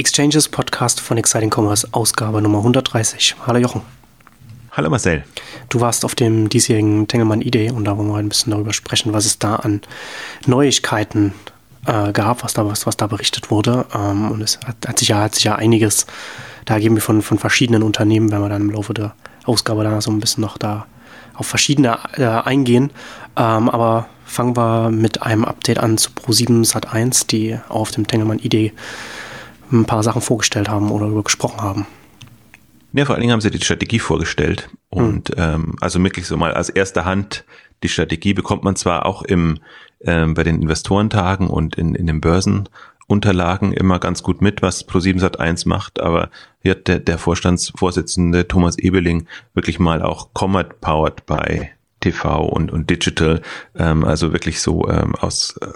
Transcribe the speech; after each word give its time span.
Exchanges 0.00 0.48
Podcast 0.48 0.98
von 0.98 1.18
Exciting 1.18 1.50
Commerce, 1.54 1.86
Ausgabe 1.92 2.40
Nummer 2.40 2.60
130. 2.60 3.36
Hallo 3.46 3.58
Jochen. 3.58 3.82
Hallo 4.72 4.88
Marcel. 4.88 5.24
Du 5.68 5.82
warst 5.82 6.06
auf 6.06 6.14
dem 6.14 6.48
diesjährigen 6.48 7.06
Tengelmann 7.06 7.42
Idee 7.42 7.70
und 7.70 7.84
da 7.84 7.98
wollen 7.98 8.08
wir 8.08 8.16
ein 8.16 8.30
bisschen 8.30 8.50
darüber 8.50 8.72
sprechen, 8.72 9.12
was 9.12 9.26
es 9.26 9.38
da 9.38 9.56
an 9.56 9.82
Neuigkeiten 10.46 11.34
äh, 11.84 12.12
gab, 12.12 12.42
was 12.44 12.54
da, 12.54 12.64
was, 12.66 12.86
was 12.86 12.96
da 12.96 13.08
berichtet 13.08 13.50
wurde. 13.50 13.84
Ähm, 13.94 14.30
und 14.30 14.40
es 14.40 14.58
hat, 14.64 14.76
hat, 14.88 14.98
sich 14.98 15.08
ja, 15.08 15.20
hat 15.20 15.34
sich 15.34 15.44
ja 15.44 15.56
einiges 15.56 16.06
da 16.64 16.76
ergeben 16.76 16.98
von, 16.98 17.20
von 17.20 17.38
verschiedenen 17.38 17.82
Unternehmen, 17.82 18.32
wenn 18.32 18.40
wir 18.40 18.48
dann 18.48 18.62
im 18.62 18.70
Laufe 18.70 18.94
der 18.94 19.14
Ausgabe 19.44 19.84
da 19.84 20.00
so 20.00 20.10
ein 20.10 20.18
bisschen 20.18 20.40
noch 20.40 20.56
da 20.56 20.86
auf 21.34 21.46
verschiedene 21.46 21.98
äh, 22.16 22.24
eingehen. 22.24 22.90
Ähm, 23.36 23.68
aber 23.68 24.08
fangen 24.24 24.56
wir 24.56 24.88
mit 24.90 25.20
einem 25.20 25.44
Update 25.44 25.78
an 25.78 25.98
zu 25.98 26.08
Pro7 26.12 26.66
Sat1, 26.66 27.26
die 27.26 27.58
auf 27.68 27.90
dem 27.90 28.06
Tengelmann 28.06 28.38
Idee 28.38 28.72
ein 29.72 29.84
paar 29.84 30.02
Sachen 30.02 30.22
vorgestellt 30.22 30.68
haben 30.68 30.90
oder 30.90 31.06
darüber 31.06 31.24
gesprochen 31.24 31.60
haben. 31.60 31.86
Ja, 32.92 33.04
vor 33.04 33.14
allen 33.14 33.20
Dingen 33.20 33.32
haben 33.32 33.40
sie 33.40 33.50
die 33.50 33.60
Strategie 33.62 34.00
vorgestellt 34.00 34.68
und 34.88 35.28
hm. 35.30 35.36
ähm, 35.38 35.76
also 35.80 36.02
wirklich 36.02 36.26
so 36.26 36.36
mal 36.36 36.52
als 36.52 36.68
erste 36.68 37.04
Hand 37.04 37.44
die 37.82 37.88
Strategie 37.88 38.34
bekommt 38.34 38.64
man 38.64 38.76
zwar 38.76 39.06
auch 39.06 39.22
im 39.22 39.58
ähm, 40.02 40.34
bei 40.34 40.42
den 40.42 40.62
Investorentagen 40.62 41.48
und 41.48 41.76
in, 41.76 41.94
in 41.94 42.06
den 42.06 42.20
Börsenunterlagen 42.20 43.72
immer 43.72 43.98
ganz 43.98 44.22
gut 44.22 44.40
mit, 44.40 44.62
was 44.62 44.88
Pro7 44.88 45.20
Sat1 45.20 45.68
macht, 45.68 46.00
aber 46.00 46.30
hier 46.62 46.72
hat 46.72 46.88
der, 46.88 47.00
der 47.00 47.18
Vorstandsvorsitzende 47.18 48.48
Thomas 48.48 48.78
Ebeling 48.78 49.26
wirklich 49.52 49.78
mal 49.78 50.02
auch 50.02 50.32
Comet 50.32 50.80
powered 50.80 51.26
bei 51.26 51.70
TV 52.00 52.46
und, 52.46 52.70
und 52.70 52.88
Digital, 52.88 53.42
ähm, 53.76 54.04
also 54.04 54.32
wirklich 54.32 54.60
so 54.60 54.88
ähm, 54.88 55.14
aus 55.16 55.56
äh, 55.58 55.66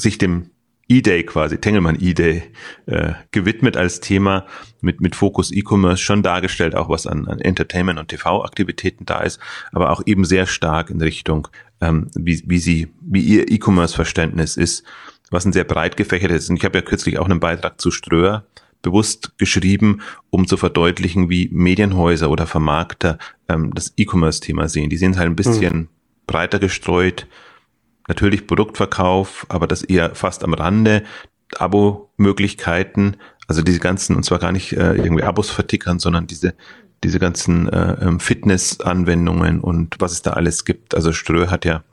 sich 0.00 0.16
dem 0.16 0.50
E-Day 0.88 1.24
quasi, 1.24 1.58
Tengelmann 1.58 1.98
E-Day, 2.00 2.42
äh, 2.86 3.12
gewidmet 3.30 3.76
als 3.76 4.00
Thema 4.00 4.46
mit, 4.80 5.00
mit 5.00 5.16
Fokus 5.16 5.50
E-Commerce 5.50 6.02
schon 6.02 6.22
dargestellt, 6.22 6.74
auch 6.74 6.88
was 6.88 7.06
an, 7.06 7.26
an 7.26 7.40
Entertainment 7.40 7.98
und 7.98 8.08
TV-Aktivitäten 8.08 9.06
da 9.06 9.20
ist, 9.20 9.40
aber 9.72 9.90
auch 9.90 10.02
eben 10.06 10.24
sehr 10.24 10.46
stark 10.46 10.90
in 10.90 11.00
Richtung, 11.00 11.48
ähm, 11.80 12.08
wie, 12.14 12.42
wie 12.46 12.58
sie, 12.58 12.88
wie 13.00 13.22
ihr 13.22 13.50
E-Commerce-Verständnis 13.50 14.56
ist, 14.56 14.84
was 15.30 15.44
ein 15.44 15.52
sehr 15.52 15.64
breit 15.64 15.96
gefächert 15.96 16.30
ist. 16.30 16.50
Und 16.50 16.56
ich 16.56 16.64
habe 16.64 16.78
ja 16.78 16.82
kürzlich 16.82 17.18
auch 17.18 17.24
einen 17.24 17.40
Beitrag 17.40 17.80
zu 17.80 17.90
Ströer 17.90 18.46
bewusst 18.82 19.36
geschrieben, 19.38 20.02
um 20.30 20.46
zu 20.46 20.56
verdeutlichen, 20.56 21.30
wie 21.30 21.48
Medienhäuser 21.50 22.30
oder 22.30 22.46
Vermarkter 22.46 23.18
ähm, 23.48 23.72
das 23.74 23.94
E-Commerce-Thema 23.96 24.68
sehen. 24.68 24.90
Die 24.90 24.98
sehen 24.98 25.16
halt 25.16 25.28
ein 25.28 25.36
bisschen 25.36 25.76
mhm. 25.76 25.88
breiter 26.26 26.58
gestreut, 26.58 27.26
natürlich 28.08 28.46
Produktverkauf, 28.46 29.46
aber 29.48 29.66
das 29.66 29.82
eher 29.82 30.14
fast 30.14 30.44
am 30.44 30.54
Rande. 30.54 31.04
Abo-Möglichkeiten, 31.56 33.16
also 33.46 33.62
diese 33.62 33.78
ganzen, 33.78 34.16
und 34.16 34.24
zwar 34.24 34.38
gar 34.38 34.52
nicht 34.52 34.72
äh, 34.72 34.94
irgendwie 34.94 35.22
Abos 35.22 35.50
vertickern, 35.50 35.98
sondern 35.98 36.26
diese, 36.26 36.54
diese 37.04 37.18
ganzen 37.18 37.68
äh, 37.68 37.96
ähm, 38.00 38.20
Fitness-Anwendungen 38.20 39.60
und 39.60 39.96
was 39.98 40.12
es 40.12 40.22
da 40.22 40.32
alles 40.32 40.64
gibt. 40.64 40.94
Also 40.94 41.12
Strö 41.12 41.48
hat 41.48 41.64
ja 41.64 41.84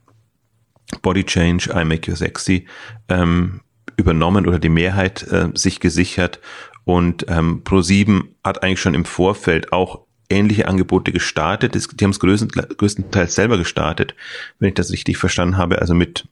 Body 1.02 1.23
Change, 1.23 1.70
I 1.76 1.86
Make 1.86 2.09
You 2.09 2.16
Sexy 2.16 2.66
ähm, 3.09 3.62
übernommen 3.98 4.48
oder 4.48 4.59
die 4.59 4.70
Mehrheit 4.70 5.23
äh, 5.23 5.50
sich 5.54 5.80
gesichert. 5.80 6.39
Und 6.84 7.26
ähm, 7.28 7.64
Pro7 7.64 8.23
hat 8.44 8.64
eigentlich 8.64 8.82
schon 8.82 8.95
im 8.95 9.06
Vorfeld 9.06 9.72
auch 9.72 10.06
ähnliche 10.31 10.67
Angebote 10.67 11.11
gestartet. 11.11 11.75
Die 11.75 12.03
haben 12.03 12.11
es 12.11 12.19
größtenteils 12.19 13.35
selber 13.35 13.57
gestartet, 13.57 14.15
wenn 14.59 14.69
ich 14.69 14.75
das 14.75 14.91
richtig 14.91 15.17
verstanden 15.17 15.57
habe. 15.57 15.79
Also 15.79 15.93
mit 15.93 16.27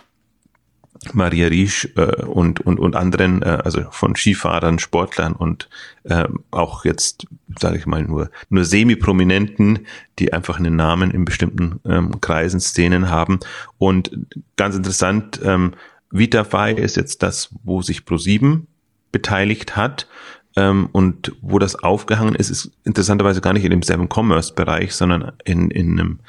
Maria 1.14 1.48
Riesch 1.48 1.88
äh, 1.96 2.24
und, 2.26 2.60
und, 2.62 2.80
und 2.80 2.96
anderen, 2.96 3.42
äh, 3.42 3.60
also 3.64 3.84
von 3.92 4.16
Skifahrern, 4.16 4.80
Sportlern 4.80 5.34
und 5.34 5.70
äh, 6.04 6.28
auch 6.52 6.86
jetzt, 6.86 7.28
sage 7.58 7.78
ich 7.78 7.86
mal, 7.86 8.04
nur, 8.04 8.30
nur 8.50 8.66
Semi-Prominenten, 8.66 9.88
die 10.20 10.34
einfach 10.34 10.60
einen 10.60 10.76
Namen 10.76 11.12
in 11.12 11.26
bestimmten 11.26 11.80
ähm, 11.86 12.20
Kreisen, 12.22 12.60
Szenen 12.60 13.10
haben. 13.10 13.40
Und 13.78 14.12
ganz 14.58 14.76
interessant, 14.76 15.40
ähm, 15.44 15.74
Vitafy 16.12 16.74
ist 16.74 16.98
jetzt 16.98 17.24
das, 17.24 17.50
wo 17.64 17.82
sich 17.82 18.00
Pro7 18.00 18.64
beteiligt 19.12 19.76
hat. 19.76 20.08
Ähm, 20.56 20.90
und 20.92 21.34
wo 21.42 21.60
das 21.60 21.76
aufgehangen 21.76 22.36
ist, 22.36 22.50
ist 22.50 22.72
interessanterweise 22.84 23.42
gar 23.42 23.54
nicht 23.54 23.66
in 23.66 23.72
dem 23.72 23.84
selben 23.84 24.10
Commerce-Bereich, 24.12 24.94
sondern 24.94 25.34
in, 25.46 25.70
in, 25.72 26.00
einem, 26.00 26.20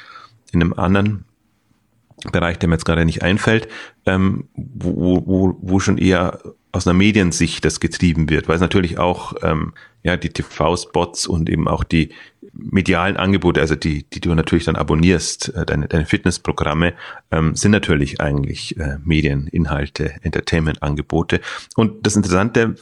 in 0.52 0.62
einem 0.62 0.72
anderen 0.74 1.24
Bereich, 2.32 2.58
der 2.58 2.68
mir 2.68 2.74
jetzt 2.74 2.84
gerade 2.84 3.04
nicht 3.04 3.22
einfällt, 3.22 3.68
ähm, 4.04 4.48
wo, 4.54 5.22
wo, 5.26 5.58
wo 5.60 5.80
schon 5.80 5.96
eher 5.96 6.38
aus 6.72 6.86
einer 6.86 6.96
Mediensicht 6.96 7.64
das 7.64 7.80
getrieben 7.80 8.28
wird, 8.30 8.46
weil 8.46 8.54
es 8.56 8.60
natürlich 8.60 8.98
auch 8.98 9.34
ähm, 9.42 9.72
ja 10.02 10.16
die 10.16 10.28
TV-Spots 10.28 11.26
und 11.26 11.48
eben 11.50 11.66
auch 11.66 11.82
die 11.82 12.10
medialen 12.52 13.16
Angebote, 13.16 13.60
also 13.60 13.74
die, 13.74 14.04
die 14.04 14.20
du 14.20 14.34
natürlich 14.34 14.64
dann 14.64 14.76
abonnierst, 14.76 15.54
äh, 15.54 15.66
deine, 15.66 15.88
deine 15.88 16.06
Fitnessprogramme, 16.06 16.94
ähm, 17.30 17.54
sind 17.54 17.72
natürlich 17.72 18.20
eigentlich 18.20 18.76
äh, 18.78 18.98
Medieninhalte, 19.04 20.14
Entertainment-Angebote. 20.22 21.40
Und 21.76 22.06
das 22.06 22.16
Interessante 22.16 22.74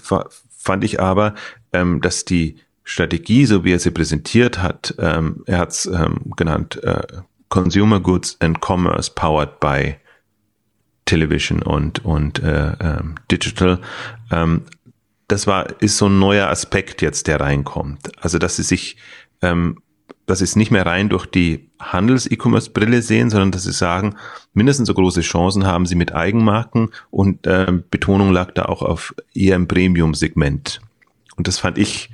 fand 0.68 0.84
ich 0.84 1.00
aber, 1.00 1.34
ähm, 1.72 2.02
dass 2.02 2.26
die 2.26 2.56
Strategie, 2.84 3.46
so 3.46 3.64
wie 3.64 3.72
er 3.72 3.78
sie 3.78 3.90
präsentiert 3.90 4.60
hat, 4.60 4.94
ähm, 4.98 5.42
er 5.46 5.58
hat 5.60 5.70
es 5.70 5.86
ähm, 5.86 6.30
genannt, 6.36 6.78
äh, 6.84 7.06
Consumer 7.48 8.00
Goods 8.00 8.36
and 8.40 8.60
Commerce 8.60 9.10
powered 9.14 9.60
by 9.60 9.96
Television 11.06 11.62
und, 11.62 12.04
und 12.04 12.42
äh, 12.42 12.72
ähm, 12.80 13.14
Digital. 13.30 13.80
Ähm, 14.30 14.64
das 15.26 15.46
war, 15.46 15.80
ist 15.80 15.96
so 15.96 16.06
ein 16.06 16.18
neuer 16.18 16.48
Aspekt 16.48 17.00
jetzt, 17.00 17.28
der 17.28 17.40
reinkommt. 17.40 18.10
Also, 18.22 18.38
dass 18.38 18.56
sie 18.56 18.62
sich, 18.62 18.98
ähm, 19.40 19.78
dass 20.28 20.38
sie 20.38 20.44
es 20.44 20.56
nicht 20.56 20.70
mehr 20.70 20.84
rein 20.84 21.08
durch 21.08 21.26
die 21.26 21.70
Handels-E-Commerce-Brille 21.80 23.00
sehen, 23.02 23.30
sondern 23.30 23.50
dass 23.50 23.64
sie 23.64 23.72
sagen, 23.72 24.14
mindestens 24.52 24.86
so 24.86 24.94
große 24.94 25.22
Chancen 25.22 25.66
haben 25.66 25.86
sie 25.86 25.94
mit 25.94 26.14
Eigenmarken 26.14 26.90
und 27.10 27.46
äh, 27.46 27.72
Betonung 27.90 28.30
lag 28.30 28.52
da 28.52 28.66
auch 28.66 28.82
auf 28.82 29.14
eher 29.34 29.56
im 29.56 29.66
Premium-Segment. 29.66 30.80
Und 31.36 31.48
das 31.48 31.58
fand 31.58 31.78
ich 31.78 32.10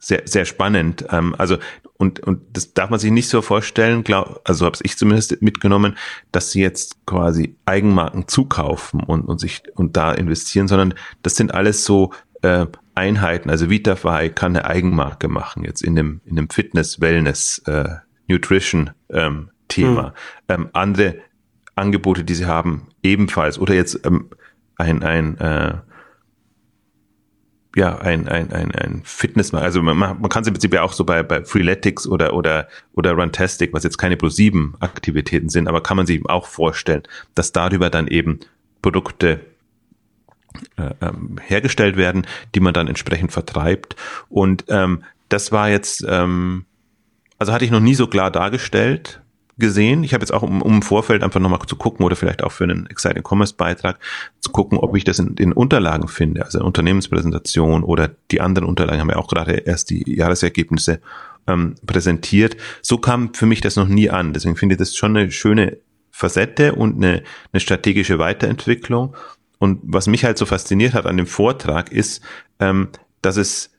sehr, 0.00 0.22
sehr 0.24 0.46
spannend. 0.46 1.06
Ähm, 1.10 1.36
also 1.38 1.58
und, 1.96 2.18
und 2.20 2.42
das 2.52 2.74
darf 2.74 2.90
man 2.90 2.98
sich 2.98 3.12
nicht 3.12 3.28
so 3.28 3.40
vorstellen, 3.40 4.02
glaub, 4.02 4.40
also 4.44 4.66
habe 4.66 4.76
ich 4.82 4.98
zumindest 4.98 5.40
mitgenommen, 5.40 5.96
dass 6.32 6.50
sie 6.50 6.60
jetzt 6.60 7.06
quasi 7.06 7.56
Eigenmarken 7.66 8.26
zukaufen 8.26 9.00
und, 9.00 9.22
und 9.22 9.38
sich 9.38 9.62
und 9.76 9.96
da 9.96 10.12
investieren, 10.12 10.66
sondern 10.66 10.94
das 11.22 11.36
sind 11.36 11.54
alles 11.54 11.84
so 11.84 12.12
äh, 12.42 12.66
Einheiten. 12.94 13.50
Also 13.50 13.70
Vitafy 13.70 14.30
kann 14.30 14.56
eine 14.56 14.64
Eigenmarke 14.66 15.28
machen, 15.28 15.64
jetzt 15.64 15.82
in 15.82 15.94
dem, 15.96 16.20
in 16.24 16.36
dem 16.36 16.48
Fitness, 16.48 17.00
Wellness, 17.00 17.58
äh, 17.66 17.96
Nutrition 18.28 18.90
ähm, 19.10 19.50
Thema. 19.68 20.14
Hm. 20.48 20.64
Ähm, 20.64 20.68
andere 20.72 21.16
Angebote, 21.74 22.24
die 22.24 22.34
sie 22.34 22.46
haben, 22.46 22.88
ebenfalls. 23.02 23.58
Oder 23.58 23.74
jetzt 23.74 24.04
ähm, 24.06 24.30
ein, 24.76 25.02
ein 25.02 25.38
äh, 25.38 25.74
ja, 27.76 27.98
ein, 27.98 28.28
ein, 28.28 28.52
ein, 28.52 28.72
ein 28.72 29.02
Fitness, 29.04 29.52
also 29.52 29.82
man, 29.82 29.96
man 29.98 30.28
kann 30.28 30.42
es 30.42 30.48
im 30.48 30.54
Prinzip 30.54 30.72
ja 30.72 30.82
auch 30.82 30.92
so 30.92 31.04
bei, 31.04 31.22
bei 31.24 31.44
Freeletics 31.44 32.06
oder, 32.06 32.34
oder, 32.34 32.68
oder 32.92 33.12
Runtastic, 33.12 33.72
was 33.72 33.82
jetzt 33.82 33.98
keine 33.98 34.14
Pro7 34.14 34.74
Aktivitäten 34.80 35.48
sind, 35.48 35.66
aber 35.66 35.82
kann 35.82 35.96
man 35.96 36.06
sich 36.06 36.24
auch 36.28 36.46
vorstellen, 36.46 37.02
dass 37.34 37.50
darüber 37.50 37.90
dann 37.90 38.06
eben 38.06 38.40
Produkte 38.80 39.40
ähm, 40.78 41.38
hergestellt 41.44 41.96
werden, 41.96 42.26
die 42.54 42.60
man 42.60 42.74
dann 42.74 42.88
entsprechend 42.88 43.32
vertreibt. 43.32 43.96
Und 44.28 44.64
ähm, 44.68 45.02
das 45.28 45.52
war 45.52 45.68
jetzt, 45.68 46.04
ähm, 46.08 46.64
also 47.38 47.52
hatte 47.52 47.64
ich 47.64 47.70
noch 47.70 47.80
nie 47.80 47.94
so 47.94 48.06
klar 48.06 48.30
dargestellt, 48.30 49.20
gesehen. 49.58 50.02
Ich 50.02 50.14
habe 50.14 50.22
jetzt 50.22 50.32
auch, 50.32 50.42
um, 50.42 50.62
um 50.62 50.76
im 50.76 50.82
Vorfeld 50.82 51.22
einfach 51.22 51.40
nochmal 51.40 51.60
zu 51.66 51.76
gucken 51.76 52.04
oder 52.04 52.16
vielleicht 52.16 52.42
auch 52.42 52.52
für 52.52 52.64
einen 52.64 52.86
Exciting 52.86 53.22
Commerce 53.22 53.54
Beitrag 53.54 53.98
zu 54.40 54.50
gucken, 54.50 54.78
ob 54.78 54.96
ich 54.96 55.04
das 55.04 55.18
in 55.18 55.36
den 55.36 55.52
Unterlagen 55.52 56.08
finde, 56.08 56.44
also 56.44 56.58
in 56.58 56.64
Unternehmenspräsentation 56.64 57.84
oder 57.84 58.10
die 58.30 58.40
anderen 58.40 58.68
Unterlagen 58.68 59.00
haben 59.00 59.10
ja 59.10 59.16
auch 59.16 59.28
gerade 59.28 59.52
erst 59.52 59.90
die 59.90 60.16
Jahresergebnisse 60.16 61.00
ähm, 61.46 61.76
präsentiert. 61.86 62.56
So 62.82 62.98
kam 62.98 63.34
für 63.34 63.46
mich 63.46 63.60
das 63.60 63.76
noch 63.76 63.88
nie 63.88 64.10
an. 64.10 64.32
Deswegen 64.32 64.56
finde 64.56 64.74
ich 64.74 64.78
das 64.78 64.96
schon 64.96 65.16
eine 65.16 65.30
schöne 65.30 65.78
Facette 66.10 66.74
und 66.74 66.96
eine, 66.96 67.22
eine 67.52 67.60
strategische 67.60 68.18
Weiterentwicklung. 68.18 69.14
Und 69.64 69.80
was 69.82 70.08
mich 70.08 70.26
halt 70.26 70.36
so 70.36 70.44
fasziniert 70.44 70.92
hat 70.92 71.06
an 71.06 71.16
dem 71.16 71.26
Vortrag 71.26 71.90
ist, 71.90 72.22
ähm, 72.60 72.88
dass 73.22 73.38
es 73.38 73.70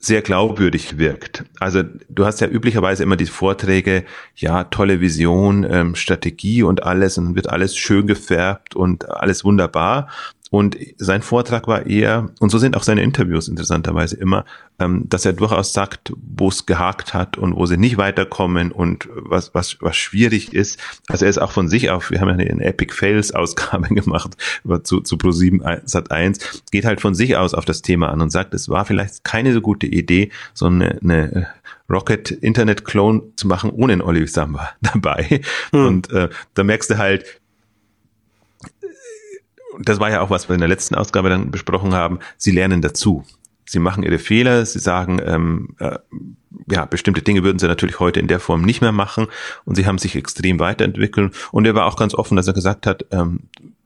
sehr 0.00 0.20
glaubwürdig 0.20 0.98
wirkt. 0.98 1.44
Also 1.60 1.84
du 2.08 2.26
hast 2.26 2.40
ja 2.40 2.48
üblicherweise 2.48 3.04
immer 3.04 3.14
die 3.16 3.26
Vorträge, 3.26 4.04
ja, 4.34 4.64
tolle 4.64 5.00
Vision, 5.00 5.64
ähm, 5.70 5.94
Strategie 5.94 6.64
und 6.64 6.82
alles 6.82 7.18
und 7.18 7.36
wird 7.36 7.48
alles 7.48 7.76
schön 7.76 8.08
gefärbt 8.08 8.74
und 8.74 9.08
alles 9.08 9.44
wunderbar. 9.44 10.08
Und 10.52 10.76
sein 10.98 11.22
Vortrag 11.22 11.66
war 11.66 11.86
eher, 11.86 12.28
und 12.38 12.50
so 12.50 12.58
sind 12.58 12.76
auch 12.76 12.82
seine 12.82 13.02
Interviews 13.02 13.48
interessanterweise 13.48 14.16
immer, 14.16 14.44
ähm, 14.78 15.08
dass 15.08 15.24
er 15.24 15.32
durchaus 15.32 15.72
sagt, 15.72 16.12
wo 16.14 16.48
es 16.48 16.66
gehakt 16.66 17.14
hat 17.14 17.38
und 17.38 17.56
wo 17.56 17.64
sie 17.64 17.78
nicht 17.78 17.96
weiterkommen 17.96 18.70
und 18.70 19.08
was, 19.14 19.54
was, 19.54 19.78
was 19.80 19.96
schwierig 19.96 20.52
ist. 20.52 20.78
Also 21.08 21.24
er 21.24 21.30
ist 21.30 21.38
auch 21.38 21.52
von 21.52 21.68
sich 21.68 21.88
auf, 21.88 22.10
wir 22.10 22.20
haben 22.20 22.28
ja 22.28 22.34
eine 22.34 22.64
Epic 22.66 22.92
Fails 22.92 23.32
Ausgabe 23.32 23.88
gemacht 23.94 24.36
zu, 24.82 25.00
zu 25.00 25.16
Pro7 25.16 25.80
Sat 25.86 26.10
1, 26.10 26.64
geht 26.70 26.84
halt 26.84 27.00
von 27.00 27.14
sich 27.14 27.34
aus 27.34 27.54
auf 27.54 27.64
das 27.64 27.80
Thema 27.80 28.10
an 28.10 28.20
und 28.20 28.28
sagt, 28.28 28.52
es 28.52 28.68
war 28.68 28.84
vielleicht 28.84 29.24
keine 29.24 29.54
so 29.54 29.62
gute 29.62 29.86
Idee, 29.86 30.30
so 30.52 30.66
eine, 30.66 30.98
eine 31.02 31.48
Rocket 31.88 32.30
Internet 32.30 32.84
Clone 32.84 33.22
zu 33.36 33.46
machen 33.46 33.70
ohne 33.70 33.94
einen 33.94 34.02
Olive 34.02 34.28
Samba 34.28 34.68
dabei. 34.82 35.40
Hm. 35.70 35.86
Und 35.86 36.12
äh, 36.12 36.28
da 36.52 36.62
merkst 36.62 36.90
du 36.90 36.98
halt, 36.98 37.40
das 39.78 40.00
war 40.00 40.10
ja 40.10 40.20
auch, 40.20 40.30
was 40.30 40.48
wir 40.48 40.54
in 40.54 40.60
der 40.60 40.68
letzten 40.68 40.94
Ausgabe 40.94 41.28
dann 41.28 41.50
besprochen 41.50 41.94
haben, 41.94 42.18
sie 42.36 42.50
lernen 42.50 42.82
dazu. 42.82 43.24
Sie 43.64 43.78
machen 43.78 44.02
ihre 44.02 44.18
Fehler, 44.18 44.66
sie 44.66 44.80
sagen, 44.80 45.20
ähm, 45.24 45.76
äh, 45.78 45.98
ja, 46.68 46.84
bestimmte 46.84 47.22
Dinge 47.22 47.42
würden 47.42 47.58
sie 47.58 47.68
natürlich 47.68 48.00
heute 48.00 48.20
in 48.20 48.28
der 48.28 48.40
Form 48.40 48.62
nicht 48.62 48.82
mehr 48.82 48.92
machen 48.92 49.28
und 49.64 49.76
sie 49.76 49.86
haben 49.86 49.98
sich 49.98 50.16
extrem 50.16 50.58
weiterentwickelt. 50.58 51.34
Und 51.52 51.66
er 51.66 51.74
war 51.74 51.86
auch 51.86 51.96
ganz 51.96 52.14
offen, 52.14 52.36
dass 52.36 52.46
er 52.46 52.54
gesagt 52.54 52.86
hat, 52.86 53.06
ähm, 53.10 53.40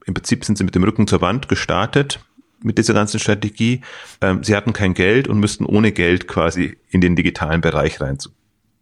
im 0.05 0.15
Prinzip 0.15 0.45
sind 0.45 0.57
sie 0.59 0.65
mit 0.65 0.75
dem 0.75 0.85
Rücken 0.85 1.07
zur 1.07 1.21
Wand 1.21 1.49
gestartet 1.49 2.21
mit 2.63 2.79
dieser 2.79 2.95
ganzen 2.95 3.21
Strategie. 3.21 3.83
Ähm, 4.21 4.43
sie 4.43 4.57
hatten 4.57 4.73
kein 4.73 4.95
Geld 4.95 5.29
und 5.29 5.39
müssten 5.39 5.67
ohne 5.67 5.93
Geld 5.93 6.27
quasi 6.27 6.77
in 6.89 7.01
den 7.01 7.17
digitalen 7.17 7.61
Bereich 7.61 8.01
rein 8.01 8.19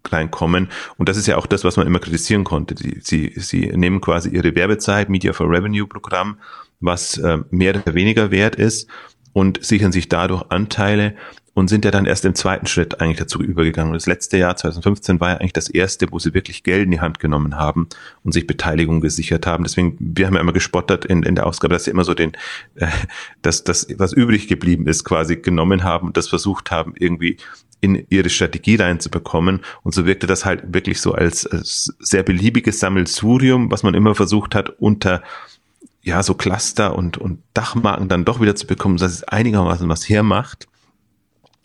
reinkommen. 0.07 0.69
Und 0.99 1.09
das 1.09 1.17
ist 1.17 1.27
ja 1.27 1.37
auch 1.37 1.47
das, 1.47 1.65
was 1.65 1.77
man 1.77 1.87
immer 1.87 1.99
kritisieren 1.99 2.45
konnte. 2.45 2.75
Sie, 2.77 2.99
sie, 3.03 3.33
sie 3.37 3.73
nehmen 3.75 4.03
quasi 4.03 4.29
ihre 4.29 4.55
Werbezeit, 4.55 5.09
Media 5.09 5.33
for 5.33 5.51
Revenue 5.51 5.87
Programm, 5.87 6.39
was 6.85 7.19
äh, 7.19 7.39
mehr 7.51 7.75
oder 7.77 7.95
weniger 7.95 8.31
wert 8.31 8.57
ist 8.57 8.89
und 9.33 9.65
sichern 9.65 9.93
sich 9.93 10.09
dadurch 10.09 10.45
Anteile 10.51 11.15
und 11.55 11.69
sind 11.69 11.85
ja 11.85 11.93
dann 11.93 12.05
erst 12.05 12.25
im 12.25 12.35
zweiten 12.35 12.67
Schritt 12.67 13.01
eigentlich 13.01 13.19
dazu 13.19 13.41
übergegangen. 13.41 13.95
Das 13.95 14.07
letzte 14.07 14.37
Jahr 14.37 14.57
2015 14.57 15.21
war 15.21 15.31
ja 15.31 15.37
eigentlich 15.37 15.53
das 15.53 15.69
erste, 15.69 16.11
wo 16.11 16.19
sie 16.19 16.35
wirklich 16.35 16.65
Geld 16.65 16.85
in 16.85 16.91
die 16.91 17.01
Hand 17.01 17.21
genommen 17.21 17.57
haben 17.57 17.89
und 18.25 18.33
sich 18.33 18.47
Beteiligung 18.47 19.01
gesichert 19.01 19.47
haben. 19.47 19.63
Deswegen, 19.63 19.97
wir 20.01 20.27
haben 20.27 20.35
ja 20.35 20.41
immer 20.41 20.53
gespottet 20.53 21.05
in, 21.05 21.23
in 21.23 21.37
der 21.37 21.47
Ausgabe, 21.47 21.75
dass 21.75 21.85
sie 21.85 21.93
immer 21.93 22.05
so 22.05 22.15
den, 22.15 22.33
äh, 22.75 22.89
dass 23.43 23.63
das, 23.63 23.87
was 23.97 24.13
übrig 24.13 24.49
geblieben 24.49 24.89
ist, 24.89 25.05
quasi 25.05 25.37
genommen 25.37 25.85
haben 25.85 26.09
und 26.09 26.17
das 26.17 26.29
versucht 26.29 26.73
haben, 26.73 26.95
irgendwie 26.99 27.37
in 27.81 28.05
ihre 28.09 28.31
Strategie 28.31 28.77
reinzubekommen. 28.77 29.61
Und 29.83 29.95
so 29.95 30.07
wirkte 30.07 30.27
das 30.27 30.45
halt 30.45 30.75
wirklich 30.75 31.01
so 31.01 31.13
als, 31.13 31.47
als 31.47 31.95
sehr 32.01 32.25
beliebiges 32.25 32.81
Sammelsurium, 32.81 33.71
was 33.71 33.83
man 33.85 33.95
immer 33.95 34.15
versucht 34.15 34.55
hat, 34.57 34.71
unter 34.81 35.23
ja, 36.05 36.23
so 36.23 36.35
Cluster 36.35 36.95
und, 36.97 37.17
und 37.17 37.43
Dachmarken 37.55 38.09
dann 38.09 38.25
doch 38.25 38.41
wieder 38.41 38.55
zu 38.55 38.67
bekommen, 38.67 38.99
dass 38.99 39.13
es 39.13 39.25
einigermaßen 39.25 39.89
was 39.89 40.09
hermacht. 40.09 40.69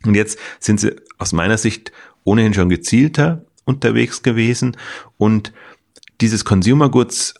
Und 0.05 0.15
jetzt 0.15 0.39
sind 0.59 0.79
sie 0.79 0.95
aus 1.17 1.33
meiner 1.33 1.57
Sicht 1.57 1.91
ohnehin 2.23 2.53
schon 2.53 2.69
gezielter 2.69 3.45
unterwegs 3.65 4.23
gewesen 4.23 4.77
und 5.17 5.53
dieses 6.21 6.45
Consumer 6.45 6.89
Goods 6.89 7.35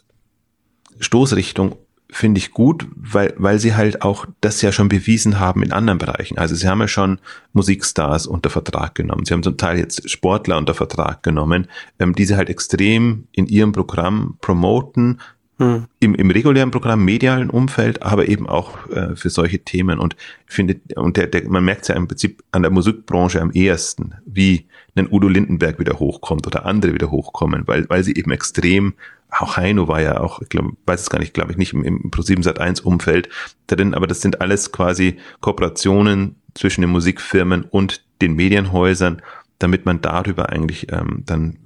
Stoßrichtung 1.00 1.78
finde 2.12 2.40
ich 2.40 2.52
gut, 2.52 2.88
weil, 2.96 3.34
weil 3.38 3.60
sie 3.60 3.76
halt 3.76 4.02
auch 4.02 4.26
das 4.42 4.62
ja 4.62 4.72
schon 4.72 4.90
bewiesen 4.90 5.40
haben 5.40 5.62
in 5.64 5.72
anderen 5.72 6.00
Bereichen. 6.00 6.38
Also 6.38 6.56
sie 6.56 6.68
haben 6.68 6.82
ja 6.82 6.88
schon 6.88 7.20
Musikstars 7.54 8.26
unter 8.26 8.50
Vertrag 8.50 8.96
genommen. 8.96 9.26
Sie 9.26 9.34
haben 9.34 9.44
zum 9.44 9.58
Teil 9.58 9.78
jetzt 9.78 10.10
Sportler 10.10 10.58
unter 10.58 10.74
Vertrag 10.74 11.22
genommen, 11.22 11.68
ähm, 12.00 12.16
die 12.16 12.26
sie 12.26 12.36
halt 12.36 12.50
extrem 12.50 13.28
in 13.32 13.46
ihrem 13.46 13.72
Programm 13.72 14.38
promoten, 14.42 15.20
hm. 15.60 15.88
Im, 16.00 16.16
Im 16.16 16.32
regulären 16.32 16.72
Programm, 16.72 17.04
medialen 17.04 17.50
Umfeld, 17.50 18.02
aber 18.02 18.30
eben 18.30 18.48
auch 18.48 18.90
äh, 18.92 19.18
für 19.18 19.30
solche 19.30 19.60
Themen. 19.60 20.00
Und 20.00 20.16
ich 20.48 20.56
finde, 20.56 20.80
und 20.96 21.18
der, 21.18 21.28
der, 21.28 21.50
man 21.50 21.66
merkt 21.66 21.90
ja 21.90 21.96
im 21.96 22.08
Prinzip 22.08 22.42
an 22.54 22.62
der 22.62 22.72
Musikbranche 22.72 23.42
am 23.42 23.52
ehesten, 23.52 24.16
wie 24.26 24.68
ein 24.96 25.12
Udo 25.12 25.28
Lindenberg 25.28 25.78
wieder 25.78 26.00
hochkommt 26.00 26.48
oder 26.48 26.66
andere 26.66 26.94
wieder 26.94 27.12
hochkommen, 27.12 27.64
weil, 27.68 27.90
weil 27.90 28.06
sie 28.06 28.16
eben 28.16 28.32
extrem, 28.32 28.94
auch 29.32 29.58
Heino 29.58 29.90
war 29.90 30.02
ja 30.02 30.22
auch, 30.22 30.42
ich 30.42 30.48
glaube, 30.48 30.72
weiß 30.86 31.02
es 31.02 31.10
gar 31.10 31.20
nicht, 31.20 31.34
glaube 31.34 31.52
ich 31.52 31.58
nicht 31.58 31.74
im, 31.74 31.84
im 31.84 32.10
Pro7 32.10 32.42
Sat 32.42 32.60
1 32.60 32.80
Umfeld 32.80 33.28
drin, 33.68 33.94
aber 33.94 34.08
das 34.08 34.22
sind 34.22 34.40
alles 34.40 34.72
quasi 34.72 35.18
Kooperationen 35.42 36.38
zwischen 36.54 36.82
den 36.82 36.90
Musikfirmen 36.90 37.64
und 37.64 38.02
den 38.22 38.34
Medienhäusern, 38.34 39.22
damit 39.60 39.86
man 39.86 40.00
darüber 40.02 40.50
eigentlich 40.50 40.92
ähm, 40.92 41.24
dann 41.26 41.58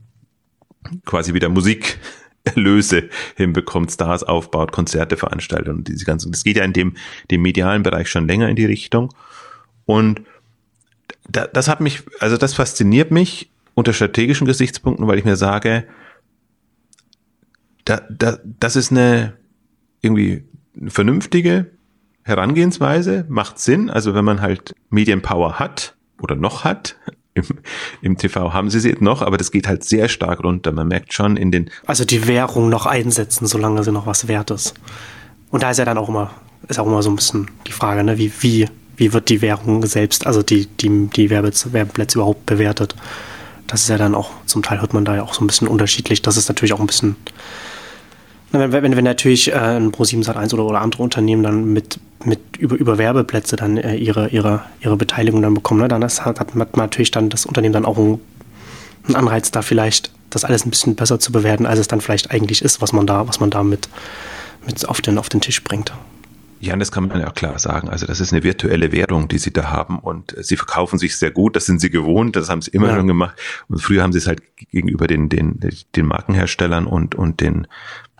quasi 1.05 1.33
wieder 1.33 1.49
Musik 1.49 1.99
Erlöse 2.43 3.09
hinbekommt, 3.35 3.91
Stars 3.91 4.23
aufbaut, 4.23 4.71
Konzerte 4.71 5.15
veranstaltet 5.15 5.69
und 5.69 5.87
diese 5.87 6.05
ganzen. 6.05 6.31
Das 6.31 6.43
geht 6.43 6.57
ja 6.57 6.63
in 6.63 6.73
dem, 6.73 6.95
dem 7.31 7.41
medialen 7.41 7.83
Bereich 7.83 8.09
schon 8.09 8.27
länger 8.27 8.49
in 8.49 8.55
die 8.55 8.65
Richtung. 8.65 9.13
Und 9.85 10.21
da, 11.29 11.47
das 11.47 11.67
hat 11.67 11.79
mich, 11.79 12.03
also 12.19 12.35
das 12.37 12.53
fasziniert 12.53 13.11
mich 13.11 13.49
unter 13.75 13.93
strategischen 13.93 14.45
Gesichtspunkten, 14.45 15.07
weil 15.07 15.17
ich 15.17 15.25
mir 15.25 15.37
sage, 15.37 15.85
da, 17.85 18.01
da, 18.09 18.39
das 18.43 18.75
ist 18.75 18.91
eine 18.91 19.33
irgendwie 20.01 20.43
vernünftige 20.87 21.71
Herangehensweise, 22.23 23.25
macht 23.29 23.59
Sinn. 23.59 23.89
Also 23.89 24.13
wenn 24.13 24.25
man 24.25 24.41
halt 24.41 24.73
Medienpower 24.89 25.59
hat 25.59 25.95
oder 26.21 26.35
noch 26.35 26.63
hat, 26.63 26.97
im, 27.33 27.45
im 28.01 28.17
TV 28.17 28.53
haben 28.53 28.69
sie 28.69 28.79
sie 28.79 28.95
noch, 28.99 29.21
aber 29.21 29.37
das 29.37 29.51
geht 29.51 29.67
halt 29.67 29.83
sehr 29.83 30.07
stark 30.09 30.43
runter. 30.43 30.71
Man 30.71 30.87
merkt 30.87 31.13
schon 31.13 31.37
in 31.37 31.51
den. 31.51 31.69
Also 31.85 32.05
die 32.05 32.27
Währung 32.27 32.69
noch 32.69 32.85
einsetzen, 32.85 33.47
solange 33.47 33.83
sie 33.83 33.91
noch 33.91 34.05
was 34.05 34.27
wert 34.27 34.51
ist. 34.51 34.73
Und 35.49 35.63
da 35.63 35.71
ist 35.71 35.77
ja 35.77 35.85
dann 35.85 35.97
auch 35.97 36.09
immer, 36.09 36.31
ist 36.67 36.79
auch 36.79 36.87
immer 36.87 37.03
so 37.03 37.09
ein 37.09 37.15
bisschen 37.15 37.49
die 37.67 37.71
Frage, 37.71 38.03
ne, 38.03 38.17
wie, 38.17 38.31
wie, 38.39 38.67
wie 38.97 39.13
wird 39.13 39.29
die 39.29 39.41
Währung 39.41 39.85
selbst, 39.85 40.25
also 40.25 40.43
die, 40.43 40.67
die, 40.67 41.07
die 41.07 41.29
Werbeplätze 41.29 42.17
überhaupt 42.17 42.45
bewertet. 42.45 42.95
Das 43.67 43.81
ist 43.81 43.89
ja 43.89 43.97
dann 43.97 44.15
auch, 44.15 44.31
zum 44.45 44.61
Teil 44.61 44.81
hört 44.81 44.93
man 44.93 45.05
da 45.05 45.15
ja 45.15 45.23
auch 45.23 45.33
so 45.33 45.43
ein 45.43 45.47
bisschen 45.47 45.67
unterschiedlich. 45.67 46.21
Das 46.21 46.37
ist 46.37 46.49
natürlich 46.49 46.73
auch 46.73 46.79
ein 46.79 46.87
bisschen 46.87 47.15
wenn, 48.53 48.71
wenn, 48.71 48.95
wenn 48.95 49.03
natürlich 49.03 49.51
äh, 49.51 49.55
ein 49.55 49.91
Pro7 49.91 50.23
Sat1 50.23 50.53
oder, 50.53 50.65
oder 50.65 50.81
andere 50.81 51.03
Unternehmen 51.03 51.43
dann 51.43 51.73
mit, 51.73 51.99
mit 52.23 52.39
über, 52.57 52.75
über 52.75 52.97
Werbeplätze 52.97 53.55
dann 53.55 53.77
äh, 53.77 53.95
ihre, 53.95 54.29
ihre, 54.29 54.61
ihre 54.81 54.95
Beteiligung 54.95 55.41
dann 55.41 55.53
bekommen, 55.53 55.81
ne, 55.81 55.87
dann 55.87 56.01
ist, 56.03 56.23
hat, 56.23 56.55
man 56.55 56.67
natürlich 56.75 57.11
dann 57.11 57.29
das 57.29 57.45
Unternehmen 57.45 57.73
dann 57.73 57.85
auch 57.85 57.97
einen, 57.97 58.19
einen 59.07 59.15
Anreiz, 59.15 59.51
da 59.51 59.61
vielleicht 59.61 60.11
das 60.29 60.45
alles 60.45 60.65
ein 60.65 60.69
bisschen 60.69 60.95
besser 60.95 61.19
zu 61.19 61.31
bewerten, 61.31 61.65
als 61.65 61.79
es 61.79 61.87
dann 61.87 62.01
vielleicht 62.01 62.31
eigentlich 62.31 62.61
ist, 62.61 62.81
was 62.81 62.93
man 62.93 63.07
da, 63.07 63.27
was 63.27 63.39
man 63.39 63.49
da 63.49 63.63
mit, 63.63 63.89
mit 64.65 64.87
auf, 64.87 65.01
den, 65.01 65.17
auf 65.17 65.29
den 65.29 65.41
Tisch 65.41 65.63
bringt. 65.63 65.91
Ja, 66.63 66.77
das 66.77 66.93
kann 66.93 67.09
man 67.09 67.19
ja 67.19 67.29
klar 67.29 67.59
sagen. 67.59 67.89
Also 67.89 68.05
das 68.05 68.21
ist 68.21 68.31
eine 68.31 68.41
virtuelle 68.41 68.93
Währung, 68.93 69.27
die 69.27 69.37
sie 69.37 69.51
da 69.51 69.69
haben 69.69 69.99
und 69.99 70.33
sie 70.39 70.55
verkaufen 70.55 70.97
sich 70.97 71.17
sehr 71.17 71.29
gut. 71.29 71.57
Das 71.57 71.65
sind 71.65 71.81
sie 71.81 71.89
gewohnt. 71.89 72.37
Das 72.37 72.49
haben 72.49 72.61
sie 72.61 72.71
immer 72.71 72.87
ja. 72.87 72.95
schon 72.95 73.07
gemacht. 73.07 73.37
Und 73.67 73.79
früher 73.81 74.01
haben 74.01 74.13
sie 74.13 74.19
es 74.19 74.27
halt 74.27 74.41
gegenüber 74.71 75.07
den, 75.07 75.27
den, 75.27 75.59
den 75.59 76.05
Markenherstellern 76.05 76.87
und, 76.87 77.15
und 77.15 77.41
den, 77.41 77.67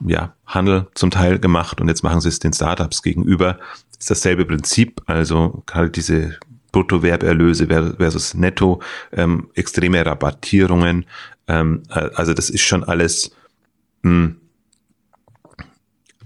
ja, 0.06 0.34
Handel 0.46 0.88
zum 0.94 1.10
Teil 1.10 1.40
gemacht. 1.40 1.80
Und 1.80 1.88
jetzt 1.88 2.04
machen 2.04 2.20
sie 2.20 2.28
es 2.28 2.40
den 2.40 2.52
Startups 2.52 3.02
gegenüber. 3.02 3.60
Das 3.92 4.00
ist 4.00 4.12
dasselbe 4.12 4.44
Prinzip. 4.44 5.02
Also 5.06 5.64
halt 5.72 5.96
diese 5.96 6.38
Bruttowerberlöse 6.74 7.68
versus 7.68 8.34
Netto, 8.34 8.82
ähm, 9.14 9.52
extreme 9.54 10.06
Rabattierungen. 10.06 11.06
Ähm, 11.48 11.84
also 11.88 12.34
das 12.34 12.50
ist 12.50 12.64
schon 12.64 12.84
alles, 12.84 13.34
mh, 14.02 14.12
hm, 14.12 14.36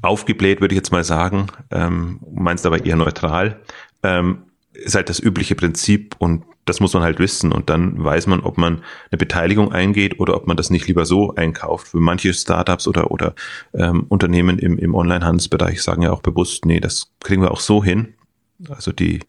aufgebläht, 0.07 0.61
würde 0.61 0.73
ich 0.73 0.77
jetzt 0.77 0.91
mal 0.91 1.03
sagen, 1.03 1.47
ähm, 1.71 2.19
meinst 2.33 2.65
aber 2.65 2.85
eher 2.85 2.95
neutral, 2.95 3.59
ähm, 4.03 4.43
ist 4.73 4.95
halt 4.95 5.09
das 5.09 5.19
übliche 5.19 5.55
Prinzip 5.55 6.15
und 6.19 6.43
das 6.65 6.79
muss 6.79 6.93
man 6.93 7.03
halt 7.03 7.19
wissen 7.19 7.51
und 7.51 7.69
dann 7.69 8.03
weiß 8.03 8.27
man, 8.27 8.41
ob 8.41 8.57
man 8.57 8.83
eine 9.09 9.17
Beteiligung 9.17 9.71
eingeht 9.71 10.19
oder 10.19 10.35
ob 10.35 10.47
man 10.47 10.57
das 10.57 10.69
nicht 10.69 10.87
lieber 10.87 11.05
so 11.05 11.33
einkauft. 11.35 11.87
Für 11.87 11.99
manche 11.99 12.33
Startups 12.33 12.87
oder, 12.87 13.09
oder 13.09 13.35
ähm, 13.73 14.05
Unternehmen 14.09 14.59
im, 14.59 14.77
im 14.77 14.93
Online-Handelsbereich 14.93 15.81
sagen 15.81 16.01
ja 16.01 16.11
auch 16.11 16.21
bewusst, 16.21 16.65
nee, 16.65 16.79
das 16.79 17.13
kriegen 17.21 17.41
wir 17.41 17.51
auch 17.51 17.61
so 17.61 17.83
hin. 17.83 18.13
Also 18.69 18.91
die 18.91 19.21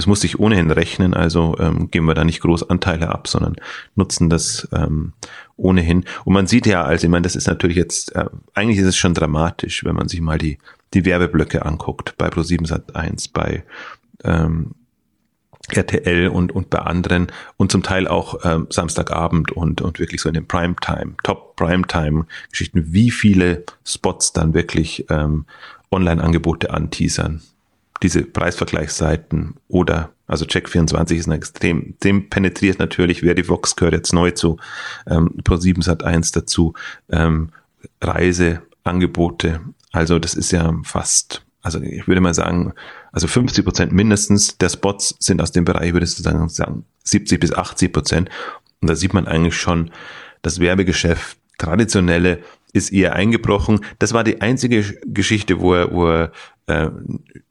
es 0.00 0.06
muss 0.06 0.22
sich 0.22 0.40
ohnehin 0.40 0.70
rechnen, 0.70 1.14
also 1.14 1.56
ähm, 1.58 1.90
geben 1.90 2.06
wir 2.06 2.14
da 2.14 2.24
nicht 2.24 2.40
groß 2.40 2.70
Anteile 2.70 3.10
ab, 3.10 3.28
sondern 3.28 3.56
nutzen 3.94 4.30
das 4.30 4.66
ähm, 4.72 5.12
ohnehin. 5.56 6.04
Und 6.24 6.32
man 6.32 6.46
sieht 6.46 6.66
ja, 6.66 6.82
also 6.82 7.06
ich 7.06 7.10
meine, 7.10 7.22
das 7.22 7.36
ist 7.36 7.46
natürlich 7.46 7.76
jetzt, 7.76 8.16
äh, 8.16 8.24
eigentlich 8.54 8.78
ist 8.78 8.86
es 8.86 8.96
schon 8.96 9.14
dramatisch, 9.14 9.84
wenn 9.84 9.94
man 9.94 10.08
sich 10.08 10.22
mal 10.22 10.38
die, 10.38 10.58
die 10.94 11.04
Werbeblöcke 11.04 11.64
anguckt, 11.66 12.14
bei 12.16 12.28
Pro7 12.28 12.66
Sat 12.66 12.96
1, 12.96 13.28
bei 13.28 13.62
ähm, 14.24 14.72
RTL 15.68 16.28
und, 16.28 16.50
und 16.50 16.70
bei 16.70 16.78
anderen 16.78 17.26
und 17.58 17.70
zum 17.70 17.82
Teil 17.82 18.08
auch 18.08 18.42
ähm, 18.44 18.68
Samstagabend 18.70 19.52
und, 19.52 19.82
und 19.82 19.98
wirklich 19.98 20.22
so 20.22 20.28
in 20.28 20.34
den 20.34 20.48
Primetime, 20.48 21.14
Top 21.22 21.56
Primetime-Geschichten, 21.56 22.92
wie 22.92 23.10
viele 23.10 23.64
Spots 23.84 24.32
dann 24.32 24.54
wirklich 24.54 25.04
ähm, 25.10 25.44
Online-Angebote 25.92 26.70
anteasern 26.70 27.42
diese 28.02 28.22
Preisvergleichsseiten 28.22 29.54
oder 29.68 30.10
also 30.26 30.44
Check24 30.44 31.16
ist 31.16 31.26
ein 31.26 31.32
extrem, 31.32 31.94
dem 32.04 32.30
penetriert 32.30 32.78
natürlich, 32.78 33.20
Verivox 33.20 33.74
gehört 33.76 33.94
jetzt 33.94 34.12
neu 34.12 34.30
zu, 34.30 34.58
ähm, 35.08 35.30
Pro7 35.42 35.82
Sat 35.82 36.04
1 36.04 36.32
dazu, 36.32 36.74
ähm, 37.10 37.50
Reiseangebote, 38.00 39.60
also 39.92 40.18
das 40.18 40.34
ist 40.34 40.52
ja 40.52 40.72
fast 40.84 41.42
also 41.62 41.80
ich 41.80 42.08
würde 42.08 42.20
mal 42.20 42.34
sagen, 42.34 42.72
also 43.12 43.26
50 43.26 43.64
Prozent 43.64 43.92
mindestens 43.92 44.56
der 44.58 44.68
Spots 44.68 45.14
sind 45.18 45.42
aus 45.42 45.52
dem 45.52 45.64
Bereich, 45.64 45.92
würde 45.92 46.04
ich 46.04 46.14
sagen, 46.14 46.48
sagen 46.48 46.84
70 47.04 47.40
bis 47.40 47.52
80 47.52 47.92
Prozent. 47.92 48.30
Und 48.80 48.88
da 48.88 48.96
sieht 48.96 49.14
man 49.14 49.26
eigentlich 49.26 49.56
schon, 49.56 49.90
das 50.42 50.60
Werbegeschäft, 50.60 51.36
traditionelle, 51.58 52.42
ist 52.72 52.92
eher 52.92 53.14
eingebrochen. 53.14 53.80
Das 53.98 54.14
war 54.14 54.24
die 54.24 54.40
einzige 54.40 54.82
Geschichte, 55.04 55.60
wo 55.60 55.74
er, 55.74 55.92
wo 55.92 56.08
er 56.08 56.32
äh, 56.70 56.90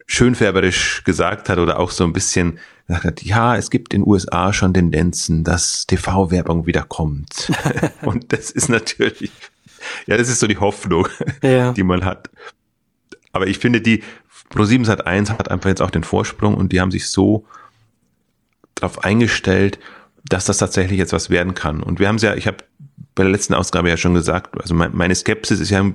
schönfärberisch 0.06 1.04
gesagt 1.04 1.50
hat 1.50 1.60
oder 1.60 1.80
auch 1.80 1.92
so 1.92 2.04
ein 2.04 2.14
bisschen 2.14 2.60
gesagt 2.88 3.06
hat, 3.06 3.24
ja, 3.24 3.56
es 3.56 3.70
gibt 3.70 3.94
in 3.94 4.02
den 4.02 4.10
USA 4.10 4.52
schon 4.52 4.74
Tendenzen, 4.74 5.44
dass 5.44 5.86
TV-Werbung 5.86 6.66
wieder 6.66 6.84
kommt. 6.84 7.52
Und 8.02 8.34
das 8.34 8.50
ist 8.50 8.70
natürlich, 8.70 9.32
ja, 10.08 10.18
das 10.18 10.30
ist 10.30 10.40
so 10.40 10.48
die 10.48 10.58
Hoffnung, 10.58 11.08
ja. 11.44 11.72
die 11.74 11.84
man 11.84 12.04
hat. 12.04 12.30
Aber 13.32 13.48
ich 13.48 13.60
finde, 13.60 13.82
die 13.82 14.04
Pro7 14.52 14.86
Sat 14.86 15.06
1 15.06 15.30
hat 15.30 15.52
einfach 15.52 15.70
jetzt 15.70 15.82
auch 15.82 15.92
den 15.92 16.04
Vorsprung 16.04 16.56
und 16.56 16.72
die 16.72 16.82
haben 16.82 16.90
sich 16.90 17.10
so 17.10 17.46
darauf 18.74 19.04
eingestellt, 19.04 19.80
dass 20.26 20.46
das 20.46 20.58
tatsächlich 20.58 20.98
jetzt 20.98 21.14
was 21.14 21.30
werden 21.30 21.54
kann. 21.54 21.84
Und 21.84 22.00
wir 22.00 22.08
haben 22.08 22.16
es 22.16 22.24
ja, 22.24 22.34
ich 22.34 22.48
habe 22.48 22.58
bei 23.14 23.24
der 23.24 23.32
letzten 23.32 23.54
Ausgabe 23.54 23.90
ja 23.90 23.98
schon 23.98 24.14
gesagt, 24.14 24.60
also 24.60 24.74
meine 24.74 25.14
Skepsis 25.14 25.60
ist 25.60 25.70
ja 25.70 25.80
in 25.80 25.94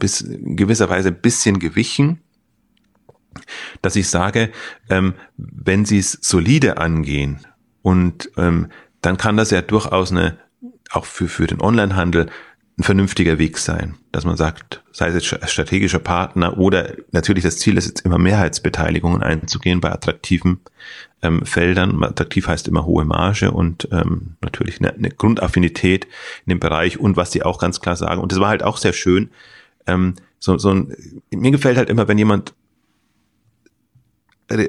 gewisser 0.57 0.88
Weise 0.90 1.09
ein 1.09 1.21
bisschen 1.21 1.59
gewichen, 1.59 2.21
dass 3.82 3.96
ich 3.96 4.08
sage, 4.08 4.50
ähm, 4.88 5.14
wenn 5.36 5.84
sie 5.84 5.98
es 5.98 6.18
solide 6.20 6.78
angehen 6.78 7.40
und 7.82 8.30
ähm, 8.36 8.68
dann 9.02 9.16
kann 9.16 9.36
das 9.36 9.50
ja 9.50 9.60
durchaus 9.60 10.10
eine, 10.10 10.38
auch 10.90 11.04
für, 11.04 11.28
für 11.28 11.46
den 11.46 11.60
Onlinehandel 11.60 12.30
ein 12.76 12.82
vernünftiger 12.82 13.38
Weg 13.38 13.58
sein, 13.58 13.94
dass 14.10 14.24
man 14.24 14.36
sagt, 14.36 14.82
sei 14.90 15.08
es 15.08 15.14
jetzt 15.14 15.50
strategischer 15.50 16.00
Partner 16.00 16.58
oder 16.58 16.94
natürlich 17.12 17.44
das 17.44 17.58
Ziel 17.58 17.76
ist 17.76 17.86
jetzt 17.86 18.00
immer 18.00 18.18
Mehrheitsbeteiligungen 18.18 19.22
einzugehen 19.22 19.80
bei 19.80 19.92
attraktiven 19.92 20.60
ähm, 21.22 21.46
Feldern. 21.46 22.02
Attraktiv 22.02 22.48
heißt 22.48 22.66
immer 22.66 22.84
hohe 22.84 23.04
Marge 23.04 23.52
und 23.52 23.88
ähm, 23.92 24.36
natürlich 24.40 24.80
eine, 24.80 24.92
eine 24.92 25.10
Grundaffinität 25.10 26.06
in 26.46 26.50
dem 26.50 26.58
Bereich 26.60 26.98
und 26.98 27.16
was 27.16 27.30
die 27.30 27.44
auch 27.44 27.60
ganz 27.60 27.80
klar 27.80 27.94
sagen. 27.94 28.20
Und 28.20 28.32
das 28.32 28.40
war 28.40 28.48
halt 28.48 28.64
auch 28.64 28.76
sehr 28.76 28.92
schön. 28.92 29.30
Ähm, 29.86 30.14
so, 30.40 30.58
so 30.58 30.70
ein, 30.70 30.96
mir 31.30 31.52
gefällt 31.52 31.76
halt 31.76 31.90
immer, 31.90 32.08
wenn 32.08 32.18
jemand 32.18 32.54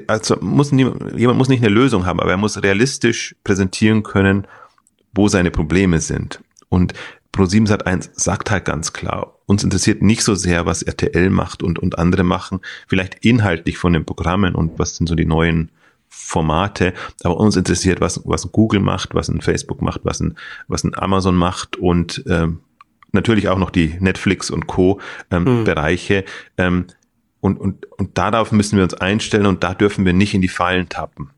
also 0.06 0.36
muss 0.40 0.72
nie, 0.72 0.90
jemand 1.16 1.38
muss 1.38 1.48
nicht 1.48 1.64
eine 1.64 1.74
Lösung 1.74 2.06
haben, 2.06 2.20
aber 2.20 2.30
er 2.30 2.36
muss 2.36 2.62
realistisch 2.62 3.36
präsentieren 3.44 4.02
können, 4.02 4.46
wo 5.14 5.28
seine 5.28 5.50
Probleme 5.50 6.00
sind. 6.00 6.40
Und 6.68 6.94
Pro7 7.32 7.68
Sat1 7.68 8.10
sagt 8.14 8.50
halt 8.50 8.64
ganz 8.64 8.92
klar, 8.92 9.34
uns 9.46 9.62
interessiert 9.62 10.02
nicht 10.02 10.22
so 10.22 10.34
sehr, 10.34 10.66
was 10.66 10.82
RTL 10.82 11.30
macht 11.30 11.62
und, 11.62 11.78
und 11.78 11.98
andere 11.98 12.24
machen, 12.24 12.60
vielleicht 12.88 13.24
inhaltlich 13.24 13.78
von 13.78 13.92
den 13.92 14.04
Programmen 14.04 14.54
und 14.54 14.78
was 14.78 14.96
sind 14.96 15.06
so 15.06 15.14
die 15.14 15.26
neuen 15.26 15.70
Formate, 16.08 16.94
aber 17.22 17.36
uns 17.36 17.56
interessiert, 17.56 18.00
was, 18.00 18.22
was 18.24 18.50
Google 18.52 18.80
macht, 18.80 19.14
was 19.14 19.28
ein 19.28 19.42
Facebook 19.42 19.82
macht, 19.82 20.00
was 20.04 20.20
ein, 20.20 20.36
was 20.66 20.82
ein 20.82 20.96
Amazon 20.96 21.36
macht 21.36 21.76
und 21.76 22.24
ähm, 22.26 22.60
natürlich 23.12 23.48
auch 23.48 23.58
noch 23.58 23.70
die 23.70 23.96
Netflix 24.00 24.50
und 24.50 24.66
Co. 24.66 25.00
Ähm, 25.30 25.44
hm. 25.44 25.64
Bereiche. 25.64 26.24
Ähm, 26.56 26.86
und, 27.46 27.58
und, 27.58 27.86
und 27.92 28.18
darauf 28.18 28.52
müssen 28.52 28.76
wir 28.76 28.82
uns 28.82 28.94
einstellen 28.94 29.46
und 29.46 29.62
da 29.62 29.72
dürfen 29.72 30.04
wir 30.04 30.12
nicht 30.12 30.34
in 30.34 30.42
die 30.42 30.48
Fallen 30.48 30.88
tappen. 30.88 31.30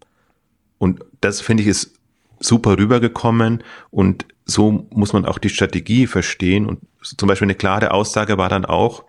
Und 0.78 1.04
das 1.20 1.40
finde 1.40 1.62
ich 1.62 1.68
ist 1.68 1.94
super 2.40 2.78
rübergekommen 2.78 3.62
und 3.90 4.26
so 4.44 4.86
muss 4.90 5.12
man 5.12 5.26
auch 5.26 5.38
die 5.38 5.50
Strategie 5.50 6.06
verstehen. 6.06 6.66
Und 6.66 6.80
zum 7.02 7.28
Beispiel 7.28 7.46
eine 7.46 7.54
klare 7.54 7.90
Aussage 7.90 8.38
war 8.38 8.48
dann 8.48 8.64
auch, 8.64 9.04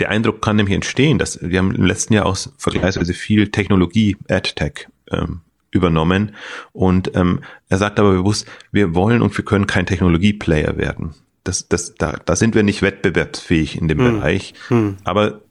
der 0.00 0.10
Eindruck 0.10 0.42
kann 0.42 0.56
nämlich 0.56 0.74
entstehen, 0.74 1.18
dass 1.18 1.40
wir 1.40 1.58
haben 1.58 1.74
im 1.74 1.84
letzten 1.84 2.14
Jahr 2.14 2.26
auch 2.26 2.36
vergleichsweise 2.58 3.14
viel 3.14 3.52
Technologie, 3.52 4.16
AdTech 4.28 4.88
ähm, 5.12 5.42
übernommen. 5.70 6.34
Und 6.72 7.14
ähm, 7.14 7.42
er 7.68 7.78
sagt 7.78 8.00
aber 8.00 8.12
bewusst, 8.12 8.48
wir 8.72 8.94
wollen 8.94 9.22
und 9.22 9.36
wir 9.36 9.44
können 9.44 9.68
kein 9.68 9.86
Technologieplayer 9.86 10.76
werden. 10.76 11.14
Das, 11.44 11.68
das, 11.68 11.94
da, 11.94 12.16
da 12.24 12.36
sind 12.36 12.54
wir 12.54 12.62
nicht 12.62 12.82
wettbewerbsfähig 12.82 13.78
in 13.78 13.86
dem 13.86 13.98
hm. 13.98 14.14
Bereich. 14.14 14.54
Hm. 14.68 14.96
Aber 15.04 15.42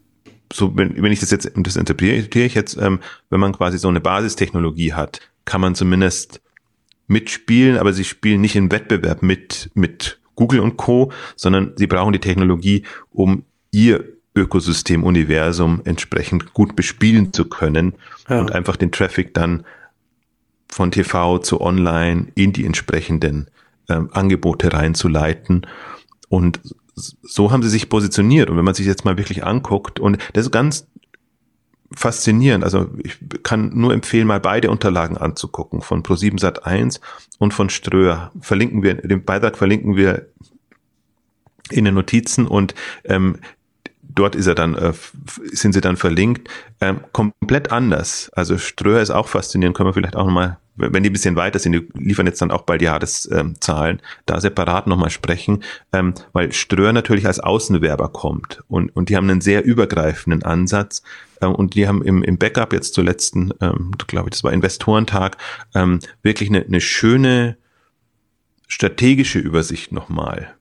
so, 0.53 0.75
wenn, 0.75 1.01
wenn 1.01 1.11
ich 1.11 1.19
das 1.19 1.31
jetzt, 1.31 1.51
das 1.55 1.75
interpretiere 1.75 2.45
ich 2.45 2.55
jetzt, 2.55 2.77
ähm, 2.77 2.99
wenn 3.29 3.39
man 3.39 3.53
quasi 3.53 3.77
so 3.77 3.87
eine 3.87 4.01
Basistechnologie 4.01 4.93
hat, 4.93 5.19
kann 5.45 5.61
man 5.61 5.75
zumindest 5.75 6.41
mitspielen, 7.07 7.77
aber 7.77 7.93
sie 7.93 8.03
spielen 8.03 8.41
nicht 8.41 8.55
im 8.55 8.71
Wettbewerb 8.71 9.21
mit, 9.23 9.69
mit 9.73 10.19
Google 10.35 10.61
und 10.61 10.77
Co., 10.77 11.11
sondern 11.35 11.73
sie 11.75 11.87
brauchen 11.87 12.13
die 12.13 12.19
Technologie, 12.19 12.83
um 13.11 13.43
ihr 13.71 14.05
Ökosystem, 14.35 15.03
Universum 15.03 15.81
entsprechend 15.85 16.53
gut 16.53 16.75
bespielen 16.75 17.33
zu 17.33 17.45
können 17.45 17.93
ja. 18.29 18.39
und 18.39 18.51
einfach 18.51 18.77
den 18.77 18.91
Traffic 18.91 19.33
dann 19.33 19.63
von 20.67 20.91
TV 20.91 21.37
zu 21.37 21.61
online 21.61 22.27
in 22.33 22.51
die 22.51 22.65
entsprechenden 22.65 23.47
ähm, 23.89 24.09
Angebote 24.11 24.73
reinzuleiten. 24.73 25.67
Und 26.29 26.59
so 26.95 27.51
haben 27.51 27.63
sie 27.63 27.69
sich 27.69 27.89
positioniert. 27.89 28.49
Und 28.49 28.57
wenn 28.57 28.65
man 28.65 28.73
sich 28.73 28.85
jetzt 28.85 29.05
mal 29.05 29.17
wirklich 29.17 29.43
anguckt, 29.43 29.99
und 29.99 30.17
das 30.33 30.45
ist 30.45 30.51
ganz 30.51 30.87
faszinierend. 31.95 32.63
Also 32.63 32.89
ich 33.03 33.17
kann 33.43 33.71
nur 33.73 33.93
empfehlen, 33.93 34.27
mal 34.27 34.39
beide 34.39 34.71
Unterlagen 34.71 35.17
anzugucken, 35.17 35.81
von 35.81 36.03
Pro7 36.03 36.39
Sat 36.39 36.65
1 36.65 36.99
und 37.39 37.53
von 37.53 37.69
Ströer. 37.69 38.31
Verlinken 38.41 38.83
wir, 38.83 38.95
den 38.95 39.23
Beitrag 39.23 39.57
verlinken 39.57 39.95
wir 39.95 40.27
in 41.69 41.85
den 41.85 41.93
Notizen 41.93 42.47
und 42.47 42.75
ähm, 43.05 43.37
dort 44.01 44.35
ist 44.35 44.47
er 44.47 44.55
dann, 44.55 44.75
äh, 44.75 44.93
sind 45.51 45.73
sie 45.73 45.81
dann 45.81 45.97
verlinkt. 45.97 46.49
Ähm, 46.81 47.01
komplett 47.11 47.71
anders. 47.71 48.29
Also 48.33 48.57
Ströer 48.57 49.01
ist 49.01 49.11
auch 49.11 49.27
faszinierend, 49.27 49.75
können 49.75 49.89
wir 49.89 49.93
vielleicht 49.93 50.15
auch 50.15 50.25
nochmal, 50.25 50.57
wenn 50.75 51.03
die 51.03 51.09
ein 51.09 51.13
bisschen 51.13 51.35
weiter 51.35 51.59
sind, 51.59 51.73
die 51.73 51.87
liefern 51.93 52.25
jetzt 52.25 52.41
dann 52.41 52.51
auch 52.51 52.63
bald 52.63 52.81
Jahreszahlen, 52.81 54.01
da 54.25 54.39
separat 54.39 54.87
nochmal 54.87 55.09
sprechen, 55.09 55.63
ähm, 55.91 56.13
weil 56.33 56.51
Ströer 56.51 56.93
natürlich 56.93 57.27
als 57.27 57.39
Außenwerber 57.39 58.09
kommt 58.09 58.63
und, 58.67 58.95
und 58.95 59.09
die 59.09 59.15
haben 59.15 59.29
einen 59.29 59.41
sehr 59.41 59.63
übergreifenden 59.63 60.43
Ansatz 60.43 61.03
ähm, 61.41 61.53
und 61.53 61.75
die 61.75 61.87
haben 61.87 62.03
im, 62.03 62.23
im 62.23 62.37
Backup 62.37 62.73
jetzt 62.73 62.93
zur 62.93 63.03
letzten, 63.03 63.51
ähm, 63.61 63.91
glaube 64.07 64.29
ich, 64.29 64.31
das 64.31 64.43
war 64.43 64.53
Investorentag, 64.53 65.37
wirklich 66.21 66.49
eine, 66.49 66.63
eine 66.63 66.81
schöne 66.81 67.57
strategische 68.67 69.39
Übersicht 69.39 69.91
nochmal, 69.91 70.55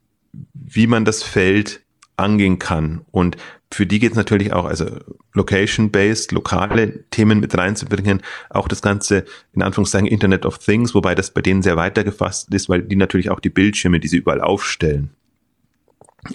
wie 0.53 0.87
man 0.87 1.05
das 1.05 1.23
Feld 1.23 1.83
angehen 2.17 2.59
kann. 2.59 3.03
Und 3.11 3.37
für 3.75 3.87
die 3.87 3.99
geht 3.99 4.13
es 4.13 4.17
natürlich 4.17 4.53
auch, 4.53 4.65
also 4.65 4.87
location-based, 5.33 6.33
lokale 6.33 7.05
Themen 7.11 7.41
mit 7.41 7.57
reinzubringen, 7.57 8.23
auch 8.51 8.69
das 8.69 8.83
ganze, 8.83 9.25
in 9.53 9.63
Anführungszeichen, 9.63 10.07
Internet 10.07 10.47
of 10.47 10.59
Things, 10.59 10.95
wobei 10.95 11.15
das 11.15 11.31
bei 11.31 11.41
denen 11.41 11.63
sehr 11.63 11.77
weiter 11.77 12.05
gefasst 12.05 12.53
ist, 12.55 12.69
weil 12.69 12.83
die 12.83 12.97
natürlich 12.97 13.31
auch 13.31 13.41
die 13.41 13.51
Bildschirme, 13.51 14.01
die 14.01 14.09
sie 14.09 14.19
überall 14.19 14.41
aufstellen, 14.41 15.11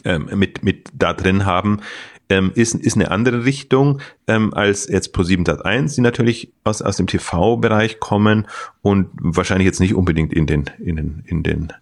ähm, 0.04 0.30
mit, 0.36 0.64
mit 0.64 0.90
da 0.94 1.14
drin 1.14 1.46
haben, 1.46 1.82
ähm, 2.30 2.52
ist, 2.56 2.76
ist 2.76 2.96
eine 2.96 3.12
andere 3.12 3.46
Richtung 3.46 4.02
ähm, 4.28 4.54
als 4.54 4.88
jetzt 4.88 5.14
Pro 5.14 5.22
7.1, 5.22 5.96
die 5.96 6.02
natürlich 6.02 6.52
aus, 6.64 6.82
aus 6.82 6.98
dem 6.98 7.08
TV-Bereich 7.08 8.00
kommen 8.00 8.48
und 8.82 9.10
wahrscheinlich 9.14 9.66
jetzt 9.66 9.80
nicht 9.80 9.94
unbedingt 9.94 10.34
in 10.34 10.46
den, 10.46 10.66
in 10.80 10.96
den, 10.98 11.24
in 11.26 11.44
den 11.44 11.74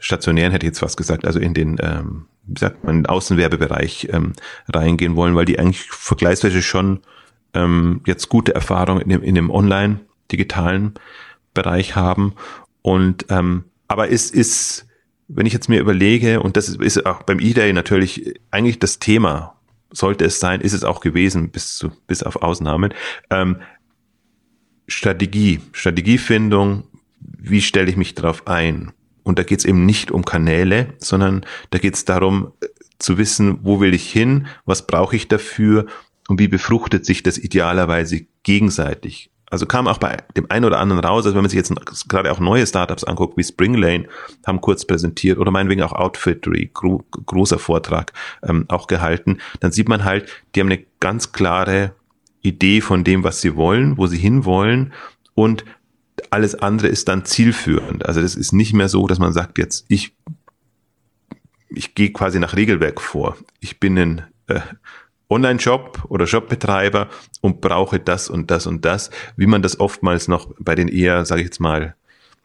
stationären, 0.00 0.52
hätte 0.52 0.64
ich 0.66 0.70
jetzt 0.70 0.78
fast 0.78 0.96
gesagt, 0.96 1.26
also 1.26 1.38
in 1.38 1.52
den, 1.52 1.76
ähm, 1.80 2.26
wie 2.46 2.58
sagt 2.58 2.84
man, 2.84 3.06
Außenwerbebereich 3.06 4.08
ähm, 4.12 4.32
reingehen 4.68 5.16
wollen, 5.16 5.34
weil 5.34 5.44
die 5.44 5.58
eigentlich 5.58 5.82
vergleichsweise 5.82 6.62
schon 6.62 7.00
ähm, 7.54 8.00
jetzt 8.06 8.28
gute 8.28 8.54
Erfahrungen 8.54 9.00
in 9.02 9.08
dem, 9.08 9.22
in 9.22 9.34
dem 9.34 9.50
online-digitalen 9.50 10.94
Bereich 11.54 11.96
haben. 11.96 12.34
Und 12.82 13.26
ähm, 13.30 13.64
aber 13.88 14.08
ist, 14.08 14.34
ist, 14.34 14.86
wenn 15.28 15.46
ich 15.46 15.52
jetzt 15.52 15.68
mir 15.68 15.80
überlege, 15.80 16.40
und 16.40 16.56
das 16.56 16.68
ist, 16.68 16.80
ist 16.80 17.06
auch 17.06 17.22
beim 17.22 17.40
E-Day 17.40 17.72
natürlich 17.72 18.34
eigentlich 18.50 18.78
das 18.78 18.98
Thema, 18.98 19.56
sollte 19.90 20.24
es 20.24 20.40
sein, 20.40 20.60
ist 20.60 20.72
es 20.72 20.84
auch 20.84 21.00
gewesen, 21.00 21.50
bis 21.50 21.76
zu, 21.76 21.90
bis 22.06 22.22
auf 22.22 22.36
Ausnahmen. 22.36 22.92
Ähm, 23.30 23.56
Strategie, 24.88 25.60
Strategiefindung, 25.72 26.84
wie 27.20 27.62
stelle 27.62 27.90
ich 27.90 27.96
mich 27.96 28.14
darauf 28.14 28.46
ein? 28.46 28.92
Und 29.26 29.40
da 29.40 29.42
geht 29.42 29.58
es 29.58 29.64
eben 29.64 29.84
nicht 29.84 30.12
um 30.12 30.24
Kanäle, 30.24 30.94
sondern 30.98 31.44
da 31.70 31.78
geht 31.78 31.94
es 31.94 32.04
darum 32.04 32.52
äh, 32.60 32.68
zu 33.00 33.18
wissen, 33.18 33.58
wo 33.62 33.80
will 33.80 33.92
ich 33.92 34.08
hin, 34.08 34.46
was 34.66 34.86
brauche 34.86 35.16
ich 35.16 35.26
dafür 35.26 35.86
und 36.28 36.38
wie 36.38 36.46
befruchtet 36.46 37.04
sich 37.04 37.24
das 37.24 37.36
idealerweise 37.36 38.24
gegenseitig. 38.44 39.32
Also 39.50 39.66
kam 39.66 39.88
auch 39.88 39.98
bei 39.98 40.18
dem 40.36 40.48
einen 40.48 40.64
oder 40.64 40.78
anderen 40.78 41.04
raus, 41.04 41.24
also 41.24 41.34
wenn 41.34 41.42
man 41.42 41.50
sich 41.50 41.56
jetzt 41.56 41.74
gerade 42.08 42.30
auch 42.30 42.38
neue 42.38 42.68
Startups 42.68 43.02
anguckt, 43.02 43.36
wie 43.36 43.42
Springlane, 43.42 44.06
haben 44.46 44.60
kurz 44.60 44.84
präsentiert 44.84 45.38
oder 45.38 45.50
meinetwegen 45.50 45.82
auch 45.82 45.92
Outfittery, 45.92 46.70
gro 46.72 47.04
großer 47.10 47.58
Vortrag 47.58 48.12
ähm, 48.44 48.66
auch 48.68 48.86
gehalten, 48.86 49.38
dann 49.58 49.72
sieht 49.72 49.88
man 49.88 50.04
halt, 50.04 50.28
die 50.54 50.60
haben 50.60 50.68
eine 50.70 50.84
ganz 51.00 51.32
klare 51.32 51.96
Idee 52.42 52.80
von 52.80 53.02
dem, 53.02 53.24
was 53.24 53.40
sie 53.40 53.56
wollen, 53.56 53.98
wo 53.98 54.06
sie 54.06 54.18
hinwollen 54.18 54.92
und 55.34 55.64
alles 56.30 56.54
andere 56.54 56.88
ist 56.88 57.08
dann 57.08 57.24
zielführend. 57.24 58.06
Also 58.06 58.22
das 58.22 58.34
ist 58.34 58.52
nicht 58.52 58.72
mehr 58.72 58.88
so, 58.88 59.06
dass 59.06 59.18
man 59.18 59.32
sagt, 59.32 59.58
jetzt 59.58 59.84
ich, 59.88 60.14
ich 61.68 61.94
gehe 61.94 62.12
quasi 62.12 62.38
nach 62.38 62.56
Regelwerk 62.56 63.00
vor. 63.00 63.36
Ich 63.60 63.80
bin 63.80 63.98
ein 63.98 64.22
äh, 64.46 64.60
Online-Shop 65.28 66.04
oder 66.08 66.26
Shopbetreiber 66.26 67.08
und 67.40 67.60
brauche 67.60 67.98
das 67.98 68.30
und 68.30 68.50
das 68.50 68.66
und 68.66 68.84
das, 68.84 69.10
wie 69.36 69.46
man 69.46 69.62
das 69.62 69.80
oftmals 69.80 70.28
noch 70.28 70.54
bei 70.58 70.74
den 70.74 70.88
eher, 70.88 71.24
sage 71.24 71.42
ich 71.42 71.46
jetzt 71.46 71.60
mal, 71.60 71.94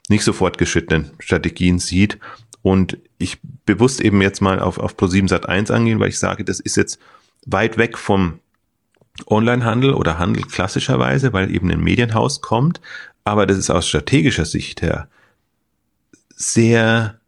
nicht 0.10 0.24
so 0.24 0.34
fortgeschrittenen 0.34 1.12
Strategien 1.20 1.80
sieht. 1.80 2.18
Und 2.63 2.98
ich 3.18 3.40
bewusst 3.66 4.01
eben 4.01 4.22
jetzt 4.22 4.42
mal 4.42 4.60
auf, 4.60 4.78
auf 4.78 4.96
Pro7 4.96 5.28
Sat 5.30 5.48
1 5.48 5.72
angehen, 5.72 6.00
weil 6.00 6.10
ich 6.10 6.20
sage, 6.20 6.44
das 6.44 6.60
ist 6.60 6.75
jetzt 6.78 7.00
weit 7.46 7.78
weg 7.78 7.98
vom 7.98 8.40
Onlinehandel 9.25 9.94
oder 9.94 10.20
Handel 10.20 10.44
klassischerweise, 10.44 11.34
weil 11.34 11.54
eben 11.54 11.72
ein 11.72 11.82
Medienhaus 11.82 12.42
kommt. 12.42 12.82
Aber 13.24 13.46
das 13.46 13.58
ist 13.58 13.70
aus 13.70 13.88
strategischer 13.88 14.46
Sicht 14.46 14.82
her 14.82 15.08
sehr, 16.36 17.20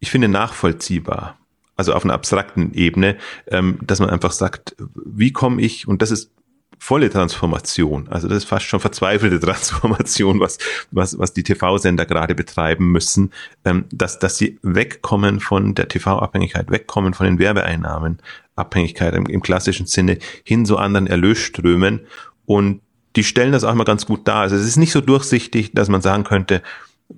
ich 0.00 0.10
finde, 0.10 0.28
nachvollziehbar. 0.28 1.38
Also 1.76 1.92
auf 1.92 2.04
einer 2.04 2.14
abstrakten 2.14 2.72
Ebene, 2.72 3.18
ähm, 3.48 3.78
dass 3.82 4.00
man 4.00 4.08
einfach 4.08 4.32
sagt, 4.32 4.76
wie 4.94 5.32
komme 5.32 5.60
ich, 5.60 5.86
und 5.86 6.00
das 6.00 6.10
ist 6.10 6.30
volle 6.78 7.10
Transformation. 7.10 8.08
Also 8.08 8.28
das 8.28 8.38
ist 8.38 8.44
fast 8.44 8.64
schon 8.66 8.80
verzweifelte 8.80 9.40
Transformation, 9.46 10.40
was, 10.40 10.58
was, 10.90 11.18
was 11.18 11.32
die 11.32 11.42
TV-Sender 11.42 12.06
gerade 12.06 12.34
betreiben 12.34 12.92
müssen, 12.92 13.32
ähm, 13.64 13.86
dass, 13.90 14.18
dass 14.18 14.38
sie 14.38 14.58
wegkommen 14.62 15.40
von 15.40 15.74
der 15.74 15.88
TV-Abhängigkeit, 15.88 16.70
wegkommen 16.70 17.12
von 17.12 17.26
den 17.26 17.38
Werbeeinnahmen, 17.38 18.18
Abhängigkeit 18.54 19.14
im, 19.14 19.26
im 19.26 19.42
klassischen 19.42 19.86
Sinne, 19.86 20.18
hin 20.44 20.64
zu 20.64 20.78
anderen 20.78 21.06
Erlösströmen. 21.06 22.06
Und 22.46 22.80
die 23.16 23.24
stellen 23.24 23.52
das 23.52 23.64
auch 23.64 23.74
mal 23.74 23.84
ganz 23.84 24.06
gut 24.06 24.28
dar. 24.28 24.42
Also 24.42 24.56
es 24.56 24.66
ist 24.66 24.76
nicht 24.76 24.92
so 24.92 25.00
durchsichtig, 25.00 25.72
dass 25.72 25.88
man 25.88 26.02
sagen 26.02 26.24
könnte, 26.24 26.62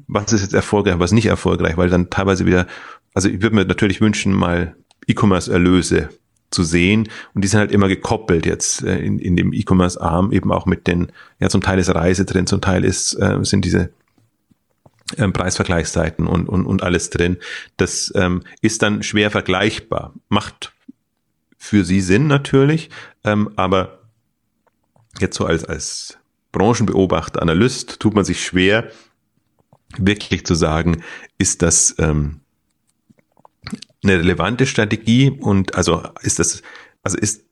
was 0.07 0.33
ist 0.33 0.43
jetzt 0.43 0.55
erfolgreich, 0.55 0.99
was 0.99 1.13
nicht 1.13 1.27
erfolgreich, 1.27 1.77
weil 1.77 1.91
dann 1.91 2.11
teilweise 2.11 2.47
wieder, 2.47 2.67
also 3.15 3.29
ich 3.29 3.43
würde 3.43 3.57
mir 3.57 3.65
natürlich 3.65 4.01
wünschen, 4.01 4.33
mal 4.33 4.77
E-Commerce-Erlöse 5.07 6.11
zu 6.51 6.63
sehen. 6.63 7.09
Und 7.35 7.43
die 7.43 7.49
sind 7.49 7.61
halt 7.61 7.73
immer 7.73 7.89
gekoppelt 7.89 8.47
jetzt 8.47 8.83
äh, 8.83 8.99
in, 8.99 9.19
in 9.19 9.37
dem 9.37 9.53
E-Commerce-Arm 9.53 10.33
eben 10.33 10.53
auch 10.53 10.67
mit 10.67 10.87
den, 10.87 11.13
ja 11.41 11.49
zum 11.49 11.61
Teil 11.61 11.79
ist 11.79 11.95
Reise 11.95 12.25
drin, 12.25 12.47
zum 12.47 12.61
Teil 12.61 12.85
ist, 12.85 13.15
äh, 13.15 13.39
sind 13.43 13.65
diese 13.65 13.91
ähm, 15.17 15.33
Preisvergleichsseiten 15.33 16.27
und, 16.27 16.49
und, 16.49 16.67
und 16.67 16.83
alles 16.83 17.11
drin. 17.11 17.39
Das 17.77 18.13
ähm, 18.15 18.43
ist 18.61 18.83
dann 18.83 19.03
schwer 19.03 19.31
vergleichbar. 19.31 20.15
Macht 20.29 20.73
für 21.57 21.85
sie 21.85 22.01
Sinn 22.01 22.27
natürlich, 22.29 22.91
ähm, 23.25 23.51
aber 23.57 23.98
jetzt 25.21 25.37
so 25.37 25.47
als, 25.47 25.65
als 25.65 26.19
Branchenbeobachter, 26.53 27.43
Analyst 27.43 28.01
tut 28.01 28.15
man 28.15 28.25
sich 28.25 28.45
schwer, 28.45 28.91
wirklich 29.97 30.45
zu 30.45 30.55
sagen, 30.55 31.03
ist 31.39 31.63
das 31.63 31.95
ähm, 31.99 32.41
eine 34.03 34.19
relevante 34.19 34.67
Strategie 34.67 35.31
und 35.31 35.75
also 35.75 36.03
ist 36.23 36.39
das, 36.39 36.63
also 37.03 37.17
ist, 37.19 37.45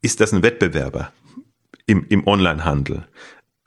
ist 0.00 0.20
das 0.20 0.32
ein 0.32 0.42
Wettbewerber 0.42 1.12
im, 1.86 2.06
im 2.08 2.26
Onlinehandel? 2.26 3.06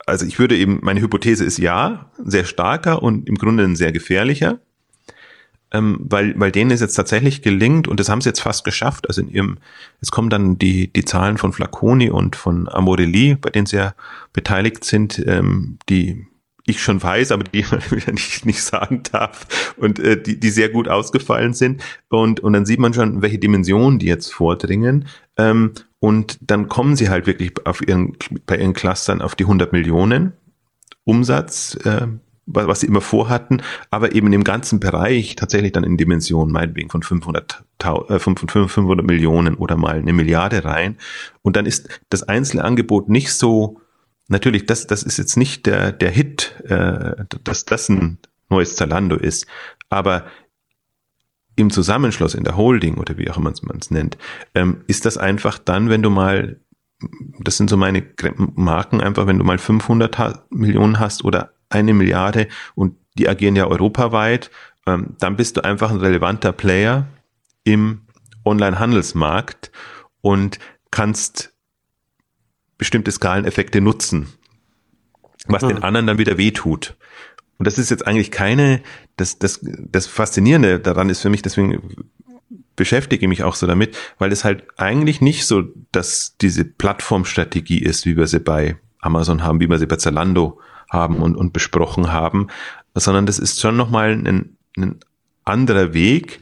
Also 0.05 0.25
ich 0.25 0.37
würde 0.37 0.55
eben, 0.57 0.79
meine 0.83 1.01
Hypothese 1.01 1.43
ist 1.45 1.57
ja, 1.57 2.11
sehr 2.23 2.45
starker 2.45 3.01
und 3.01 3.27
im 3.27 3.35
Grunde 3.35 3.63
ein 3.63 3.75
sehr 3.75 3.91
gefährlicher, 3.91 4.59
ähm, 5.75 5.97
weil, 5.99 6.39
weil 6.39 6.51
denen 6.51 6.71
es 6.71 6.79
jetzt 6.79 6.95
tatsächlich 6.95 7.41
gelingt 7.41 7.87
und 7.87 7.99
das 7.99 8.09
haben 8.09 8.21
sie 8.21 8.29
jetzt 8.29 8.41
fast 8.41 8.63
geschafft. 8.63 9.07
Also 9.07 9.21
in 9.21 9.29
ihrem, 9.29 9.57
es 9.99 10.11
kommen 10.11 10.29
dann 10.29 10.57
die, 10.57 10.91
die 10.91 11.05
Zahlen 11.05 11.37
von 11.37 11.51
Flaconi 11.51 12.09
und 12.09 12.35
von 12.35 12.69
Amorelli, 12.69 13.35
bei 13.35 13.49
denen 13.49 13.65
sie 13.65 13.77
ja 13.77 13.93
beteiligt 14.31 14.83
sind, 14.83 15.21
ähm, 15.27 15.77
die 15.89 16.27
ich 16.65 16.81
schon 16.81 17.01
weiß, 17.01 17.31
aber 17.31 17.43
die 17.43 17.59
ich 17.95 18.07
nicht, 18.07 18.45
nicht 18.45 18.61
sagen 18.63 19.03
darf 19.11 19.75
und 19.77 19.99
äh, 19.99 20.21
die, 20.21 20.39
die 20.39 20.49
sehr 20.49 20.69
gut 20.69 20.87
ausgefallen 20.87 21.53
sind. 21.53 21.83
Und, 22.09 22.39
und 22.39 22.53
dann 22.53 22.65
sieht 22.65 22.79
man 22.79 22.93
schon, 22.93 23.21
welche 23.21 23.37
Dimensionen 23.37 23.99
die 23.99 24.07
jetzt 24.07 24.33
vordringen. 24.33 25.07
Ähm, 25.37 25.73
und 25.99 26.37
dann 26.41 26.69
kommen 26.69 26.95
sie 26.95 27.09
halt 27.09 27.27
wirklich 27.27 27.51
auf 27.65 27.85
ihren, 27.85 28.17
bei 28.45 28.57
ihren 28.57 28.73
Clustern 28.73 29.21
auf 29.21 29.35
die 29.35 29.43
100 29.43 29.73
Millionen 29.73 30.33
Umsatz, 31.03 31.77
äh, 31.83 32.07
was 32.47 32.81
sie 32.81 32.87
immer 32.87 33.01
vorhatten, 33.01 33.61
aber 33.89 34.13
eben 34.13 34.31
im 34.31 34.43
ganzen 34.43 34.79
Bereich 34.79 35.35
tatsächlich 35.35 35.71
dann 35.71 35.83
in 35.83 35.97
Dimensionen, 35.97 36.53
meinetwegen 36.53 36.89
von 36.89 37.01
500, 37.01 37.63
äh, 38.09 38.19
500 38.19 39.05
Millionen 39.05 39.55
oder 39.55 39.77
mal 39.77 39.97
eine 39.97 40.13
Milliarde 40.13 40.63
rein. 40.63 40.97
Und 41.41 41.55
dann 41.55 41.65
ist 41.65 41.89
das 42.09 42.23
einzelne 42.23 42.63
Angebot 42.63 43.09
nicht 43.09 43.33
so 43.33 43.81
natürlich, 44.27 44.65
das, 44.65 44.87
das 44.87 45.03
ist 45.03 45.17
jetzt 45.17 45.37
nicht 45.37 45.65
der, 45.65 45.91
der 45.91 46.09
Hit, 46.09 46.55
äh, 46.65 47.25
dass 47.43 47.65
das 47.65 47.89
ein 47.89 48.19
neues 48.49 48.75
Zalando 48.75 49.15
ist, 49.15 49.47
aber 49.89 50.25
im 51.55 51.69
Zusammenschluss, 51.69 52.35
in 52.35 52.43
der 52.43 52.57
Holding 52.57 52.97
oder 52.97 53.17
wie 53.17 53.29
auch 53.29 53.37
immer 53.37 53.53
man 53.63 53.77
es 53.77 53.91
nennt, 53.91 54.17
ähm, 54.53 54.83
ist 54.87 55.05
das 55.05 55.17
einfach 55.17 55.57
dann, 55.57 55.89
wenn 55.89 56.01
du 56.01 56.09
mal, 56.09 56.59
das 57.39 57.57
sind 57.57 57.69
so 57.69 57.77
meine 57.77 58.03
Marken, 58.35 58.99
einfach 59.01 59.25
wenn 59.27 59.39
du 59.39 59.45
mal 59.45 59.57
500 59.57 60.17
ha 60.17 60.45
Millionen 60.49 60.99
hast 60.99 61.23
oder 61.23 61.54
eine 61.75 61.93
Milliarde 61.93 62.47
und 62.73 62.95
die 63.17 63.29
agieren 63.29 63.55
ja 63.55 63.67
europaweit, 63.67 64.51
ähm, 64.85 65.15
dann 65.19 65.35
bist 65.35 65.57
du 65.57 65.63
einfach 65.63 65.91
ein 65.91 65.97
relevanter 65.97 66.51
Player 66.51 67.07
im 67.63 68.01
Online-Handelsmarkt 68.43 69.71
und 70.21 70.59
kannst 70.91 71.53
bestimmte 72.77 73.11
Skaleneffekte 73.11 73.81
nutzen, 73.81 74.27
was 75.47 75.63
mhm. 75.63 75.69
den 75.69 75.83
anderen 75.83 76.07
dann 76.07 76.17
wieder 76.17 76.37
wehtut. 76.37 76.95
Und 77.57 77.67
das 77.67 77.77
ist 77.77 77.89
jetzt 77.89 78.05
eigentlich 78.05 78.31
keine, 78.31 78.81
das, 79.15 79.39
das, 79.39 79.59
das 79.63 80.07
Faszinierende 80.07 80.79
daran 80.79 81.09
ist 81.09 81.21
für 81.21 81.29
mich, 81.29 81.41
deswegen 81.41 82.09
beschäftige 82.75 83.25
ich 83.25 83.29
mich 83.29 83.43
auch 83.43 83.55
so 83.55 83.65
damit, 83.65 83.95
weil 84.19 84.31
es 84.31 84.43
halt 84.43 84.65
eigentlich 84.77 85.21
nicht 85.21 85.45
so, 85.45 85.63
dass 85.91 86.35
diese 86.41 86.65
Plattformstrategie 86.65 87.79
ist, 87.79 88.05
wie 88.05 88.17
wir 88.17 88.27
sie 88.27 88.39
bei 88.39 88.75
Amazon 88.99 89.43
haben, 89.43 89.61
wie 89.61 89.69
wir 89.69 89.77
sie 89.79 89.85
bei 89.85 89.95
Zalando 89.95 90.59
haben 90.89 91.17
und, 91.17 91.35
und 91.35 91.53
besprochen 91.53 92.11
haben, 92.11 92.47
sondern 92.93 93.25
das 93.25 93.39
ist 93.39 93.59
schon 93.59 93.77
nochmal 93.77 94.11
ein, 94.11 94.57
ein 94.77 94.99
anderer 95.43 95.93
Weg. 95.93 96.41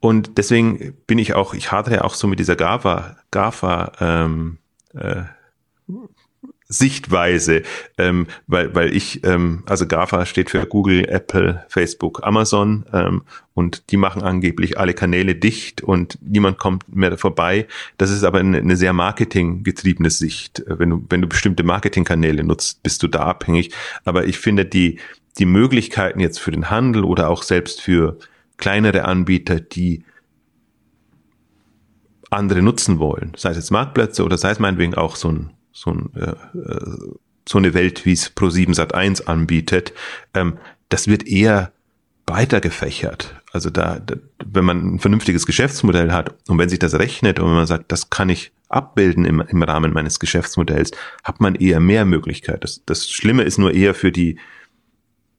Und 0.00 0.36
deswegen 0.38 0.94
bin 1.06 1.18
ich 1.18 1.34
auch, 1.34 1.54
ich 1.54 1.72
hadere 1.72 2.04
auch 2.04 2.14
so 2.14 2.26
mit 2.26 2.38
dieser 2.38 2.56
GAFA, 2.56 3.16
GAFA 3.30 3.92
ähm, 4.00 4.58
äh, 4.94 5.22
Sichtweise, 6.66 7.62
ähm, 7.98 8.26
weil, 8.46 8.74
weil 8.74 8.96
ich, 8.96 9.22
ähm, 9.24 9.62
also 9.66 9.86
GAFA 9.86 10.24
steht 10.24 10.48
für 10.50 10.64
Google, 10.64 11.06
Apple, 11.08 11.64
Facebook, 11.68 12.20
Amazon 12.24 12.86
ähm, 12.92 13.22
und 13.52 13.90
die 13.90 13.98
machen 13.98 14.22
angeblich 14.22 14.78
alle 14.78 14.94
Kanäle 14.94 15.34
dicht 15.34 15.82
und 15.82 16.18
niemand 16.22 16.58
kommt 16.58 16.94
mehr 16.94 17.18
vorbei. 17.18 17.66
Das 17.98 18.10
ist 18.10 18.24
aber 18.24 18.38
eine, 18.38 18.58
eine 18.58 18.76
sehr 18.76 18.94
marketinggetriebene 18.94 20.08
Sicht. 20.10 20.64
Wenn 20.66 20.90
du, 20.90 21.04
wenn 21.10 21.20
du 21.20 21.28
bestimmte 21.28 21.64
Marketingkanäle 21.64 22.42
nutzt, 22.42 22.82
bist 22.82 23.02
du 23.02 23.08
da 23.08 23.20
abhängig. 23.20 23.72
Aber 24.04 24.24
ich 24.24 24.38
finde 24.38 24.64
die, 24.64 24.98
die 25.38 25.46
Möglichkeiten 25.46 26.20
jetzt 26.20 26.40
für 26.40 26.50
den 26.50 26.70
Handel 26.70 27.04
oder 27.04 27.28
auch 27.28 27.42
selbst 27.42 27.82
für 27.82 28.18
kleinere 28.56 29.04
Anbieter, 29.04 29.60
die 29.60 30.04
andere 32.30 32.62
nutzen 32.62 32.98
wollen, 32.98 33.32
sei 33.36 33.50
es 33.50 33.56
jetzt 33.56 33.70
Marktplätze 33.70 34.24
oder 34.24 34.38
sei 34.38 34.50
es 34.50 34.58
meinetwegen 34.58 34.94
auch 34.94 35.16
so 35.16 35.28
ein 35.28 35.50
so, 35.74 35.90
ein, 35.90 36.10
äh, 36.14 36.30
äh, 36.58 36.96
so 37.46 37.58
eine 37.58 37.74
Welt, 37.74 38.06
wie 38.06 38.12
es 38.12 38.34
Pro7 38.34 38.72
Sat 38.72 38.94
1 38.94 39.26
anbietet, 39.26 39.92
ähm, 40.32 40.56
das 40.88 41.08
wird 41.08 41.26
eher 41.26 41.72
breiter 42.24 42.60
gefächert. 42.60 43.34
Also 43.52 43.68
da, 43.68 43.98
da, 43.98 44.14
wenn 44.44 44.64
man 44.64 44.94
ein 44.94 44.98
vernünftiges 44.98 45.44
Geschäftsmodell 45.44 46.12
hat 46.12 46.34
und 46.48 46.58
wenn 46.58 46.70
sich 46.70 46.78
das 46.78 46.94
rechnet 46.94 47.38
und 47.38 47.48
wenn 47.48 47.56
man 47.56 47.66
sagt, 47.66 47.92
das 47.92 48.08
kann 48.08 48.30
ich 48.30 48.52
abbilden 48.68 49.24
im, 49.24 49.40
im 49.40 49.62
Rahmen 49.62 49.92
meines 49.92 50.18
Geschäftsmodells, 50.18 50.92
hat 51.22 51.40
man 51.40 51.54
eher 51.54 51.80
mehr 51.80 52.04
Möglichkeit. 52.04 52.64
Das, 52.64 52.82
das 52.86 53.10
Schlimme 53.10 53.42
ist 53.42 53.58
nur 53.58 53.72
eher 53.72 53.94
für 53.94 54.10
die 54.10 54.38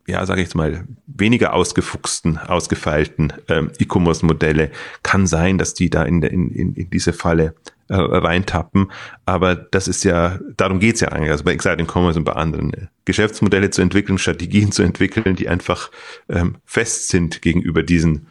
ja, 0.07 0.23
sage 0.25 0.41
ich 0.41 0.47
jetzt 0.47 0.55
mal, 0.55 0.85
weniger 1.07 1.53
ausgefuchsten, 1.53 2.37
ausgefeilten 2.37 3.33
ähm, 3.47 3.71
E-Commerce-Modelle 3.79 4.69
kann 5.01 5.25
sein, 5.25 5.57
dass 5.57 5.73
die 5.73 5.89
da 5.89 6.03
in, 6.03 6.21
in, 6.21 6.75
in 6.75 6.89
diese 6.91 7.11
Falle 7.11 7.55
äh, 7.87 7.95
reintappen. 7.95 8.91
Aber 9.25 9.55
das 9.55 9.87
ist 9.87 10.03
ja, 10.03 10.39
darum 10.57 10.79
geht's 10.79 11.01
ja 11.01 11.09
eigentlich, 11.09 11.31
also 11.31 11.43
bei 11.43 11.53
Exciting 11.53 11.87
Commerce 11.87 12.17
und 12.17 12.25
bei 12.25 12.33
anderen 12.33 12.73
äh, 12.73 12.87
Geschäftsmodelle 13.05 13.69
zu 13.69 13.81
entwickeln, 13.81 14.17
Strategien 14.17 14.71
zu 14.71 14.83
entwickeln, 14.83 15.35
die 15.35 15.49
einfach 15.49 15.91
ähm, 16.29 16.57
fest 16.65 17.09
sind 17.09 17.41
gegenüber 17.41 17.83
diesen 17.83 18.27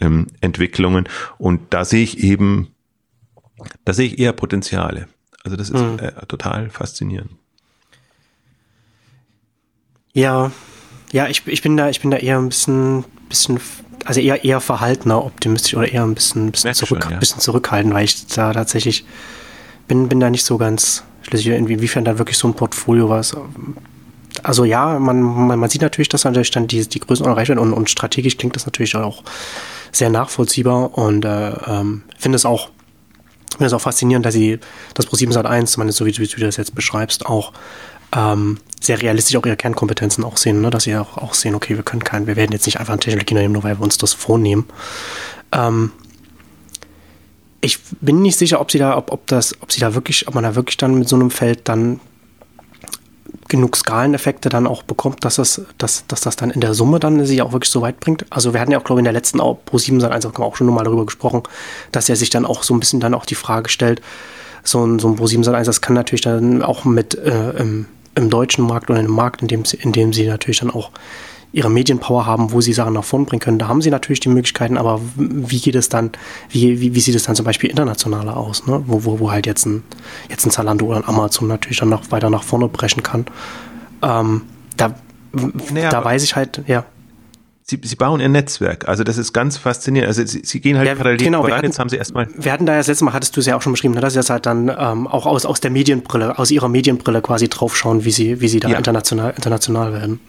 ähm, 0.00 0.28
Entwicklungen. 0.40 1.08
Und 1.38 1.60
da 1.70 1.84
sehe 1.84 2.02
ich 2.02 2.18
eben, 2.22 2.68
da 3.84 3.92
sehe 3.92 4.06
ich 4.06 4.18
eher 4.18 4.32
Potenziale. 4.32 5.08
Also 5.42 5.56
das 5.56 5.70
ist 5.70 5.80
mhm. 5.80 5.98
äh, 5.98 6.12
total 6.26 6.70
faszinierend. 6.70 7.32
Ja, 10.12 10.52
ja, 11.12 11.28
ich, 11.28 11.46
ich 11.46 11.62
bin 11.62 11.76
da, 11.76 11.90
ich 11.90 12.00
bin 12.00 12.10
da 12.10 12.16
eher 12.16 12.38
ein 12.38 12.48
bisschen, 12.48 13.04
bisschen 13.28 13.60
also 14.04 14.20
eher, 14.20 14.44
eher 14.44 14.60
verhaltener 14.60 15.24
optimistisch 15.24 15.74
oder 15.74 15.90
eher 15.90 16.02
ein 16.02 16.14
bisschen, 16.14 16.50
bisschen, 16.50 16.74
zurück, 16.74 17.02
schon, 17.02 17.12
ja. 17.12 17.18
bisschen 17.18 17.40
zurückhaltend, 17.40 17.94
weil 17.94 18.04
ich 18.04 18.26
da 18.26 18.52
tatsächlich 18.52 19.04
bin, 19.88 20.08
bin 20.08 20.20
da 20.20 20.30
nicht 20.30 20.44
so 20.44 20.58
ganz 20.58 21.04
schlüssig, 21.22 21.48
inwiefern 21.48 22.04
da 22.04 22.18
wirklich 22.18 22.38
so 22.38 22.48
ein 22.48 22.54
Portfolio 22.54 23.08
was. 23.08 23.36
Also 24.42 24.64
ja, 24.64 24.98
man, 24.98 25.22
man, 25.22 25.58
man 25.58 25.70
sieht 25.70 25.82
natürlich, 25.82 26.08
dass 26.08 26.24
natürlich 26.24 26.50
dann 26.50 26.66
die, 26.66 26.86
die 26.86 27.00
Größen 27.00 27.24
erreicht 27.24 27.48
werden 27.48 27.60
und, 27.60 27.72
und 27.72 27.88
strategisch 27.88 28.36
klingt 28.36 28.56
das 28.56 28.66
natürlich 28.66 28.94
auch 28.96 29.22
sehr 29.92 30.10
nachvollziehbar 30.10 30.98
und 30.98 31.24
äh, 31.24 31.50
ähm, 31.66 32.02
finde 32.18 32.36
es 32.36 32.44
auch 32.44 32.70
finde 33.52 33.66
es 33.66 33.72
auch 33.72 33.80
faszinierend, 33.80 34.26
dass 34.26 34.34
sie 34.34 34.58
das 34.94 35.06
Pro 35.06 35.14
7 35.16 35.30
Sat 35.30 35.46
1, 35.46 35.70
zumindest 35.70 35.98
so 35.98 36.06
wie, 36.06 36.18
wie, 36.18 36.26
du 36.26 36.40
das 36.40 36.56
jetzt 36.56 36.74
beschreibst, 36.74 37.26
auch 37.26 37.52
ähm, 38.14 38.58
sehr 38.80 39.00
realistisch 39.00 39.36
auch 39.36 39.46
ihre 39.46 39.56
Kernkompetenzen 39.56 40.24
auch 40.24 40.36
sehen, 40.36 40.60
ne? 40.60 40.70
dass 40.70 40.84
sie 40.84 40.96
auch, 40.96 41.18
auch 41.18 41.34
sehen, 41.34 41.54
okay, 41.54 41.76
wir 41.76 41.82
können 41.82 42.04
keinen, 42.04 42.26
wir 42.26 42.36
werden 42.36 42.52
jetzt 42.52 42.66
nicht 42.66 42.78
einfach 42.78 42.92
eine 42.92 43.00
Technologie 43.00 43.34
nehmen, 43.34 43.52
nur 43.52 43.64
weil 43.64 43.78
wir 43.78 43.82
uns 43.82 43.98
das 43.98 44.12
vornehmen. 44.12 44.66
Ähm, 45.52 45.90
ich 47.60 47.78
bin 48.00 48.20
nicht 48.20 48.38
sicher, 48.38 48.60
ob 48.60 48.70
sie 48.70 48.78
da, 48.78 48.96
ob, 48.96 49.10
ob 49.10 49.26
das, 49.26 49.60
ob 49.62 49.72
sie 49.72 49.80
da 49.80 49.94
wirklich, 49.94 50.28
ob 50.28 50.34
man 50.34 50.44
da 50.44 50.54
wirklich 50.54 50.76
dann 50.76 50.98
mit 50.98 51.08
so 51.08 51.16
einem 51.16 51.30
Feld 51.30 51.68
dann 51.68 52.00
genug 53.48 53.76
Skaleneffekte 53.76 54.48
dann 54.48 54.66
auch 54.66 54.82
bekommt, 54.82 55.24
dass 55.24 55.36
das, 55.36 55.62
dass, 55.78 56.06
dass 56.06 56.20
das 56.20 56.36
dann 56.36 56.50
in 56.50 56.60
der 56.60 56.74
Summe 56.74 57.00
dann 57.00 57.24
sich 57.24 57.42
auch 57.42 57.52
wirklich 57.52 57.70
so 57.70 57.82
weit 57.82 58.00
bringt. 58.00 58.26
Also 58.30 58.52
wir 58.52 58.60
hatten 58.60 58.70
ja 58.70 58.78
auch, 58.78 58.84
glaube 58.84 59.00
ich, 59.00 59.02
in 59.02 59.04
der 59.04 59.12
letzten 59.12 59.38
Pro 59.38 59.78
7 59.78 60.00
Sat 60.00 60.12
1 60.12 60.26
auch 60.26 60.56
schon 60.56 60.66
nochmal 60.66 60.84
darüber 60.84 61.06
gesprochen, 61.06 61.42
dass 61.92 62.08
er 62.08 62.16
sich 62.16 62.30
dann 62.30 62.46
auch 62.46 62.62
so 62.62 62.74
ein 62.74 62.80
bisschen 62.80 63.00
dann 63.00 63.14
auch 63.14 63.26
die 63.26 63.34
Frage 63.34 63.68
stellt, 63.70 64.02
so 64.62 64.84
ein, 64.84 64.98
so 64.98 65.08
ein 65.08 65.16
Pro 65.16 65.26
7 65.26 65.44
Sat 65.44 65.54
1, 65.54 65.66
das 65.66 65.80
kann 65.80 65.94
natürlich 65.94 66.22
dann 66.22 66.62
auch 66.62 66.84
mit 66.84 67.14
äh, 67.14 67.50
im, 68.14 68.30
deutschen 68.30 68.66
Markt 68.66 68.90
oder 68.90 69.00
im 69.00 69.10
Markt, 69.10 69.42
in 69.42 69.48
dem, 69.48 69.64
in 69.80 69.92
dem 69.92 70.12
sie 70.12 70.26
natürlich 70.26 70.60
dann 70.60 70.70
auch 70.70 70.90
ihre 71.52 71.70
Medienpower 71.70 72.26
haben, 72.26 72.50
wo 72.50 72.60
sie 72.60 72.72
Sachen 72.72 72.94
nach 72.94 73.04
vorn 73.04 73.26
bringen 73.26 73.40
können. 73.40 73.58
Da 73.60 73.68
haben 73.68 73.80
sie 73.80 73.90
natürlich 73.90 74.18
die 74.18 74.28
Möglichkeiten, 74.28 74.76
aber 74.76 75.00
wie 75.16 75.60
geht 75.60 75.76
es 75.76 75.88
dann, 75.88 76.10
wie, 76.50 76.80
wie, 76.80 76.94
wie 76.96 77.00
sieht 77.00 77.14
es 77.14 77.24
dann 77.24 77.36
zum 77.36 77.44
Beispiel 77.44 77.70
internationaler 77.70 78.36
aus, 78.36 78.66
ne? 78.66 78.82
wo, 78.86 79.04
wo, 79.04 79.20
wo 79.20 79.30
halt 79.30 79.46
jetzt 79.46 79.64
ein, 79.64 79.84
jetzt 80.28 80.44
ein 80.44 80.50
Zalando 80.50 80.86
oder 80.86 80.96
ein 80.96 81.08
Amazon 81.08 81.46
natürlich 81.46 81.78
dann 81.78 81.90
noch 81.90 82.10
weiter 82.10 82.28
nach 82.28 82.42
vorne 82.42 82.66
brechen 82.66 83.04
kann. 83.04 83.26
Ähm, 84.02 84.42
da, 84.76 84.94
naja, 85.72 85.90
da 85.90 86.04
weiß 86.04 86.24
ich 86.24 86.34
halt, 86.34 86.62
ja. 86.66 86.84
Sie, 87.66 87.80
sie 87.82 87.96
bauen 87.96 88.20
ihr 88.20 88.28
Netzwerk. 88.28 88.88
Also 88.88 89.04
das 89.04 89.16
ist 89.16 89.32
ganz 89.32 89.56
faszinierend. 89.56 90.08
Also 90.08 90.22
sie, 90.26 90.42
sie 90.44 90.60
gehen 90.60 90.76
halt 90.76 90.86
ja, 90.86 90.94
parallel 90.94 91.16
genau, 91.16 91.42
voran. 91.42 91.64
Jetzt 91.64 91.78
haben 91.78 91.88
sie 91.88 91.96
erstmal. 91.96 92.28
Wir 92.36 92.52
hatten 92.52 92.66
da 92.66 92.72
ja 92.72 92.78
das 92.78 92.88
letzte 92.88 93.06
Mal, 93.06 93.14
hattest 93.14 93.34
du 93.36 93.40
es 93.40 93.46
ja 93.46 93.56
auch 93.56 93.62
schon 93.62 93.72
beschrieben, 93.72 93.94
ne, 93.94 94.02
dass 94.02 94.12
sie 94.12 94.18
das 94.18 94.28
halt 94.28 94.44
dann 94.44 94.68
ähm, 94.68 95.06
auch 95.06 95.24
aus, 95.24 95.46
aus 95.46 95.60
der 95.60 95.70
Medienbrille, 95.70 96.38
aus 96.38 96.50
ihrer 96.50 96.68
Medienbrille 96.68 97.22
quasi 97.22 97.48
draufschauen, 97.48 98.04
wie 98.04 98.10
sie, 98.10 98.42
wie 98.42 98.48
sie 98.48 98.60
da 98.60 98.68
ja. 98.68 98.76
international, 98.76 99.32
international 99.34 99.94
werden. 99.94 100.20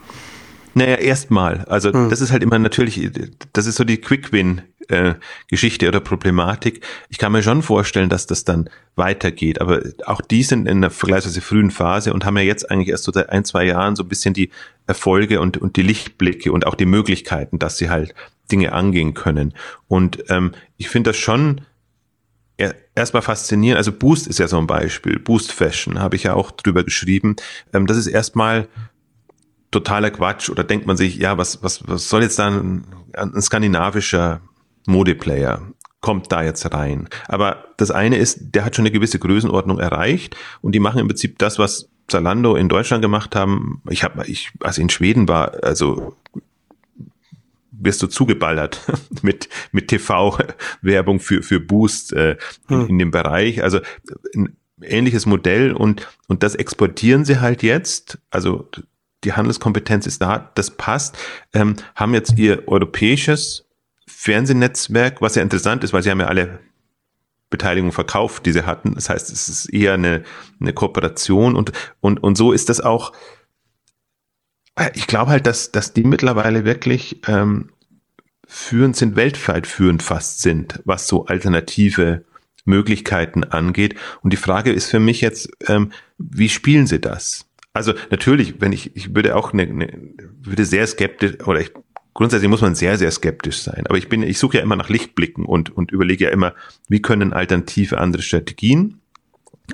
Naja, 0.78 0.96
erstmal. 0.96 1.64
Also 1.66 1.92
hm. 1.92 2.10
das 2.10 2.22
ist 2.22 2.32
halt 2.32 2.44
immer 2.44 2.60
natürlich, 2.60 3.10
das 3.54 3.66
ist 3.66 3.76
so 3.76 3.84
die 3.84 3.98
Quick-Win. 3.98 4.62
Äh, 4.88 5.16
Geschichte 5.48 5.88
oder 5.88 6.00
Problematik. 6.00 6.86
Ich 7.10 7.18
kann 7.18 7.32
mir 7.32 7.42
schon 7.42 7.64
vorstellen, 7.64 8.08
dass 8.08 8.28
das 8.28 8.44
dann 8.44 8.70
weitergeht, 8.96 9.60
aber 9.60 9.82
auch 10.06 10.22
die 10.22 10.44
sind 10.44 10.68
in 10.68 10.78
einer 10.78 10.92
vergleichsweise 10.92 11.42
frühen 11.42 11.72
Phase 11.72 12.14
und 12.14 12.24
haben 12.24 12.38
ja 12.38 12.44
jetzt 12.44 12.70
eigentlich 12.70 12.90
erst 12.90 13.06
so 13.06 13.12
seit 13.12 13.32
ein, 13.32 13.46
zwei 13.46 13.66
Jahren 13.66 13.96
so 13.96 14.04
ein 14.04 14.10
bisschen 14.10 14.36
die 14.36 14.52
Erfolge 14.86 15.42
und, 15.42 15.58
und 15.58 15.76
die 15.76 15.82
Lichtblicke 15.82 16.52
und 16.52 16.68
auch 16.68 16.76
die 16.76 16.86
Möglichkeiten, 16.86 17.58
dass 17.58 17.80
sie 17.80 17.90
halt 17.90 18.14
Dinge 18.52 18.74
angehen 18.74 19.16
können. 19.16 19.56
Und 19.88 20.24
ähm, 20.30 20.52
ich 20.78 20.90
finde 20.90 21.10
das 21.10 21.18
schon 21.18 21.62
erstmal 22.96 23.22
faszinierend. 23.22 23.78
Also 23.78 23.92
Boost 23.92 24.28
ist 24.28 24.40
ja 24.40 24.48
so 24.48 24.58
ein 24.58 24.68
Beispiel. 24.68 25.20
Boost 25.20 25.52
Fashion 25.52 26.00
habe 26.00 26.16
ich 26.16 26.24
ja 26.24 26.34
auch 26.34 26.52
drüber 26.52 26.84
geschrieben. 26.84 27.36
Ähm, 27.74 27.88
das 27.88 27.98
ist 27.98 28.08
erstmal 28.08 28.68
totaler 29.76 30.12
Quatsch 30.12 30.50
oder 30.50 30.64
denkt 30.64 30.88
man 30.88 30.98
sich, 30.98 31.18
ja, 31.18 31.38
was, 31.38 31.62
was, 31.64 31.88
was 31.88 32.10
soll 32.10 32.24
jetzt 32.24 32.40
da 32.40 32.48
ein, 32.48 32.86
ein 33.14 33.42
skandinavischer 33.42 34.42
Modeplayer? 34.88 35.62
kommt 36.02 36.32
da 36.32 36.44
jetzt 36.44 36.72
rein. 36.72 37.10
Aber 37.28 37.74
das 37.78 37.90
eine 37.90 38.18
ist, 38.18 38.54
der 38.54 38.64
hat 38.64 38.76
schon 38.76 38.84
eine 38.84 38.92
gewisse 38.92 39.18
Größenordnung 39.18 39.80
erreicht 39.80 40.36
und 40.62 40.74
die 40.76 40.80
machen 40.80 41.00
im 41.00 41.08
Prinzip 41.08 41.40
das, 41.40 41.58
was 41.58 41.90
Zalando 42.08 42.56
in 42.56 42.70
Deutschland 42.70 43.02
gemacht 43.02 43.36
haben. 43.36 43.82
Ich 43.90 44.04
habe, 44.04 44.24
ich, 44.28 44.52
als 44.60 44.78
ich 44.78 44.84
in 44.84 44.92
Schweden 44.92 45.28
war, 45.28 45.64
also 45.64 46.16
wirst 47.72 48.04
du 48.04 48.08
zugeballert 48.08 48.82
mit 49.24 49.50
mit 49.72 49.88
TV-Werbung 49.88 51.20
für 51.20 51.42
für 51.42 51.60
Boost 51.60 52.14
äh, 52.14 52.38
in, 52.70 52.82
hm. 52.82 52.88
in 52.88 53.00
dem 53.00 53.10
Bereich. 53.10 53.64
Also 53.64 53.80
ein 54.36 54.56
ähnliches 54.84 55.26
Modell 55.26 55.74
und 55.74 56.08
und 56.28 56.44
das 56.44 56.54
exportieren 56.54 57.26
sie 57.26 57.40
halt 57.40 57.64
jetzt. 57.64 58.20
Also 58.30 58.70
die 59.24 59.34
Handelskompetenz 59.34 60.06
ist 60.06 60.22
da, 60.22 60.52
das 60.56 60.72
passt, 60.72 61.18
ähm, 61.54 61.76
haben 61.96 62.14
jetzt 62.14 62.38
ihr 62.38 62.68
europäisches 62.68 63.66
Fernsehnetzwerk, 64.08 65.22
was 65.22 65.36
ja 65.36 65.42
interessant 65.42 65.84
ist, 65.84 65.94
weil 65.94 66.04
sie 66.04 66.12
haben 66.12 66.20
ja 66.20 66.28
alle 66.28 66.60
Beteiligung 67.50 67.92
verkauft, 67.92 68.46
die 68.46 68.52
sie 68.52 68.66
hatten. 68.66 68.96
Das 68.96 69.10
heißt, 69.10 69.32
es 69.32 69.50
ist 69.50 69.74
eher 69.74 69.94
eine, 69.94 70.24
eine 70.60 70.74
Kooperation 70.74 71.56
und, 71.56 71.72
und, 72.02 72.22
und 72.22 72.36
so 72.36 72.52
ist 72.52 72.70
das 72.70 72.82
auch. 72.82 73.14
Ich 74.94 75.08
glaube 75.08 75.32
halt, 75.32 75.48
dass, 75.48 75.72
dass 75.72 75.94
die 75.94 76.04
mittlerweile 76.04 76.66
wirklich 76.66 77.22
ähm, 77.28 77.70
führend 78.48 78.96
sind, 78.96 79.16
weltweit 79.16 79.68
führend 79.68 80.04
fast 80.04 80.42
sind, 80.42 80.82
was 80.86 81.08
so 81.08 81.26
alternative 81.26 82.26
Möglichkeiten 82.66 83.44
angeht. 83.44 83.96
Und 84.22 84.34
die 84.34 84.38
Frage 84.38 84.72
ist 84.72 84.90
für 84.90 85.00
mich 85.00 85.22
jetzt, 85.22 85.50
ähm, 85.68 85.92
wie 86.18 86.50
spielen 86.50 86.88
sie 86.88 87.00
das? 87.00 87.46
Also 87.76 87.94
natürlich, 88.10 88.62
wenn 88.62 88.72
ich, 88.72 88.96
ich 88.96 89.14
würde 89.14 89.36
auch 89.36 89.52
eine, 89.52 89.64
eine 89.64 90.00
würde 90.42 90.64
sehr 90.64 90.88
skeptisch 90.88 91.46
oder 91.46 91.60
ich 91.60 91.72
grundsätzlich 92.14 92.50
muss 92.50 92.62
man 92.62 92.74
sehr, 92.74 92.98
sehr 92.98 93.12
skeptisch 93.12 93.58
sein. 93.58 93.84
Aber 93.88 93.98
ich 93.98 94.08
bin, 94.08 94.24
ich 94.24 94.40
suche 94.40 94.58
ja 94.58 94.64
immer 94.64 94.78
nach 94.78 94.88
Lichtblicken 94.88 95.44
und, 95.46 95.76
und 95.76 95.92
überlege 95.92 96.24
ja 96.24 96.32
immer, 96.32 96.54
wie 96.88 97.02
können 97.02 97.34
alternative 97.34 97.98
andere 97.98 98.22
Strategien 98.22 99.02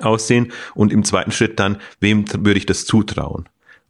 aussehen 0.00 0.50
und 0.74 0.92
im 0.92 1.04
zweiten 1.04 1.30
Schritt 1.30 1.60
dann, 1.60 1.78
wem 2.00 2.24
würde 2.44 2.58
ich 2.58 2.66
das 2.66 2.86
zutrauen? 2.86 3.48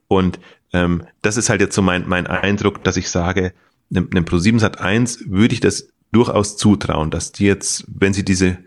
Und 0.08 0.38
ähm, 0.74 1.04
das 1.22 1.38
ist 1.38 1.48
halt 1.48 1.62
jetzt 1.62 1.74
so 1.74 1.80
mein, 1.80 2.06
mein 2.06 2.26
Eindruck, 2.26 2.84
dass 2.84 2.98
ich 2.98 3.08
sage, 3.08 3.54
einem, 3.90 4.10
einem 4.10 4.24
Pro7 4.26 4.58
Sat 4.58 4.78
1 4.78 5.30
würde 5.30 5.54
ich 5.54 5.60
das 5.60 5.88
durchaus 6.12 6.58
zutrauen, 6.58 7.10
dass 7.10 7.32
die 7.32 7.46
jetzt, 7.46 7.86
wenn 7.88 8.12
sie 8.12 8.26
diese 8.26 8.58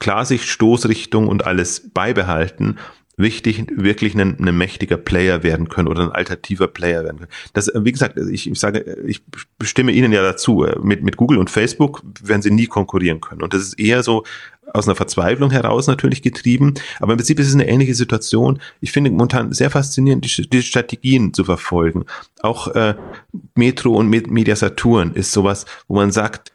Klarsicht, 0.00 0.48
Stoßrichtung 0.48 1.28
und 1.28 1.46
alles 1.46 1.92
beibehalten, 1.92 2.78
wichtig, 3.16 3.66
wirklich 3.76 4.14
ein, 4.14 4.38
ein 4.38 4.56
mächtiger 4.56 4.96
Player 4.96 5.42
werden 5.42 5.68
können 5.68 5.88
oder 5.88 6.02
ein 6.02 6.12
alternativer 6.12 6.68
Player 6.68 7.04
werden 7.04 7.18
können. 7.18 7.30
Das, 7.52 7.70
wie 7.74 7.92
gesagt, 7.92 8.18
ich, 8.18 8.50
ich 8.50 8.58
sage, 8.58 8.98
ich 9.06 9.22
stimme 9.62 9.92
Ihnen 9.92 10.12
ja 10.12 10.22
dazu. 10.22 10.66
Mit, 10.82 11.02
mit 11.02 11.16
Google 11.16 11.38
und 11.38 11.50
Facebook 11.50 12.02
werden 12.22 12.42
sie 12.42 12.50
nie 12.50 12.66
konkurrieren 12.66 13.20
können. 13.20 13.42
Und 13.42 13.54
das 13.54 13.62
ist 13.62 13.78
eher 13.78 14.02
so 14.02 14.24
aus 14.72 14.88
einer 14.88 14.96
Verzweiflung 14.96 15.50
heraus 15.50 15.86
natürlich 15.86 16.22
getrieben. 16.22 16.74
Aber 16.98 17.12
im 17.12 17.18
Prinzip 17.18 17.38
ist 17.38 17.48
es 17.48 17.54
eine 17.54 17.68
ähnliche 17.68 17.94
Situation. 17.94 18.60
Ich 18.80 18.92
finde 18.92 19.10
momentan 19.10 19.52
sehr 19.52 19.70
faszinierend, 19.70 20.24
die, 20.24 20.48
die 20.48 20.62
Strategien 20.62 21.34
zu 21.34 21.44
verfolgen. 21.44 22.04
Auch 22.40 22.68
äh, 22.68 22.94
Metro 23.54 23.94
und 23.94 24.08
Media 24.08 24.56
Saturn 24.56 25.12
ist 25.14 25.32
sowas, 25.32 25.66
wo 25.86 25.94
man 25.94 26.10
sagt, 26.10 26.53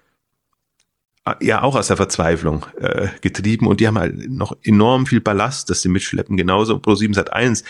ja 1.42 1.62
auch 1.62 1.76
aus 1.76 1.88
der 1.88 1.98
Verzweiflung 1.98 2.66
äh, 2.80 3.08
getrieben 3.22 3.68
und 3.68 3.80
die 3.80 3.88
haben 3.88 4.00
halt 4.00 4.30
noch 4.30 4.58
enorm 4.64 5.06
viel 5.06 5.22
Ballast, 5.22 5.70
das 5.70 5.82
sie 5.82 5.90
mitschleppen. 5.90 6.38
Genauso 6.38 6.76
Pro7 6.76 7.14
Sat 7.14 7.34
1 7.34 7.64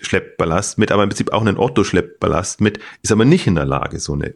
schleppt 0.00 0.36
Ballast 0.36 0.78
mit, 0.78 0.92
aber 0.92 1.02
im 1.02 1.08
Prinzip 1.08 1.32
auch 1.32 1.44
ein 1.44 1.56
Otto 1.56 1.84
schleppt 1.84 2.20
Ballast 2.20 2.60
mit, 2.60 2.78
ist 3.02 3.12
aber 3.12 3.24
nicht 3.24 3.46
in 3.46 3.54
der 3.54 3.64
Lage, 3.64 3.98
so 3.98 4.14
eine 4.14 4.34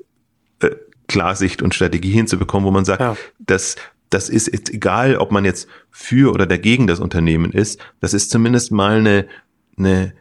äh, 0.60 0.76
Klarsicht 1.08 1.62
und 1.62 1.74
Strategie 1.74 2.12
hinzubekommen, 2.12 2.66
wo 2.66 2.70
man 2.70 2.84
sagt, 2.84 3.00
ja. 3.00 3.16
das, 3.38 3.76
das 4.10 4.28
ist 4.28 4.52
jetzt 4.52 4.72
egal, 4.72 5.16
ob 5.16 5.32
man 5.32 5.44
jetzt 5.44 5.68
für 5.90 6.32
oder 6.32 6.46
dagegen 6.46 6.86
das 6.86 7.00
Unternehmen 7.00 7.52
ist, 7.52 7.80
das 8.00 8.14
ist 8.14 8.30
zumindest 8.30 8.72
mal 8.72 8.98
eine, 8.98 9.26
eine, 9.76 10.12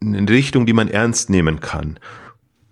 eine 0.00 0.28
Richtung, 0.28 0.66
die 0.66 0.72
man 0.72 0.88
ernst 0.88 1.30
nehmen 1.30 1.60
kann. 1.60 1.98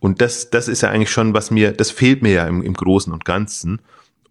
Und 0.00 0.20
das, 0.20 0.50
das 0.50 0.68
ist 0.68 0.82
ja 0.82 0.90
eigentlich 0.90 1.10
schon, 1.10 1.32
was 1.34 1.50
mir, 1.50 1.72
das 1.72 1.90
fehlt 1.90 2.22
mir 2.22 2.32
ja 2.32 2.46
im, 2.46 2.62
im 2.62 2.74
Großen 2.74 3.12
und 3.12 3.24
Ganzen. 3.24 3.80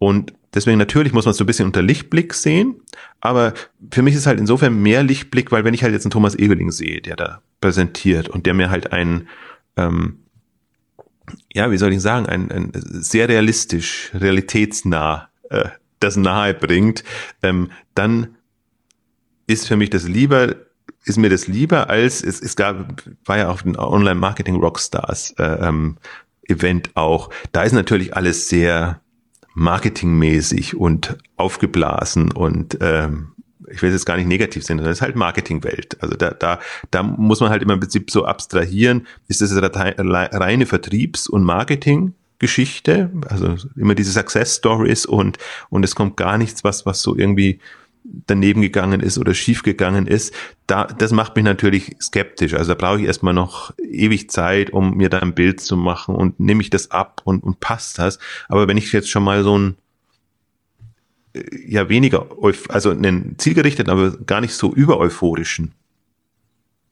Und 0.04 0.34
deswegen 0.52 0.76
natürlich 0.76 1.14
muss 1.14 1.24
man 1.24 1.30
es 1.30 1.38
so 1.38 1.44
ein 1.44 1.46
bisschen 1.46 1.64
unter 1.64 1.80
Lichtblick 1.80 2.34
sehen, 2.34 2.74
aber 3.22 3.54
für 3.90 4.02
mich 4.02 4.14
ist 4.14 4.26
halt 4.26 4.38
insofern 4.38 4.82
mehr 4.82 5.02
Lichtblick, 5.02 5.50
weil 5.50 5.64
wenn 5.64 5.72
ich 5.72 5.82
halt 5.82 5.94
jetzt 5.94 6.04
einen 6.04 6.10
Thomas 6.10 6.34
Ebeling 6.34 6.70
sehe, 6.72 7.00
der 7.00 7.16
da 7.16 7.40
präsentiert 7.62 8.28
und 8.28 8.44
der 8.44 8.52
mir 8.52 8.68
halt 8.68 8.92
einen, 8.92 9.28
ähm, 9.78 10.18
ja, 11.54 11.70
wie 11.70 11.78
soll 11.78 11.90
ich 11.94 12.02
sagen, 12.02 12.26
ein, 12.26 12.50
ein 12.50 12.72
sehr 12.74 13.30
realistisch, 13.30 14.10
realitätsnah 14.12 15.30
äh, 15.48 15.70
das 16.00 16.18
nahe 16.18 16.52
bringt, 16.52 17.02
ähm, 17.42 17.70
dann 17.94 18.36
ist 19.46 19.66
für 19.66 19.78
mich 19.78 19.88
das 19.88 20.06
lieber, 20.06 20.54
ist 21.06 21.16
mir 21.16 21.30
das 21.30 21.46
lieber 21.46 21.88
als, 21.88 22.22
es, 22.22 22.42
es 22.42 22.56
gab, 22.56 23.02
war 23.24 23.38
ja 23.38 23.48
auch 23.48 23.64
ein 23.64 23.78
Online-Marketing 23.78 24.56
Rockstars 24.56 25.30
äh, 25.38 25.66
ähm, 25.66 25.96
Event 26.46 26.90
auch. 26.94 27.30
Da 27.52 27.62
ist 27.62 27.72
natürlich 27.72 28.14
alles 28.14 28.50
sehr, 28.50 29.00
marketingmäßig 29.54 30.76
und 30.76 31.16
aufgeblasen 31.36 32.32
und 32.32 32.78
ähm, 32.80 33.28
ich 33.70 33.82
will 33.82 33.90
jetzt 33.90 34.04
gar 34.04 34.16
nicht 34.16 34.26
negativ 34.26 34.64
sehen, 34.64 34.76
sondern 34.76 34.92
es 34.92 34.98
ist 34.98 35.02
halt 35.02 35.16
Marketingwelt. 35.16 35.96
Also 36.02 36.16
da, 36.16 36.30
da, 36.30 36.60
da 36.90 37.02
muss 37.02 37.40
man 37.40 37.50
halt 37.50 37.62
immer 37.62 37.74
im 37.74 37.80
Prinzip 37.80 38.10
so 38.10 38.24
abstrahieren, 38.24 39.06
ist 39.28 39.40
das 39.40 39.52
reine 39.56 40.66
Vertriebs- 40.66 41.28
und 41.28 41.44
Marketinggeschichte, 41.44 43.10
also 43.28 43.56
immer 43.76 43.94
diese 43.94 44.12
Success 44.12 44.56
Stories 44.56 45.06
und, 45.06 45.38
und 45.70 45.84
es 45.84 45.94
kommt 45.94 46.16
gar 46.16 46.36
nichts, 46.36 46.62
was, 46.62 46.84
was 46.84 47.00
so 47.00 47.16
irgendwie 47.16 47.60
daneben 48.04 48.60
gegangen 48.60 49.00
ist 49.00 49.18
oder 49.18 49.34
schief 49.34 49.62
gegangen 49.62 50.06
ist, 50.06 50.34
da, 50.66 50.84
das 50.84 51.12
macht 51.12 51.36
mich 51.36 51.44
natürlich 51.44 51.96
skeptisch. 52.00 52.54
Also 52.54 52.74
da 52.74 52.78
brauche 52.78 53.00
ich 53.00 53.06
erstmal 53.06 53.34
noch 53.34 53.72
ewig 53.78 54.30
Zeit, 54.30 54.70
um 54.70 54.96
mir 54.96 55.08
da 55.08 55.18
ein 55.20 55.34
Bild 55.34 55.60
zu 55.60 55.76
machen 55.76 56.14
und 56.14 56.38
nehme 56.38 56.60
ich 56.60 56.70
das 56.70 56.90
ab 56.90 57.22
und, 57.24 57.42
und 57.42 57.60
passt 57.60 57.98
das. 57.98 58.18
Aber 58.48 58.68
wenn 58.68 58.76
ich 58.76 58.92
jetzt 58.92 59.08
schon 59.10 59.24
mal 59.24 59.42
so 59.42 59.58
ein 59.58 59.76
ja 61.66 61.88
weniger, 61.88 62.28
also 62.68 62.90
einen 62.90 63.38
zielgerichteten, 63.38 63.90
aber 63.90 64.12
gar 64.18 64.40
nicht 64.40 64.54
so 64.54 64.72
übereuphorischen 64.72 65.72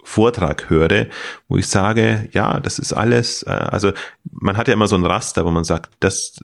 Vortrag 0.02 0.68
höre, 0.68 1.06
wo 1.48 1.56
ich 1.58 1.68
sage, 1.68 2.28
ja, 2.32 2.58
das 2.58 2.80
ist 2.80 2.92
alles, 2.92 3.44
äh, 3.44 3.50
also 3.50 3.92
man 4.32 4.56
hat 4.56 4.66
ja 4.66 4.74
immer 4.74 4.88
so 4.88 4.96
ein 4.96 5.06
Raster, 5.06 5.44
wo 5.44 5.50
man 5.52 5.62
sagt, 5.62 5.92
das, 6.00 6.40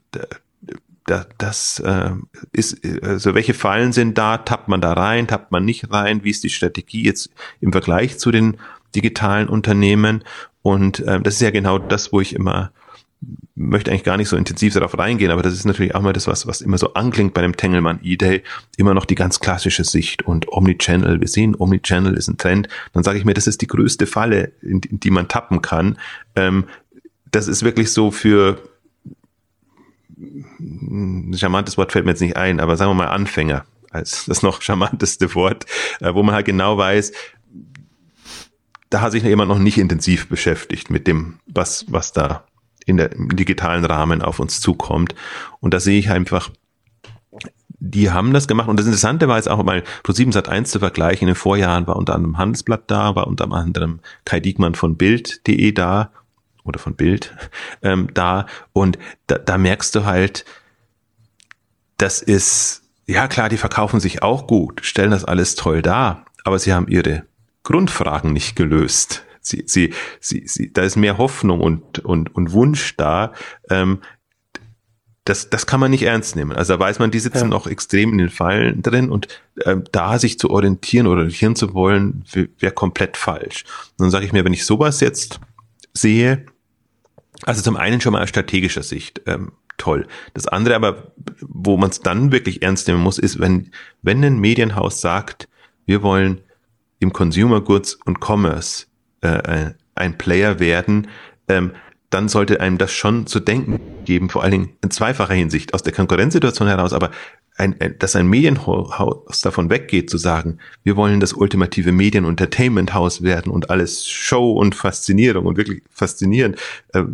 das, 1.09 1.27
das 1.39 1.81
äh, 1.81 2.11
ist, 2.53 2.79
also 3.03 3.35
welche 3.35 3.55
Fallen 3.55 3.93
sind 3.93 4.19
da, 4.19 4.39
tappt 4.39 4.69
man 4.69 4.81
da 4.81 4.93
rein, 4.93 5.27
tappt 5.27 5.53
man 5.53 5.65
nicht 5.65 5.91
rein, 5.91 6.25
wie 6.25 6.31
ist 6.31 6.45
die 6.45 6.51
Strategie 6.51 7.05
jetzt 7.05 7.31
im 7.61 7.73
Vergleich 7.73 8.19
zu 8.19 8.31
den 8.31 8.59
digitalen 8.95 9.49
Unternehmen 9.49 10.25
und 10.63 11.01
äh, 11.01 11.21
das 11.21 11.35
ist 11.35 11.41
ja 11.41 11.51
genau 11.51 11.79
das, 11.79 12.13
wo 12.13 12.21
ich 12.21 12.35
immer 12.35 12.73
möchte 13.55 13.91
eigentlich 13.91 14.05
gar 14.05 14.17
nicht 14.17 14.29
so 14.29 14.37
intensiv 14.37 14.75
darauf 14.75 14.97
reingehen, 14.97 15.33
aber 15.33 15.43
das 15.43 15.53
ist 15.53 15.65
natürlich 15.65 15.95
auch 15.95 16.03
mal 16.03 16.13
das, 16.13 16.29
was, 16.29 16.47
was 16.47 16.61
immer 16.61 16.79
so 16.79 16.95
anklingt 16.95 17.35
bei 17.35 17.43
dem 17.43 17.57
Tengelmann 17.57 17.99
E-Day, 18.03 18.43
immer 18.77 18.95
noch 18.95 19.05
die 19.05 19.17
ganz 19.17 19.41
klassische 19.41 19.83
Sicht 19.83 20.23
und 20.23 20.53
Omnichannel. 20.53 21.21
Wir 21.21 21.27
sehen, 21.27 21.57
Omnichannel 21.59 22.15
ist 22.15 22.29
ein 22.29 22.39
Trend. 22.39 22.69
Dann 22.93 23.03
sage 23.03 23.19
ich 23.19 23.25
mir, 23.25 23.35
das 23.35 23.49
ist 23.49 23.61
die 23.61 23.67
größte 23.67 24.07
Falle, 24.07 24.53
in, 24.63 24.81
in 24.89 25.01
die 25.01 25.11
man 25.11 25.27
tappen 25.27 25.61
kann. 25.61 25.99
Ähm, 26.37 26.67
das 27.31 27.49
ist 27.49 27.65
wirklich 27.65 27.93
so 27.93 28.13
für 28.13 28.63
ein 30.19 31.35
charmantes 31.37 31.79
Wort 31.79 31.93
fällt 31.93 32.05
mir 32.05 32.13
jetzt 32.13 32.21
nicht 32.21 32.37
ein, 32.37 32.61
aber 32.61 32.77
sagen 32.77 32.91
wir 32.91 32.95
mal 32.95 33.09
Anfänger 33.09 33.65
als 33.91 34.27
das 34.27 34.43
noch 34.43 34.63
charmanteste 34.63 35.35
Wort, 35.35 35.67
äh, 36.01 36.13
wo 36.15 36.23
man 36.23 36.35
halt 36.35 36.47
genau 36.47 36.77
weiß, 36.77 37.13
da 38.91 39.01
hat 39.01 39.13
sich 39.13 39.23
jemand 39.23 39.49
noch 39.49 39.59
nicht 39.59 39.79
intensiv 39.79 40.29
beschäftigt 40.29 40.91
mit 40.91 41.07
dem, 41.07 41.39
was, 41.47 41.87
was 41.89 42.13
da 42.13 42.45
in 42.87 42.97
der 42.97 43.13
im 43.13 43.35
digitalen 43.37 43.85
Rahmen 43.85 44.23
auf 44.23 44.41
uns 44.41 44.61
zukommt. 44.61 45.15
Und 45.61 45.75
da 45.75 45.81
sehe 45.81 45.99
ich 45.99 46.11
einfach, 46.11 46.51
die 47.81 48.11
haben 48.11 48.33
das 48.33 48.49
gemacht. 48.49 48.69
Und 48.69 48.79
das 48.79 48.87
Interessante 48.87 49.29
war 49.29 49.37
jetzt 49.37 49.49
auch 49.49 49.63
mal 49.63 49.85
Pro7 50.05 50.33
Sat 50.33 50.49
1 50.49 50.71
zu 50.71 50.79
vergleichen. 50.79 51.29
In 51.29 51.35
den 51.35 51.37
Vorjahren 51.37 51.87
war 51.87 51.97
unter 51.97 52.15
anderem 52.15 52.39
Handelsblatt 52.39 52.85
da, 52.91 53.15
war 53.15 53.27
unter 53.27 53.53
anderem 53.53 54.01
Kai 54.25 54.41
Diekmann 54.41 54.75
von 54.75 54.97
Bild.de 54.97 55.73
da 55.73 56.11
oder 56.69 56.79
von 56.79 56.95
Bild 56.95 57.35
ähm, 57.83 58.09
da. 58.15 58.47
Und 58.73 58.99
da, 59.27 59.39
da 59.39 59.59
merkst 59.59 59.95
du 59.95 60.05
halt, 60.05 60.45
das 61.97 62.23
ist, 62.23 62.83
ja 63.07 63.27
klar, 63.27 63.49
die 63.49 63.57
verkaufen 63.57 64.01
sich 64.01 64.23
auch 64.23 64.47
gut, 64.47 64.85
stellen 64.85 65.11
das 65.11 65.25
alles 65.25 65.55
toll 65.55 65.83
dar, 65.83 66.27
aber 66.45 66.59
sie 66.59 66.73
haben 66.73 66.89
ihre 66.89 67.25
Grundfragen 67.65 68.33
nicht 68.33 68.57
gelöst. 68.57 69.25
Sie, 69.41 69.65
sie, 69.67 69.95
sie, 70.21 70.47
sie, 70.47 70.73
da 70.73 70.83
ist 70.83 70.97
mehr 70.97 71.19
Hoffnung 71.19 71.61
und, 71.61 72.01
und, 72.01 72.35
und 72.35 72.53
Wunsch 72.53 72.97
da. 72.97 73.33
Ähm, 73.71 74.01
das, 75.25 75.51
das 75.51 75.67
kann 75.67 75.81
man 75.81 75.91
nicht 75.91 76.05
ernst 76.05 76.37
nehmen. 76.37 76.53
Also 76.53 76.75
da 76.75 76.81
weiß 76.81 76.99
man, 76.99 77.11
die 77.11 77.19
sitzen 77.19 77.45
ja. 77.45 77.49
noch 77.49 77.67
extrem 77.67 78.13
in 78.13 78.19
den 78.19 78.31
Fallen 78.31 78.83
drin 78.83 79.11
und 79.11 79.29
ähm, 79.65 79.85
da 79.93 80.19
sich 80.19 80.39
zu 80.39 80.51
orientieren 80.51 81.07
oder 81.07 81.19
orientieren 81.19 81.57
zu 81.57 81.75
wollen, 81.75 82.25
wäre 82.59 82.73
komplett 82.73 83.17
falsch. 83.17 83.65
Und 83.99 84.05
dann 84.05 84.11
sage 84.11 84.25
ich 84.25 84.33
mir, 84.33 84.45
wenn 84.45 84.55
ich 84.55 84.65
sowas 84.65 85.01
jetzt 85.01 85.41
sehe, 85.93 86.47
also 87.45 87.63
zum 87.63 87.77
einen 87.77 88.01
schon 88.01 88.13
mal 88.13 88.23
aus 88.23 88.29
strategischer 88.29 88.83
Sicht, 88.83 89.23
ähm, 89.27 89.53
toll. 89.77 90.07
Das 90.35 90.47
andere 90.47 90.75
aber, 90.75 91.13
wo 91.41 91.77
man 91.77 91.91
es 91.91 92.01
dann 92.01 92.33
wirklich 92.33 92.63
ernst 92.63 92.89
nehmen 92.89 93.01
muss, 93.01 93.19
ist, 93.19 93.39
wenn, 93.39 93.71
wenn 94.03 94.25
ein 94.25 94.39
Medienhaus 94.39 95.01
sagt, 95.01 95.49
wir 95.87 96.03
wollen 96.03 96.41
im 96.99 97.13
Consumer 97.13 97.61
Goods 97.61 97.95
und 97.95 98.19
Commerce 98.21 98.87
äh, 99.21 99.71
ein 99.95 100.19
Player 100.19 100.61
werden, 100.61 101.09
ähm, 101.49 101.73
dann 102.11 102.29
sollte 102.29 102.61
einem 102.61 102.79
das 102.79 102.93
schon 102.93 103.27
zu 103.27 103.39
denken 103.39 103.81
geben, 104.05 104.31
vor 104.31 104.43
allen 104.43 104.53
Dingen 104.53 104.71
in 104.83 104.91
zweifacher 104.91 105.35
Hinsicht, 105.35 105.75
aus 105.75 105.83
der 105.83 105.93
Konkurrenzsituation 105.93 106.67
heraus, 106.67 106.93
aber 106.93 107.11
ein, 107.57 107.77
dass 107.99 108.17
ein 108.17 108.29
Medienhaus 108.29 109.41
davon 109.41 109.69
weggeht, 109.69 110.09
zu 110.09 110.17
sagen, 110.17 110.59
wir 110.85 110.97
wollen 110.97 111.21
das 111.21 111.33
ultimative 111.33 111.93
Medien- 111.93 112.25
und 112.25 112.41
Entertainment-Haus 112.41 113.23
werden 113.23 113.53
und 113.53 113.69
alles 113.69 114.09
Show 114.09 114.53
und 114.53 114.75
Faszinierung 114.75 115.45
und 115.45 115.57
wirklich 115.57 115.83
faszinierend. 115.91 116.57
Äh, 116.95 117.05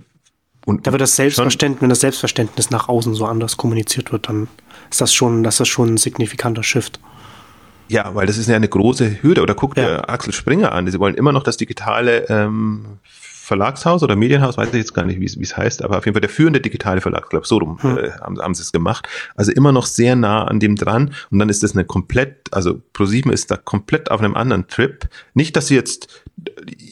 und 0.66 0.86
da 0.86 0.92
wird 0.92 1.02
das 1.02 1.16
Selbstverständnis, 1.16 1.82
wenn 1.82 1.88
das 1.90 2.00
Selbstverständnis 2.00 2.70
nach 2.70 2.88
außen 2.88 3.14
so 3.14 3.26
anders 3.26 3.56
kommuniziert 3.56 4.12
wird, 4.12 4.28
dann 4.28 4.48
ist 4.90 5.00
das 5.00 5.12
schon, 5.12 5.42
das 5.42 5.60
ist 5.60 5.68
schon 5.68 5.94
ein 5.94 5.96
signifikanter 5.96 6.62
Shift. 6.62 7.00
Ja, 7.88 8.14
weil 8.14 8.26
das 8.26 8.38
ist 8.38 8.48
ja 8.48 8.56
eine 8.56 8.68
große 8.68 9.22
Hürde. 9.22 9.42
Oder 9.42 9.54
guckt 9.54 9.76
ja. 9.76 10.08
Axel 10.08 10.32
Springer 10.32 10.72
an. 10.72 10.90
Sie 10.90 10.98
wollen 10.98 11.14
immer 11.16 11.32
noch 11.32 11.42
das 11.42 11.58
digitale 11.58 12.26
ähm, 12.30 12.98
Verlagshaus 13.44 14.02
oder 14.02 14.16
Medienhaus, 14.16 14.56
weiß 14.56 14.68
ich 14.68 14.74
jetzt 14.74 14.94
gar 14.94 15.04
nicht, 15.04 15.20
wie 15.20 15.42
es 15.42 15.56
heißt, 15.56 15.82
aber 15.82 15.98
auf 15.98 16.06
jeden 16.06 16.14
Fall 16.14 16.22
der 16.22 16.30
führende 16.30 16.62
digitale 16.62 17.02
Verlag, 17.02 17.28
glaube 17.28 17.46
so 17.46 17.58
rum 17.58 17.78
hm. 17.82 17.98
äh, 17.98 18.10
haben, 18.12 18.40
haben 18.40 18.54
sie 18.54 18.62
es 18.62 18.72
gemacht. 18.72 19.06
Also 19.36 19.52
immer 19.52 19.70
noch 19.70 19.84
sehr 19.84 20.16
nah 20.16 20.44
an 20.44 20.60
dem 20.60 20.76
dran 20.76 21.14
und 21.30 21.38
dann 21.38 21.50
ist 21.50 21.62
das 21.62 21.72
eine 21.72 21.84
komplett, 21.84 22.48
also 22.52 22.80
ProSieben 22.94 23.30
ist 23.30 23.50
da 23.50 23.58
komplett 23.58 24.10
auf 24.10 24.20
einem 24.20 24.34
anderen 24.34 24.66
Trip. 24.66 25.06
Nicht, 25.34 25.56
dass 25.56 25.66
sie 25.66 25.74
jetzt 25.74 26.23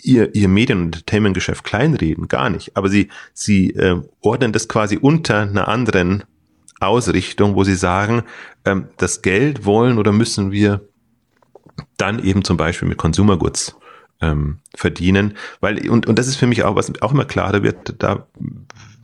ihr, 0.02 0.34
ihr 0.34 0.48
Medien- 0.48 0.78
und 0.78 0.84
Entertainment-Geschäft 0.86 1.64
kleinreden, 1.64 2.28
gar 2.28 2.50
nicht, 2.50 2.76
aber 2.76 2.88
sie, 2.88 3.08
sie 3.32 3.70
äh, 3.70 4.00
ordnen 4.20 4.52
das 4.52 4.68
quasi 4.68 4.96
unter 4.96 5.42
einer 5.42 5.68
anderen 5.68 6.24
Ausrichtung, 6.80 7.54
wo 7.54 7.64
sie 7.64 7.74
sagen, 7.74 8.22
ähm, 8.64 8.88
das 8.96 9.22
Geld 9.22 9.64
wollen 9.64 9.98
oder 9.98 10.12
müssen 10.12 10.52
wir 10.52 10.82
dann 11.96 12.22
eben 12.22 12.44
zum 12.44 12.56
Beispiel 12.56 12.88
mit 12.88 12.98
Consumer 12.98 13.36
Goods 13.36 13.76
ähm, 14.20 14.58
verdienen, 14.74 15.34
weil 15.60 15.88
und 15.88 16.06
und 16.06 16.18
das 16.18 16.28
ist 16.28 16.36
für 16.36 16.46
mich 16.46 16.64
auch 16.64 16.76
was 16.76 16.92
auch 17.00 17.12
immer 17.12 17.24
klarer 17.24 17.62
wird. 17.62 17.96
Da 17.98 18.26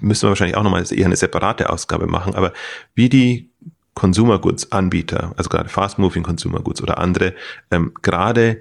müssen 0.01 0.25
wir 0.25 0.29
wahrscheinlich 0.31 0.57
auch 0.57 0.63
nochmal 0.63 0.85
eher 0.91 1.07
eine 1.07 1.17
separate 1.17 1.71
Ausgabe 1.71 2.07
machen. 2.07 2.35
Aber 2.35 2.53
wie 2.95 3.09
die 3.09 3.51
Consumer 3.95 4.39
Goods 4.39 4.71
Anbieter, 4.71 5.35
also 5.37 5.51
gerade 5.51 5.69
Fast 5.69 5.99
Moving 5.99 6.23
Consumer 6.23 6.61
Goods 6.61 6.83
oder 6.83 6.99
andere, 6.99 7.35
ähm, 7.71 7.93
gerade 8.01 8.61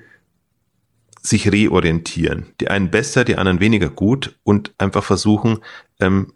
sich 1.30 1.52
reorientieren. 1.52 2.48
Die 2.60 2.70
einen 2.70 2.92
besser, 2.92 3.24
die 3.24 3.38
anderen 3.38 3.60
weniger 3.60 3.90
gut 3.90 4.38
und 4.44 4.74
einfach 4.78 5.04
versuchen, 5.04 5.60
ähm, 6.00 6.34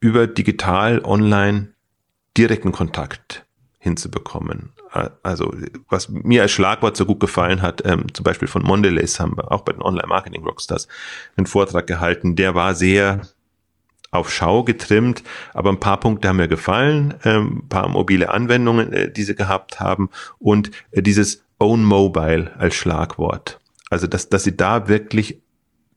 über 0.00 0.26
digital, 0.26 1.02
online 1.04 1.68
direkten 2.36 2.72
Kontakt 2.72 3.44
hinzubekommen. 3.78 4.72
Also 5.22 5.54
was 5.88 6.08
mir 6.08 6.42
als 6.42 6.52
Schlagwort 6.52 6.96
so 6.96 7.06
gut 7.06 7.20
gefallen 7.20 7.62
hat, 7.62 7.82
ähm, 7.86 8.12
zum 8.12 8.24
Beispiel 8.24 8.48
von 8.48 8.62
Mondelez 8.62 9.20
haben 9.20 9.36
wir 9.36 9.52
auch 9.52 9.62
bei 9.62 9.72
den 9.72 9.82
Online-Marketing-Rockstars 9.82 10.88
einen 11.36 11.46
Vortrag 11.46 11.86
gehalten, 11.86 12.34
der 12.34 12.54
war 12.54 12.74
sehr 12.74 13.22
auf 14.10 14.32
Schau 14.32 14.64
getrimmt, 14.64 15.22
aber 15.54 15.70
ein 15.70 15.78
paar 15.78 16.00
Punkte 16.00 16.28
haben 16.28 16.38
mir 16.38 16.48
gefallen, 16.48 17.14
ähm, 17.24 17.62
ein 17.62 17.68
paar 17.68 17.88
mobile 17.88 18.30
Anwendungen, 18.30 18.92
äh, 18.92 19.12
die 19.12 19.22
sie 19.22 19.36
gehabt 19.36 19.78
haben 19.78 20.10
und 20.38 20.72
äh, 20.90 21.02
dieses 21.02 21.44
Own 21.60 21.84
Mobile 21.84 22.50
als 22.58 22.74
Schlagwort. 22.74 23.59
Also 23.90 24.06
dass, 24.06 24.28
dass 24.28 24.44
sie 24.44 24.56
da 24.56 24.88
wirklich, 24.88 25.40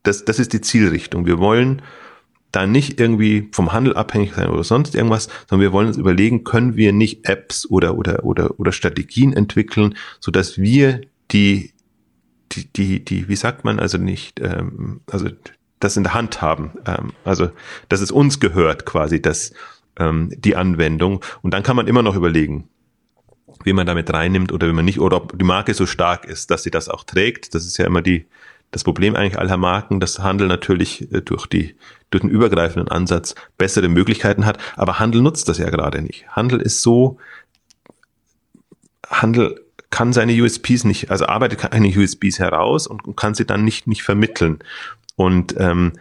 das, 0.02 0.24
das 0.24 0.38
ist 0.38 0.52
die 0.52 0.60
Zielrichtung. 0.60 1.24
Wir 1.24 1.38
wollen 1.38 1.80
da 2.54 2.66
nicht 2.66 3.00
irgendwie 3.00 3.48
vom 3.52 3.72
Handel 3.72 3.96
abhängig 3.96 4.34
sein 4.34 4.48
oder 4.48 4.62
sonst 4.62 4.94
irgendwas, 4.94 5.28
sondern 5.48 5.62
wir 5.62 5.72
wollen 5.72 5.88
uns 5.88 5.96
überlegen, 5.96 6.44
können 6.44 6.76
wir 6.76 6.92
nicht 6.92 7.28
Apps 7.28 7.68
oder, 7.68 7.96
oder, 7.96 8.24
oder, 8.24 8.58
oder 8.60 8.72
Strategien 8.72 9.32
entwickeln, 9.32 9.96
so 10.20 10.30
dass 10.30 10.58
wir 10.58 11.00
die, 11.32 11.72
die, 12.52 12.66
die, 12.72 13.04
die, 13.04 13.28
wie 13.28 13.36
sagt 13.36 13.64
man, 13.64 13.80
also 13.80 13.98
nicht, 13.98 14.40
ähm, 14.40 15.00
also 15.10 15.28
das 15.80 15.96
in 15.96 16.04
der 16.04 16.14
Hand 16.14 16.42
haben, 16.42 16.72
ähm, 16.86 17.12
also 17.24 17.50
dass 17.88 18.00
es 18.00 18.12
uns 18.12 18.38
gehört 18.38 18.86
quasi, 18.86 19.20
dass 19.20 19.52
ähm, 19.98 20.30
die 20.36 20.54
Anwendung 20.54 21.24
und 21.42 21.54
dann 21.54 21.64
kann 21.64 21.76
man 21.76 21.88
immer 21.88 22.02
noch 22.02 22.14
überlegen, 22.14 22.68
wie 23.64 23.72
man 23.72 23.86
damit 23.86 24.12
reinnimmt 24.12 24.52
oder 24.52 24.68
wie 24.68 24.72
man 24.72 24.84
nicht, 24.84 25.00
oder 25.00 25.16
ob 25.16 25.38
die 25.38 25.44
Marke 25.44 25.74
so 25.74 25.86
stark 25.86 26.24
ist, 26.26 26.50
dass 26.50 26.62
sie 26.62 26.70
das 26.70 26.88
auch 26.88 27.04
trägt. 27.04 27.54
Das 27.54 27.64
ist 27.64 27.78
ja 27.78 27.86
immer 27.86 28.02
die, 28.02 28.26
das 28.70 28.84
Problem 28.84 29.16
eigentlich 29.16 29.38
aller 29.38 29.56
Marken, 29.56 30.00
dass 30.00 30.18
Handel 30.18 30.46
natürlich 30.46 31.12
äh, 31.12 31.22
durch 31.22 31.46
die 31.46 31.74
durch 32.10 32.22
den 32.22 32.30
übergreifenden 32.30 32.88
Ansatz 32.88 33.34
bessere 33.58 33.88
Möglichkeiten 33.88 34.46
hat, 34.46 34.58
aber 34.76 35.00
Handel 35.00 35.20
nutzt 35.20 35.48
das 35.48 35.58
ja 35.58 35.68
gerade 35.68 36.00
nicht. 36.00 36.28
Handel 36.28 36.60
ist 36.60 36.80
so, 36.80 37.18
Handel 39.08 39.60
kann 39.90 40.12
seine 40.12 40.32
USPs 40.40 40.84
nicht, 40.84 41.10
also 41.10 41.26
arbeitet 41.26 41.58
keine 41.58 41.88
USPs 41.88 42.38
heraus 42.38 42.86
und 42.86 43.16
kann 43.16 43.34
sie 43.34 43.44
dann 43.44 43.64
nicht 43.64 43.88
nicht 43.88 44.04
vermitteln. 44.04 44.60
Und 45.16 45.56
ähm, 45.58 45.94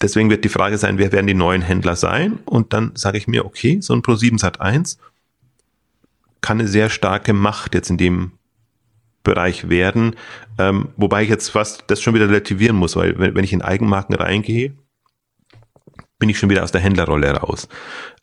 deswegen 0.00 0.30
wird 0.30 0.44
die 0.44 0.48
Frage 0.48 0.78
sein, 0.78 0.98
wer 0.98 1.10
werden 1.10 1.26
die 1.26 1.34
neuen 1.34 1.62
Händler 1.62 1.96
sein? 1.96 2.38
Und 2.44 2.72
dann 2.72 2.92
sage 2.94 3.18
ich 3.18 3.26
mir, 3.26 3.44
okay, 3.44 3.80
so 3.80 3.94
ein 3.94 4.02
Pro7 4.02 4.38
Sat 4.38 4.60
1 4.60 4.98
kann 6.42 6.60
eine 6.60 6.68
sehr 6.68 6.90
starke 6.90 7.32
Macht 7.32 7.74
jetzt 7.74 7.88
in 7.88 7.96
dem 7.96 8.32
Bereich 9.24 9.70
werden. 9.70 10.16
Ähm, 10.58 10.88
wobei 10.96 11.22
ich 11.22 11.30
jetzt 11.30 11.48
fast 11.48 11.84
das 11.86 12.02
schon 12.02 12.14
wieder 12.14 12.28
relativieren 12.28 12.76
muss, 12.76 12.94
weil 12.96 13.18
wenn, 13.18 13.34
wenn 13.34 13.44
ich 13.44 13.52
in 13.54 13.62
Eigenmarken 13.62 14.14
reingehe, 14.14 14.76
bin 16.18 16.28
ich 16.28 16.38
schon 16.38 16.50
wieder 16.50 16.62
aus 16.62 16.72
der 16.72 16.80
Händlerrolle 16.80 17.30
raus. 17.32 17.68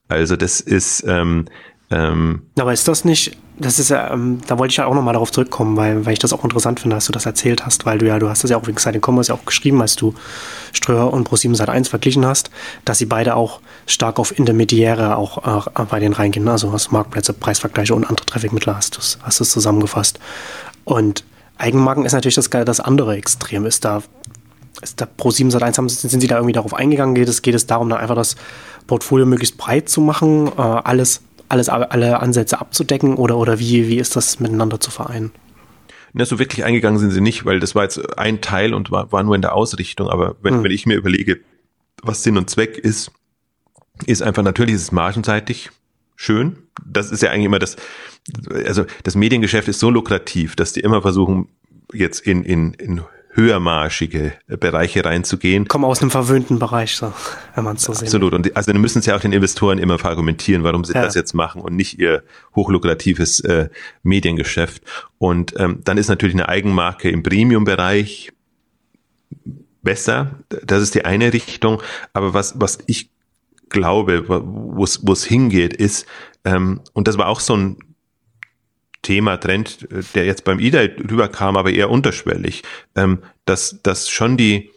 Also 0.07 0.35
das 0.35 0.59
ist, 0.61 1.03
ähm, 1.07 1.45
Ähm, 1.91 2.43
Aber 2.59 2.71
ist 2.73 2.87
das 2.87 3.03
nicht, 3.03 3.35
das 3.59 3.77
ist 3.77 3.91
ähm, 3.91 4.39
da 4.47 4.57
wollte 4.57 4.71
ich 4.71 4.77
ja 4.77 4.85
auch 4.85 4.93
nochmal 4.93 5.13
darauf 5.13 5.31
zurückkommen, 5.31 5.75
weil, 5.75 6.05
weil 6.05 6.13
ich 6.13 6.19
das 6.19 6.31
auch 6.31 6.43
interessant 6.43 6.79
finde, 6.79 6.95
dass 6.95 7.05
du 7.05 7.11
das 7.11 7.25
erzählt 7.25 7.65
hast, 7.65 7.85
weil 7.85 7.97
du 7.97 8.07
ja, 8.07 8.17
du 8.17 8.29
hast 8.29 8.43
das 8.43 8.51
ja 8.51 8.57
auch 8.57 8.63
wegen 8.63 8.77
Exciting 8.77 9.01
Commerce 9.05 9.31
ja 9.31 9.35
auch 9.35 9.45
geschrieben, 9.45 9.81
als 9.81 9.95
du 9.95 10.13
Ströer 10.71 11.11
und 11.11 11.27
Pro7 11.29 11.55
Sat 11.55 11.69
1 11.69 11.89
verglichen 11.89 12.25
hast, 12.25 12.49
dass 12.85 12.99
sie 12.99 13.05
beide 13.05 13.35
auch 13.35 13.59
stark 13.85 14.17
auf 14.17 14.37
Intermediäre 14.37 15.17
auch 15.17 15.67
äh, 15.67 15.85
bei 15.89 15.99
denen 15.99 16.13
reingehen, 16.13 16.45
ne? 16.45 16.51
also 16.51 16.71
hast 16.71 16.91
Marktplätze, 16.91 17.33
Preisvergleiche 17.33 17.93
und 17.93 18.05
andere 18.05 18.25
Trafficmittel 18.25 18.75
hast 18.75 18.95
du 18.97 19.01
hast 19.23 19.41
es 19.41 19.49
zusammengefasst. 19.49 20.19
Und 20.85 21.23
Eigenmarken 21.57 22.05
ist 22.05 22.13
natürlich 22.13 22.35
das, 22.35 22.49
das 22.49 22.79
andere 22.79 23.17
Extrem. 23.17 23.65
Ist 23.65 23.83
da, 23.83 24.01
ist 24.81 25.01
da 25.01 25.07
Pro7 25.19 25.51
Sat 25.51 25.63
1 25.63 25.75
sind 25.75 26.21
sie 26.21 26.27
da 26.27 26.35
irgendwie 26.35 26.53
darauf 26.53 26.73
eingegangen? 26.73 27.15
Geht 27.15 27.27
es, 27.27 27.41
geht 27.41 27.55
es 27.55 27.67
darum, 27.67 27.89
dann 27.89 27.99
einfach 27.99 28.15
das 28.15 28.37
Portfolio 28.87 29.25
möglichst 29.25 29.57
breit 29.57 29.89
zu 29.89 30.01
machen, 30.01 30.47
äh, 30.57 30.61
alles 30.61 31.21
alles, 31.49 31.69
alle 31.69 32.19
Ansätze 32.21 32.59
abzudecken 32.59 33.15
oder, 33.15 33.37
oder 33.37 33.59
wie, 33.59 33.87
wie 33.87 33.97
ist 33.97 34.15
das 34.15 34.39
miteinander 34.39 34.79
zu 34.79 34.91
vereinen? 34.91 35.31
Ja, 36.13 36.25
so 36.25 36.39
wirklich 36.39 36.63
eingegangen 36.63 36.99
sind 36.99 37.11
sie 37.11 37.21
nicht, 37.21 37.45
weil 37.45 37.59
das 37.59 37.75
war 37.75 37.83
jetzt 37.83 38.17
ein 38.17 38.41
Teil 38.41 38.73
und 38.73 38.89
war, 38.91 39.11
war 39.11 39.23
nur 39.23 39.35
in 39.35 39.41
der 39.41 39.53
Ausrichtung. 39.53 40.09
Aber 40.09 40.35
wenn, 40.41 40.55
hm. 40.55 40.63
wenn 40.63 40.71
ich 40.71 40.85
mir 40.85 40.95
überlege, 40.95 41.39
was 42.01 42.23
Sinn 42.23 42.37
und 42.37 42.49
Zweck 42.49 42.77
ist, 42.77 43.11
ist 44.05 44.23
einfach 44.23 44.43
natürlich 44.43 44.75
ist 44.75 44.83
es 44.83 44.91
margenseitig 44.91 45.69
schön. 46.15 46.57
Das 46.85 47.11
ist 47.11 47.21
ja 47.21 47.31
eigentlich 47.31 47.45
immer 47.45 47.59
das, 47.59 47.75
also 48.65 48.85
das 49.03 49.15
Mediengeschäft 49.15 49.67
ist 49.67 49.79
so 49.79 49.89
lukrativ, 49.89 50.55
dass 50.55 50.73
die 50.73 50.79
immer 50.79 51.01
versuchen, 51.01 51.49
jetzt 51.93 52.21
in, 52.21 52.43
in, 52.43 52.73
in 52.73 53.01
höhermarschige 53.31 54.33
Bereiche 54.47 55.05
reinzugehen. 55.05 55.67
Kommen 55.67 55.85
aus 55.85 56.01
einem 56.01 56.11
verwöhnten 56.11 56.59
Bereich, 56.59 56.95
so, 56.95 57.13
wenn 57.55 57.63
man 57.63 57.75
es 57.75 57.83
so 57.83 57.93
sieht. 57.93 58.03
Absolut. 58.03 58.33
Und 58.33 58.55
also 58.55 58.71
dann 58.71 58.81
müssen 58.81 59.01
sie 59.01 59.13
auch 59.13 59.19
den 59.19 59.33
Investoren 59.33 59.77
immer 59.77 59.99
verargumentieren, 59.99 60.63
warum 60.63 60.83
sie 60.83 60.93
ja. 60.93 61.03
das 61.03 61.15
jetzt 61.15 61.33
machen 61.33 61.61
und 61.61 61.75
nicht 61.75 61.99
ihr 61.99 62.23
hochlukratives 62.55 63.39
äh, 63.41 63.69
Mediengeschäft. 64.03 64.83
Und 65.17 65.53
ähm, 65.57 65.81
dann 65.83 65.97
ist 65.97 66.07
natürlich 66.07 66.35
eine 66.35 66.49
Eigenmarke 66.49 67.09
im 67.09 67.23
Premium-Bereich 67.23 68.31
besser. 69.81 70.39
Das 70.65 70.81
ist 70.81 70.95
die 70.95 71.05
eine 71.05 71.31
Richtung. 71.31 71.81
Aber 72.13 72.33
was, 72.33 72.59
was 72.59 72.79
ich 72.87 73.09
glaube, 73.69 74.27
wo 74.27 74.83
es 74.83 75.23
hingeht, 75.23 75.73
ist, 75.73 76.07
ähm, 76.45 76.81
und 76.93 77.07
das 77.07 77.17
war 77.17 77.27
auch 77.27 77.39
so 77.39 77.55
ein 77.55 77.77
Thema, 79.01 79.37
Trend, 79.37 79.87
der 80.13 80.25
jetzt 80.25 80.43
beim 80.43 80.59
IDA 80.59 80.81
rüberkam, 80.81 81.57
aber 81.57 81.71
eher 81.71 81.89
unterschwellig, 81.89 82.63
ähm, 82.95 83.19
dass, 83.45 83.81
dass 83.81 84.09
schon 84.09 84.37
die, 84.37 84.71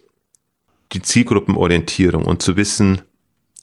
die 0.92 1.02
Zielgruppenorientierung 1.02 2.24
und 2.24 2.42
zu 2.42 2.56
wissen, 2.56 3.02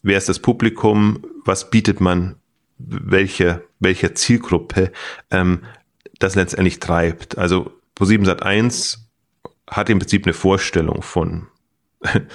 wer 0.04 0.18
ist 0.18 0.30
das 0.30 0.40
Publikum, 0.40 1.24
was 1.46 1.70
bietet 1.70 2.02
man 2.02 2.36
welche, 2.80 3.64
welcher 3.80 4.16
Zielgruppe, 4.16 4.92
ähm, 5.32 5.64
das 6.18 6.36
letztendlich 6.36 6.80
treibt. 6.80 7.38
Also 7.38 7.72
Pro7 7.98 8.26
Sat 8.26 8.44
1 8.44 9.10
hat 9.68 9.90
im 9.90 10.00
Prinzip 10.00 10.26
eine 10.26 10.34
Vorstellung 10.34 11.02
von, 11.02 11.48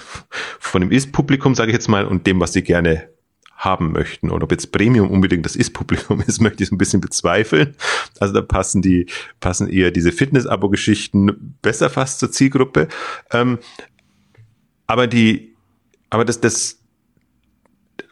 von 0.61 0.81
dem 0.83 0.91
Ist-Publikum, 0.91 1.55
sage 1.55 1.71
ich 1.71 1.75
jetzt 1.75 1.89
mal, 1.89 2.05
und 2.05 2.27
dem, 2.27 2.41
was 2.41 2.53
sie 2.53 2.63
gerne 2.63 3.09
haben 3.57 3.93
möchten. 3.93 4.31
Und 4.31 4.43
ob 4.43 4.51
jetzt 4.51 4.73
Premium 4.73 5.11
unbedingt 5.11 5.45
das 5.45 5.57
Ist-Publikum 5.57 6.21
ist, 6.27 6.41
möchte 6.43 6.63
ich 6.63 6.73
ein 6.73 6.79
bisschen 6.79 7.01
bezweifeln. 7.01 7.75
Also 8.21 8.35
da 8.35 8.43
passen 8.43 8.83
die, 8.83 9.07
passen 9.41 9.69
eher 9.69 9.91
diese 9.91 10.13
Fitness-Abo-Geschichten 10.13 11.57
besser 11.63 11.91
fast 11.91 12.19
zur 12.19 12.31
Zielgruppe. 12.31 12.89
Ähm, 13.33 13.59
aber 14.87 15.07
die, 15.07 15.55
aber 16.11 16.25
das, 16.25 16.41
das, 16.41 16.81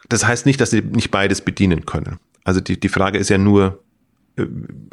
das 0.09 0.25
heißt 0.25 0.45
nicht, 0.45 0.59
dass 0.59 0.71
sie 0.71 0.81
nicht 0.81 1.11
beides 1.11 1.41
bedienen 1.41 1.85
können. 1.85 2.19
Also 2.43 2.59
die, 2.59 2.79
die 2.79 2.89
Frage 2.89 3.17
ist 3.17 3.29
ja 3.29 3.37
nur, 3.37 3.83
äh, 4.37 4.45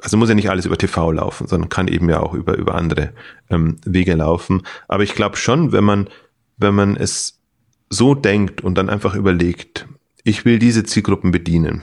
also 0.03 0.17
muss 0.17 0.29
ja 0.29 0.35
nicht 0.35 0.51
alles 0.51 0.67
über 0.67 0.79
TV 0.79 1.13
laufen, 1.13 1.47
sondern 1.47 1.69
kann 1.69 1.89
eben 1.89 2.09
ja 2.09 2.21
auch 2.21 2.35
über, 2.35 2.57
über 2.57 2.75
andere 2.75 3.13
ähm, 3.49 3.77
Wege 3.85 4.15
laufen. 4.15 4.63
Aber 4.89 5.03
ich 5.03 5.15
glaube 5.15 5.37
schon, 5.37 5.73
wenn 5.73 5.85
man, 5.85 6.09
wenn 6.57 6.75
man 6.75 6.97
es 6.97 7.41
so 7.89 8.15
denkt 8.15 8.61
und 8.63 8.77
dann 8.77 8.89
einfach 8.89 9.15
überlegt, 9.15 9.89
ich 10.31 10.45
will 10.45 10.59
diese 10.59 10.85
Zielgruppen 10.85 11.33
bedienen. 11.33 11.83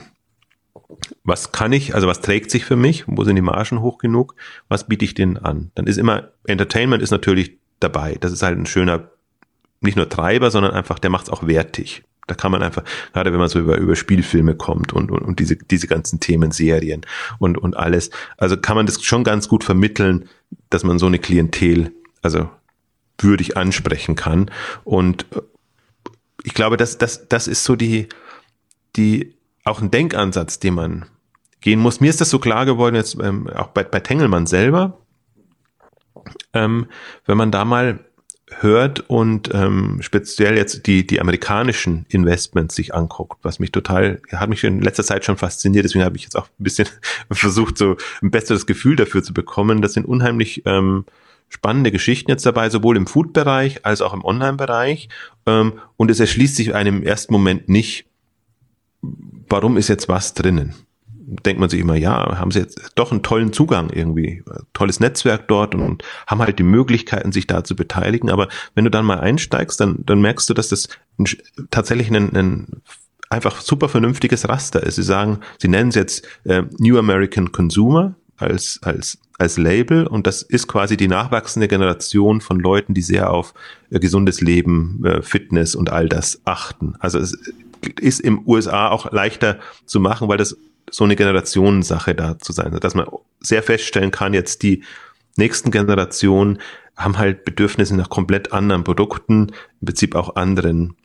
Was 1.22 1.52
kann 1.52 1.72
ich, 1.72 1.94
also 1.94 2.08
was 2.08 2.22
trägt 2.22 2.50
sich 2.50 2.64
für 2.64 2.76
mich? 2.76 3.04
Wo 3.06 3.22
sind 3.22 3.36
die 3.36 3.42
Margen 3.42 3.82
hoch 3.82 3.98
genug? 3.98 4.34
Was 4.68 4.88
biete 4.88 5.04
ich 5.04 5.14
denen 5.14 5.36
an? 5.36 5.70
Dann 5.74 5.86
ist 5.86 5.98
immer, 5.98 6.30
Entertainment 6.46 7.02
ist 7.02 7.10
natürlich 7.10 7.58
dabei. 7.78 8.16
Das 8.18 8.32
ist 8.32 8.42
halt 8.42 8.58
ein 8.58 8.66
schöner, 8.66 9.10
nicht 9.80 9.96
nur 9.96 10.08
Treiber, 10.08 10.50
sondern 10.50 10.72
einfach, 10.72 10.98
der 10.98 11.10
macht 11.10 11.26
es 11.26 11.30
auch 11.30 11.46
wertig. 11.46 12.04
Da 12.26 12.34
kann 12.34 12.50
man 12.50 12.62
einfach, 12.62 12.84
gerade 13.12 13.32
wenn 13.32 13.38
man 13.38 13.48
so 13.48 13.58
über, 13.58 13.76
über 13.76 13.96
Spielfilme 13.96 14.54
kommt 14.54 14.94
und, 14.94 15.10
und, 15.10 15.20
und 15.22 15.38
diese, 15.40 15.56
diese 15.56 15.86
ganzen 15.86 16.18
Themen, 16.18 16.50
Serien 16.50 17.02
und, 17.38 17.58
und 17.58 17.76
alles, 17.76 18.10
also 18.38 18.56
kann 18.56 18.76
man 18.76 18.86
das 18.86 19.02
schon 19.02 19.24
ganz 19.24 19.48
gut 19.48 19.62
vermitteln, 19.62 20.28
dass 20.70 20.84
man 20.84 20.98
so 20.98 21.06
eine 21.06 21.18
Klientel, 21.18 21.92
also 22.22 22.50
würdig 23.18 23.56
ansprechen 23.56 24.14
kann. 24.14 24.50
Und 24.84 25.26
ich 26.44 26.54
glaube, 26.54 26.76
das, 26.76 26.98
das, 26.98 27.28
das 27.28 27.46
ist 27.46 27.64
so 27.64 27.76
die, 27.76 28.08
die 28.98 29.34
auch 29.64 29.80
ein 29.80 29.90
Denkansatz, 29.90 30.58
den 30.58 30.74
man 30.74 31.06
gehen 31.60 31.80
muss. 31.80 32.00
Mir 32.00 32.10
ist 32.10 32.20
das 32.20 32.30
so 32.30 32.38
klar 32.38 32.66
geworden, 32.66 32.94
jetzt 32.94 33.16
ähm, 33.20 33.48
auch 33.48 33.68
bei, 33.68 33.84
bei 33.84 34.00
Tengelmann 34.00 34.46
selber, 34.46 34.98
ähm, 36.52 36.86
wenn 37.26 37.36
man 37.36 37.50
da 37.50 37.64
mal 37.64 38.04
hört 38.50 39.10
und 39.10 39.50
ähm, 39.52 39.98
speziell 40.00 40.56
jetzt 40.56 40.86
die, 40.86 41.06
die 41.06 41.20
amerikanischen 41.20 42.06
Investments 42.08 42.74
sich 42.74 42.94
anguckt, 42.94 43.38
was 43.42 43.58
mich 43.58 43.72
total, 43.72 44.20
hat 44.32 44.48
mich 44.48 44.64
in 44.64 44.80
letzter 44.80 45.04
Zeit 45.04 45.24
schon 45.24 45.36
fasziniert, 45.36 45.84
deswegen 45.84 46.04
habe 46.04 46.16
ich 46.16 46.22
jetzt 46.22 46.36
auch 46.36 46.46
ein 46.46 46.64
bisschen 46.64 46.88
versucht, 47.30 47.76
so 47.78 47.96
ein 48.22 48.30
besseres 48.30 48.66
Gefühl 48.66 48.96
dafür 48.96 49.22
zu 49.22 49.34
bekommen. 49.34 49.82
Das 49.82 49.92
sind 49.92 50.06
unheimlich 50.06 50.62
ähm, 50.64 51.04
spannende 51.48 51.90
Geschichten 51.90 52.30
jetzt 52.30 52.46
dabei, 52.46 52.70
sowohl 52.70 52.96
im 52.96 53.06
Food-Bereich 53.06 53.84
als 53.84 54.00
auch 54.00 54.14
im 54.14 54.24
Online-Bereich. 54.24 55.08
Ähm, 55.46 55.74
und 55.96 56.10
es 56.10 56.20
erschließt 56.20 56.56
sich 56.56 56.74
einem 56.74 56.98
im 56.98 57.02
ersten 57.02 57.32
Moment 57.32 57.68
nicht, 57.68 58.07
warum 59.02 59.76
ist 59.76 59.88
jetzt 59.88 60.08
was 60.08 60.34
drinnen? 60.34 60.74
Denkt 61.44 61.60
man 61.60 61.68
sich 61.68 61.80
immer, 61.80 61.94
ja, 61.94 62.38
haben 62.38 62.50
sie 62.50 62.60
jetzt 62.60 62.92
doch 62.94 63.12
einen 63.12 63.22
tollen 63.22 63.52
Zugang 63.52 63.90
irgendwie, 63.90 64.42
tolles 64.72 64.98
Netzwerk 64.98 65.46
dort 65.46 65.74
und, 65.74 65.82
und 65.82 66.04
haben 66.26 66.40
halt 66.40 66.58
die 66.58 66.62
Möglichkeiten, 66.64 67.32
sich 67.32 67.46
da 67.46 67.64
zu 67.64 67.76
beteiligen. 67.76 68.30
Aber 68.30 68.48
wenn 68.74 68.84
du 68.84 68.90
dann 68.90 69.04
mal 69.04 69.20
einsteigst, 69.20 69.78
dann, 69.78 69.98
dann 70.06 70.22
merkst 70.22 70.48
du, 70.48 70.54
dass 70.54 70.68
das 70.68 70.88
ein, 71.18 71.26
tatsächlich 71.70 72.08
ein, 72.08 72.34
ein 72.34 72.82
einfach 73.30 73.60
super 73.60 73.88
vernünftiges 73.88 74.48
Raster 74.48 74.82
ist. 74.82 74.96
Sie 74.96 75.02
sagen, 75.02 75.40
sie 75.58 75.68
nennen 75.68 75.90
es 75.90 75.94
jetzt 75.96 76.26
äh, 76.44 76.62
New 76.78 76.98
American 76.98 77.52
Consumer 77.52 78.14
als, 78.36 78.80
als, 78.82 79.18
als 79.38 79.58
Label 79.58 80.06
und 80.06 80.26
das 80.26 80.42
ist 80.42 80.68
quasi 80.68 80.96
die 80.96 81.08
nachwachsende 81.08 81.68
Generation 81.68 82.40
von 82.40 82.58
Leuten, 82.60 82.94
die 82.94 83.02
sehr 83.02 83.30
auf 83.30 83.52
äh, 83.90 83.98
gesundes 83.98 84.40
Leben, 84.40 85.04
äh, 85.04 85.22
Fitness 85.22 85.74
und 85.74 85.90
all 85.90 86.08
das 86.08 86.40
achten. 86.44 86.94
Also 87.00 87.18
es 87.18 87.36
ist 88.00 88.20
im 88.20 88.46
USA 88.46 88.88
auch 88.88 89.10
leichter 89.12 89.58
zu 89.86 90.00
machen, 90.00 90.28
weil 90.28 90.38
das 90.38 90.56
so 90.90 91.04
eine 91.04 91.16
Generationensache 91.16 92.14
da 92.14 92.38
zu 92.38 92.52
sein, 92.52 92.76
dass 92.80 92.94
man 92.94 93.06
sehr 93.40 93.62
feststellen 93.62 94.10
kann, 94.10 94.34
jetzt 94.34 94.62
die 94.62 94.84
nächsten 95.36 95.70
Generationen 95.70 96.58
haben 96.96 97.18
halt 97.18 97.44
Bedürfnisse 97.44 97.96
nach 97.96 98.08
komplett 98.08 98.52
anderen 98.52 98.84
Produkten, 98.84 99.52
im 99.80 99.86
Prinzip 99.86 100.14
auch 100.14 100.36
anderen 100.36 100.96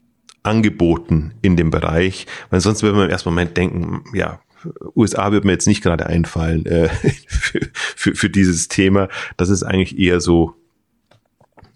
Angeboten 0.42 1.34
in 1.42 1.56
dem 1.56 1.70
Bereich, 1.70 2.26
weil 2.50 2.60
sonst 2.60 2.82
würde 2.82 2.96
man 2.96 3.06
im 3.06 3.10
ersten 3.10 3.28
Moment 3.28 3.56
denken, 3.56 4.04
ja, 4.12 4.40
USA 4.96 5.30
wird 5.32 5.44
mir 5.44 5.52
jetzt 5.52 5.66
nicht 5.66 5.82
gerade 5.82 6.06
einfallen 6.06 6.66
äh, 6.66 6.88
für, 7.28 7.60
für, 7.72 8.14
für 8.14 8.30
dieses 8.30 8.68
Thema. 8.68 9.08
Das 9.36 9.50
ist 9.50 9.62
eigentlich 9.62 9.98
eher 9.98 10.20
so, 10.20 10.54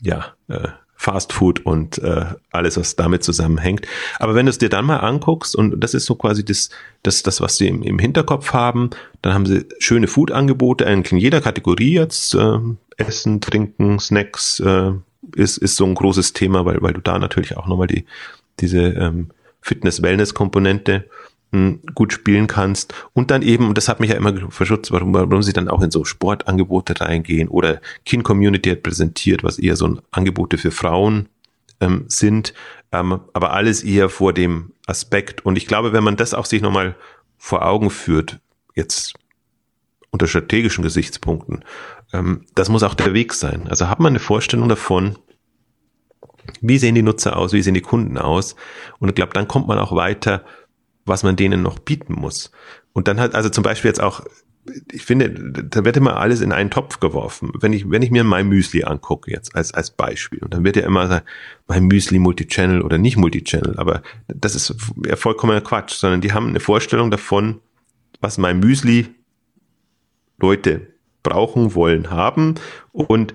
ja, 0.03 0.35
äh, 0.49 0.69
Fast 1.01 1.33
Food 1.33 1.65
und 1.65 1.99
äh, 1.99 2.25
alles, 2.51 2.77
was 2.77 2.97
damit 2.97 3.23
zusammenhängt. 3.23 3.87
Aber 4.19 4.35
wenn 4.35 4.47
du 4.47 4.51
es 4.51 4.59
dir 4.59 4.69
dann 4.69 4.85
mal 4.85 4.97
anguckst, 4.97 5.55
und 5.55 5.79
das 5.79 5.95
ist 5.95 6.07
so 6.07 6.17
quasi 6.17 6.45
das, 6.45 6.71
das, 7.05 7.23
das 7.23 7.41
was 7.41 7.57
sie 7.57 7.69
im, 7.69 7.85
im 7.85 8.01
Hinterkopf 8.01 8.53
haben, 8.53 8.91
dann 9.23 9.33
haben 9.33 9.47
sie 9.47 9.65
schöne 9.79 10.09
Food-Angebote, 10.09 10.85
in 10.85 11.05
jeder 11.19 11.41
Kategorie 11.41 11.95
jetzt, 11.95 12.35
äh, 12.35 12.59
Essen, 12.97 13.41
Trinken, 13.41 14.01
Snacks, 14.01 14.59
äh, 14.59 14.91
ist, 15.37 15.59
ist 15.59 15.77
so 15.77 15.85
ein 15.85 15.95
großes 15.95 16.33
Thema, 16.33 16.65
weil, 16.65 16.83
weil 16.83 16.95
du 16.95 17.01
da 17.01 17.17
natürlich 17.17 17.57
auch 17.57 17.69
nochmal 17.69 17.87
die, 17.87 18.05
diese 18.59 18.81
ähm, 18.81 19.29
Fitness-Wellness-Komponente 19.61 21.05
gut 21.95 22.13
spielen 22.13 22.47
kannst. 22.47 22.95
Und 23.15 23.31
dann 23.31 23.43
eben, 23.43 23.69
und 23.69 23.79
das 23.79 23.89
hat 23.89 24.01
mich 24.01 24.11
ja 24.11 24.17
immer 24.17 24.51
verschutzt, 24.51 24.93
warum, 24.93 25.15
warum 25.15 25.43
sie 25.43 25.53
dann 25.53 25.69
auch 25.69 25.83
in 25.83 25.91
so 25.91 26.05
Sportangebote 26.05 27.01
reingehen 27.01 27.49
oder 27.49 27.81
Kin 28.05 28.23
Community 28.23 28.71
hat 28.71 28.83
präsentiert, 28.83 29.43
was 29.45 29.59
eher 29.59 29.77
so 29.77 29.87
ein 29.87 30.01
Angebote 30.11 30.59
für 30.59 30.71
Frauen 30.71 31.29
ähm, 31.81 32.05
sind, 32.09 32.53
ähm, 32.93 33.21
aber 33.33 33.53
alles 33.53 33.83
eher 33.83 34.11
vor 34.11 34.33
dem 34.33 34.73
Aspekt. 34.87 35.45
Und 35.45 35.57
ich 35.57 35.67
glaube, 35.67 35.93
wenn 35.93 36.05
man 36.05 36.17
das 36.17 36.35
auch 36.35 36.45
sich 36.47 36.61
nochmal 36.61 36.97
vor 37.39 37.65
Augen 37.65 37.91
führt, 37.91 38.41
jetzt 38.75 39.15
unter 40.11 40.27
strategischen 40.27 40.83
Gesichtspunkten, 40.83 41.65
ähm, 42.13 42.45
das 42.55 42.69
muss 42.69 42.83
auch 42.83 42.95
der 42.95 43.15
Weg 43.15 43.33
sein. 43.33 43.69
Also 43.69 43.89
hat 43.89 44.01
man 44.01 44.13
eine 44.13 44.21
Vorstellung 44.21 44.69
davon, 44.69 45.19
wie 46.61 46.79
sehen 46.79 46.95
die 46.95 47.03
Nutzer 47.03 47.37
aus, 47.37 47.53
wie 47.53 47.63
sehen 47.63 47.75
die 47.75 47.83
Kunden 47.83 48.19
aus? 48.19 48.55
Und 48.99 49.09
ich 49.09 49.15
glaube, 49.15 49.33
dann 49.33 49.49
kommt 49.49 49.69
man 49.69 49.79
auch 49.79 49.95
weiter, 49.95 50.45
was 51.09 51.23
man 51.23 51.37
denen 51.37 51.63
noch 51.63 51.79
bieten 51.79 52.15
muss. 52.15 52.51
und 52.93 53.09
dann 53.09 53.21
halt, 53.21 53.35
also 53.35 53.49
zum 53.49 53.63
Beispiel 53.63 53.89
jetzt 53.89 54.03
auch, 54.03 54.25
ich 54.93 55.05
finde, 55.05 55.31
da 55.31 55.85
wird 55.85 55.97
immer 55.97 56.19
alles 56.19 56.41
in 56.41 56.53
einen 56.53 56.71
Topf 56.71 57.01
geworfen. 57.01 57.53
Wenn 57.59 57.73
ich, 57.73 57.91
wenn 57.91 58.03
ich 58.03 58.11
mir 58.11 58.25
mein 58.25 58.49
Müsli 58.49 58.85
angucke, 58.85 59.31
jetzt 59.31 59.55
als, 59.55 59.73
als 59.73 59.91
Beispiel, 59.91 60.41
und 60.41 60.53
dann 60.53 60.65
wird 60.65 60.77
ja 60.77 60.85
immer 60.85 61.07
sagen, 61.09 61.25
mein 61.67 61.85
Müsli 61.85 62.19
Multichannel 62.19 62.83
oder 62.83 62.99
nicht 62.99 63.17
Multichannel, 63.17 63.79
aber 63.79 64.03
das 64.27 64.55
ist 64.55 64.75
ja 65.07 65.17
vollkommener 65.17 65.61
Quatsch, 65.61 65.95
sondern 65.95 66.21
die 66.21 66.33
haben 66.33 66.49
eine 66.49 66.61
Vorstellung 66.61 67.11
davon, 67.11 67.61
was 68.21 68.39
mein 68.39 68.61
Müsli 68.61 69.09
Leute 70.39 70.89
brauchen, 71.23 71.75
wollen, 71.75 72.11
haben 72.11 72.55
und 72.93 73.35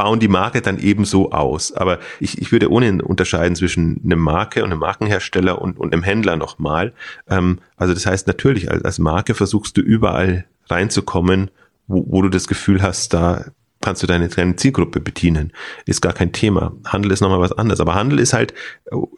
bauen 0.00 0.18
die 0.18 0.28
Marke 0.28 0.62
dann 0.62 0.78
ebenso 0.78 1.30
aus. 1.30 1.72
Aber 1.72 1.98
ich, 2.20 2.40
ich 2.40 2.52
würde 2.52 2.72
ohnehin 2.72 3.02
unterscheiden 3.02 3.54
zwischen 3.54 4.00
einer 4.02 4.16
Marke 4.16 4.64
und 4.64 4.70
einem 4.70 4.80
Markenhersteller 4.80 5.60
und, 5.60 5.78
und 5.78 5.92
einem 5.92 6.02
Händler 6.02 6.36
nochmal. 6.36 6.94
Ähm, 7.28 7.58
also 7.76 7.92
das 7.92 8.06
heißt 8.06 8.26
natürlich, 8.26 8.70
als, 8.70 8.82
als 8.82 8.98
Marke 8.98 9.34
versuchst 9.34 9.76
du 9.76 9.82
überall 9.82 10.46
reinzukommen, 10.70 11.50
wo, 11.86 12.06
wo 12.08 12.22
du 12.22 12.30
das 12.30 12.48
Gefühl 12.48 12.80
hast, 12.80 13.12
da 13.12 13.44
kannst 13.82 14.02
du 14.02 14.06
deine, 14.06 14.28
deine 14.28 14.56
Zielgruppe 14.56 15.00
bedienen. 15.00 15.52
Ist 15.84 16.00
gar 16.00 16.14
kein 16.14 16.32
Thema. 16.32 16.72
Handel 16.86 17.12
ist 17.12 17.20
nochmal 17.20 17.40
was 17.40 17.52
anderes. 17.52 17.80
Aber 17.80 17.94
Handel 17.94 18.20
ist 18.20 18.32
halt, 18.32 18.54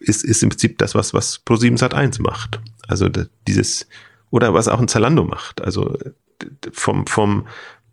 ist, 0.00 0.24
ist 0.24 0.42
im 0.42 0.48
Prinzip 0.48 0.78
das, 0.78 0.96
was, 0.96 1.14
was 1.14 1.46
Pro7 1.46 1.78
Sat 1.78 1.94
1 1.94 2.18
macht. 2.18 2.60
Also 2.88 3.08
dieses, 3.46 3.86
oder 4.30 4.52
was 4.52 4.66
auch 4.66 4.80
ein 4.80 4.88
Zalando 4.88 5.22
macht. 5.22 5.62
Also 5.62 5.96
vom, 6.72 7.06
vom, 7.06 7.46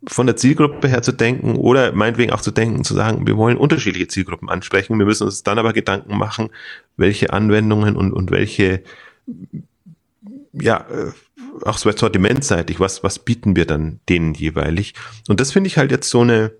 von 0.06 0.26
der 0.26 0.36
Zielgruppe 0.36 0.88
her 0.88 1.02
zu 1.02 1.12
denken 1.12 1.56
oder 1.56 1.92
meinetwegen 1.92 2.32
auch 2.32 2.40
zu 2.40 2.50
denken, 2.50 2.84
zu 2.84 2.94
sagen, 2.94 3.26
wir 3.26 3.36
wollen 3.36 3.58
unterschiedliche 3.58 4.08
Zielgruppen 4.08 4.48
ansprechen. 4.48 4.98
Wir 4.98 5.06
müssen 5.06 5.24
uns 5.24 5.42
dann 5.42 5.58
aber 5.58 5.72
Gedanken 5.72 6.16
machen, 6.16 6.50
welche 6.96 7.32
Anwendungen 7.32 7.96
und, 7.96 8.12
und 8.12 8.30
welche, 8.30 8.82
ja, 10.52 10.86
äh, 10.90 11.12
auch 11.64 11.76
sortimentseitig, 11.76 12.80
was, 12.80 13.02
was 13.02 13.18
bieten 13.18 13.56
wir 13.56 13.66
dann 13.66 14.00
denen 14.08 14.34
jeweilig? 14.34 14.94
Und 15.28 15.40
das 15.40 15.52
finde 15.52 15.68
ich 15.68 15.76
halt 15.76 15.90
jetzt 15.90 16.08
so 16.08 16.20
eine, 16.22 16.52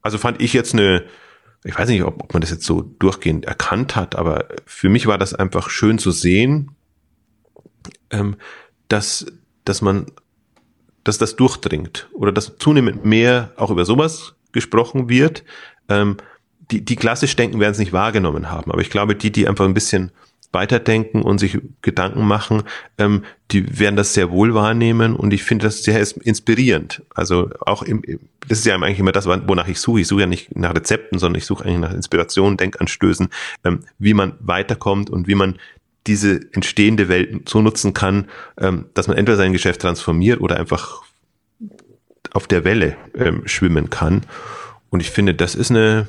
also 0.00 0.18
fand 0.18 0.40
ich 0.40 0.52
jetzt 0.52 0.74
eine, 0.74 1.04
ich 1.64 1.76
weiß 1.76 1.88
nicht, 1.88 2.02
ob, 2.02 2.22
ob 2.22 2.32
man 2.32 2.40
das 2.40 2.50
jetzt 2.50 2.64
so 2.64 2.82
durchgehend 2.82 3.46
erkannt 3.46 3.96
hat, 3.96 4.14
aber 4.14 4.46
für 4.66 4.88
mich 4.88 5.06
war 5.06 5.18
das 5.18 5.34
einfach 5.34 5.70
schön 5.70 5.98
zu 5.98 6.12
sehen, 6.12 6.72
ähm, 8.10 8.36
dass, 8.88 9.26
dass 9.64 9.82
man 9.82 10.06
dass 11.04 11.18
das 11.18 11.36
durchdringt 11.36 12.08
oder 12.12 12.32
dass 12.32 12.56
zunehmend 12.58 13.04
mehr 13.04 13.52
auch 13.56 13.70
über 13.70 13.84
sowas 13.84 14.34
gesprochen 14.52 15.08
wird. 15.08 15.44
Ähm, 15.88 16.16
die, 16.70 16.84
die 16.84 16.96
klassisch 16.96 17.36
denken, 17.36 17.60
werden 17.60 17.72
es 17.72 17.78
nicht 17.78 17.92
wahrgenommen 17.92 18.50
haben. 18.50 18.70
Aber 18.70 18.80
ich 18.80 18.90
glaube, 18.90 19.14
die, 19.14 19.30
die 19.30 19.48
einfach 19.48 19.64
ein 19.64 19.74
bisschen 19.74 20.12
weiterdenken 20.52 21.22
und 21.22 21.38
sich 21.38 21.58
Gedanken 21.80 22.26
machen, 22.26 22.62
ähm, 22.98 23.24
die 23.50 23.78
werden 23.78 23.96
das 23.96 24.14
sehr 24.14 24.30
wohl 24.30 24.54
wahrnehmen 24.54 25.16
und 25.16 25.32
ich 25.32 25.42
finde 25.42 25.66
das 25.66 25.82
sehr 25.82 26.06
inspirierend. 26.22 27.02
Also 27.14 27.50
auch 27.60 27.82
im, 27.82 28.02
das 28.48 28.58
ist 28.58 28.66
ja 28.66 28.74
eigentlich 28.76 28.98
immer 28.98 29.12
das, 29.12 29.26
wonach 29.26 29.68
ich 29.68 29.80
suche. 29.80 30.00
Ich 30.00 30.08
suche 30.08 30.22
ja 30.22 30.26
nicht 30.26 30.54
nach 30.56 30.74
Rezepten, 30.74 31.18
sondern 31.18 31.38
ich 31.38 31.46
suche 31.46 31.64
eigentlich 31.64 31.80
nach 31.80 31.92
Inspiration, 31.92 32.56
Denkanstößen, 32.56 33.28
ähm, 33.64 33.80
wie 33.98 34.14
man 34.14 34.34
weiterkommt 34.40 35.10
und 35.10 35.26
wie 35.26 35.34
man 35.34 35.58
diese 36.06 36.40
entstehende 36.52 37.08
Welt 37.08 37.48
so 37.48 37.62
nutzen 37.62 37.94
kann, 37.94 38.28
ähm, 38.58 38.86
dass 38.94 39.08
man 39.08 39.16
entweder 39.16 39.36
sein 39.36 39.52
Geschäft 39.52 39.80
transformiert 39.80 40.40
oder 40.40 40.58
einfach 40.58 41.02
auf 42.32 42.46
der 42.46 42.64
Welle 42.64 42.96
ähm, 43.14 43.42
schwimmen 43.46 43.90
kann. 43.90 44.22
Und 44.90 45.00
ich 45.00 45.10
finde, 45.10 45.34
das 45.34 45.54
ist 45.54 45.70
eine, 45.70 46.08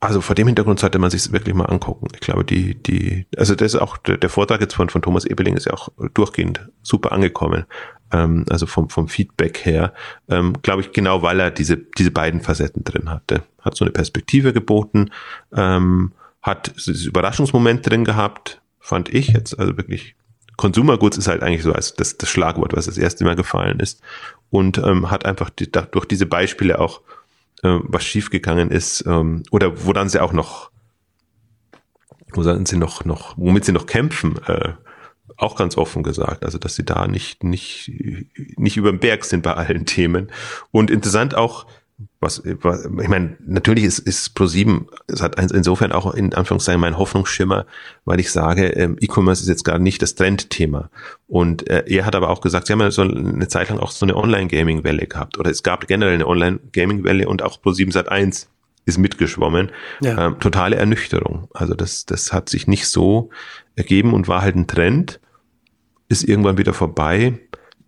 also 0.00 0.20
vor 0.20 0.34
dem 0.34 0.46
Hintergrund 0.46 0.80
sollte 0.80 0.98
man 0.98 1.10
sich 1.10 1.30
wirklich 1.32 1.54
mal 1.54 1.66
angucken. 1.66 2.08
Ich 2.14 2.20
glaube, 2.20 2.44
die, 2.44 2.74
die, 2.74 3.26
also 3.36 3.54
das 3.54 3.74
ist 3.74 3.80
auch, 3.80 3.98
der, 3.98 4.16
der 4.16 4.30
Vortrag 4.30 4.60
jetzt 4.60 4.74
von, 4.74 4.88
von 4.88 5.02
Thomas 5.02 5.24
Ebeling 5.26 5.56
ist 5.56 5.66
ja 5.66 5.74
auch 5.74 5.90
durchgehend 6.14 6.68
super 6.82 7.12
angekommen. 7.12 7.66
Ähm, 8.12 8.46
also 8.48 8.66
vom, 8.66 8.88
vom 8.88 9.08
Feedback 9.08 9.64
her, 9.64 9.92
ähm, 10.28 10.54
glaube 10.62 10.80
ich, 10.82 10.92
genau 10.92 11.22
weil 11.22 11.38
er 11.38 11.50
diese, 11.50 11.76
diese 11.76 12.10
beiden 12.10 12.40
Facetten 12.40 12.82
drin 12.82 13.10
hatte. 13.10 13.42
Hat 13.60 13.76
so 13.76 13.84
eine 13.84 13.92
Perspektive 13.92 14.52
geboten, 14.52 15.10
ähm, 15.54 16.12
hat 16.42 16.72
das 16.74 16.86
Überraschungsmoment 16.86 17.88
drin 17.88 18.04
gehabt, 18.04 18.60
fand 18.78 19.08
ich 19.08 19.28
jetzt, 19.28 19.58
also 19.58 19.76
wirklich 19.76 20.14
Consumer 20.56 20.98
Goods 20.98 21.16
ist 21.16 21.28
halt 21.28 21.42
eigentlich 21.42 21.62
so 21.62 21.72
als 21.72 21.94
das, 21.94 22.18
das 22.18 22.28
Schlagwort, 22.28 22.76
was 22.76 22.86
das 22.86 22.98
erste 22.98 23.24
Mal 23.24 23.36
gefallen 23.36 23.80
ist 23.80 24.02
und 24.50 24.78
ähm, 24.78 25.10
hat 25.10 25.24
einfach 25.24 25.50
die, 25.50 25.70
da, 25.70 25.82
durch 25.82 26.04
diese 26.04 26.26
Beispiele 26.26 26.78
auch 26.78 27.00
äh, 27.62 27.78
was 27.82 28.04
schiefgegangen 28.04 28.70
ist 28.70 29.04
ähm, 29.06 29.42
oder 29.50 29.86
wo 29.86 29.92
dann 29.92 30.08
sie 30.08 30.20
auch 30.20 30.32
noch 30.32 30.70
wo 32.32 32.42
dann 32.42 32.66
sie 32.66 32.76
noch 32.76 33.04
noch 33.04 33.36
womit 33.38 33.64
sie 33.64 33.72
noch 33.72 33.86
kämpfen 33.86 34.38
äh, 34.46 34.72
auch 35.40 35.56
ganz 35.56 35.76
offen 35.76 36.02
gesagt, 36.02 36.44
also 36.44 36.58
dass 36.58 36.74
sie 36.74 36.84
da 36.84 37.06
nicht 37.06 37.42
nicht 37.42 37.90
nicht 38.56 38.76
über 38.76 38.92
den 38.92 39.00
Berg 39.00 39.24
sind 39.24 39.42
bei 39.42 39.54
allen 39.54 39.86
Themen. 39.86 40.30
Und 40.70 40.90
interessant 40.90 41.34
auch 41.34 41.66
was, 42.18 42.42
was 42.44 42.84
ich 42.84 43.08
meine, 43.08 43.36
natürlich 43.44 43.84
ist, 43.84 43.98
ist 43.98 44.36
Pro7, 44.36 44.86
es 45.06 45.22
hat 45.22 45.40
insofern 45.52 45.92
auch 45.92 46.14
in 46.14 46.34
Anführungszeichen 46.34 46.80
mein 46.80 46.98
Hoffnungsschimmer, 46.98 47.66
weil 48.04 48.20
ich 48.20 48.30
sage, 48.30 48.68
ähm, 48.68 48.96
E-Commerce 49.00 49.42
ist 49.42 49.48
jetzt 49.48 49.64
gerade 49.64 49.82
nicht 49.82 50.02
das 50.02 50.14
Trendthema. 50.14 50.90
Und 51.26 51.68
äh, 51.68 51.84
er 51.86 52.06
hat 52.06 52.14
aber 52.14 52.30
auch 52.30 52.40
gesagt, 52.40 52.66
sie 52.66 52.72
haben 52.72 52.80
ja 52.80 52.90
so 52.90 53.02
eine 53.02 53.48
Zeit 53.48 53.70
lang 53.70 53.78
auch 53.78 53.90
so 53.90 54.04
eine 54.04 54.16
Online-Gaming-Welle 54.16 55.06
gehabt. 55.06 55.38
Oder 55.38 55.50
es 55.50 55.62
gab 55.62 55.86
generell 55.86 56.14
eine 56.14 56.26
Online-Gaming-Welle 56.26 57.28
und 57.28 57.42
auch 57.42 57.60
Pro7 57.62 57.92
Sat 57.92 58.10
1 58.10 58.48
ist 58.84 58.98
mitgeschwommen. 58.98 59.70
Ja. 60.00 60.26
Ähm, 60.26 60.40
totale 60.40 60.76
Ernüchterung. 60.76 61.48
Also 61.54 61.74
das, 61.74 62.06
das 62.06 62.32
hat 62.32 62.48
sich 62.48 62.66
nicht 62.66 62.86
so 62.86 63.30
ergeben 63.76 64.14
und 64.14 64.28
war 64.28 64.42
halt 64.42 64.56
ein 64.56 64.66
Trend. 64.66 65.20
Ist 66.08 66.24
irgendwann 66.24 66.58
wieder 66.58 66.74
vorbei. 66.74 67.38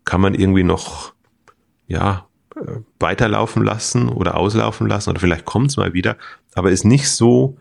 Kann 0.05 0.21
man 0.21 0.35
irgendwie 0.35 0.65
noch, 0.65 1.13
ja, 1.87 2.27
weiterlaufen 2.99 3.65
lassen 3.65 4.09
oder 4.09 4.37
auslaufen 4.37 4.89
lassen 4.89 5.11
oder 5.11 5.21
vielleicht 5.21 5.45
kommt 5.45 5.71
es 5.71 5.77
mal 5.77 5.93
wieder, 5.95 6.17
aber 6.55 6.71
ist 6.71 6.85
nicht 6.85 7.09
so, 7.09 7.57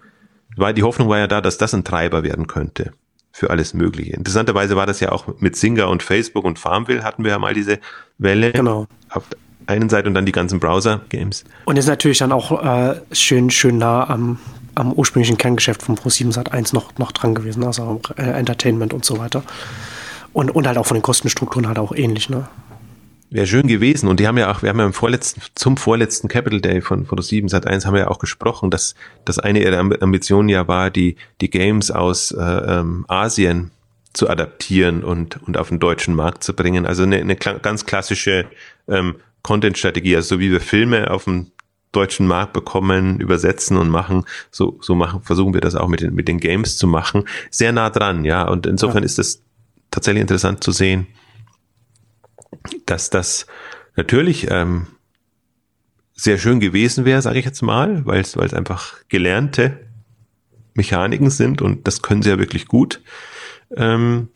weil 0.58 0.74
die 0.74 0.84
Hoffnung 0.84 1.10
war 1.10 1.18
ja 1.18 1.28
da, 1.28 1.42
dass 1.42 1.58
das 1.58 1.74
ein 1.74 1.84
Treiber 1.84 2.24
werden 2.24 2.48
könnte 2.48 2.92
für 3.32 3.50
alles 3.50 3.74
Mögliche. 3.74 4.14
Interessanterweise 4.14 4.76
war 4.76 4.86
das 4.86 5.00
ja 5.00 5.12
auch 5.12 5.28
mit 5.40 5.56
Singer 5.56 5.88
und 5.88 6.04
Facebook 6.04 6.44
und 6.44 6.60
Farmville 6.60 7.04
hatten 7.04 7.24
wir 7.24 7.32
ja 7.32 7.40
mal 7.40 7.54
diese 7.54 7.80
Welle. 8.18 8.52
Genau. 8.52 8.88
Auf 9.10 9.24
der 9.30 9.38
einen 9.68 9.90
Seite 9.90 10.08
und 10.10 10.14
dann 10.14 10.26
die 10.26 10.32
ganzen 10.32 10.60
Browser-Games. 10.60 11.46
Und 11.66 11.78
ist 11.78 11.88
natürlich 11.88 12.18
dann 12.18 12.32
auch 12.32 12.64
äh, 12.64 13.00
schön, 13.14 13.50
schön 13.50 13.78
nah 13.78 14.10
am, 14.10 14.40
am 14.76 14.92
ursprünglichen 14.92 15.38
Kerngeschäft 15.38 15.82
von 15.82 15.98
Pro7 15.98 16.32
Sat 16.32 16.52
1 16.52 16.74
noch, 16.74 16.98
noch 16.98 17.12
dran 17.12 17.36
gewesen, 17.36 17.64
also 17.64 18.02
äh, 18.18 18.24
Entertainment 18.24 18.94
und 18.94 19.06
so 19.06 19.18
weiter. 19.18 19.44
Und, 20.34 20.52
und 20.52 20.68
halt 20.68 20.78
auch 20.78 20.86
von 20.86 20.96
den 20.96 21.04
Kostenstrukturen 21.04 21.68
halt 21.68 21.80
auch 21.80 21.94
ähnlich, 21.94 22.30
ne? 22.30 22.48
Wäre 23.34 23.48
schön 23.48 23.66
gewesen. 23.66 24.10
Und 24.10 24.20
die 24.20 24.28
haben 24.28 24.38
ja 24.38 24.52
auch, 24.52 24.62
wir 24.62 24.70
haben 24.70 24.80
ja 24.80 24.86
im 24.86 24.92
vorletzten, 24.92 25.42
zum 25.56 25.78
vorletzten 25.78 26.28
Capital 26.28 26.60
Day 26.60 26.82
von 26.82 27.06
Foto 27.06 27.22
7 27.22 27.48
Sat 27.48 27.66
1 27.66 27.86
haben 27.86 27.94
wir 27.94 28.02
ja 28.02 28.08
auch 28.10 28.20
gesprochen, 28.20 28.70
dass, 28.70 28.94
dass 29.24 29.40
eine 29.40 29.64
ihrer 29.64 29.80
Ambitionen 29.80 30.50
ja 30.50 30.68
war, 30.68 30.90
die, 30.90 31.16
die 31.40 31.50
Games 31.50 31.92
aus 31.92 32.32
äh, 32.32 32.42
ähm, 32.42 33.06
Asien 33.08 33.72
zu 34.12 34.30
adaptieren 34.30 35.06
und, 35.06 35.42
und 35.48 35.56
auf 35.56 35.70
den 35.70 35.80
deutschen 35.80 36.14
Markt 36.14 36.44
zu 36.44 36.54
bringen. 36.54 36.86
Also 36.86 37.04
eine, 37.04 37.20
eine 37.20 37.38
ganz 37.38 37.86
klassische 37.86 38.48
ähm, 38.90 39.16
Content-Strategie, 39.44 40.18
also 40.18 40.36
so 40.36 40.40
wie 40.42 40.52
wir 40.52 40.60
Filme 40.60 41.10
auf 41.10 41.24
dem 41.24 41.52
deutschen 41.94 42.28
Markt 42.28 42.52
bekommen, 42.52 43.22
übersetzen 43.22 43.78
und 43.78 43.88
machen, 43.88 44.26
so, 44.50 44.78
so 44.82 44.94
machen, 44.94 45.22
versuchen 45.22 45.54
wir 45.54 45.62
das 45.62 45.76
auch 45.76 45.88
mit 45.88 46.02
den, 46.02 46.14
mit 46.14 46.28
den 46.28 46.42
Games 46.42 46.78
zu 46.78 46.86
machen. 46.86 47.24
Sehr 47.50 47.72
nah 47.72 47.90
dran, 47.90 48.26
ja. 48.26 48.46
Und 48.46 48.66
insofern 48.66 49.04
ja. 49.04 49.06
ist 49.06 49.20
es 49.20 49.42
tatsächlich 49.90 50.22
interessant 50.22 50.64
zu 50.66 50.74
sehen, 50.74 51.08
dass 52.86 53.10
das 53.10 53.48
natürlich 53.96 54.50
ähm, 54.50 54.88
sehr 56.14 56.38
schön 56.38 56.60
gewesen 56.60 57.06
wäre, 57.06 57.22
sage 57.22 57.40
ich 57.40 57.46
jetzt 57.46 57.62
mal, 57.62 58.06
weil 58.06 58.22
es 58.22 58.36
einfach 58.38 58.96
gelernte 59.10 59.80
Mechaniken 60.74 61.30
sind 61.30 61.62
und 61.62 61.88
das 61.88 62.02
können 62.02 62.22
sie 62.22 62.30
ja 62.30 62.40
wirklich 62.40 62.68
gut. 62.68 63.02
Ähm, 63.76 64.30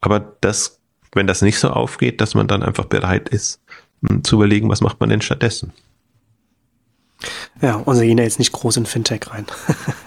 aber 0.00 0.20
das, 0.40 0.80
wenn 1.12 1.26
das 1.26 1.42
nicht 1.42 1.58
so 1.58 1.70
aufgeht, 1.70 2.20
dass 2.20 2.34
man 2.34 2.48
dann 2.48 2.62
einfach 2.62 2.86
bereit 2.86 3.28
ist, 3.28 3.60
hm, 4.06 4.24
zu 4.24 4.36
überlegen, 4.36 4.68
was 4.68 4.80
macht 4.80 5.00
man 5.00 5.10
denn 5.10 5.22
stattdessen. 5.22 5.72
Ja, 7.62 7.76
und 7.76 7.96
sie 7.96 8.06
gehen 8.06 8.18
ja 8.18 8.24
jetzt 8.24 8.38
nicht 8.38 8.52
groß 8.52 8.76
in 8.78 8.86
Fintech 8.86 9.30
rein. 9.30 9.46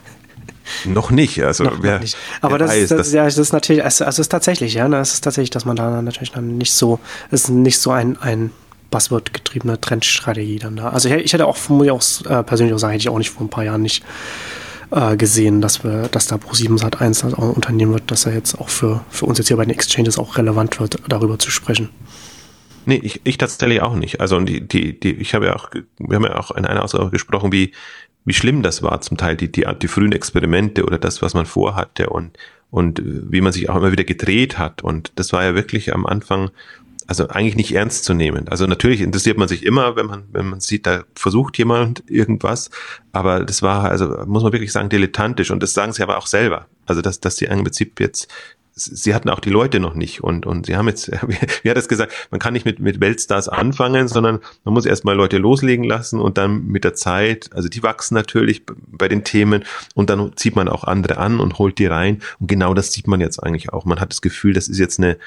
Noch 0.85 1.11
nicht, 1.11 1.43
also 1.43 1.63
noch, 1.63 1.81
wer, 1.81 1.95
noch 1.95 2.01
nicht. 2.01 2.17
Aber 2.41 2.57
das, 2.57 2.71
weiß, 2.71 2.89
das, 2.89 2.97
das, 2.97 3.13
ja, 3.13 3.25
das 3.25 3.37
ist 3.37 3.53
natürlich, 3.53 3.83
also, 3.83 4.05
also 4.05 4.21
ist 4.21 4.29
tatsächlich, 4.29 4.73
ja, 4.73 4.87
das 4.87 5.13
ist 5.13 5.21
tatsächlich, 5.21 5.49
dass 5.49 5.65
man 5.65 5.75
da 5.75 6.01
natürlich 6.01 6.31
dann 6.31 6.57
nicht 6.57 6.73
so, 6.73 6.99
ist 7.31 7.49
nicht 7.49 7.79
so 7.79 7.91
ein, 7.91 8.17
ein 8.17 8.51
Buzzword-getriebene 8.91 9.79
Trendstrategie 9.79 10.59
dann 10.59 10.75
da. 10.75 10.89
Also 10.89 11.09
ich, 11.09 11.15
ich 11.15 11.33
hätte 11.33 11.45
auch, 11.45 11.57
muss 11.69 11.85
ich 11.85 11.91
auch 11.91 12.31
äh, 12.31 12.43
persönlich 12.43 12.73
auch 12.73 12.79
sagen, 12.79 12.91
hätte 12.91 13.01
ich 13.01 13.09
auch 13.09 13.17
nicht 13.17 13.29
vor 13.29 13.45
ein 13.45 13.49
paar 13.49 13.63
Jahren 13.63 13.81
nicht 13.81 14.03
äh, 14.91 15.15
gesehen, 15.17 15.61
dass 15.61 15.83
wir, 15.83 16.07
dass 16.09 16.27
da 16.27 16.35
Pro7 16.35 16.77
Sat 16.77 17.01
1 17.01 17.23
auch 17.25 17.37
ein 17.37 17.51
Unternehmen 17.51 17.93
wird, 17.93 18.09
dass 18.11 18.25
er 18.25 18.33
jetzt 18.33 18.59
auch 18.59 18.69
für, 18.69 19.01
für 19.09 19.25
uns 19.25 19.37
jetzt 19.37 19.47
hier 19.47 19.57
bei 19.57 19.65
den 19.65 19.73
Exchanges 19.73 20.17
auch 20.17 20.37
relevant 20.37 20.79
wird, 20.79 20.97
darüber 21.07 21.37
zu 21.37 21.51
sprechen. 21.51 21.89
Nee, 22.89 23.01
ich, 23.03 23.21
ich 23.23 23.37
tatsächlich 23.37 23.83
auch 23.83 23.95
nicht. 23.95 24.19
Also 24.19 24.39
die, 24.39 24.67
die, 24.67 24.99
die, 24.99 25.11
ich 25.11 25.35
habe 25.35 25.45
ja 25.45 25.55
auch, 25.55 25.69
wir 25.99 26.15
haben 26.15 26.23
ja 26.23 26.39
auch 26.39 26.49
in 26.49 26.65
einer 26.65 26.83
Aussage 26.83 27.11
gesprochen, 27.11 27.51
wie, 27.51 27.71
wie 28.25 28.33
schlimm 28.33 28.63
das 28.63 28.81
war, 28.81 28.99
zum 29.01 29.15
Teil 29.15 29.37
die, 29.37 29.51
die, 29.51 29.63
die 29.79 29.87
frühen 29.87 30.11
Experimente 30.11 30.83
oder 30.83 30.97
das, 30.97 31.21
was 31.21 31.35
man 31.35 31.45
vorhatte 31.45 32.09
und, 32.09 32.35
und 32.71 32.99
wie 33.03 33.41
man 33.41 33.53
sich 33.53 33.69
auch 33.69 33.75
immer 33.75 33.91
wieder 33.91 34.05
gedreht 34.05 34.57
hat. 34.57 34.81
Und 34.81 35.11
das 35.17 35.31
war 35.33 35.43
ja 35.43 35.53
wirklich 35.53 35.93
am 35.93 36.07
Anfang 36.07 36.49
also 37.05 37.27
eigentlich 37.27 37.55
nicht 37.55 37.75
ernst 37.75 38.05
zu 38.05 38.15
nehmen. 38.15 38.47
Also 38.47 38.65
natürlich 38.65 39.01
interessiert 39.01 39.37
man 39.37 39.47
sich 39.47 39.63
immer, 39.63 39.95
wenn 39.95 40.07
man, 40.07 40.23
wenn 40.31 40.47
man 40.47 40.59
sieht, 40.59 40.87
da 40.87 41.03
versucht 41.13 41.59
jemand 41.59 42.03
irgendwas, 42.07 42.71
aber 43.11 43.43
das 43.45 43.61
war, 43.61 43.85
also 43.85 44.23
muss 44.25 44.41
man 44.41 44.51
wirklich 44.51 44.71
sagen, 44.71 44.89
dilettantisch 44.89 45.51
und 45.51 45.61
das 45.61 45.75
sagen 45.75 45.93
sie 45.93 46.01
aber 46.01 46.17
auch 46.17 46.27
selber. 46.27 46.65
Also 46.87 47.03
dass, 47.03 47.19
dass 47.19 47.37
sie 47.37 47.45
im 47.45 47.63
Prinzip 47.63 47.99
jetzt 47.99 48.31
sie 48.79 49.13
hatten 49.13 49.29
auch 49.29 49.39
die 49.39 49.49
Leute 49.49 49.79
noch 49.79 49.93
nicht 49.93 50.23
und, 50.23 50.45
und 50.45 50.65
sie 50.65 50.75
haben 50.75 50.87
jetzt, 50.87 51.11
wie 51.63 51.69
hat 51.69 51.77
es 51.77 51.87
gesagt, 51.87 52.13
man 52.31 52.39
kann 52.39 52.53
nicht 52.53 52.65
mit, 52.65 52.79
mit 52.79 52.99
Weltstars 52.99 53.49
anfangen, 53.49 54.07
sondern 54.07 54.39
man 54.63 54.73
muss 54.73 54.85
erstmal 54.85 55.15
Leute 55.15 55.37
loslegen 55.37 55.83
lassen 55.85 56.19
und 56.19 56.37
dann 56.37 56.65
mit 56.67 56.83
der 56.83 56.93
Zeit, 56.93 57.49
also 57.53 57.69
die 57.69 57.83
wachsen 57.83 58.15
natürlich 58.15 58.63
bei 58.87 59.07
den 59.07 59.23
Themen 59.23 59.63
und 59.95 60.09
dann 60.09 60.35
zieht 60.35 60.55
man 60.55 60.67
auch 60.67 60.83
andere 60.83 61.17
an 61.17 61.39
und 61.39 61.59
holt 61.59 61.77
die 61.79 61.87
rein 61.87 62.21
und 62.39 62.47
genau 62.47 62.73
das 62.73 62.91
sieht 62.91 63.07
man 63.07 63.21
jetzt 63.21 63.41
eigentlich 63.43 63.71
auch. 63.73 63.85
Man 63.85 63.99
hat 63.99 64.11
das 64.11 64.21
Gefühl, 64.21 64.53
das 64.53 64.67
ist 64.67 64.79
jetzt 64.79 64.99
eine, 64.99 65.17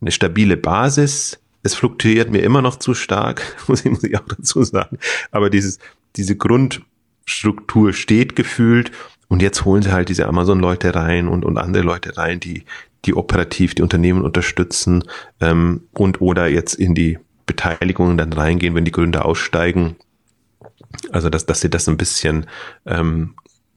eine 0.00 0.10
stabile 0.10 0.56
Basis. 0.56 1.38
Es 1.62 1.74
fluktuiert 1.74 2.30
mir 2.30 2.40
immer 2.40 2.62
noch 2.62 2.76
zu 2.76 2.94
stark, 2.94 3.42
muss 3.68 3.84
ich, 3.84 3.90
muss 3.90 4.04
ich 4.04 4.16
auch 4.16 4.26
dazu 4.26 4.62
sagen. 4.62 4.98
Aber 5.30 5.50
dieses, 5.50 5.78
diese 6.16 6.36
Grundstruktur 6.36 7.92
steht 7.92 8.36
gefühlt 8.36 8.90
und 9.30 9.42
jetzt 9.42 9.64
holen 9.64 9.80
sie 9.80 9.92
halt 9.92 10.08
diese 10.08 10.26
Amazon-Leute 10.26 10.92
rein 10.94 11.28
und, 11.28 11.44
und 11.44 11.56
andere 11.56 11.84
Leute 11.84 12.16
rein, 12.16 12.40
die, 12.40 12.64
die 13.04 13.14
operativ 13.14 13.74
die 13.74 13.82
Unternehmen 13.82 14.22
unterstützen 14.22 15.04
ähm, 15.40 15.82
und 15.92 16.20
oder 16.20 16.48
jetzt 16.48 16.74
in 16.74 16.94
die 16.94 17.18
Beteiligungen 17.46 18.16
dann 18.16 18.32
reingehen, 18.32 18.74
wenn 18.74 18.84
die 18.84 18.92
Gründer 18.92 19.24
aussteigen. 19.24 19.96
Also 21.10 21.30
dass, 21.30 21.46
dass 21.46 21.60
sie 21.60 21.70
das 21.70 21.88
ein 21.88 21.96
bisschen 21.96 22.46
ähm, 22.86 23.34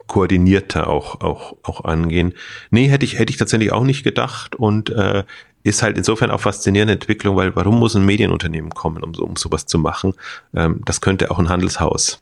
koordinierter 0.07 0.87
auch, 0.87 1.21
auch, 1.21 1.55
auch 1.63 1.85
angehen. 1.85 2.33
Nee, 2.69 2.87
hätte 2.87 3.05
ich, 3.05 3.17
hätte 3.17 3.31
ich 3.31 3.37
tatsächlich 3.37 3.71
auch 3.71 3.83
nicht 3.83 4.03
gedacht 4.03 4.55
und 4.55 4.89
äh, 4.89 5.23
ist 5.63 5.81
halt 5.81 5.97
insofern 5.97 6.29
auch 6.29 6.41
faszinierende 6.41 6.93
Entwicklung, 6.93 7.37
weil 7.37 7.55
warum 7.55 7.79
muss 7.79 7.95
ein 7.95 8.05
Medienunternehmen 8.05 8.71
kommen, 8.71 9.01
um, 9.01 9.15
um 9.15 9.35
sowas 9.37 9.65
zu 9.65 9.79
machen? 9.79 10.13
Ähm, 10.53 10.81
das 10.85 10.99
könnte 10.99 11.31
auch 11.31 11.39
ein 11.39 11.49
Handelshaus 11.49 12.21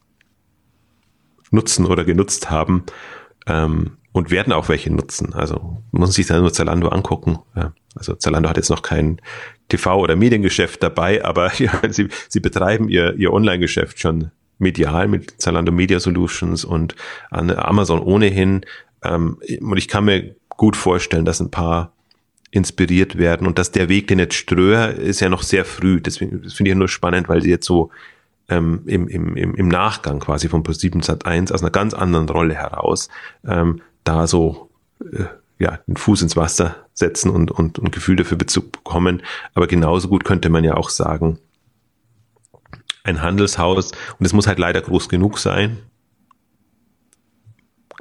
nutzen 1.50 1.86
oder 1.86 2.06
genutzt 2.06 2.50
haben 2.50 2.86
ähm, 3.48 3.98
und 4.12 4.32
werden 4.32 4.54
auch 4.54 4.70
welche 4.70 4.92
nutzen. 4.92 5.34
Also 5.34 5.84
muss 5.92 6.14
sich 6.14 6.28
dann 6.28 6.42
nur 6.42 6.54
Zalando 6.54 6.90
angucken. 6.90 7.40
Also 7.96 8.16
Zalando 8.16 8.50
hat 8.50 8.58
jetzt 8.58 8.70
noch 8.70 8.82
kein 8.82 9.22
TV- 9.70 9.98
oder 9.98 10.16
Mediengeschäft 10.16 10.84
dabei, 10.84 11.24
aber 11.24 11.54
ja, 11.58 11.72
sie, 11.90 12.10
sie 12.28 12.40
betreiben 12.40 12.90
ihr, 12.90 13.16
ihr 13.16 13.32
Online-Geschäft 13.34 14.00
schon 14.00 14.32
medial 14.58 15.08
mit 15.08 15.42
Zalando 15.42 15.72
Media 15.72 16.00
Solutions 16.00 16.66
und 16.66 16.96
an 17.30 17.50
Amazon 17.52 18.00
ohnehin. 18.00 18.62
Ähm, 19.04 19.38
und 19.60 19.78
ich 19.78 19.88
kann 19.88 20.06
mir 20.06 20.36
gut 20.50 20.76
vorstellen, 20.76 21.26
dass 21.26 21.40
ein 21.40 21.52
paar 21.52 21.94
inspiriert 22.52 23.18
werden 23.18 23.48
und 23.48 23.58
dass 23.58 23.72
der 23.72 23.88
Weg, 23.90 24.08
den 24.08 24.20
jetzt 24.20 24.36
Ströer, 24.36 24.90
ist 24.90 25.22
ja 25.22 25.30
noch 25.30 25.42
sehr 25.42 25.66
früh. 25.66 26.02
Deswegen 26.02 26.44
das 26.44 26.54
finde 26.54 26.72
ich 26.72 26.78
nur 26.78 26.90
spannend, 26.90 27.30
weil 27.30 27.42
sie 27.42 27.50
jetzt 27.50 27.66
so 27.66 27.90
ähm, 28.50 28.82
im, 28.86 29.08
im, 29.08 29.56
im 29.56 29.68
Nachgang 29.70 30.20
quasi 30.20 30.50
von 30.50 30.62
Plus 30.62 30.80
7 30.80 31.02
Sat 31.02 31.26
1 31.26 31.52
aus 31.52 31.62
einer 31.62 31.72
ganz 31.72 31.94
anderen 31.94 32.28
Rolle 32.28 32.54
heraus 32.54 33.08
ähm, 33.48 33.82
da 34.04 34.28
so 34.28 34.70
äh, 35.00 35.26
ja, 35.62 35.78
den 35.88 35.96
Fuß 35.96 36.24
ins 36.24 36.36
Wasser 36.36 36.88
setzen 36.94 37.30
und, 37.30 37.52
und, 37.52 37.78
und 37.78 37.92
Gefühl 37.92 38.16
dafür 38.16 38.38
bekommen. 38.38 39.22
Aber 39.54 39.68
genauso 39.68 40.08
gut 40.08 40.24
könnte 40.24 40.50
man 40.50 40.64
ja 40.64 40.76
auch 40.76 40.90
sagen, 40.90 41.38
ein 43.04 43.22
Handelshaus, 43.22 43.92
und 44.18 44.26
es 44.26 44.34
muss 44.34 44.48
halt 44.48 44.60
leider 44.60 44.82
groß 44.82 45.08
genug 45.08 45.38
sein, 45.38 45.78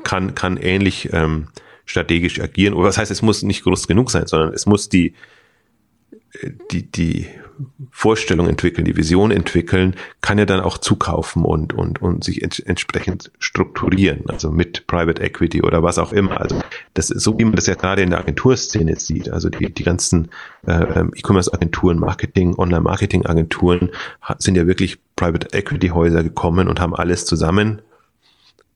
kann, 0.05 0.34
kann 0.34 0.57
ähnlich 0.57 1.12
ähm, 1.12 1.48
strategisch 1.84 2.40
agieren. 2.40 2.74
Oder 2.74 2.88
was 2.88 2.98
heißt, 2.98 3.11
es 3.11 3.20
muss 3.20 3.42
nicht 3.42 3.62
groß 3.62 3.86
genug 3.86 4.11
sein, 4.11 4.26
sondern 4.26 4.55
es 4.55 4.64
muss 4.64 4.88
die, 4.88 5.14
die, 6.70 6.90
die 6.90 7.26
Vorstellung 7.90 8.48
entwickeln, 8.48 8.84
die 8.84 8.96
Vision 8.96 9.30
entwickeln, 9.30 9.96
kann 10.20 10.38
er 10.38 10.46
dann 10.46 10.61
auch 10.61 10.78
zukaufen 10.78 11.44
und, 11.44 11.72
und, 11.72 12.00
und 12.00 12.24
sich 12.24 12.42
ent 12.42 12.62
entsprechend 12.66 13.30
strukturieren, 13.38 14.28
also 14.28 14.50
mit 14.50 14.86
Private 14.86 15.22
Equity 15.22 15.62
oder 15.62 15.82
was 15.82 15.98
auch 15.98 16.12
immer. 16.12 16.40
Also 16.40 16.61
das 16.94 17.11
ist 17.11 17.22
so, 17.22 17.38
wie 17.38 17.44
man 17.44 17.54
das 17.54 17.66
ja 17.66 17.74
gerade 17.74 18.02
in 18.02 18.11
der 18.11 18.20
Agenturszene 18.20 18.96
sieht. 18.96 19.30
Also 19.30 19.48
die, 19.48 19.72
die 19.72 19.82
ganzen 19.82 20.30
äh, 20.66 20.72
ähm, 20.72 21.12
E-Commerce-Agenturen, 21.14 21.98
Marketing, 21.98 22.54
Online-Marketing-Agenturen 22.56 23.90
sind 24.38 24.56
ja 24.56 24.66
wirklich 24.66 24.98
Private 25.16 25.48
Equity-Häuser 25.52 26.22
gekommen 26.22 26.68
und 26.68 26.80
haben 26.80 26.94
alles 26.94 27.24
zusammen 27.24 27.82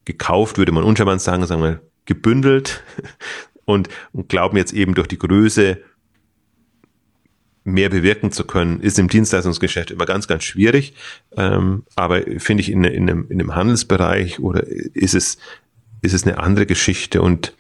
gekauft, 0.05 0.59
würde 0.59 0.73
man 0.73 0.85
uncharmant 0.85 1.21
sagen, 1.21 1.47
sagen 1.47 1.63
wir 1.63 1.81
gebündelt 2.05 2.83
und, 3.65 3.89
und 4.13 4.29
glauben 4.29 4.57
jetzt 4.57 4.73
eben 4.73 4.95
durch 4.95 5.09
die 5.09 5.19
Größe 5.19 5.79
mehr 7.65 7.89
bewirken 7.89 8.31
zu 8.31 8.45
können, 8.45 8.81
ist 8.81 8.99
im 8.99 9.09
Dienstleistungsgeschäft 9.09 9.91
immer 9.91 10.07
ganz, 10.07 10.29
ganz 10.29 10.45
schwierig. 10.45 10.95
Ähm, 11.37 11.85
aber 11.97 12.23
finde 12.39 12.61
ich 12.61 12.71
in, 12.71 12.85
in, 12.85 13.09
einem, 13.09 13.27
in 13.31 13.41
einem 13.41 13.55
Handelsbereich 13.55 14.39
oder 14.39 14.67
ist 14.67 15.15
es, 15.15 15.39
ist 16.03 16.13
es 16.13 16.25
eine 16.25 16.39
andere 16.39 16.67
Geschichte 16.67 17.23
und 17.23 17.55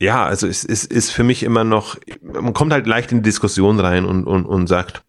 ja, 0.00 0.24
also 0.24 0.46
es, 0.46 0.64
es 0.64 0.84
ist 0.84 1.10
für 1.10 1.24
mich 1.24 1.42
immer 1.42 1.64
noch, 1.64 1.98
man 2.22 2.54
kommt 2.54 2.72
halt 2.72 2.86
leicht 2.86 3.10
in 3.10 3.18
die 3.18 3.28
Diskussion 3.28 3.80
rein 3.80 4.04
und, 4.04 4.24
und, 4.24 4.46
und 4.46 4.68
sagt, 4.68 5.02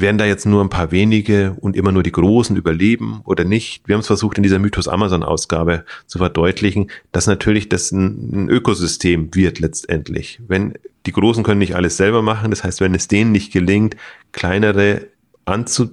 werden 0.00 0.18
da 0.18 0.26
jetzt 0.26 0.44
nur 0.44 0.62
ein 0.62 0.68
paar 0.68 0.90
wenige 0.90 1.56
und 1.60 1.74
immer 1.74 1.90
nur 1.90 2.02
die 2.02 2.12
Großen 2.12 2.54
überleben 2.54 3.22
oder 3.24 3.44
nicht? 3.44 3.88
Wir 3.88 3.94
haben 3.94 4.00
es 4.00 4.06
versucht, 4.06 4.36
in 4.36 4.42
dieser 4.42 4.58
Mythos 4.58 4.88
Amazon-Ausgabe 4.88 5.86
zu 6.06 6.18
verdeutlichen, 6.18 6.90
dass 7.12 7.26
natürlich 7.26 7.70
das 7.70 7.92
ein, 7.92 8.48
Ökosystem 8.50 9.34
wird 9.34 9.58
letztendlich. 9.58 10.38
Wenn 10.46 10.74
die 11.06 11.12
Großen 11.12 11.42
können 11.42 11.60
nicht 11.60 11.76
alles 11.76 11.96
selber 11.96 12.20
machen, 12.20 12.50
das 12.50 12.62
heißt, 12.62 12.82
wenn 12.82 12.94
es 12.94 13.08
denen 13.08 13.32
nicht 13.32 13.54
gelingt, 13.54 13.96
kleinere 14.32 15.06
anzu, 15.46 15.88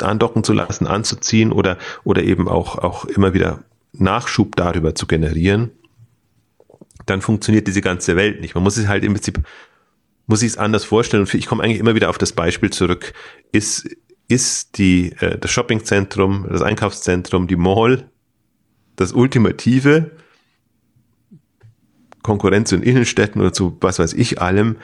andocken 0.00 0.42
zu 0.42 0.52
lassen, 0.52 0.88
anzuziehen 0.88 1.52
oder, 1.52 1.78
oder 2.02 2.24
eben 2.24 2.48
auch, 2.48 2.76
auch 2.76 3.04
immer 3.04 3.34
wieder 3.34 3.62
Nachschub 3.92 4.56
darüber 4.56 4.96
zu 4.96 5.06
generieren, 5.06 5.70
dann 7.06 7.20
funktioniert 7.20 7.68
diese 7.68 7.82
ganze 7.82 8.16
Welt 8.16 8.40
nicht. 8.40 8.56
Man 8.56 8.64
muss 8.64 8.76
es 8.76 8.88
halt 8.88 9.04
im 9.04 9.12
Prinzip 9.12 9.40
muss 10.30 10.42
ich 10.42 10.52
es 10.52 10.58
anders 10.58 10.84
vorstellen. 10.84 11.28
Ich 11.32 11.46
komme 11.46 11.64
eigentlich 11.64 11.80
immer 11.80 11.96
wieder 11.96 12.08
auf 12.08 12.16
das 12.16 12.32
Beispiel 12.32 12.70
zurück. 12.70 13.12
Ist, 13.50 13.88
ist 14.28 14.78
die, 14.78 15.10
äh, 15.18 15.36
das 15.36 15.50
Shoppingzentrum, 15.50 16.46
das 16.48 16.62
Einkaufszentrum, 16.62 17.48
die 17.48 17.56
Mall 17.56 18.08
das 18.94 19.12
ultimative 19.12 20.12
Konkurrenz 22.22 22.70
den 22.70 22.82
Innenstädten 22.82 23.40
oder 23.40 23.52
zu 23.52 23.76
was 23.80 23.98
weiß 23.98 24.12
ich 24.12 24.40
allem? 24.40 24.76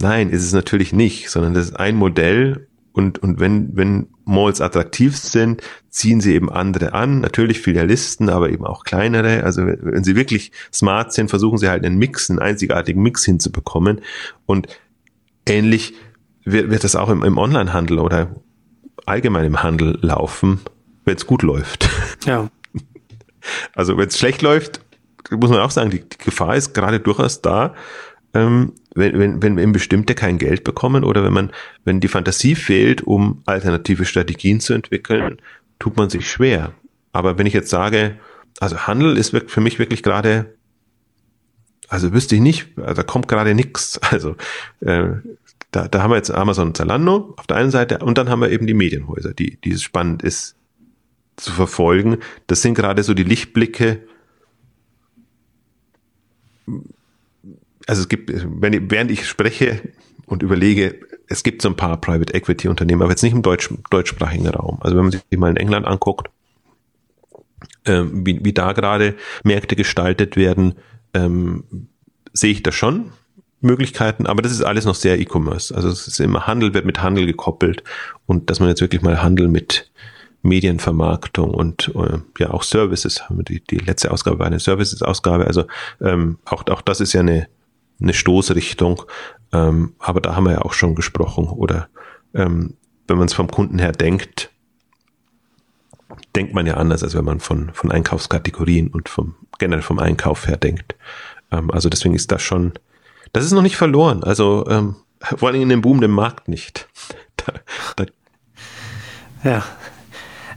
Nein, 0.00 0.30
ist 0.30 0.44
es 0.44 0.52
natürlich 0.52 0.92
nicht, 0.92 1.30
sondern 1.30 1.54
das 1.54 1.66
ist 1.66 1.74
ein 1.74 1.96
Modell 1.96 2.65
und, 2.96 3.18
und 3.18 3.40
wenn, 3.40 3.76
wenn 3.76 4.06
Malls 4.24 4.62
attraktiv 4.62 5.18
sind, 5.18 5.60
ziehen 5.90 6.22
sie 6.22 6.32
eben 6.32 6.50
andere 6.50 6.94
an. 6.94 7.20
Natürlich 7.20 7.60
Filialisten, 7.60 8.30
aber 8.30 8.48
eben 8.48 8.64
auch 8.64 8.84
kleinere. 8.84 9.44
Also 9.44 9.66
wenn 9.66 10.02
sie 10.02 10.16
wirklich 10.16 10.50
smart 10.72 11.12
sind, 11.12 11.28
versuchen 11.28 11.58
sie 11.58 11.68
halt 11.68 11.84
einen 11.84 11.98
Mix, 11.98 12.30
einen 12.30 12.38
einzigartigen 12.38 13.02
Mix 13.02 13.22
hinzubekommen. 13.22 14.00
Und 14.46 14.68
ähnlich 15.46 15.92
wird, 16.46 16.70
wird 16.70 16.84
das 16.84 16.96
auch 16.96 17.10
im, 17.10 17.22
im 17.22 17.36
Onlinehandel 17.36 17.98
oder 17.98 18.34
allgemein 19.04 19.44
im 19.44 19.62
Handel 19.62 19.98
laufen, 20.00 20.62
wenn 21.04 21.16
es 21.16 21.26
gut 21.26 21.42
läuft. 21.42 21.90
Ja. 22.24 22.48
Also 23.76 23.96
wenn 23.96 24.08
es 24.08 24.18
schlecht 24.18 24.42
läuft, 24.42 24.80
muss 25.30 25.50
man 25.50 25.60
auch 25.60 25.70
sagen, 25.70 25.90
die, 25.90 26.00
die 26.00 26.18
Gefahr 26.18 26.56
ist 26.56 26.74
gerade 26.74 26.98
durchaus 26.98 27.42
da, 27.42 27.74
ähm, 28.34 28.72
wenn, 28.94 29.18
wenn, 29.18 29.42
wenn 29.42 29.56
wenn 29.56 29.72
Bestimmte 29.72 30.14
kein 30.14 30.38
Geld 30.38 30.64
bekommen 30.64 31.04
oder 31.04 31.24
wenn 31.24 31.32
man, 31.32 31.52
wenn 31.84 32.00
die 32.00 32.08
Fantasie 32.08 32.54
fehlt, 32.54 33.02
um 33.02 33.42
alternative 33.46 34.04
Strategien 34.04 34.60
zu 34.60 34.72
entwickeln, 34.72 35.38
tut 35.78 35.96
man 35.96 36.10
sich 36.10 36.30
schwer. 36.30 36.72
Aber 37.12 37.38
wenn 37.38 37.46
ich 37.46 37.54
jetzt 37.54 37.70
sage, 37.70 38.18
also 38.60 38.86
Handel 38.86 39.16
ist 39.16 39.36
für 39.46 39.60
mich 39.60 39.78
wirklich 39.78 40.02
gerade, 40.02 40.54
also 41.88 42.12
wüsste 42.12 42.34
ich 42.34 42.40
nicht, 42.40 42.78
also 42.78 42.94
da 42.94 43.02
kommt 43.02 43.28
gerade 43.28 43.54
nichts. 43.54 44.00
Also 44.10 44.36
äh, 44.80 45.08
da, 45.70 45.88
da 45.88 46.02
haben 46.02 46.10
wir 46.10 46.16
jetzt 46.16 46.30
Amazon 46.30 46.68
und 46.68 46.76
Zalando 46.76 47.34
auf 47.36 47.46
der 47.46 47.58
einen 47.58 47.70
Seite 47.70 47.98
und 47.98 48.16
dann 48.16 48.30
haben 48.30 48.40
wir 48.40 48.50
eben 48.50 48.66
die 48.66 48.74
Medienhäuser, 48.74 49.34
die, 49.34 49.58
die 49.62 49.72
es 49.72 49.82
spannend 49.82 50.22
ist 50.22 50.56
zu 51.36 51.52
verfolgen. 51.52 52.18
Das 52.46 52.62
sind 52.62 52.74
gerade 52.74 53.02
so 53.02 53.12
die 53.12 53.24
Lichtblicke, 53.24 54.00
also 57.86 58.02
es 58.02 58.08
gibt, 58.08 58.30
wenn, 58.32 58.90
während 58.90 59.10
ich 59.10 59.26
spreche 59.26 59.80
und 60.26 60.42
überlege, 60.42 61.00
es 61.28 61.42
gibt 61.42 61.62
so 61.62 61.68
ein 61.68 61.76
paar 61.76 62.00
Private 62.00 62.34
Equity 62.34 62.68
Unternehmen, 62.68 63.02
aber 63.02 63.12
jetzt 63.12 63.22
nicht 63.22 63.32
im 63.32 63.42
deutsch, 63.42 63.70
deutschsprachigen 63.90 64.48
Raum. 64.48 64.78
Also 64.80 64.96
wenn 64.96 65.04
man 65.04 65.12
sich 65.12 65.22
mal 65.36 65.50
in 65.50 65.56
England 65.56 65.86
anguckt, 65.86 66.28
ähm, 67.84 68.26
wie, 68.26 68.44
wie 68.44 68.52
da 68.52 68.72
gerade 68.72 69.14
Märkte 69.44 69.76
gestaltet 69.76 70.36
werden, 70.36 70.74
ähm, 71.14 71.64
sehe 72.32 72.52
ich 72.52 72.62
da 72.62 72.72
schon 72.72 73.12
Möglichkeiten, 73.60 74.26
aber 74.26 74.42
das 74.42 74.52
ist 74.52 74.62
alles 74.62 74.84
noch 74.84 74.94
sehr 74.94 75.18
E-Commerce. 75.18 75.74
Also 75.74 75.88
es 75.88 76.06
ist 76.06 76.20
immer 76.20 76.46
Handel 76.46 76.74
wird 76.74 76.84
mit 76.84 77.02
Handel 77.02 77.26
gekoppelt 77.26 77.82
und 78.26 78.50
dass 78.50 78.60
man 78.60 78.68
jetzt 78.68 78.80
wirklich 78.80 79.02
mal 79.02 79.22
Handel 79.22 79.48
mit 79.48 79.90
Medienvermarktung 80.42 81.50
und 81.52 81.92
äh, 81.96 82.18
ja 82.38 82.50
auch 82.50 82.62
Services. 82.62 83.22
Die, 83.30 83.62
die 83.64 83.78
letzte 83.78 84.10
Ausgabe 84.10 84.38
war 84.38 84.46
eine 84.46 84.60
Services-Ausgabe. 84.60 85.46
Also 85.46 85.64
ähm, 86.00 86.38
auch, 86.44 86.66
auch 86.68 86.82
das 86.82 87.00
ist 87.00 87.12
ja 87.12 87.20
eine, 87.20 87.48
eine 88.00 88.14
Stoßrichtung. 88.14 89.02
Ähm, 89.52 89.94
aber 89.98 90.20
da 90.20 90.36
haben 90.36 90.44
wir 90.44 90.52
ja 90.52 90.62
auch 90.62 90.72
schon 90.72 90.94
gesprochen. 90.94 91.48
Oder 91.48 91.88
ähm, 92.34 92.74
wenn 93.06 93.18
man 93.18 93.26
es 93.26 93.34
vom 93.34 93.50
Kunden 93.50 93.78
her 93.78 93.92
denkt, 93.92 94.50
denkt 96.34 96.54
man 96.54 96.66
ja 96.66 96.74
anders, 96.74 97.02
als 97.02 97.14
wenn 97.14 97.24
man 97.24 97.40
von, 97.40 97.70
von 97.72 97.90
Einkaufskategorien 97.90 98.88
und 98.88 99.08
vom 99.08 99.34
generell 99.58 99.82
vom 99.82 99.98
Einkauf 99.98 100.46
her 100.46 100.56
denkt. 100.56 100.94
Ähm, 101.50 101.70
also 101.70 101.88
deswegen 101.88 102.14
ist 102.14 102.30
das 102.32 102.42
schon, 102.42 102.72
das 103.32 103.44
ist 103.44 103.52
noch 103.52 103.62
nicht 103.62 103.76
verloren. 103.76 104.22
Also 104.22 104.66
ähm, 104.68 104.96
vor 105.20 105.48
allem 105.48 105.62
in 105.62 105.68
dem 105.68 105.82
boomenden 105.82 106.12
Markt 106.12 106.48
nicht. 106.48 106.88
Da, 107.44 107.52
da 107.96 108.06
ja. 109.44 109.62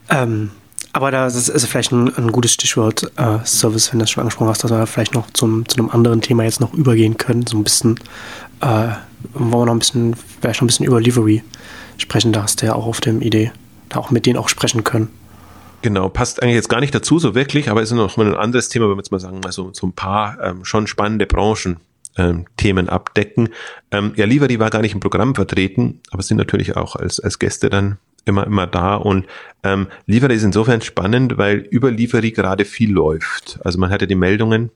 Ähm, 0.10 0.52
aber 1.00 1.12
das 1.12 1.34
ist, 1.34 1.48
ist 1.48 1.66
vielleicht 1.66 1.94
ein, 1.94 2.14
ein, 2.18 2.30
gutes 2.34 2.52
Stichwort, 2.52 3.10
äh, 3.16 3.38
Service, 3.46 3.94
wenn 3.94 4.00
du 4.00 4.04
das 4.04 4.10
schon 4.10 4.20
angesprochen 4.20 4.50
hast, 4.50 4.66
dass 4.66 4.72
wir 4.72 4.86
vielleicht 4.86 5.14
noch 5.14 5.32
zum, 5.32 5.66
zu 5.66 5.78
einem 5.78 5.90
anderen 5.90 6.20
Thema 6.20 6.44
jetzt 6.44 6.60
noch 6.60 6.74
übergehen 6.74 7.16
können. 7.16 7.48
So 7.48 7.56
ein 7.56 7.64
bisschen, 7.64 7.98
äh, 8.60 8.90
wollen 9.34 9.50
wir 9.50 9.66
noch 9.66 9.72
ein 9.72 9.80
bisschen, 9.80 10.14
vielleicht 10.42 10.60
noch 10.60 10.66
ein 10.66 10.68
bisschen 10.68 10.86
über 10.86 11.00
Livery 11.00 11.42
sprechen. 11.98 12.34
Da 12.34 12.44
hast 12.44 12.62
du 12.62 12.66
ja 12.66 12.76
auch 12.76 12.86
auf 12.86 13.00
dem 13.00 13.22
Idee, 13.22 13.54
da 13.88 14.00
auch 14.00 14.12
mit 14.12 14.26
denen 14.26 14.38
auch 14.38 14.50
sprechen 14.50 14.84
können. 14.84 15.08
Genau, 15.84 16.10
passt 16.10 16.44
eigentlich 16.44 16.56
jetzt 16.56 16.68
gar 16.68 16.82
nicht 16.82 16.94
dazu 16.94 17.18
so 17.18 17.34
wirklich, 17.34 17.70
aber 17.70 17.82
ist 17.82 17.92
noch 17.92 18.18
mal 18.18 18.28
ein 18.28 18.36
anderes 18.36 18.68
Thema, 18.68 18.90
wenn 18.90 18.98
wir 18.98 19.02
jetzt 19.02 19.14
mal 19.14 19.22
sagen, 19.22 19.40
also 19.46 19.70
so 19.72 19.88
ein 19.88 19.94
paar 19.94 20.38
ähm, 20.44 20.66
schon 20.66 20.86
spannende 20.86 21.28
Branchen 21.28 21.78
ähm, 22.18 22.46
Themen 22.58 22.90
abdecken. 22.90 23.50
Ähm, 23.92 24.12
ja, 24.18 24.26
Livery 24.26 24.60
war 24.60 24.70
gar 24.70 24.82
nicht 24.82 24.96
im 24.96 25.00
Programm 25.00 25.34
vertreten, 25.34 26.02
aber 26.12 26.24
sind 26.24 26.36
natürlich 26.36 26.76
auch 26.76 26.98
als, 26.98 27.22
als 27.22 27.40
Gäste 27.40 27.70
dann 27.70 28.00
immer, 28.26 28.46
immer 28.46 28.68
da. 28.68 28.96
Und 28.96 29.26
ähm, 29.64 29.88
Livery 30.06 30.36
ist 30.36 30.44
insofern 30.44 30.82
spannend, 30.82 31.38
weil 31.38 31.58
über 31.58 31.92
Livery 31.92 32.32
gerade 32.32 32.66
viel 32.66 32.92
läuft. 32.92 33.60
Also 33.64 33.80
man 33.80 33.90
hatte 33.90 34.08
die 34.08 34.16
Meldungen 34.16 34.72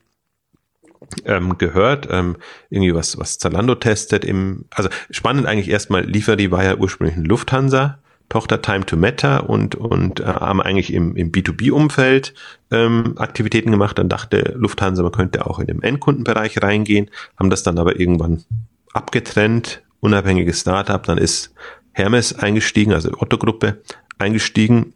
ähm, 1.25 1.57
gehört, 1.57 2.07
ähm, 2.09 2.37
irgendwie 2.69 2.95
was, 2.95 3.17
was 3.17 3.37
Zalando 3.37 3.75
testet 3.75 4.25
im, 4.25 4.65
also 4.71 4.89
spannend 5.11 5.45
eigentlich 5.45 5.69
erstmal, 5.69 6.03
Livery 6.03 6.51
war 6.51 6.63
ja 6.63 6.75
ursprünglich 6.75 7.17
ein 7.17 7.25
Lufthansa 7.25 7.99
Tochter 8.29 8.61
Time 8.63 8.85
to 8.85 8.97
Matter 8.97 9.47
und, 9.47 9.75
und 9.75 10.19
äh, 10.19 10.23
haben 10.25 10.59
eigentlich 10.59 10.91
im, 10.91 11.15
im 11.15 11.31
B2B-Umfeld 11.31 12.33
ähm, 12.71 13.13
Aktivitäten 13.17 13.69
gemacht. 13.69 13.99
Dann 13.99 14.09
dachte 14.09 14.55
Lufthansa, 14.57 15.03
man 15.03 15.11
könnte 15.11 15.45
auch 15.45 15.59
in 15.59 15.67
den 15.67 15.83
Endkundenbereich 15.83 16.61
reingehen, 16.61 17.11
haben 17.37 17.51
das 17.51 17.61
dann 17.61 17.77
aber 17.77 17.99
irgendwann 17.99 18.43
abgetrennt, 18.91 19.83
unabhängiges 19.99 20.61
Startup. 20.61 21.03
Dann 21.03 21.19
ist 21.19 21.53
Hermes 21.93 22.33
eingestiegen, 22.33 22.93
also 22.93 23.11
Otto-Gruppe 23.17 23.81
eingestiegen. 24.17 24.93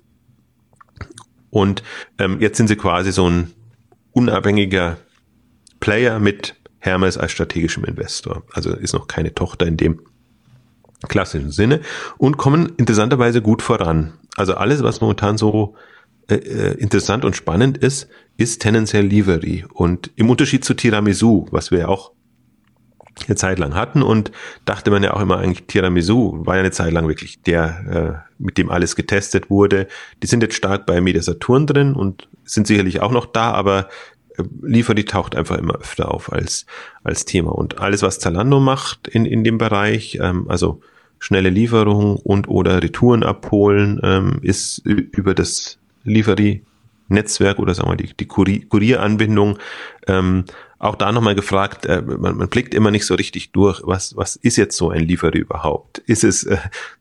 Und 1.50 1.84
ähm, 2.20 2.40
jetzt 2.40 2.58
sind 2.58 2.68
sie 2.68 2.76
quasi 2.76 3.12
so 3.12 3.30
ein 3.30 3.54
unabhängiger 4.12 4.98
Player 5.80 6.20
mit 6.20 6.56
Hermes 6.80 7.18
als 7.18 7.32
strategischem 7.32 7.86
Investor. 7.86 8.44
Also 8.54 8.76
ist 8.76 8.94
noch 8.94 9.08
keine 9.08 9.34
Tochter 9.34 9.66
in 9.66 9.78
dem 9.78 10.02
klassischen 11.08 11.52
Sinne 11.52 11.82
und 12.18 12.38
kommen 12.38 12.74
interessanterweise 12.78 13.42
gut 13.42 13.62
voran. 13.62 14.14
Also 14.36 14.56
alles, 14.56 14.84
was 14.84 15.02
momentan 15.02 15.38
so 15.38 15.76
äh, 16.30 16.36
äh, 16.36 16.74
interessant 16.78 17.24
und 17.26 17.36
spannend 17.36 17.78
ist, 17.78 18.08
ist 18.38 18.62
tendenziell 18.62 19.06
Livery. 19.06 19.66
Und 19.74 20.12
im 20.16 20.30
Unterschied 20.30 20.66
zu 20.66 20.74
Tiramisu, 20.74 21.48
was 21.52 21.72
wir 21.72 21.80
ja 21.80 21.88
auch 21.88 22.12
eine 23.28 23.36
Zeit 23.36 23.60
lang 23.60 23.76
hatten 23.76 24.04
und 24.04 24.32
dachte 24.66 24.92
man 24.92 25.04
ja 25.04 25.14
auch 25.14 25.22
immer 25.22 25.38
eigentlich 25.38 25.68
Tiramisu 25.68 26.46
war 26.46 26.56
ja 26.56 26.62
eine 26.62 26.72
Zeit 26.72 26.94
lang 26.94 27.08
wirklich 27.08 27.42
der, 27.42 28.24
äh, 28.24 28.34
mit 28.38 28.58
dem 28.58 28.70
alles 28.70 28.96
getestet 28.96 29.50
wurde. 29.50 29.88
Die 30.22 30.28
sind 30.28 30.44
jetzt 30.44 30.56
stark 30.56 30.86
bei 30.86 31.02
Media 31.02 31.22
Saturn 31.22 31.68
drin 31.68 31.94
und 31.94 32.28
sind 32.44 32.68
sicherlich 32.68 33.02
auch 33.02 33.12
noch 33.12 33.26
da, 33.26 33.52
aber 33.52 33.88
äh, 34.38 34.44
Lieferi 34.62 35.06
taucht 35.06 35.36
einfach 35.36 35.58
immer 35.58 35.76
öfter 35.76 36.14
auf 36.14 36.32
als, 36.32 36.66
als 37.04 37.26
Thema. 37.26 37.52
Und 37.52 37.80
alles, 37.80 38.02
was 38.02 38.20
Zalando 38.20 38.60
macht 38.60 39.08
in, 39.08 39.26
in 39.26 39.44
dem 39.44 39.58
Bereich, 39.58 40.20
ähm, 40.22 40.46
also 40.50 40.82
schnelle 41.20 41.50
Lieferung 41.50 42.18
und 42.18 42.48
oder 42.48 42.82
Retouren 42.82 43.24
abholen, 43.24 44.00
ähm, 44.04 44.40
ist 44.42 44.80
über 44.86 45.34
das 45.34 45.80
Lieferi-Netzwerk 47.10 47.60
oder 47.60 47.74
sagen 47.74 47.90
wir 47.90 47.98
die, 47.98 48.14
die 48.14 48.28
Kurieranbindung 48.28 49.58
ähm, 50.08 50.46
auch 50.80 50.96
da 50.96 51.12
nochmal 51.12 51.36
gefragt, 51.36 51.86
äh, 51.86 52.02
man, 52.02 52.38
man 52.38 52.50
blickt 52.50 52.74
immer 52.74 52.92
nicht 52.92 53.06
so 53.06 53.16
richtig 53.16 53.52
durch, 53.52 53.82
was, 53.84 54.16
was 54.16 54.36
ist 54.36 54.58
jetzt 54.58 54.78
so 54.78 54.92
ein 54.92 55.02
Lieferi 55.02 55.40
überhaupt? 55.40 56.00
Ist 56.00 56.24
es 56.24 56.44
äh, 56.44 56.58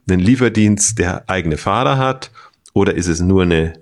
ein 0.09 0.19
Lieferdienst, 0.19 0.97
der 0.97 1.29
eigene 1.29 1.57
Fahrer 1.57 1.97
hat 1.97 2.31
oder 2.73 2.95
ist 2.95 3.07
es 3.07 3.19
nur 3.19 3.43
eine 3.43 3.73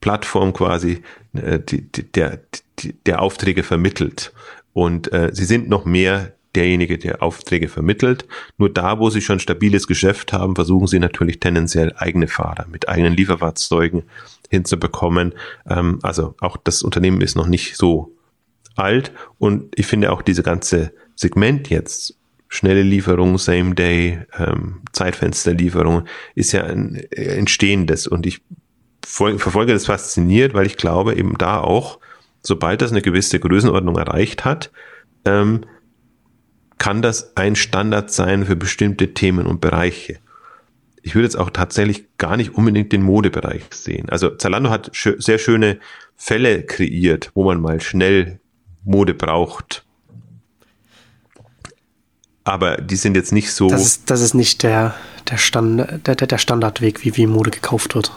Plattform 0.00 0.52
quasi, 0.52 1.02
äh, 1.34 1.58
die, 1.58 1.82
die, 1.82 2.10
der, 2.12 2.40
die, 2.78 2.92
der 3.06 3.22
Aufträge 3.22 3.62
vermittelt. 3.62 4.32
Und 4.72 5.12
äh, 5.12 5.30
sie 5.32 5.44
sind 5.44 5.68
noch 5.68 5.84
mehr 5.84 6.32
derjenige, 6.54 6.98
der 6.98 7.22
Aufträge 7.22 7.68
vermittelt. 7.68 8.26
Nur 8.58 8.70
da, 8.70 8.98
wo 8.98 9.10
sie 9.10 9.20
schon 9.20 9.40
stabiles 9.40 9.86
Geschäft 9.86 10.32
haben, 10.32 10.54
versuchen 10.54 10.86
sie 10.86 10.98
natürlich 10.98 11.40
tendenziell 11.40 11.94
eigene 11.96 12.28
Fahrer 12.28 12.66
mit 12.68 12.88
eigenen 12.88 13.14
Lieferfahrzeugen 13.14 14.02
hinzubekommen. 14.48 15.34
Ähm, 15.68 15.98
also 16.02 16.34
auch 16.40 16.56
das 16.56 16.82
Unternehmen 16.82 17.20
ist 17.20 17.36
noch 17.36 17.46
nicht 17.46 17.76
so 17.76 18.12
alt 18.76 19.12
und 19.38 19.72
ich 19.78 19.86
finde 19.86 20.12
auch 20.12 20.22
diese 20.22 20.42
ganze 20.42 20.92
Segment 21.14 21.68
jetzt 21.68 22.16
schnelle 22.48 22.82
Lieferung, 22.82 23.38
Same 23.38 23.74
Day, 23.74 24.20
ähm, 24.36 24.82
Zeitfensterlieferung 24.92 26.04
ist 26.34 26.52
ja 26.52 26.64
ein 26.64 26.96
äh, 27.10 27.36
entstehendes 27.36 28.06
und 28.06 28.26
ich 28.26 28.42
verfolge 29.06 29.72
das 29.72 29.86
fasziniert, 29.86 30.52
weil 30.52 30.66
ich 30.66 30.76
glaube 30.76 31.14
eben 31.14 31.38
da 31.38 31.60
auch, 31.60 32.00
sobald 32.42 32.82
das 32.82 32.90
eine 32.90 33.02
gewisse 33.02 33.40
Größenordnung 33.40 33.96
erreicht 33.96 34.44
hat, 34.44 34.70
ähm, 35.24 35.62
kann 36.80 37.02
das 37.02 37.36
ein 37.36 37.56
Standard 37.56 38.10
sein 38.10 38.46
für 38.46 38.56
bestimmte 38.56 39.12
Themen 39.12 39.46
und 39.46 39.60
Bereiche. 39.60 40.18
Ich 41.02 41.14
würde 41.14 41.26
jetzt 41.26 41.36
auch 41.36 41.50
tatsächlich 41.50 42.16
gar 42.16 42.38
nicht 42.38 42.54
unbedingt 42.54 42.90
den 42.90 43.02
Modebereich 43.02 43.64
sehen. 43.70 44.08
Also 44.08 44.30
Zalando 44.30 44.70
hat 44.70 44.88
schö 44.92 45.14
sehr 45.18 45.38
schöne 45.38 45.78
Fälle 46.16 46.62
kreiert, 46.64 47.32
wo 47.34 47.44
man 47.44 47.60
mal 47.60 47.82
schnell 47.82 48.40
Mode 48.82 49.12
braucht. 49.12 49.84
Aber 52.44 52.78
die 52.78 52.96
sind 52.96 53.14
jetzt 53.14 53.32
nicht 53.32 53.52
so. 53.52 53.68
Das 53.68 53.84
ist, 53.84 54.10
das 54.10 54.22
ist 54.22 54.32
nicht 54.32 54.62
der, 54.62 54.94
der, 55.30 55.36
Stand, 55.36 56.06
der, 56.06 56.14
der 56.16 56.38
Standardweg, 56.38 57.04
wie, 57.04 57.14
wie 57.14 57.26
Mode 57.26 57.50
gekauft 57.50 57.94
wird. 57.94 58.10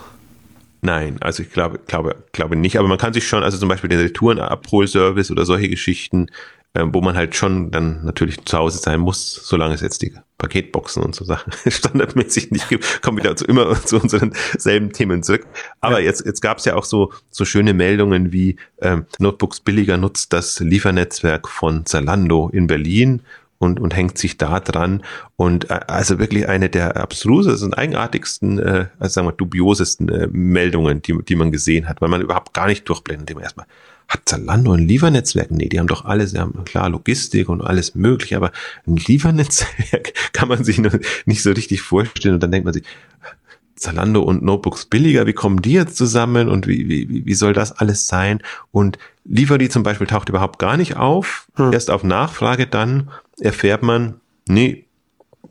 Nein, 0.82 1.18
also 1.20 1.43
ich 1.43 1.51
glaube, 1.51 1.80
glaube, 1.86 2.16
glaube 2.32 2.55
nicht. 2.55 2.78
Aber 2.80 2.88
man 2.88 2.97
kann 2.97 3.14
sich 3.14 3.28
schon, 3.28 3.43
also 3.43 3.57
zum 3.57 3.68
Beispiel 3.68 3.89
den 3.89 3.99
Retourenabholservice 3.99 5.32
oder 5.32 5.45
solche 5.45 5.70
Geschichten, 5.70 6.28
wo 6.76 7.01
man 7.01 7.15
halt 7.15 7.36
schon 7.36 7.69
dann 7.69 8.03
natürlich 8.03 8.43
zu 8.45 8.57
Hause 8.57 8.80
sein 8.80 8.99
muss, 8.99 9.34
solange 9.34 9.76
es 9.76 9.82
jetzt 9.82 10.01
die 10.01 10.13
Paketboxen 10.39 11.03
und 11.03 11.13
so 11.13 11.24
Sachen 11.24 11.53
standardmäßig 11.71 12.51
nicht 12.51 12.67
gibt, 12.67 13.01
kommen 13.01 13.17
wir 13.17 13.24
dazu 13.24 13.45
immer 13.45 13.74
zu 13.86 13.99
unseren 13.99 14.34
selben 14.57 14.91
Themen 14.91 15.21
zurück. 15.21 15.45
Aber 15.82 15.99
ja. 15.99 16.05
jetzt, 16.05 16.26
jetzt 16.26 16.41
gab 16.41 16.57
es 16.57 16.65
ja 16.65 16.76
auch 16.76 16.86
so, 16.86 17.13
so 17.30 17.45
schöne 17.45 17.74
Meldungen 17.74 18.32
wie 18.34 18.57
ähm, 18.82 19.05
Notebooks 19.19 19.59
billiger 19.59 19.97
nutzt 19.97 20.34
das 20.34 20.59
Liefernetzwerk 20.59 21.47
von 21.47 21.86
Zalando 21.86 22.49
in 22.49 22.67
Berlin 22.67 23.21
und, 23.63 23.80
und 23.80 23.95
hängt 23.95 24.17
sich 24.17 24.38
da 24.38 24.59
dran. 24.59 25.03
Und 25.36 25.69
äh, 25.69 25.80
also 25.88 26.19
wirklich 26.19 26.49
eine 26.49 26.69
der 26.69 26.97
abstrusesten 26.97 27.74
eigenartigsten, 27.74 28.59
äh, 28.59 28.88
also 28.99 29.13
sagen 29.13 29.28
wir 29.28 29.32
dubiosesten 29.32 30.09
äh, 30.09 30.28
Meldungen, 30.28 31.01
die, 31.01 31.17
die 31.24 31.36
man 31.36 31.51
gesehen 31.51 31.88
hat, 31.88 32.01
weil 32.01 32.09
man 32.09 32.21
überhaupt 32.21 32.53
gar 32.53 32.67
nicht 32.67 32.88
durchblendet. 32.88 33.30
Immer 33.30 33.43
erstmal, 33.43 33.65
hat 34.08 34.22
Zalando 34.26 34.74
ein 34.74 34.88
Liefernetzwerk? 34.88 35.51
Nee, 35.51 35.70
die 35.70 35.80
haben 35.80 35.88
doch 35.88 36.06
alles, 36.06 36.36
haben 36.36 36.64
klar 36.66 36.89
Logistik 36.89 37.49
und 37.49 37.62
alles 37.62 37.95
mögliche, 37.95 38.38
aber 38.38 38.51
ein 38.88 38.97
Liefernetzwerk 38.97 40.14
kann 40.34 40.49
man 40.49 40.64
sich 40.64 40.82
nicht 41.26 41.41
so 41.41 41.51
richtig 41.51 41.82
vorstellen. 41.82 42.36
Und 42.36 42.43
dann 42.43 42.51
denkt 42.51 42.66
man 42.66 42.74
sich, 42.74 42.84
Zalando 43.76 44.22
und 44.22 44.43
Notebooks 44.43 44.86
billiger, 44.86 45.26
wie 45.26 45.34
kommen 45.34 45.62
die 45.62 45.74
jetzt 45.74 45.97
zusammen 45.97 46.47
und 46.47 46.68
wie, 46.68 46.88
wie, 46.88 47.26
wie 47.26 47.34
soll 47.34 47.54
das 47.54 47.72
alles 47.72 48.08
sein? 48.08 48.39
Und 48.72 48.97
Lieferdi 49.26 49.68
zum 49.70 49.84
Beispiel 49.84 50.08
taucht 50.08 50.30
überhaupt 50.30 50.60
gar 50.60 50.78
nicht 50.78 50.95
auf. 50.95 51.47
Hm. 51.56 51.74
Erst 51.74 51.91
auf 51.91 52.04
Nachfrage 52.04 52.68
dann 52.68 53.10
erfährt 53.39 53.84
man, 53.84 54.16
nee, 54.47 54.86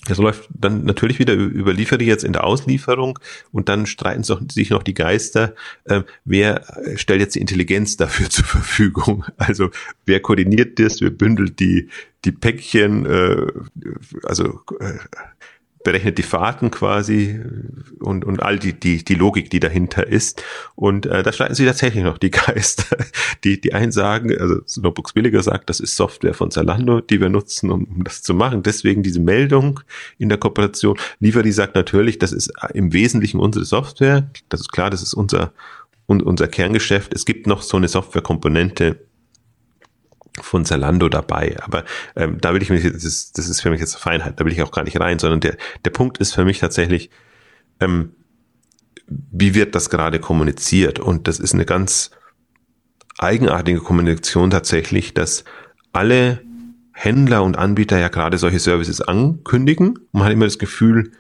das 0.07 0.19
läuft 0.19 0.49
dann 0.53 0.85
natürlich 0.85 1.19
wieder 1.19 1.35
über 1.35 1.73
Lieferi 1.73 2.05
jetzt 2.05 2.25
in 2.25 2.33
der 2.33 2.45
Auslieferung 2.45 3.19
und 3.53 3.69
dann 3.69 3.87
streiten 3.87 4.25
sich 4.25 4.71
noch 4.71 4.83
die 4.83 4.95
Geister, 4.95 5.55
äh, 5.85 6.03
wer 6.25 6.65
stellt 6.97 7.21
jetzt 7.21 7.37
die 7.37 7.41
Intelligenz 7.41 7.97
dafür 7.97 8.29
zur 8.31 8.45
Verfügung? 8.45 9.25
Also 9.37 9.71
wer 10.05 10.21
koordiniert 10.21 10.79
das, 10.79 11.01
wer 11.01 11.11
bündelt 11.11 11.61
die, 11.61 11.89
die 12.25 12.33
Päckchen, 12.33 13.07
äh, 13.07 13.47
also 14.25 14.61
äh, 14.81 14.99
berechnet 15.85 16.19
die 16.19 16.23
Fahrten 16.23 16.71
quasi 16.71 17.41
und, 18.01 18.25
und 18.25 18.43
all 18.43 18.59
die, 18.59 18.73
die, 18.73 19.05
die 19.05 19.15
Logik, 19.15 19.51
die 19.51 19.61
dahinter 19.61 20.07
ist. 20.07 20.43
Und 20.75 21.07
äh, 21.07 21.23
da 21.23 21.33
streiten 21.33 21.55
sie 21.55 21.67
tatsächlich 21.67 22.05
noch 22.05 22.19
die 22.19 22.31
Geister. 22.31 22.97
Die, 23.45 23.61
die 23.61 23.73
einen 23.73 23.91
sagen, 23.91 24.31
also 24.39 24.61
Notebooks 24.81 25.15
Billiger 25.15 25.43
sagt, 25.43 25.69
das 25.69 25.81
ist 25.81 25.97
Software 25.97 26.33
von 26.33 26.53
Zalando, 26.53 27.01
die 27.01 27.21
wir 27.21 27.29
nutzen, 27.29 27.71
um, 27.71 27.85
um 27.85 28.05
das 28.05 28.23
zu 28.23 28.35
machen. 28.35 28.63
Deswegen 28.63 29.03
diese 29.03 29.19
Meldung 29.19 29.81
in 30.17 30.29
der 30.29 30.39
Kooperation. 30.39 30.97
Livery 31.19 31.51
sagt 31.51 31.75
natürlich, 31.75 32.19
das 32.19 32.31
ist 32.31 32.53
im 32.73 32.93
Wesentlichen 32.93 33.41
unsere 33.41 33.65
Software. 33.65 34.31
Das 34.49 34.61
ist 34.61 34.71
klar, 34.71 34.91
das 34.91 35.03
ist 35.03 35.15
unser, 35.15 35.53
und 36.07 36.23
unser 36.23 36.47
Kerngeschäft. 36.47 37.13
Es 37.15 37.25
gibt 37.25 37.49
noch 37.49 37.63
so 37.63 37.77
eine 37.77 37.89
Softwarekomponente, 37.89 39.01
von 40.41 40.65
Zalando 40.65 41.09
dabei. 41.09 41.57
Aber 41.63 41.85
ähm, 42.17 42.39
da 42.41 42.55
will 42.55 42.63
ich 42.63 42.71
mich, 42.71 42.83
das 42.85 43.05
ist, 43.05 43.39
das 43.39 43.49
ist 43.49 43.61
für 43.61 43.71
mich 43.71 43.81
jetzt 43.81 43.97
Feinheit, 43.97 44.41
da 44.41 44.45
will 44.45 44.53
ich 44.53 44.63
auch 44.63 44.73
gar 44.73 44.85
nicht 44.85 44.99
rein, 44.99 45.19
sondern 45.19 45.41
der, 45.41 45.57
der 45.85 45.91
Punkt 45.91 46.19
ist 46.19 46.35
für 46.35 46.45
mich 46.45 46.59
tatsächlich, 46.59 47.11
ähm, 47.81 48.13
wie 49.07 49.55
wird 49.55 49.75
das 49.75 49.91
gerade 49.91 50.21
kommuniziert? 50.21 50.99
Und 50.99 51.29
das 51.29 51.39
ist 51.39 51.55
eine 51.55 51.67
ganz 51.67 52.11
eigenartige 53.19 53.81
Kommunikation 53.81 54.51
tatsächlich, 54.51 55.13
dass 55.13 55.45
alle 55.93 56.41
Händler 56.93 57.43
und 57.43 57.59
Anbieter 57.59 57.99
ja 57.99 58.09
gerade 58.09 58.39
solche 58.39 58.59
Services 58.59 59.01
ankündigen. 59.01 59.99
Man 60.13 60.25
hat 60.25 60.33
immer 60.33 60.45
das 60.45 60.59
Gefühl, 60.59 61.13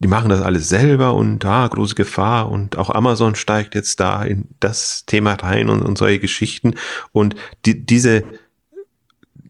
die 0.00 0.08
machen 0.08 0.30
das 0.30 0.40
alles 0.40 0.68
selber 0.68 1.14
und 1.14 1.40
da 1.40 1.64
ah, 1.64 1.68
große 1.68 1.94
Gefahr 1.94 2.50
und 2.50 2.78
auch 2.78 2.88
Amazon 2.88 3.34
steigt 3.34 3.74
jetzt 3.74 4.00
da 4.00 4.22
in 4.24 4.48
das 4.58 5.04
Thema 5.04 5.34
rein 5.34 5.68
und, 5.68 5.82
und 5.82 5.98
solche 5.98 6.18
Geschichten. 6.18 6.74
Und 7.12 7.36
die, 7.66 7.84
diese, 7.84 8.24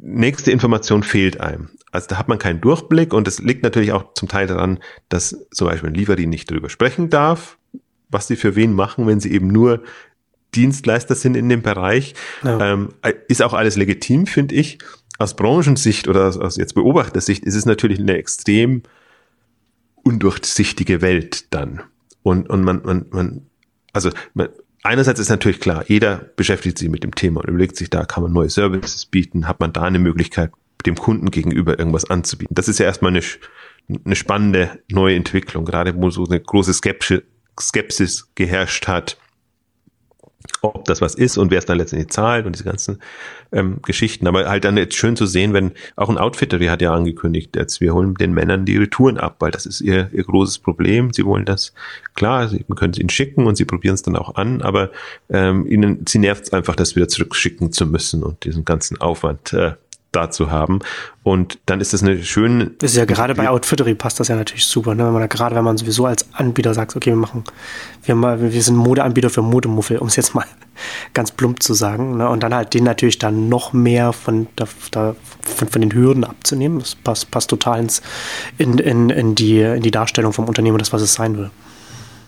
nächste 0.02 0.50
Information 0.50 1.02
fehlt 1.02 1.40
einem. 1.40 1.70
Also 1.92 2.06
da 2.08 2.18
hat 2.18 2.28
man 2.28 2.38
keinen 2.38 2.60
Durchblick 2.60 3.12
und 3.12 3.26
es 3.28 3.38
liegt 3.40 3.62
natürlich 3.62 3.92
auch 3.92 4.14
zum 4.14 4.28
Teil 4.28 4.46
daran, 4.46 4.78
dass 5.08 5.46
zum 5.50 5.66
Beispiel 5.68 5.90
ein 5.90 5.94
Lieferdi 5.94 6.26
nicht 6.26 6.50
darüber 6.50 6.70
sprechen 6.70 7.10
darf, 7.10 7.58
was 8.08 8.28
sie 8.28 8.36
für 8.36 8.56
wen 8.56 8.72
machen, 8.72 9.06
wenn 9.06 9.20
sie 9.20 9.32
eben 9.32 9.48
nur 9.48 9.82
Dienstleister 10.54 11.14
sind 11.14 11.36
in 11.36 11.48
dem 11.48 11.62
Bereich. 11.62 12.14
Ja. 12.42 12.72
Ähm, 12.72 12.90
ist 13.28 13.42
auch 13.42 13.54
alles 13.54 13.76
legitim, 13.76 14.26
finde 14.26 14.54
ich. 14.54 14.78
Aus 15.18 15.36
Branchensicht 15.36 16.08
oder 16.08 16.26
aus, 16.26 16.38
aus 16.38 16.56
jetzt 16.56 16.74
Beobachtersicht 16.74 17.44
ist 17.44 17.54
es 17.54 17.66
natürlich 17.66 17.98
eine 17.98 18.16
extrem 18.16 18.82
undurchsichtige 20.02 21.02
Welt 21.02 21.52
dann. 21.52 21.82
Und, 22.22 22.48
und 22.48 22.62
man, 22.62 22.82
man, 22.84 23.06
man, 23.10 23.46
also 23.92 24.10
man, 24.34 24.48
einerseits 24.82 25.20
ist 25.20 25.28
natürlich 25.28 25.60
klar, 25.60 25.84
jeder 25.86 26.18
beschäftigt 26.36 26.78
sich 26.78 26.88
mit 26.88 27.02
dem 27.02 27.14
Thema 27.14 27.40
und 27.40 27.48
überlegt 27.48 27.76
sich, 27.76 27.90
da 27.90 28.04
kann 28.04 28.22
man 28.22 28.32
neue 28.32 28.50
Services 28.50 29.06
bieten, 29.06 29.46
hat 29.46 29.60
man 29.60 29.72
da 29.72 29.82
eine 29.82 29.98
Möglichkeit, 29.98 30.52
dem 30.86 30.96
Kunden 30.96 31.30
gegenüber 31.30 31.78
irgendwas 31.78 32.08
anzubieten. 32.08 32.54
Das 32.54 32.68
ist 32.68 32.78
ja 32.78 32.86
erstmal 32.86 33.10
eine, 33.10 33.22
eine 34.04 34.16
spannende 34.16 34.78
neue 34.90 35.16
Entwicklung, 35.16 35.64
gerade 35.64 35.94
wo 35.96 36.10
so 36.10 36.24
eine 36.24 36.40
große 36.40 36.72
Skepsis, 36.72 37.22
Skepsis 37.58 38.30
geherrscht 38.34 38.88
hat 38.88 39.18
ob 40.62 40.84
das 40.84 41.00
was 41.00 41.14
ist 41.14 41.38
und 41.38 41.50
wer 41.50 41.58
es 41.58 41.66
dann 41.66 41.78
letztendlich 41.78 42.10
zahlt 42.10 42.46
und 42.46 42.54
diese 42.54 42.64
ganzen 42.64 42.98
ähm, 43.52 43.78
Geschichten. 43.82 44.26
Aber 44.26 44.48
halt 44.48 44.64
dann 44.64 44.76
jetzt 44.76 44.94
schön 44.94 45.16
zu 45.16 45.26
sehen, 45.26 45.52
wenn 45.52 45.72
auch 45.96 46.08
ein 46.08 46.18
Outfitter, 46.18 46.58
die 46.58 46.70
hat 46.70 46.82
ja 46.82 46.92
angekündigt, 46.92 47.56
jetzt 47.56 47.80
wir 47.80 47.94
holen 47.94 48.14
den 48.14 48.32
Männern 48.32 48.64
die 48.64 48.76
Retouren 48.76 49.18
ab, 49.18 49.36
weil 49.40 49.50
das 49.50 49.66
ist 49.66 49.80
ihr, 49.80 50.10
ihr 50.12 50.24
großes 50.24 50.58
Problem. 50.58 51.12
Sie 51.12 51.24
wollen 51.24 51.44
das, 51.44 51.72
klar, 52.14 52.48
sie 52.48 52.64
können 52.76 52.92
es 52.92 52.98
ihnen 52.98 53.10
schicken 53.10 53.46
und 53.46 53.56
sie 53.56 53.64
probieren 53.64 53.94
es 53.94 54.02
dann 54.02 54.16
auch 54.16 54.36
an, 54.36 54.62
aber 54.62 54.90
ähm, 55.28 55.66
ihnen, 55.66 56.04
sie 56.08 56.18
nervt 56.18 56.44
es 56.44 56.52
einfach, 56.52 56.76
das 56.76 56.96
wieder 56.96 57.08
zurückschicken 57.08 57.72
zu 57.72 57.86
müssen 57.86 58.22
und 58.22 58.44
diesen 58.44 58.64
ganzen 58.64 59.00
Aufwand 59.00 59.52
äh, 59.52 59.72
dazu 60.12 60.50
haben. 60.50 60.80
Und 61.22 61.58
dann 61.66 61.80
ist 61.80 61.92
das 61.92 62.02
eine 62.02 62.22
schöne. 62.22 62.70
Das 62.78 62.92
ist 62.92 62.96
ja 62.96 63.04
gerade 63.04 63.34
bei 63.34 63.48
Outfittery 63.48 63.94
passt 63.94 64.18
das 64.18 64.28
ja 64.28 64.36
natürlich 64.36 64.64
super, 64.64 64.94
ne? 64.94 65.04
Wenn 65.04 65.12
man 65.12 65.22
da, 65.22 65.26
gerade 65.26 65.54
wenn 65.54 65.64
man 65.64 65.76
sowieso 65.76 66.06
als 66.06 66.26
Anbieter 66.32 66.74
sagt, 66.74 66.96
okay, 66.96 67.10
wir 67.10 67.16
machen, 67.16 67.44
wir, 68.04 68.14
mal, 68.14 68.40
wir 68.40 68.62
sind 68.62 68.76
Modeanbieter 68.76 69.30
für 69.30 69.42
Modemuffel, 69.42 69.98
um 69.98 70.08
es 70.08 70.16
jetzt 70.16 70.34
mal 70.34 70.46
ganz 71.14 71.30
plump 71.30 71.62
zu 71.62 71.74
sagen. 71.74 72.16
Ne? 72.16 72.28
Und 72.28 72.42
dann 72.42 72.54
halt 72.54 72.74
den 72.74 72.84
natürlich 72.84 73.18
dann 73.18 73.48
noch 73.48 73.72
mehr 73.72 74.12
von, 74.12 74.48
da, 74.56 74.66
von, 74.66 75.68
von 75.68 75.80
den 75.80 75.92
Hürden 75.92 76.24
abzunehmen. 76.24 76.80
Das 76.80 76.94
passt, 76.94 77.30
passt 77.30 77.50
total 77.50 77.80
ins, 77.80 78.02
in, 78.58 78.78
in, 78.78 79.10
in, 79.10 79.34
die, 79.34 79.60
in 79.60 79.82
die 79.82 79.90
Darstellung 79.90 80.32
vom 80.32 80.46
Unternehmen, 80.46 80.78
das, 80.78 80.92
was 80.92 81.02
es 81.02 81.14
sein 81.14 81.36
will. 81.36 81.50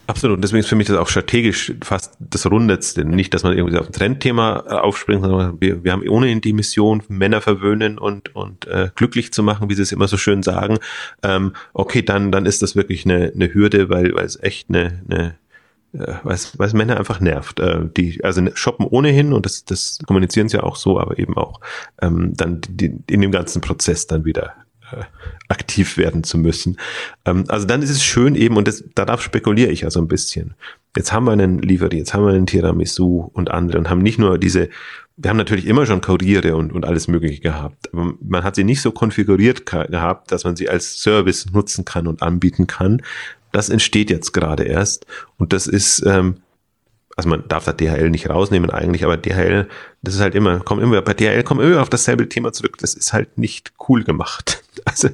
Absolut. 0.07 0.42
Deswegen 0.42 0.61
ist 0.61 0.68
für 0.68 0.76
mich 0.76 0.88
das 0.88 0.96
auch 0.96 1.09
strategisch 1.09 1.72
fast 1.82 2.16
das 2.18 2.50
Rundetste. 2.50 3.05
Nicht, 3.05 3.32
dass 3.34 3.44
man 3.44 3.57
irgendwie 3.57 3.78
auf 3.78 3.86
ein 3.86 3.92
Trendthema 3.92 4.64
äh, 4.66 4.74
aufspringt, 4.74 5.22
sondern 5.22 5.61
wir, 5.61 5.84
wir 5.84 5.92
haben 5.92 6.07
ohnehin 6.09 6.40
die 6.40 6.53
Mission, 6.53 7.03
Männer 7.09 7.40
verwöhnen 7.40 7.98
und, 7.98 8.34
und 8.34 8.66
äh, 8.66 8.90
glücklich 8.96 9.32
zu 9.32 9.42
machen, 9.42 9.70
wie 9.70 9.74
sie 9.74 9.82
es 9.82 9.92
immer 9.92 10.09
so 10.09 10.16
schön 10.16 10.42
sagen. 10.42 10.78
Ähm, 11.22 11.53
okay, 11.72 12.03
dann, 12.03 12.32
dann 12.32 12.46
ist 12.46 12.62
das 12.62 12.74
wirklich 12.74 13.05
eine, 13.05 13.32
eine 13.32 13.55
Hürde, 13.55 13.88
weil, 13.90 14.14
weil 14.14 14.24
es 14.24 14.42
echt 14.42 14.68
eine, 14.68 15.03
eine 15.09 15.36
äh, 15.92 16.14
weil 16.24 16.34
es 16.34 16.72
Männer 16.72 16.96
einfach 16.96 17.20
nervt. 17.20 17.61
Äh, 17.61 17.88
die 17.96 18.24
also 18.24 18.42
shoppen 18.55 18.86
ohnehin 18.86 19.32
und 19.32 19.46
das, 19.46 19.64
das 19.64 19.98
kommunizieren 20.07 20.48
sie 20.48 20.57
ja 20.57 20.62
auch 20.64 20.76
so, 20.76 20.98
aber 20.98 21.18
eben 21.18 21.36
auch 21.36 21.61
ähm, 22.00 22.32
dann 22.34 22.61
die, 22.68 22.98
in 23.09 23.20
dem 23.20 23.30
ganzen 23.30 23.61
Prozess 23.61 24.07
dann 24.07 24.24
wieder 24.24 24.55
aktiv 25.49 25.97
werden 25.97 26.24
zu 26.24 26.38
müssen. 26.38 26.78
Ähm, 27.24 27.45
also 27.49 27.66
dann 27.66 27.82
ist 27.82 27.90
es 27.90 28.03
schön 28.03 28.34
eben, 28.34 28.57
und 28.57 28.68
das, 28.68 28.84
darauf 28.95 29.22
spekuliere 29.22 29.70
ich 29.70 29.82
ja 29.82 29.90
so 29.90 30.01
ein 30.01 30.09
bisschen. 30.09 30.55
Jetzt 30.97 31.12
haben 31.12 31.24
wir 31.24 31.32
einen 31.32 31.61
Livery, 31.61 31.99
jetzt 31.99 32.14
haben 32.14 32.24
wir 32.24 32.32
einen 32.32 32.47
Tiramisu 32.47 33.30
und 33.32 33.51
andere 33.51 33.78
und 33.78 33.88
haben 33.88 34.03
nicht 34.03 34.18
nur 34.18 34.38
diese, 34.38 34.68
wir 35.16 35.30
haben 35.30 35.36
natürlich 35.36 35.66
immer 35.66 35.86
schon 35.86 36.01
Kuriere 36.01 36.57
und, 36.57 36.72
und 36.72 36.84
alles 36.84 37.09
Mögliche 37.09 37.40
gehabt, 37.40 37.93
aber 37.93 38.14
man 38.20 38.45
hat 38.45 38.57
sie 38.57 38.64
nicht 38.64 38.82
so 38.82 38.93
konfiguriert 38.93 39.66
gehabt, 39.66 40.32
dass 40.32 40.45
man 40.45 40.57
sie 40.57 40.68
als 40.68 41.01
Service 41.01 41.51
nutzen 41.53 41.84
kann 41.84 42.07
und 42.07 42.22
anbieten 42.22 42.66
kann. 42.66 43.03
Das 43.53 43.68
entsteht 43.68 44.11
jetzt 44.11 44.32
gerade 44.32 44.64
erst 44.64 45.07
und 45.36 45.53
das 45.53 45.66
ist 45.66 46.05
ähm, 46.07 46.36
also 47.16 47.28
man 47.28 47.45
darf 47.49 47.64
da 47.64 47.72
DHL 47.72 48.11
nicht 48.11 48.28
rausnehmen 48.28 48.70
eigentlich, 48.70 49.05
aber 49.05 49.16
DHL, 49.16 49.68
das 50.03 50.14
ist 50.14 50.20
halt 50.20 50.34
immer, 50.34 50.61
kommt 50.61 50.82
immer, 50.82 51.03
bei 51.03 51.14
DHL 51.14 51.43
kommen 51.43 51.61
immer 51.61 51.82
auf 51.82 51.90
dasselbe 51.90 52.28
Thema 52.28 52.53
zurück. 52.53 52.78
Das 52.78 52.95
ist 52.95 53.12
halt 53.12 53.38
nicht 53.38 53.72
cool 53.88 54.05
gemacht. 54.05 54.62
Also 54.84 55.10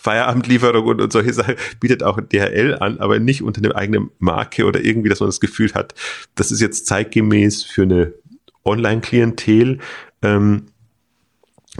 Feierabendlieferung 0.00 0.86
und, 0.86 1.00
und 1.00 1.12
solche 1.12 1.32
Sachen 1.32 1.56
bietet 1.80 2.02
auch 2.02 2.20
DHL 2.20 2.76
an, 2.78 2.98
aber 2.98 3.18
nicht 3.18 3.42
unter 3.42 3.62
einer 3.62 3.74
eigenen 3.74 4.10
Marke 4.18 4.66
oder 4.66 4.80
irgendwie, 4.80 5.08
dass 5.08 5.20
man 5.20 5.28
das 5.28 5.40
Gefühl 5.40 5.72
hat, 5.74 5.94
das 6.34 6.52
ist 6.52 6.60
jetzt 6.60 6.86
zeitgemäß 6.86 7.64
für 7.64 7.82
eine 7.82 8.14
Online-Klientel. 8.64 9.78
Ähm, 10.22 10.66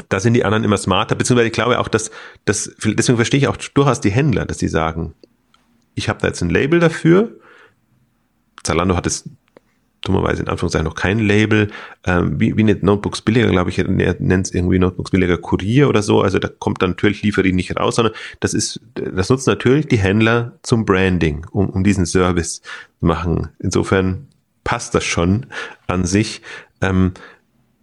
da 0.09 0.21
sind 0.21 0.35
die 0.35 0.45
anderen 0.45 0.65
immer 0.65 0.77
smarter, 0.77 1.15
beziehungsweise 1.15 1.49
ich 1.49 1.53
glaube 1.53 1.79
auch, 1.79 1.89
dass, 1.89 2.11
dass 2.45 2.75
deswegen 2.79 3.17
verstehe 3.17 3.39
ich 3.39 3.49
auch 3.49 3.57
durchaus 3.57 4.01
die 4.01 4.11
Händler, 4.11 4.47
dass 4.47 4.59
die 4.59 4.69
sagen, 4.69 5.15
ich 5.95 6.09
habe 6.09 6.21
da 6.21 6.29
jetzt 6.29 6.43
ein 6.43 6.51
Label 6.51 6.81
dafür, 6.81 7.37
Zalando 8.63 8.97
hat 8.97 9.07
es 9.07 9.29
dummerweise 10.03 10.43
in 10.43 10.49
Anführungszeichen 10.49 10.87
noch 10.87 10.95
kein 10.95 11.19
Label, 11.19 11.69
ähm, 12.05 12.41
wie, 12.41 12.57
wie 12.57 12.63
eine 12.63 12.77
Notebooks 12.81 13.23
billiger, 13.23 13.49
glaube 13.49 13.71
ich, 13.71 13.79
nennt 13.79 14.47
es 14.47 14.55
irgendwie 14.55 14.79
Notebooks 14.79 15.11
billiger 15.11 15.39
Kurier 15.39 15.89
oder 15.89 16.03
so, 16.03 16.23
also 16.23 16.39
da 16.39 16.49
kommt 16.49 16.83
dann 16.83 16.91
natürlich 16.91 17.23
Lieferie 17.23 17.53
nicht 17.53 17.77
raus, 17.77 17.97
sondern 17.97 18.15
das 18.41 18.55
ist, 18.55 18.81
das 18.95 19.29
nutzt 19.29 19.47
natürlich 19.47 19.87
die 19.87 19.99
Händler 19.99 20.53
zum 20.63 20.85
Branding, 20.85 21.47
um, 21.51 21.69
um 21.69 21.85
diesen 21.85 22.07
Service 22.07 22.63
zu 23.01 23.07
machen. 23.07 23.49
Insofern 23.59 24.29
passt 24.65 24.95
das 24.95 25.05
schon 25.05 25.47
an 25.87 26.05
sich. 26.05 26.43
Ähm, 26.81 27.13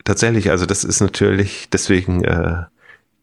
tatsächlich, 0.04 0.52
also 0.52 0.66
das 0.66 0.84
ist 0.84 1.02
natürlich 1.02 1.70
deswegen 1.70 2.24
äh, 2.24 2.64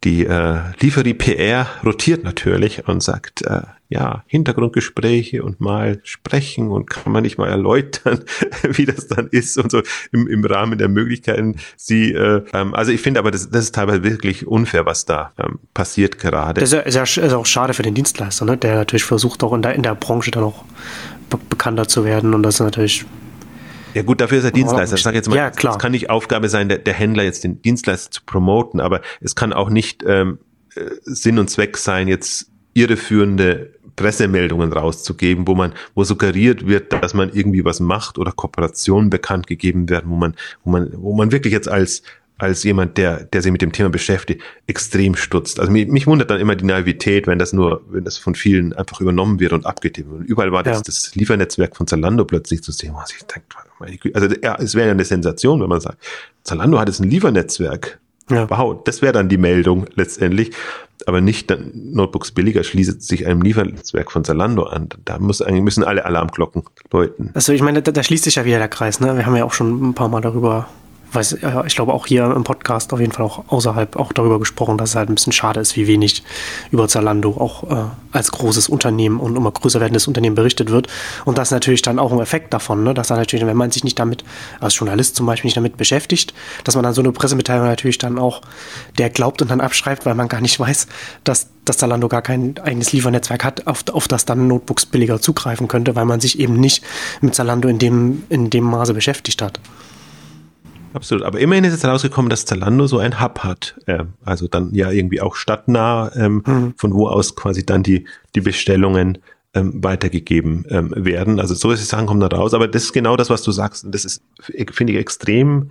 die 0.05 0.26
äh, 0.26 0.59
Lieferie 0.80 1.14
PR 1.14 1.66
rotiert 1.84 2.24
natürlich 2.24 2.88
und 2.88 3.03
sagt, 3.03 3.42
äh, 3.42 3.62
ja, 3.88 4.24
Hintergrundgespräche 4.26 5.42
und 5.42 5.61
mal 5.61 6.00
sprechen 6.03 6.70
und 6.70 6.88
kann 6.88 7.12
man 7.12 7.22
nicht 7.22 7.38
mal 7.38 7.48
erläutern, 7.48 8.24
wie 8.62 8.86
das 8.86 9.07
dann 9.07 9.28
ist 9.28 9.59
und 9.59 9.70
so 9.70 9.82
im, 10.12 10.26
im 10.28 10.44
Rahmen 10.44 10.78
der 10.78 10.88
Möglichkeiten. 10.88 11.57
Sie, 11.76 12.12
äh, 12.12 12.42
ähm, 12.53 12.74
also 12.74 12.90
ich 12.90 13.00
finde 13.00 13.20
aber, 13.20 13.30
das, 13.30 13.50
das 13.50 13.64
ist 13.64 13.74
teilweise 13.74 14.03
wirklich 14.03 14.46
unfair, 14.46 14.86
was 14.86 15.05
da 15.05 15.32
ähm, 15.38 15.59
passiert 15.74 16.18
gerade. 16.18 16.61
Das 16.61 16.72
ist, 16.72 16.94
ja, 16.94 17.03
ist, 17.03 17.16
ja, 17.16 17.36
auch 17.36 17.46
schade 17.46 17.74
für 17.74 17.82
den 17.82 17.94
Dienstleister, 17.94 18.44
ne? 18.44 18.57
der 18.57 18.76
natürlich 18.76 19.05
versucht 19.05 19.44
auch 19.44 19.53
in 19.53 19.62
der, 19.62 19.74
in 19.74 19.82
der 19.82 19.94
Branche 19.94 20.30
dann 20.30 20.44
auch 20.44 20.64
be 21.30 21.38
bekannter 21.48 21.86
zu 21.86 22.05
werden 22.05 22.34
und 22.34 22.42
das 22.42 22.55
ist 22.55 22.61
natürlich 22.61 23.05
ja 23.95 24.03
gut, 24.03 24.20
dafür 24.20 24.38
ist 24.38 24.45
er 24.45 24.51
Dienstleister. 24.51 24.97
Ich 24.97 25.03
sage 25.03 25.16
jetzt 25.16 25.28
mal, 25.28 25.36
ja, 25.36 25.51
klar. 25.51 25.74
es 25.74 25.78
kann 25.78 25.93
nicht 25.93 26.11
Aufgabe 26.11 26.49
sein, 26.49 26.68
der, 26.68 26.78
der 26.78 26.95
Händler 26.95 27.24
jetzt 27.24 27.45
den 27.45 27.62
Dienstleister 27.62 28.11
zu 28.11 28.20
promoten, 28.24 28.80
aber 28.80 29.01
es 29.20 29.34
kann 29.34 29.53
auch 29.53 29.70
nicht 29.70 30.05
ähm, 30.07 30.38
äh, 30.74 30.82
Sinn 31.03 31.38
und 31.38 31.51
Zweck 31.51 31.76
sein, 31.76 32.09
jetzt 32.09 32.51
irreführende 32.74 33.72
Pressemeldungen 33.97 34.72
rauszugeben, 34.72 35.47
wo 35.47 35.55
man, 35.55 35.74
wo 35.95 36.05
suggeriert 36.05 36.66
wird, 36.66 36.93
dass 36.93 37.14
man 37.14 37.30
irgendwie 37.32 37.64
was 37.64 37.80
macht 37.80 38.18
oder 38.18 38.32
Kooperationen 38.32 39.11
bekannt 39.11 39.47
gegeben 39.47 39.88
werden, 39.88 40.11
wo 40.11 40.16
man, 40.16 40.34
wo 40.64 40.70
man, 40.70 40.90
wo 40.97 41.14
man 41.14 41.32
wirklich 41.32 41.53
jetzt 41.53 41.68
als 41.68 42.03
als 42.43 42.64
jemand, 42.64 42.99
der, 42.99 43.24
der 43.24 43.40
sich 43.40 43.53
mit 43.53 43.62
dem 43.62 43.72
Thema 43.72 43.88
beschäftigt, 43.88 44.43
extrem 44.66 45.14
stutzt. 45.14 45.61
Also 45.61 45.70
mich, 45.70 45.86
mich 45.86 46.09
wundert 46.09 46.28
dann 46.28 46.40
immer 46.40 46.57
die 46.57 46.64
Naivität, 46.64 47.28
wenn 47.28 47.38
das 47.38 47.53
nur, 47.53 47.82
wenn 47.88 48.03
das 48.05 48.18
von 48.18 48.34
vielen 48.34 48.72
einfach 48.72 49.01
übernommen 49.01 49.38
wird 49.38 49.53
und 49.53 49.64
abgetippt 49.64 50.11
wird. 50.11 50.20
Und 50.22 50.26
überall 50.26 50.51
war 50.51 50.64
das, 50.64 50.78
ja. 50.78 50.82
das 50.84 51.14
Liefernetzwerk 51.14 51.76
von 51.76 51.86
Zalando 51.86 52.24
plötzlich 52.24 52.62
zu 52.62 52.72
sehen. 52.72 52.95
Was 52.95 53.12
ich 53.12 53.22
denke, 53.22 54.14
also 54.14 54.34
ja, 54.43 54.57
es 54.57 54.74
wäre 54.74 54.88
ja 54.88 54.93
eine 54.93 55.05
Sensation, 55.05 55.61
wenn 55.61 55.68
man 55.68 55.80
sagt, 55.80 55.99
Zalando 56.43 56.80
hat 56.80 56.88
jetzt 56.88 57.01
ein 57.01 57.11
Liefernetzwerk. 57.11 58.01
Ja. 58.28 58.51
Wow, 58.51 58.82
das 58.84 59.03
wäre 59.03 59.12
dann 59.12 59.28
die 59.28 59.36
Meldung 59.36 59.86
letztendlich. 59.95 60.51
aber 61.07 61.20
nicht 61.20 61.53
Notebooks 61.74 62.32
billiger 62.32 62.64
schließt 62.64 63.03
sich 63.03 63.26
einem 63.26 63.43
Liefernetzwerk 63.43 64.11
von 64.11 64.24
Zalando 64.24 64.64
an. 64.64 64.88
Da 65.05 65.18
muss 65.18 65.43
eigentlich, 65.43 65.62
müssen 65.62 65.84
alle 65.84 66.05
Alarmglocken 66.05 66.64
läuten. 66.90 67.30
Also 67.34 67.53
ich 67.53 67.62
meine, 67.62 67.82
da, 67.82 67.93
da 67.93 68.03
schließt 68.03 68.24
sich 68.24 68.34
ja 68.34 68.45
wieder 68.45 68.59
der 68.59 68.68
Kreis. 68.68 68.99
Ne? 69.01 69.16
Wir 69.16 69.26
haben 69.26 69.36
ja 69.36 69.45
auch 69.45 69.53
schon 69.53 69.90
ein 69.90 69.95
paar 69.95 70.09
Mal 70.09 70.20
darüber 70.20 70.68
weiß, 71.14 71.38
ich 71.66 71.74
glaube 71.74 71.92
auch 71.92 72.06
hier 72.06 72.24
im 72.24 72.44
Podcast 72.44 72.92
auf 72.92 73.00
jeden 73.00 73.12
Fall 73.12 73.24
auch 73.24 73.44
außerhalb 73.48 73.96
auch 73.96 74.12
darüber 74.12 74.38
gesprochen, 74.38 74.78
dass 74.78 74.90
es 74.90 74.96
halt 74.96 75.08
ein 75.08 75.14
bisschen 75.14 75.32
schade 75.32 75.60
ist, 75.60 75.76
wie 75.76 75.86
wenig 75.86 76.22
über 76.70 76.88
Zalando 76.88 77.30
auch 77.30 77.70
äh, 77.70 77.84
als 78.12 78.30
großes 78.32 78.68
Unternehmen 78.68 79.20
und 79.20 79.36
immer 79.36 79.50
größer 79.50 79.80
werdendes 79.80 80.06
Unternehmen 80.06 80.34
berichtet 80.36 80.70
wird. 80.70 80.88
Und 81.24 81.38
das 81.38 81.48
ist 81.48 81.52
natürlich 81.52 81.82
dann 81.82 81.98
auch 81.98 82.12
ein 82.12 82.20
Effekt 82.20 82.52
davon, 82.54 82.84
ne? 82.84 82.94
dass 82.94 83.08
dann 83.08 83.18
natürlich, 83.18 83.46
wenn 83.46 83.56
man 83.56 83.70
sich 83.70 83.84
nicht 83.84 83.98
damit, 83.98 84.24
als 84.60 84.76
Journalist 84.78 85.16
zum 85.16 85.26
Beispiel 85.26 85.48
nicht 85.48 85.56
damit 85.56 85.76
beschäftigt, 85.76 86.34
dass 86.64 86.74
man 86.74 86.84
dann 86.84 86.94
so 86.94 87.02
eine 87.02 87.12
Pressemitteilung 87.12 87.66
natürlich 87.66 87.98
dann 87.98 88.18
auch 88.18 88.40
der 88.98 89.10
glaubt 89.10 89.42
und 89.42 89.50
dann 89.50 89.60
abschreibt, 89.60 90.06
weil 90.06 90.14
man 90.14 90.28
gar 90.28 90.40
nicht 90.40 90.58
weiß, 90.60 90.86
dass 91.24 91.48
dass 91.64 91.76
Zalando 91.76 92.08
gar 92.08 92.22
kein 92.22 92.58
eigenes 92.58 92.92
Liefernetzwerk 92.92 93.44
hat, 93.44 93.68
auf, 93.68 93.84
auf 93.92 94.08
das 94.08 94.24
dann 94.24 94.48
Notebooks 94.48 94.86
billiger 94.86 95.20
zugreifen 95.20 95.68
könnte, 95.68 95.94
weil 95.94 96.04
man 96.04 96.20
sich 96.20 96.40
eben 96.40 96.54
nicht 96.54 96.82
mit 97.20 97.36
Zalando 97.36 97.68
in 97.68 97.78
dem, 97.78 98.24
in 98.28 98.50
dem 98.50 98.64
Maße 98.64 98.94
beschäftigt 98.94 99.42
hat. 99.42 99.60
Absolut. 100.95 101.24
Aber 101.24 101.38
immerhin 101.38 101.64
ist 101.64 101.72
jetzt 101.72 101.84
rausgekommen, 101.84 102.28
dass 102.28 102.45
Zalando 102.45 102.86
so 102.86 102.99
ein 102.99 103.20
Hub 103.20 103.40
hat. 103.40 103.76
Äh, 103.86 104.05
also 104.24 104.49
dann 104.49 104.74
ja 104.74 104.90
irgendwie 104.90 105.20
auch 105.20 105.36
stadtnah, 105.36 106.11
ähm, 106.14 106.43
mhm. 106.47 106.74
von 106.76 106.95
wo 106.95 107.09
aus 107.09 107.34
quasi 107.36 107.64
dann 107.64 107.82
die, 107.82 108.07
die 108.34 108.40
Bestellungen 108.40 109.18
ähm, 109.55 109.82
weitergegeben 109.82 110.64
ähm, 110.68 110.93
werden. 110.97 111.40
Also 111.40 111.55
so 111.55 111.70
ist 111.70 111.80
es 111.80 111.88
Sachen 111.88 112.07
kommen 112.07 112.20
da 112.20 112.28
raus. 112.28 112.55
Aber 112.55 112.68
das 112.68 112.84
ist 112.84 112.93
genau 112.93 113.16
das, 113.16 113.30
was 113.30 113.43
du 113.43 113.53
sagst. 113.53 113.84
Und 113.84 113.95
das 113.95 114.05
ist, 114.05 114.22
finde 114.40 114.93
ich, 114.93 114.99
extrem 114.99 115.70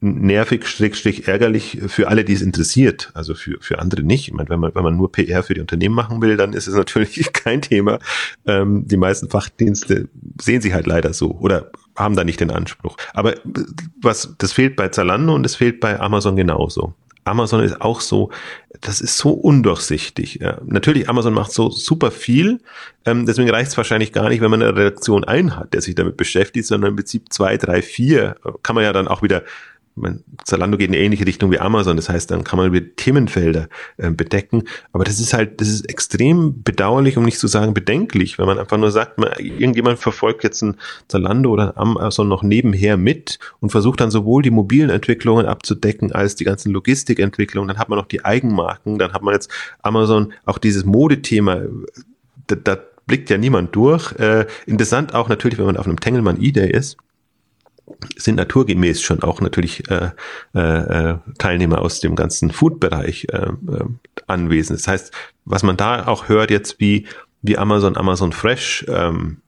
nervig, 0.00 0.66
schrägstrich 0.66 1.26
ärgerlich 1.26 1.78
für 1.86 2.08
alle, 2.08 2.22
die 2.24 2.34
es 2.34 2.42
interessiert, 2.42 3.10
also 3.14 3.34
für, 3.34 3.56
für 3.60 3.78
andere 3.78 4.02
nicht. 4.02 4.28
Ich 4.28 4.34
meine, 4.34 4.50
wenn 4.50 4.60
man, 4.60 4.74
wenn 4.74 4.82
man 4.82 4.96
nur 4.96 5.10
PR 5.10 5.42
für 5.42 5.54
die 5.54 5.62
Unternehmen 5.62 5.94
machen 5.94 6.20
will, 6.20 6.36
dann 6.36 6.52
ist 6.52 6.66
es 6.66 6.74
natürlich 6.74 7.32
kein 7.32 7.62
Thema. 7.62 7.98
Ähm, 8.46 8.86
die 8.86 8.98
meisten 8.98 9.30
Fachdienste 9.30 10.08
sehen 10.40 10.60
sich 10.60 10.74
halt 10.74 10.86
leider 10.86 11.14
so 11.14 11.30
oder 11.32 11.72
haben 11.98 12.16
da 12.16 12.24
nicht 12.24 12.40
den 12.40 12.50
Anspruch. 12.50 12.96
Aber 13.12 13.34
was, 14.00 14.34
das 14.38 14.52
fehlt 14.52 14.76
bei 14.76 14.88
Zalando 14.88 15.34
und 15.34 15.42
das 15.42 15.56
fehlt 15.56 15.80
bei 15.80 15.98
Amazon 15.98 16.36
genauso. 16.36 16.94
Amazon 17.24 17.62
ist 17.62 17.80
auch 17.80 18.00
so, 18.00 18.30
das 18.80 19.00
ist 19.00 19.18
so 19.18 19.30
undurchsichtig. 19.30 20.38
Ja. 20.40 20.58
Natürlich, 20.64 21.08
Amazon 21.08 21.34
macht 21.34 21.52
so 21.52 21.70
super 21.70 22.10
viel, 22.10 22.60
ähm, 23.04 23.26
deswegen 23.26 23.50
reicht 23.50 23.70
es 23.70 23.76
wahrscheinlich 23.76 24.12
gar 24.12 24.28
nicht, 24.28 24.40
wenn 24.40 24.50
man 24.50 24.62
eine 24.62 24.74
Redaktion 24.74 25.24
ein 25.24 25.56
hat, 25.56 25.74
der 25.74 25.82
sich 25.82 25.94
damit 25.94 26.16
beschäftigt, 26.16 26.66
sondern 26.66 26.90
im 26.90 26.96
Prinzip 26.96 27.32
zwei, 27.32 27.56
drei, 27.56 27.82
vier 27.82 28.36
kann 28.62 28.74
man 28.74 28.84
ja 28.84 28.92
dann 28.92 29.08
auch 29.08 29.22
wieder 29.22 29.42
mein, 30.00 30.24
Zalando 30.44 30.76
geht 30.78 30.88
in 30.88 30.94
eine 30.94 31.02
ähnliche 31.02 31.26
Richtung 31.26 31.50
wie 31.50 31.58
Amazon, 31.58 31.96
das 31.96 32.08
heißt, 32.08 32.30
dann 32.30 32.44
kann 32.44 32.58
man 32.58 32.68
über 32.68 32.80
Themenfelder 32.96 33.68
äh, 33.96 34.10
bedecken. 34.10 34.64
Aber 34.92 35.04
das 35.04 35.20
ist 35.20 35.34
halt, 35.34 35.60
das 35.60 35.68
ist 35.68 35.88
extrem 35.88 36.62
bedauerlich, 36.62 37.16
um 37.16 37.24
nicht 37.24 37.38
zu 37.38 37.46
sagen 37.46 37.74
bedenklich, 37.74 38.38
wenn 38.38 38.46
man 38.46 38.58
einfach 38.58 38.78
nur 38.78 38.90
sagt, 38.90 39.18
man, 39.18 39.30
irgendjemand 39.38 39.98
verfolgt 39.98 40.44
jetzt 40.44 40.62
ein 40.62 40.76
Zalando 41.08 41.50
oder 41.50 41.76
Amazon 41.76 42.28
noch 42.28 42.42
nebenher 42.42 42.96
mit 42.96 43.38
und 43.60 43.70
versucht 43.70 44.00
dann 44.00 44.10
sowohl 44.10 44.42
die 44.42 44.50
mobilen 44.50 44.90
Entwicklungen 44.90 45.46
abzudecken 45.46 46.12
als 46.12 46.34
die 46.34 46.44
ganzen 46.44 46.72
Logistikentwicklungen. 46.72 47.68
Dann 47.68 47.78
hat 47.78 47.88
man 47.88 47.98
noch 47.98 48.06
die 48.06 48.24
Eigenmarken, 48.24 48.98
dann 48.98 49.12
hat 49.12 49.22
man 49.22 49.34
jetzt 49.34 49.50
Amazon 49.82 50.32
auch 50.44 50.58
dieses 50.58 50.84
Modethema. 50.84 51.62
Da, 52.46 52.56
da 52.56 52.78
blickt 53.06 53.30
ja 53.30 53.38
niemand 53.38 53.74
durch. 53.74 54.12
Äh, 54.12 54.46
interessant 54.66 55.14
auch 55.14 55.28
natürlich, 55.28 55.58
wenn 55.58 55.66
man 55.66 55.76
auf 55.76 55.86
einem 55.86 55.98
Tengelmann 55.98 56.40
E-Day 56.40 56.70
ist 56.70 56.96
sind 58.16 58.36
naturgemäß 58.36 59.02
schon 59.02 59.22
auch 59.22 59.40
natürlich 59.40 59.88
äh, 59.90 60.10
äh, 60.52 61.18
Teilnehmer 61.38 61.80
aus 61.80 62.00
dem 62.00 62.16
ganzen 62.16 62.50
Food-Bereich 62.50 63.26
äh, 63.32 63.36
äh, 63.36 63.84
anwesend. 64.26 64.78
Das 64.78 64.88
heißt, 64.88 65.12
was 65.44 65.62
man 65.62 65.76
da 65.76 66.06
auch 66.06 66.28
hört 66.28 66.50
jetzt, 66.50 66.80
wie, 66.80 67.06
wie 67.42 67.58
Amazon, 67.58 67.96
Amazon 67.96 68.32
Fresh 68.32 68.84
ähm, 68.88 69.38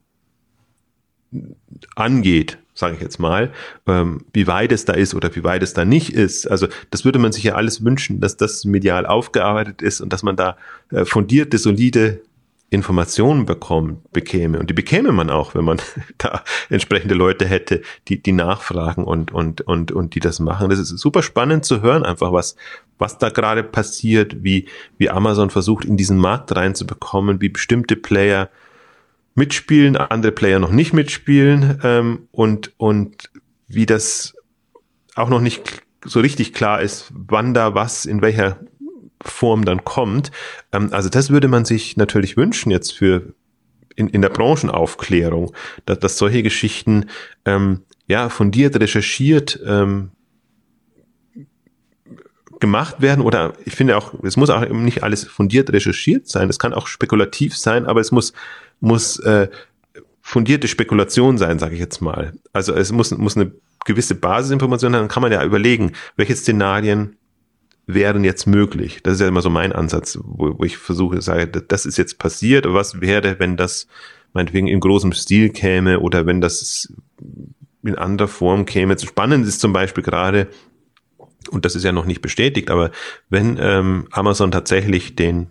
angeht, 1.95 2.59
sage 2.75 2.95
ich 2.95 3.01
jetzt 3.01 3.19
mal, 3.19 3.53
ähm, 3.87 4.25
wie 4.33 4.47
weit 4.47 4.73
es 4.73 4.85
da 4.85 4.95
ist 4.95 5.15
oder 5.15 5.35
wie 5.37 5.45
weit 5.45 5.63
es 5.63 5.75
da 5.75 5.85
nicht 5.85 6.13
ist. 6.13 6.51
Also 6.51 6.67
das 6.91 7.05
würde 7.05 7.19
man 7.19 7.33
sich 7.33 7.45
ja 7.45 7.55
alles 7.55 7.85
wünschen, 7.85 8.21
dass 8.21 8.37
das 8.37 8.65
medial 8.65 9.07
aufgearbeitet 9.07 9.83
ist 9.83 10.01
und 10.01 10.13
dass 10.13 10.23
man 10.23 10.37
da 10.37 10.57
äh, 10.91 11.05
fundierte, 11.05 11.59
solide 11.59 12.23
Informationen 12.71 13.47
bekommt, 13.47 14.13
bekäme. 14.13 14.61
Und 14.61 14.71
die 14.71 14.75
bekäme 14.75 15.11
man 15.11 15.29
auch, 15.29 15.57
wenn 15.57 15.65
man 15.65 15.81
da 16.19 16.45
entsprechende 16.69 17.15
Leute 17.15 17.45
hätte, 17.45 17.83
die, 18.07 18.23
die 18.23 18.33
nachfragen 18.33 19.05
und, 19.05 19.33
und, 19.33 19.61
und, 19.63 19.91
und 19.91 20.15
die 20.15 20.21
das 20.21 20.39
machen. 20.39 20.71
Das 20.71 20.79
ist 20.79 20.91
super 20.91 21.23
spannend 21.23 21.65
zu 21.65 21.83
hören, 21.83 22.05
einfach 22.05 22.33
was, 22.33 22.55
was 22.97 23.19
da 23.19 23.31
gerade 23.31 23.65
passiert, 23.65 24.45
wie, 24.45 24.69
wie 24.99 25.11
Amazon 25.11 25.51
versucht, 25.51 25.85
in 25.85 25.97
diesen 25.97 26.17
Markt 26.17 26.55
reinzubekommen, 26.55 27.41
wie 27.41 27.49
bestimmte 27.49 27.97
Player 27.97 28.49
mitspielen, 29.35 29.97
andere 29.97 30.33
Player 30.33 30.61
noch 30.61 30.71
nicht 30.71 30.93
mitspielen, 30.93 31.81
ähm, 31.83 32.29
und, 32.31 32.73
und 32.77 33.31
wie 33.67 33.87
das 33.87 34.35
auch 35.17 35.29
noch 35.29 35.41
nicht 35.41 35.83
so 36.05 36.21
richtig 36.21 36.53
klar 36.53 36.81
ist, 36.81 37.11
wann 37.15 37.53
da 37.53 37.75
was 37.75 38.07
in 38.07 38.23
welcher 38.23 38.59
Form 39.23 39.65
dann 39.65 39.85
kommt. 39.85 40.31
Ähm, 40.73 40.89
also 40.93 41.09
das 41.09 41.31
würde 41.31 41.49
man 41.49 41.65
sich 41.65 41.97
natürlich 41.97 42.37
wünschen 42.37 42.71
jetzt 42.71 42.93
für 42.93 43.35
in, 43.97 44.09
in 44.09 44.23
der 44.23 44.31
Branchenaufklärung, 44.31 45.53
dass, 45.87 45.99
dass 45.99 46.19
solche 46.19 46.43
Geschichten 46.43 47.07
ähm, 47.45 47.83
ja 48.07 48.29
fundiert 48.29 48.79
recherchiert 48.81 49.61
ähm, 49.67 50.11
gemacht 52.61 53.01
werden 53.01 53.23
oder 53.23 53.55
ich 53.65 53.75
finde 53.75 53.97
auch, 53.97 54.15
es 54.23 54.37
muss 54.37 54.51
auch 54.51 54.67
nicht 54.69 55.03
alles 55.03 55.25
fundiert 55.25 55.73
recherchiert 55.73 56.29
sein, 56.29 56.49
es 56.49 56.59
kann 56.59 56.75
auch 56.75 56.87
spekulativ 56.87 57.57
sein, 57.57 57.87
aber 57.87 58.01
es 58.01 58.13
muss, 58.13 58.33
muss 58.81 59.19
äh, 59.21 59.49
fundierte 60.21 60.69
Spekulation 60.69 61.39
sein, 61.39 61.59
sage 61.59 61.75
ich 61.75 61.81
jetzt 61.81 62.01
mal. 62.01 62.35
Also 62.53 62.75
es 62.75 62.93
muss, 62.93 63.11
muss 63.17 63.37
eine 63.37 63.53
gewisse 63.87 64.15
Basisinformation 64.15 64.93
sein, 64.93 65.01
dann 65.01 65.09
kann 65.09 65.23
man 65.23 65.33
ja 65.33 65.43
überlegen, 65.43 65.93
welche 66.17 66.37
Szenarien 66.37 67.17
wären 67.95 68.25
jetzt 68.25 68.47
möglich? 68.47 69.03
Das 69.03 69.15
ist 69.15 69.21
ja 69.21 69.29
immer 69.29 69.43
so 69.43 69.51
mein 69.51 69.73
Ansatz, 69.73 70.19
wo, 70.23 70.59
wo 70.59 70.65
ich 70.65 70.77
versuche, 70.77 71.21
sage, 71.23 71.47
das 71.47 71.87
ist 71.87 71.99
jetzt 71.99 72.19
passiert, 72.19 72.67
was 72.69 73.01
wäre, 73.01 73.39
wenn 73.39 73.57
das 73.57 73.87
meinetwegen 74.33 74.69
in 74.69 74.81
großem 74.81 75.13
Stil 75.13 75.51
käme 75.51 76.01
oder 76.01 76.27
wenn 76.27 76.41
das 76.41 76.93
in 77.83 77.97
anderer 77.97 78.29
Form 78.29 78.67
käme. 78.67 78.99
Spannend 78.99 79.47
ist 79.47 79.61
zum 79.61 79.73
Beispiel 79.73 80.05
gerade, 80.05 80.49
und 81.51 81.65
das 81.65 81.75
ist 81.75 81.85
ja 81.85 81.93
noch 81.93 82.07
nicht 82.07 82.21
bestätigt, 82.21 82.71
aber 82.71 82.91
wenn 83.29 83.59
ähm, 83.61 84.07
Amazon 84.11 84.51
tatsächlich 84.51 85.17
den 85.17 85.49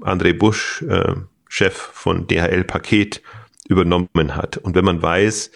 André 0.00 0.32
Busch, 0.32 0.82
äh, 0.82 1.14
Chef 1.48 1.74
von 1.74 2.26
DHL 2.26 2.64
Paket, 2.64 3.22
übernommen 3.68 4.34
hat 4.34 4.56
und 4.56 4.74
wenn 4.74 4.84
man 4.84 5.00
weiß, 5.00 5.52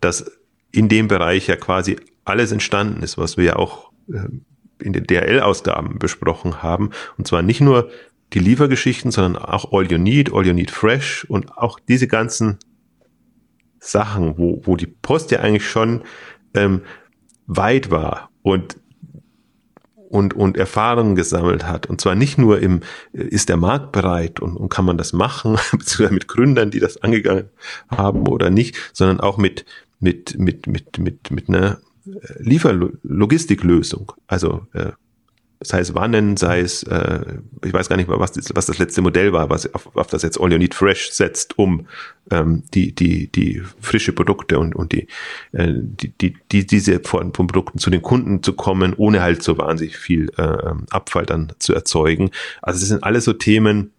dass 0.00 0.30
in 0.70 0.88
dem 0.88 1.08
Bereich 1.08 1.48
ja 1.48 1.56
quasi 1.56 1.96
alles 2.24 2.52
entstanden 2.52 3.02
ist, 3.02 3.18
was 3.18 3.36
wir 3.36 3.44
ja 3.44 3.56
auch 3.56 3.90
äh, 4.12 4.28
in 4.80 4.92
den 4.92 5.04
DRL-Ausgaben 5.04 5.98
besprochen 5.98 6.62
haben. 6.62 6.90
Und 7.16 7.26
zwar 7.26 7.42
nicht 7.42 7.60
nur 7.60 7.90
die 8.32 8.38
Liefergeschichten, 8.38 9.10
sondern 9.10 9.42
auch 9.42 9.72
All 9.72 9.90
You 9.90 9.98
Need, 9.98 10.32
All 10.32 10.46
You 10.46 10.52
Need 10.52 10.70
Fresh 10.70 11.24
und 11.24 11.56
auch 11.56 11.78
diese 11.80 12.08
ganzen 12.08 12.58
Sachen, 13.80 14.36
wo, 14.38 14.60
wo 14.64 14.76
die 14.76 14.86
Post 14.86 15.30
ja 15.30 15.40
eigentlich 15.40 15.68
schon 15.68 16.02
ähm, 16.54 16.82
weit 17.46 17.90
war 17.90 18.30
und 18.42 18.76
und, 20.08 20.34
und 20.34 20.56
Erfahrungen 20.56 21.16
gesammelt 21.16 21.66
hat. 21.66 21.86
Und 21.86 22.00
zwar 22.00 22.14
nicht 22.14 22.38
nur 22.38 22.60
im, 22.60 22.80
äh, 23.12 23.24
ist 23.24 23.48
der 23.48 23.56
Markt 23.56 23.92
bereit 23.92 24.40
und, 24.40 24.56
und 24.56 24.68
kann 24.68 24.84
man 24.84 24.96
das 24.96 25.12
machen, 25.12 25.58
beziehungsweise 25.72 26.14
mit 26.14 26.28
Gründern, 26.28 26.70
die 26.70 26.80
das 26.80 27.02
angegangen 27.02 27.50
haben 27.90 28.26
oder 28.26 28.50
nicht, 28.50 28.76
sondern 28.92 29.20
auch 29.20 29.36
mit, 29.36 29.64
mit, 30.00 30.38
mit, 30.38 30.66
mit, 30.66 30.98
mit, 30.98 31.30
mit 31.30 31.48
einer 31.48 31.78
Lieferlogistiklösung. 32.38 34.12
Also 34.26 34.66
äh, 34.72 34.92
sei 35.60 35.80
es 35.80 35.94
Wannen, 35.94 36.36
sei 36.36 36.60
es, 36.60 36.84
äh, 36.84 37.38
ich 37.64 37.72
weiß 37.72 37.88
gar 37.88 37.96
nicht 37.96 38.08
mehr, 38.08 38.20
was, 38.20 38.32
das, 38.32 38.54
was 38.54 38.66
das 38.66 38.78
letzte 38.78 39.02
Modell 39.02 39.32
war, 39.32 39.50
was 39.50 39.72
auf, 39.74 39.94
auf 39.96 40.06
das 40.06 40.22
jetzt 40.22 40.40
All 40.40 40.52
You 40.52 40.58
Need 40.58 40.74
Fresh 40.74 41.10
setzt, 41.10 41.58
um 41.58 41.86
ähm, 42.30 42.62
die, 42.74 42.94
die, 42.94 43.30
die 43.30 43.62
frische 43.80 44.12
Produkte 44.12 44.58
und, 44.58 44.76
und 44.76 44.92
die, 44.92 45.08
äh, 45.52 45.72
die, 45.74 46.16
die, 46.16 46.36
die, 46.52 46.66
diese 46.66 47.00
von, 47.00 47.34
von 47.34 47.48
Produkten 47.48 47.78
zu 47.78 47.90
den 47.90 48.02
Kunden 48.02 48.42
zu 48.42 48.52
kommen, 48.52 48.94
ohne 48.94 49.20
halt 49.20 49.42
so 49.42 49.58
wahnsinnig 49.58 49.96
viel 49.96 50.30
äh, 50.36 50.74
Abfall 50.90 51.26
dann 51.26 51.52
zu 51.58 51.74
erzeugen. 51.74 52.30
Also 52.62 52.78
das 52.78 52.88
sind 52.88 53.02
alles 53.02 53.24
so 53.24 53.32
Themen, 53.32 53.92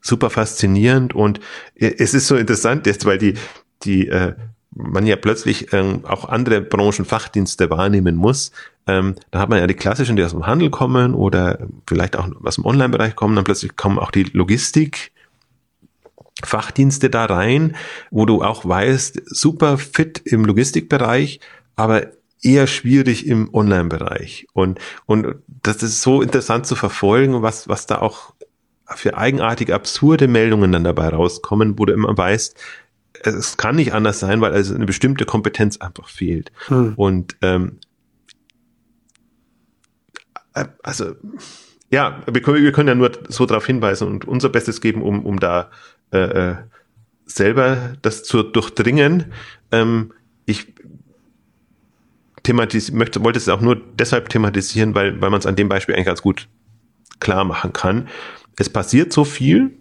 super 0.00 0.30
faszinierend 0.30 1.14
und 1.14 1.40
äh, 1.74 1.92
es 1.98 2.14
ist 2.14 2.26
so 2.26 2.36
interessant 2.36 2.86
jetzt, 2.86 3.04
weil 3.04 3.18
die, 3.18 3.34
die 3.82 4.08
äh, 4.08 4.34
man 4.74 5.06
ja 5.06 5.16
plötzlich 5.16 5.72
ähm, 5.72 6.04
auch 6.04 6.28
andere 6.28 6.60
Branchenfachdienste 6.60 7.70
wahrnehmen 7.70 8.16
muss, 8.16 8.52
ähm, 8.86 9.14
da 9.30 9.40
hat 9.40 9.48
man 9.48 9.58
ja 9.58 9.66
die 9.66 9.74
klassischen, 9.74 10.16
die 10.16 10.24
aus 10.24 10.32
dem 10.32 10.46
Handel 10.46 10.70
kommen 10.70 11.14
oder 11.14 11.58
vielleicht 11.86 12.16
auch 12.16 12.28
aus 12.42 12.56
dem 12.56 12.64
Online-Bereich 12.64 13.14
kommen, 13.14 13.36
dann 13.36 13.44
plötzlich 13.44 13.76
kommen 13.76 13.98
auch 13.98 14.10
die 14.10 14.24
Logistik, 14.24 15.12
Fachdienste 16.42 17.10
da 17.10 17.26
rein, 17.26 17.76
wo 18.10 18.26
du 18.26 18.42
auch 18.42 18.66
weißt, 18.66 19.22
super 19.26 19.78
fit 19.78 20.22
im 20.24 20.44
Logistikbereich, 20.44 21.40
aber 21.76 22.06
eher 22.42 22.66
schwierig 22.66 23.26
im 23.26 23.54
Online-Bereich. 23.54 24.48
Und, 24.52 24.80
und 25.06 25.36
das 25.46 25.82
ist 25.82 26.02
so 26.02 26.22
interessant 26.22 26.66
zu 26.66 26.74
verfolgen, 26.74 27.42
was, 27.42 27.68
was 27.68 27.86
da 27.86 28.00
auch 28.00 28.34
für 28.96 29.16
eigenartige, 29.16 29.74
absurde 29.74 30.26
Meldungen 30.26 30.72
dann 30.72 30.84
dabei 30.84 31.08
rauskommen, 31.08 31.78
wo 31.78 31.86
du 31.86 31.92
immer 31.92 32.16
weißt, 32.16 32.56
es 33.24 33.56
kann 33.56 33.76
nicht 33.76 33.92
anders 33.92 34.20
sein, 34.20 34.40
weil 34.40 34.52
also 34.52 34.74
eine 34.74 34.86
bestimmte 34.86 35.24
Kompetenz 35.24 35.76
einfach 35.78 36.08
fehlt. 36.08 36.52
Hm. 36.66 36.94
Und 36.96 37.36
ähm, 37.42 37.78
äh, 40.54 40.66
also 40.82 41.14
ja, 41.90 42.22
wir 42.30 42.40
können, 42.40 42.62
wir 42.62 42.72
können 42.72 42.88
ja 42.88 42.94
nur 42.94 43.12
so 43.28 43.46
darauf 43.46 43.66
hinweisen 43.66 44.08
und 44.08 44.24
unser 44.24 44.48
Bestes 44.48 44.80
geben, 44.80 45.02
um, 45.02 45.24
um 45.24 45.38
da 45.38 45.70
äh, 46.12 46.18
äh 46.18 46.56
selber 47.24 47.94
das 48.02 48.24
zu 48.24 48.42
durchdringen. 48.42 49.32
Ähm, 49.70 50.12
ich 50.44 50.74
thematis 52.42 52.92
möchte, 52.92 53.22
wollte 53.22 53.38
es 53.38 53.48
auch 53.48 53.60
nur 53.60 53.76
deshalb 53.76 54.28
thematisieren, 54.28 54.94
weil, 54.94 55.20
weil 55.20 55.30
man 55.30 55.38
es 55.38 55.46
an 55.46 55.56
dem 55.56 55.68
Beispiel 55.68 55.94
eigentlich 55.94 56.06
ganz 56.06 56.20
gut 56.20 56.48
klar 57.20 57.44
machen 57.44 57.72
kann. 57.72 58.08
Es 58.58 58.68
passiert 58.68 59.12
so 59.12 59.24
viel 59.24 59.78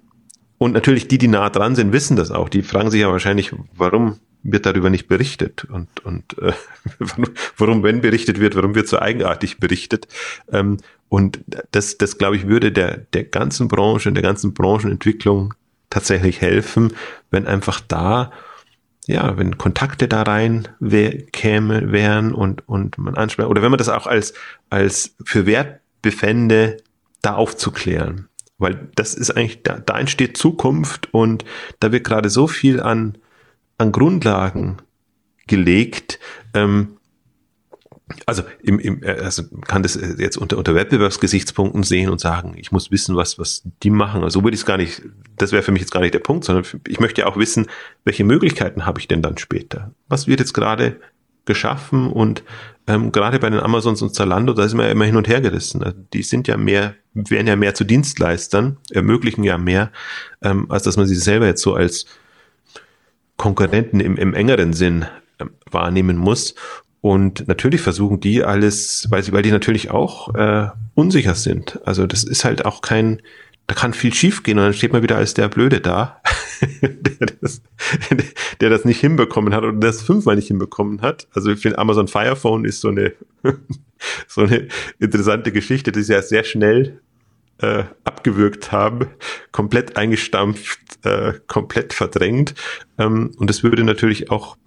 und 0.62 0.74
natürlich 0.74 1.08
die, 1.08 1.18
die 1.18 1.28
nah 1.28 1.50
dran 1.50 1.74
sind, 1.74 1.92
wissen 1.92 2.16
das 2.16 2.30
auch. 2.30 2.48
Die 2.48 2.62
fragen 2.62 2.92
sich 2.92 3.02
ja 3.02 3.12
wahrscheinlich, 3.12 3.52
warum 3.76 4.20
wird 4.44 4.68
darüber 4.68 4.92
nicht 4.92 5.08
berichtet 5.08 5.66
und, 5.66 6.06
und 6.06 6.38
äh, 6.38 6.54
warum, 7.58 7.82
wenn 7.82 8.02
berichtet 8.02 8.40
wird, 8.40 8.56
warum 8.56 8.76
wird 8.76 8.88
so 8.88 9.00
eigenartig 9.00 9.58
berichtet. 9.58 10.08
Ähm, 10.52 10.78
und 11.10 11.40
das, 11.72 11.98
das 11.98 12.20
glaube 12.20 12.36
ich, 12.36 12.46
würde 12.48 12.72
der, 12.72 12.98
der 12.98 13.24
ganzen 13.24 13.70
Branche, 13.70 14.12
der 14.12 14.22
ganzen 14.22 14.54
Branchenentwicklung 14.54 15.56
tatsächlich 15.90 16.42
helfen, 16.42 16.94
wenn 17.32 17.48
einfach 17.48 17.80
da, 17.80 18.32
ja, 19.08 19.40
wenn 19.40 19.58
Kontakte 19.58 20.08
da 20.08 20.22
rein 20.22 20.68
wär, 20.80 21.24
käme, 21.24 21.92
wären 21.92 22.36
und, 22.36 22.70
und 22.70 23.00
man 23.00 23.16
anspricht, 23.16 23.50
oder 23.50 23.64
wenn 23.64 23.72
man 23.72 23.80
das 23.80 23.90
auch 23.90 24.06
als, 24.06 24.36
als 24.70 25.16
für 25.26 25.48
wert 25.48 25.80
befände, 26.04 26.78
da 27.24 27.34
aufzuklären. 27.34 28.28
Weil 28.62 28.90
das 28.96 29.16
ist 29.16 29.32
eigentlich, 29.32 29.64
da, 29.64 29.80
da 29.80 30.00
entsteht 30.00 30.38
Zukunft 30.38 31.14
und 31.14 31.44
da 31.80 31.92
wird 31.92 32.04
gerade 32.04 32.30
so 32.30 32.48
viel 32.48 32.80
an, 32.80 33.18
an 33.78 33.92
Grundlagen 33.92 34.78
gelegt. 35.48 36.20
Ähm, 36.54 36.98
also, 38.26 38.44
im, 38.62 38.78
im, 38.80 39.02
also 39.04 39.44
kann 39.68 39.84
das 39.84 39.96
jetzt 39.96 40.38
unter, 40.38 40.58
unter 40.58 40.76
Wettbewerbsgesichtspunkten 40.76 41.82
sehen 41.84 42.10
und 42.10 42.20
sagen, 42.20 42.54
ich 42.56 42.72
muss 42.72 42.92
wissen, 42.92 43.16
was, 43.16 43.40
was 43.40 43.64
die 43.82 43.90
machen. 43.90 44.24
Also 44.24 44.44
würde 44.44 44.54
ich 44.54 44.62
es 44.62 44.66
gar 44.66 44.78
nicht, 44.78 45.02
das 45.38 45.52
wäre 45.52 45.64
für 45.64 45.72
mich 45.72 45.82
jetzt 45.82 45.92
gar 45.92 46.02
nicht 46.02 46.14
der 46.14 46.20
Punkt, 46.20 46.44
sondern 46.44 46.66
ich 46.88 47.00
möchte 47.00 47.26
auch 47.26 47.38
wissen, 47.38 47.68
welche 48.04 48.24
Möglichkeiten 48.24 48.86
habe 48.86 49.00
ich 49.00 49.08
denn 49.08 49.24
dann 49.24 49.38
später? 49.38 49.92
Was 50.08 50.28
wird 50.28 50.40
jetzt 50.40 50.54
gerade 50.54 51.00
geschaffen 51.46 52.12
und 52.12 52.44
ähm, 52.88 53.12
gerade 53.12 53.40
bei 53.40 53.50
den 53.50 53.60
Amazons 53.60 54.02
und 54.02 54.14
Zalando, 54.14 54.54
da 54.54 54.66
ist 54.66 54.74
man 54.74 54.86
ja 54.86 54.92
immer 54.92 55.06
hin 55.06 55.16
und 55.16 55.28
her 55.28 55.42
gerissen. 55.42 55.84
Also 55.84 55.98
die 56.14 56.24
sind 56.24 56.48
ja 56.48 56.58
mehr, 56.58 56.96
werden 57.14 57.48
ja 57.48 57.56
mehr 57.56 57.74
zu 57.74 57.84
Dienstleistern, 57.84 58.78
ermöglichen 58.90 59.44
ja 59.44 59.58
mehr, 59.58 59.92
ähm, 60.42 60.70
als 60.70 60.84
dass 60.84 60.98
man 60.98 61.06
sie 61.06 61.16
selber 61.16 61.46
jetzt 61.46 61.62
so 61.62 61.76
als 61.76 62.06
Konkurrenten 63.38 64.00
im, 64.00 64.18
im 64.18 64.34
engeren 64.34 64.74
Sinn 64.74 65.06
äh, 65.38 65.46
wahrnehmen 65.70 66.18
muss. 66.18 66.56
Und 67.02 67.48
natürlich 67.48 67.82
versuchen 67.82 68.20
die 68.20 68.44
alles, 68.44 69.08
weil 69.10 69.24
sie, 69.24 69.32
weil 69.32 69.42
die 69.42 69.52
natürlich 69.52 69.90
auch 69.90 70.34
äh, 70.36 70.70
unsicher 70.94 71.34
sind. 71.36 71.80
Also 71.86 72.06
das 72.06 72.24
ist 72.24 72.46
halt 72.46 72.66
auch 72.66 72.82
kein, 72.82 73.22
da 73.68 73.76
kann 73.76 73.94
viel 73.94 74.14
schief 74.14 74.44
gehen 74.44 74.58
und 74.58 74.66
dann 74.66 74.74
steht 74.74 74.92
man 74.92 75.04
wieder 75.04 75.18
als 75.18 75.34
der 75.34 75.48
Blöde 75.48 75.80
da, 75.80 76.22
der, 76.82 77.28
das, 77.42 77.62
der 78.60 78.70
das 78.70 78.86
nicht 78.86 79.00
hinbekommen 79.00 79.54
hat 79.54 79.64
oder 79.64 79.78
das 79.78 80.02
fünfmal 80.02 80.36
nicht 80.36 80.48
hinbekommen 80.48 81.02
hat. 81.02 81.28
Also 81.34 81.52
ich 81.52 81.60
finde 81.60 81.78
Amazon 81.78 82.08
Fire 82.08 82.36
Phone 82.36 82.66
ist 82.66 82.82
so 82.82 82.90
eine 82.90 83.14
so 84.28 84.42
eine 84.42 84.68
interessante 85.00 85.52
Geschichte, 85.52 85.92
die 85.92 86.04
sie 86.04 86.14
ja 86.14 86.22
sehr 86.22 86.44
schnell 86.44 87.02
äh, 87.60 87.84
abgewürgt 88.04 88.72
haben, 88.72 89.08
komplett 89.52 89.98
eingestampft, 89.98 90.80
äh, 91.04 91.34
komplett 91.48 91.94
verdrängt. 91.94 92.56
Ähm, 92.98 93.32
und 93.38 93.50
das 93.50 93.64
würde 93.64 93.84
natürlich 93.84 94.32
auch 94.32 94.58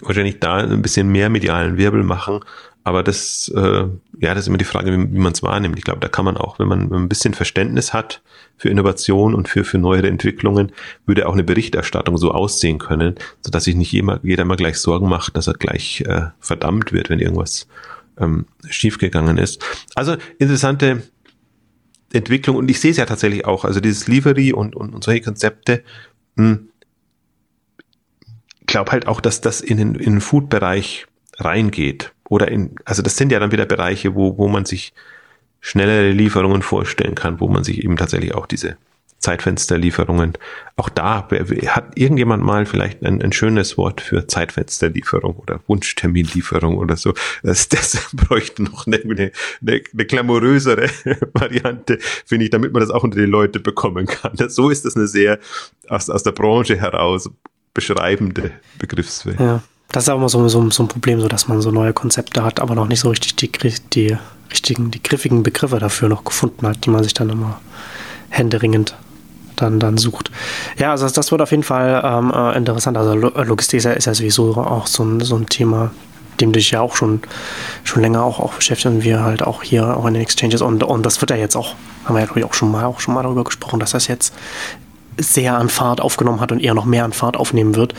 wahrscheinlich 0.00 0.40
da 0.40 0.56
ein 0.56 0.82
bisschen 0.82 1.08
mehr 1.08 1.30
medialen 1.30 1.76
Wirbel 1.76 2.02
machen. 2.02 2.40
Aber 2.88 3.02
das, 3.02 3.52
äh, 3.54 3.84
ja, 4.18 4.32
das 4.32 4.38
ist 4.38 4.48
immer 4.48 4.56
die 4.56 4.64
Frage, 4.64 4.90
wie, 4.90 5.12
wie 5.12 5.18
man 5.18 5.34
es 5.34 5.42
wahrnimmt. 5.42 5.76
Ich 5.76 5.84
glaube, 5.84 6.00
da 6.00 6.08
kann 6.08 6.24
man 6.24 6.38
auch, 6.38 6.58
wenn 6.58 6.68
man, 6.68 6.84
wenn 6.84 6.88
man 6.88 7.02
ein 7.02 7.08
bisschen 7.10 7.34
Verständnis 7.34 7.92
hat 7.92 8.22
für 8.56 8.70
Innovation 8.70 9.34
und 9.34 9.46
für, 9.46 9.62
für 9.62 9.76
neuere 9.76 10.08
Entwicklungen, 10.08 10.72
würde 11.04 11.28
auch 11.28 11.34
eine 11.34 11.44
Berichterstattung 11.44 12.16
so 12.16 12.30
aussehen 12.30 12.78
können, 12.78 13.16
sodass 13.42 13.64
sich 13.64 13.76
nicht 13.76 13.92
jeder, 13.92 14.20
jeder 14.22 14.46
mal 14.46 14.56
gleich 14.56 14.78
Sorgen 14.78 15.06
macht, 15.06 15.36
dass 15.36 15.48
er 15.48 15.52
gleich 15.52 16.00
äh, 16.06 16.28
verdammt 16.40 16.94
wird, 16.94 17.10
wenn 17.10 17.20
irgendwas 17.20 17.68
ähm, 18.18 18.46
schiefgegangen 18.70 19.36
ist. 19.36 19.62
Also 19.94 20.16
interessante 20.38 21.02
Entwicklung 22.14 22.56
und 22.56 22.70
ich 22.70 22.80
sehe 22.80 22.92
es 22.92 22.96
ja 22.96 23.04
tatsächlich 23.04 23.44
auch, 23.44 23.66
also 23.66 23.80
dieses 23.80 24.08
Livery 24.08 24.54
und, 24.54 24.74
und, 24.74 24.94
und 24.94 25.04
solche 25.04 25.20
Konzepte, 25.20 25.84
mh, 26.36 26.46
hm, 26.46 26.68
glaube 28.66 28.92
halt 28.92 29.06
auch, 29.06 29.20
dass 29.20 29.42
das 29.42 29.60
in 29.60 29.76
den, 29.76 29.94
in 29.94 30.12
den 30.12 30.20
Food-Bereich 30.22 31.06
reingeht. 31.38 32.12
Oder 32.28 32.48
in, 32.48 32.76
also 32.84 33.02
das 33.02 33.16
sind 33.16 33.32
ja 33.32 33.38
dann 33.38 33.52
wieder 33.52 33.66
Bereiche, 33.66 34.14
wo, 34.14 34.36
wo 34.38 34.48
man 34.48 34.64
sich 34.64 34.92
schnellere 35.60 36.10
Lieferungen 36.10 36.62
vorstellen 36.62 37.14
kann, 37.14 37.40
wo 37.40 37.48
man 37.48 37.64
sich 37.64 37.82
eben 37.82 37.96
tatsächlich 37.96 38.34
auch 38.34 38.46
diese 38.46 38.76
Zeitfensterlieferungen, 39.18 40.34
auch 40.76 40.88
da 40.88 41.28
hat 41.66 41.98
irgendjemand 41.98 42.44
mal 42.44 42.66
vielleicht 42.66 43.02
ein, 43.02 43.20
ein 43.20 43.32
schönes 43.32 43.76
Wort 43.76 44.00
für 44.00 44.28
Zeitfensterlieferung 44.28 45.34
oder 45.36 45.60
Wunschterminlieferung 45.66 46.78
oder 46.78 46.96
so. 46.96 47.14
Das, 47.42 47.68
das 47.68 48.10
bräuchte 48.12 48.62
noch 48.62 48.86
eine, 48.86 48.98
eine, 48.98 49.32
eine 49.60 49.80
glamourösere 50.06 50.88
Variante, 51.32 51.98
finde 52.00 52.44
ich, 52.44 52.50
damit 52.50 52.72
man 52.72 52.80
das 52.80 52.90
auch 52.90 53.02
unter 53.02 53.18
die 53.18 53.26
Leute 53.26 53.58
bekommen 53.58 54.06
kann. 54.06 54.36
So 54.48 54.70
ist 54.70 54.84
das 54.84 54.94
eine 54.94 55.08
sehr 55.08 55.40
aus, 55.88 56.08
aus 56.08 56.22
der 56.22 56.32
Branche 56.32 56.76
heraus 56.76 57.28
beschreibende 57.74 58.52
Begriffswelt. 58.78 59.40
Ja, 59.40 59.62
das 59.90 60.04
ist 60.04 60.08
auch 60.10 60.16
immer 60.16 60.28
so, 60.28 60.46
so, 60.48 60.70
so 60.70 60.82
ein 60.82 60.88
Problem, 60.88 61.20
so 61.20 61.28
dass 61.28 61.48
man 61.48 61.62
so 61.62 61.70
neue 61.70 61.92
Konzepte 61.92 62.44
hat, 62.44 62.60
aber 62.60 62.74
noch 62.74 62.88
nicht 62.88 63.00
so 63.00 63.08
richtig 63.08 63.36
die, 63.36 63.50
die 63.92 64.16
richtigen, 64.50 64.90
die 64.90 65.02
griffigen 65.02 65.42
Begriffe 65.42 65.78
dafür 65.78 66.08
noch 66.08 66.24
gefunden 66.24 66.66
hat, 66.66 66.84
die 66.84 66.90
man 66.90 67.02
sich 67.02 67.14
dann 67.14 67.30
immer 67.30 67.60
händeringend 68.28 68.94
dann, 69.56 69.80
dann 69.80 69.98
sucht. 69.98 70.30
Ja, 70.78 70.92
also 70.92 71.08
das 71.08 71.30
wird 71.32 71.40
auf 71.40 71.50
jeden 71.50 71.62
Fall 71.62 72.02
ähm, 72.04 72.32
äh, 72.34 72.56
interessant. 72.56 72.96
Also 72.96 73.14
Logistik 73.14 73.84
ist 73.84 74.04
ja, 74.04 74.14
sowieso 74.14 74.56
auch 74.56 74.86
so 74.86 75.02
ein, 75.04 75.20
so 75.20 75.36
ein 75.36 75.46
Thema, 75.46 75.90
dem 76.40 76.52
du 76.52 76.58
dich 76.58 76.70
ja 76.70 76.80
auch 76.80 76.94
schon, 76.94 77.20
schon 77.82 78.02
länger 78.02 78.22
auch, 78.22 78.38
auch 78.38 78.54
beschäftigen 78.54 79.02
wir 79.02 79.22
halt 79.22 79.42
auch 79.42 79.62
hier 79.62 79.96
auch 79.96 80.06
in 80.06 80.14
den 80.14 80.22
Exchanges 80.22 80.62
und, 80.62 80.84
und 80.84 81.04
das 81.04 81.20
wird 81.20 81.30
ja 81.30 81.36
jetzt 81.36 81.56
auch, 81.56 81.74
haben 82.04 82.14
wir 82.14 82.28
ja 82.36 82.46
auch 82.46 82.54
schon 82.54 82.70
mal 82.70 82.84
auch 82.84 83.00
schon 83.00 83.14
mal 83.14 83.22
darüber 83.22 83.44
gesprochen, 83.44 83.80
dass 83.80 83.90
das 83.90 84.06
jetzt 84.06 84.32
sehr 85.16 85.56
an 85.56 85.68
Fahrt 85.68 86.00
aufgenommen 86.00 86.40
hat 86.40 86.52
und 86.52 86.60
eher 86.60 86.74
noch 86.74 86.84
mehr 86.84 87.04
an 87.04 87.12
Fahrt 87.12 87.36
aufnehmen 87.36 87.74
wird. 87.74 87.94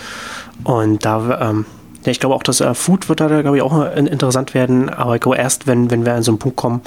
Und 0.63 1.03
da, 1.03 1.49
ähm, 1.49 1.65
ja, 2.05 2.11
ich 2.11 2.19
glaube 2.19 2.35
auch, 2.35 2.43
dass 2.43 2.61
äh, 2.61 2.73
Food 2.73 3.09
wird 3.09 3.19
da, 3.19 3.27
glaube 3.41 3.57
ich, 3.57 3.63
auch 3.63 3.95
interessant 3.95 4.53
werden, 4.53 4.89
aber 4.89 5.15
ich 5.15 5.21
glaube 5.21 5.37
erst, 5.37 5.67
wenn, 5.67 5.91
wenn 5.91 6.05
wir 6.05 6.13
an 6.13 6.23
so 6.23 6.31
einen 6.31 6.39
Punkt 6.39 6.57
kommen, 6.57 6.81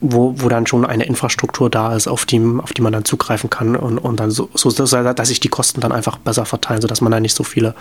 wo, 0.00 0.34
wo 0.36 0.48
dann 0.48 0.66
schon 0.66 0.84
eine 0.84 1.04
Infrastruktur 1.04 1.70
da 1.70 1.94
ist, 1.94 2.08
auf 2.08 2.26
die, 2.26 2.40
auf 2.58 2.72
die 2.72 2.82
man 2.82 2.92
dann 2.92 3.04
zugreifen 3.04 3.48
kann 3.50 3.76
und, 3.76 3.98
und 3.98 4.18
dann 4.18 4.30
so, 4.30 4.50
so, 4.54 4.70
dass 4.70 5.28
sich 5.28 5.40
die 5.40 5.48
Kosten 5.48 5.80
dann 5.80 5.92
einfach 5.92 6.18
besser 6.18 6.44
verteilen, 6.44 6.82
sodass 6.82 7.00
man 7.00 7.12
da 7.12 7.20
nicht 7.20 7.36
so 7.36 7.44
viele 7.44 7.74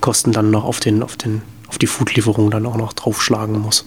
Kosten 0.00 0.32
dann 0.32 0.50
noch 0.50 0.64
auf 0.64 0.80
den, 0.80 1.02
auf 1.02 1.16
den, 1.16 1.42
auf 1.68 1.78
die 1.78 1.86
Foodlieferung 1.86 2.50
dann 2.50 2.66
auch 2.66 2.76
noch 2.76 2.92
draufschlagen 2.92 3.58
muss. 3.60 3.86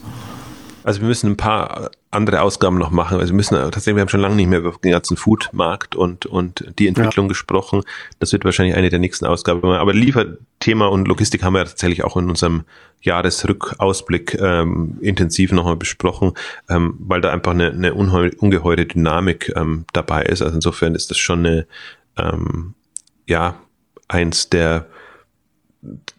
Also 0.85 1.01
wir 1.01 1.07
müssen 1.07 1.31
ein 1.31 1.37
paar 1.37 1.91
andere 2.13 2.41
Ausgaben 2.41 2.77
noch 2.77 2.91
machen. 2.91 3.19
Also 3.19 3.31
wir 3.31 3.35
müssen 3.35 3.55
tatsächlich, 3.55 3.95
wir 3.95 4.01
haben 4.01 4.09
schon 4.09 4.19
lange 4.19 4.35
nicht 4.35 4.47
mehr 4.47 4.59
über 4.59 4.73
den 4.83 4.91
ganzen 4.91 5.17
Food-Markt 5.17 5.95
und, 5.95 6.25
und 6.25 6.65
die 6.79 6.87
Entwicklung 6.87 7.25
ja. 7.25 7.29
gesprochen. 7.29 7.81
Das 8.19 8.31
wird 8.31 8.45
wahrscheinlich 8.45 8.75
eine 8.75 8.89
der 8.89 8.99
nächsten 8.99 9.25
Ausgaben. 9.25 9.63
Aber 9.63 9.93
Lieferthema 9.93 10.87
und 10.87 11.07
Logistik 11.07 11.43
haben 11.43 11.53
wir 11.53 11.65
tatsächlich 11.65 12.03
auch 12.03 12.17
in 12.17 12.29
unserem 12.29 12.63
Jahresrückausblick 13.01 14.35
ähm, 14.39 14.97
intensiv 15.01 15.51
nochmal 15.51 15.75
besprochen, 15.75 16.33
ähm, 16.69 16.95
weil 16.99 17.21
da 17.21 17.31
einfach 17.31 17.51
eine, 17.51 17.71
eine 17.71 17.93
ungeheure 17.93 18.85
Dynamik 18.85 19.51
ähm, 19.55 19.85
dabei 19.93 20.23
ist. 20.23 20.41
Also 20.41 20.55
insofern 20.55 20.95
ist 20.95 21.11
das 21.11 21.17
schon 21.17 21.39
eine, 21.39 21.67
ähm, 22.17 22.73
ja, 23.27 23.55
eins 24.07 24.49
der 24.49 24.87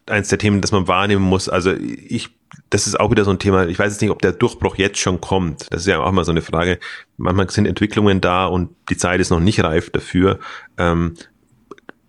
eins 0.06 0.28
der 0.28 0.38
Themen, 0.38 0.60
das 0.60 0.72
man 0.72 0.88
wahrnehmen 0.88 1.24
muss. 1.24 1.48
Also 1.48 1.72
ich 1.72 2.30
das 2.74 2.88
ist 2.88 2.98
auch 2.98 3.12
wieder 3.12 3.24
so 3.24 3.30
ein 3.30 3.38
Thema. 3.38 3.68
Ich 3.68 3.78
weiß 3.78 3.92
jetzt 3.92 4.02
nicht, 4.02 4.10
ob 4.10 4.20
der 4.20 4.32
Durchbruch 4.32 4.74
jetzt 4.74 4.98
schon 4.98 5.20
kommt. 5.20 5.72
Das 5.72 5.82
ist 5.82 5.86
ja 5.86 6.00
auch 6.00 6.10
mal 6.10 6.24
so 6.24 6.32
eine 6.32 6.42
Frage. 6.42 6.80
Manchmal 7.18 7.48
sind 7.48 7.66
Entwicklungen 7.66 8.20
da 8.20 8.46
und 8.46 8.70
die 8.90 8.96
Zeit 8.96 9.20
ist 9.20 9.30
noch 9.30 9.38
nicht 9.38 9.62
reif 9.62 9.90
dafür. 9.90 10.40
Ähm, 10.76 11.14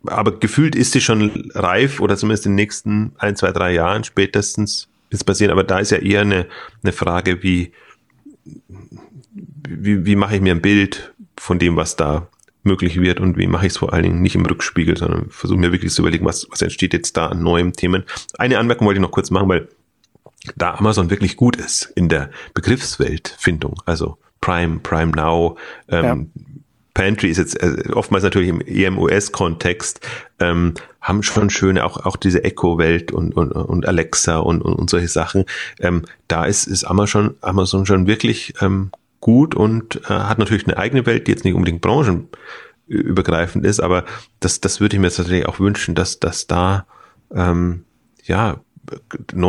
aber 0.08 0.40
gefühlt 0.40 0.76
ist 0.76 0.94
sie 0.94 1.02
schon 1.02 1.52
reif 1.54 2.00
oder 2.00 2.18
zumindest 2.18 2.48
in 2.48 2.54
den 2.54 2.56
nächsten 2.56 3.12
ein, 3.20 3.36
zwei, 3.36 3.52
drei 3.52 3.74
Jahren 3.74 4.04
spätestens 4.04 4.88
ist 5.12 5.24
passieren. 5.26 5.52
Aber 5.52 5.64
da 5.64 5.78
ist 5.78 5.92
ja 5.92 6.00
eher 6.00 6.22
eine, 6.22 6.48
eine 6.82 6.94
Frage, 6.94 7.44
wie, 7.44 7.72
wie, 9.70 10.04
wie 10.04 10.16
mache 10.16 10.38
ich 10.38 10.42
mir 10.42 10.56
ein 10.56 10.64
Bild 10.64 11.14
von 11.38 11.60
dem, 11.60 11.76
was 11.76 11.96
da 11.96 12.28
möglich 12.64 13.00
wird 13.00 13.20
und 13.20 13.38
wie 13.38 13.46
mache 13.46 13.68
ich 13.68 13.74
es 13.74 13.78
vor 13.78 13.94
allen 13.94 14.02
Dingen 14.02 14.22
nicht 14.24 14.34
im 14.34 14.48
Rückspiegel, 14.48 14.98
sondern 14.98 15.30
versuche 15.30 15.60
mir 15.60 15.72
wirklich 15.72 15.94
zu 15.94 16.02
überlegen, 16.02 16.26
was, 16.26 16.48
was 16.50 16.64
entsteht 16.64 16.94
jetzt 16.94 17.16
da 17.18 17.28
an 17.28 17.44
neuen 17.44 17.74
Themen. 17.74 18.04
Eine 18.40 18.58
Anmerkung 18.58 18.88
wollte 18.88 18.98
ich 18.98 19.04
noch 19.04 19.12
kurz 19.12 19.30
machen, 19.30 19.48
weil 19.48 19.68
da 20.56 20.76
Amazon 20.76 21.10
wirklich 21.10 21.36
gut 21.36 21.56
ist 21.56 21.92
in 21.96 22.10
der 22.10 22.30
Begriffsweltfindung, 22.54 23.82
also 23.86 24.18
Prime, 24.42 24.80
Prime 24.80 25.12
Now, 25.12 25.58
ähm, 25.88 26.32
ja. 26.36 26.52
Pantry 26.96 27.28
ist 27.28 27.38
jetzt 27.38 27.62
äh, 27.62 27.92
oftmals 27.94 28.24
natürlich 28.24 28.50
im 28.50 28.62
EMUS-Kontext, 28.62 30.00
ähm, 30.40 30.74
haben 31.02 31.24
schon 31.24 31.50
schöne, 31.52 31.86
auch, 31.86 32.06
auch 32.06 32.16
diese 32.16 32.44
Echo-Welt 32.44 33.12
und, 33.12 33.36
und, 33.36 33.52
und 33.52 33.88
Alexa 33.88 34.38
und, 34.38 34.62
und, 34.62 34.74
und 34.74 34.90
solche 34.90 35.10
Sachen. 35.10 35.46
Ähm, 35.80 36.04
da 36.28 36.46
ist, 36.46 36.68
ist 36.68 36.86
Amazon, 36.86 37.36
Amazon 37.42 37.86
schon 37.86 38.08
wirklich 38.08 38.54
ähm, 38.62 38.92
gut 39.20 39.56
und 39.56 40.02
äh, 40.06 40.14
hat 40.14 40.40
natürlich 40.40 40.68
eine 40.68 40.78
eigene 40.78 41.06
Welt, 41.06 41.28
die 41.28 41.32
jetzt 41.32 41.44
nicht 41.44 41.54
unbedingt 41.54 41.82
branchenübergreifend 41.82 43.66
ist, 43.66 43.82
aber 43.82 44.06
das, 44.40 44.62
das 44.62 44.80
würde 44.80 44.96
ich 44.96 45.02
mir 45.02 45.10
tatsächlich 45.10 45.48
auch 45.48 45.60
wünschen, 45.60 45.96
dass, 45.96 46.20
dass 46.20 46.48
da 46.48 46.86
ähm, 47.34 47.84
ja 48.24 48.62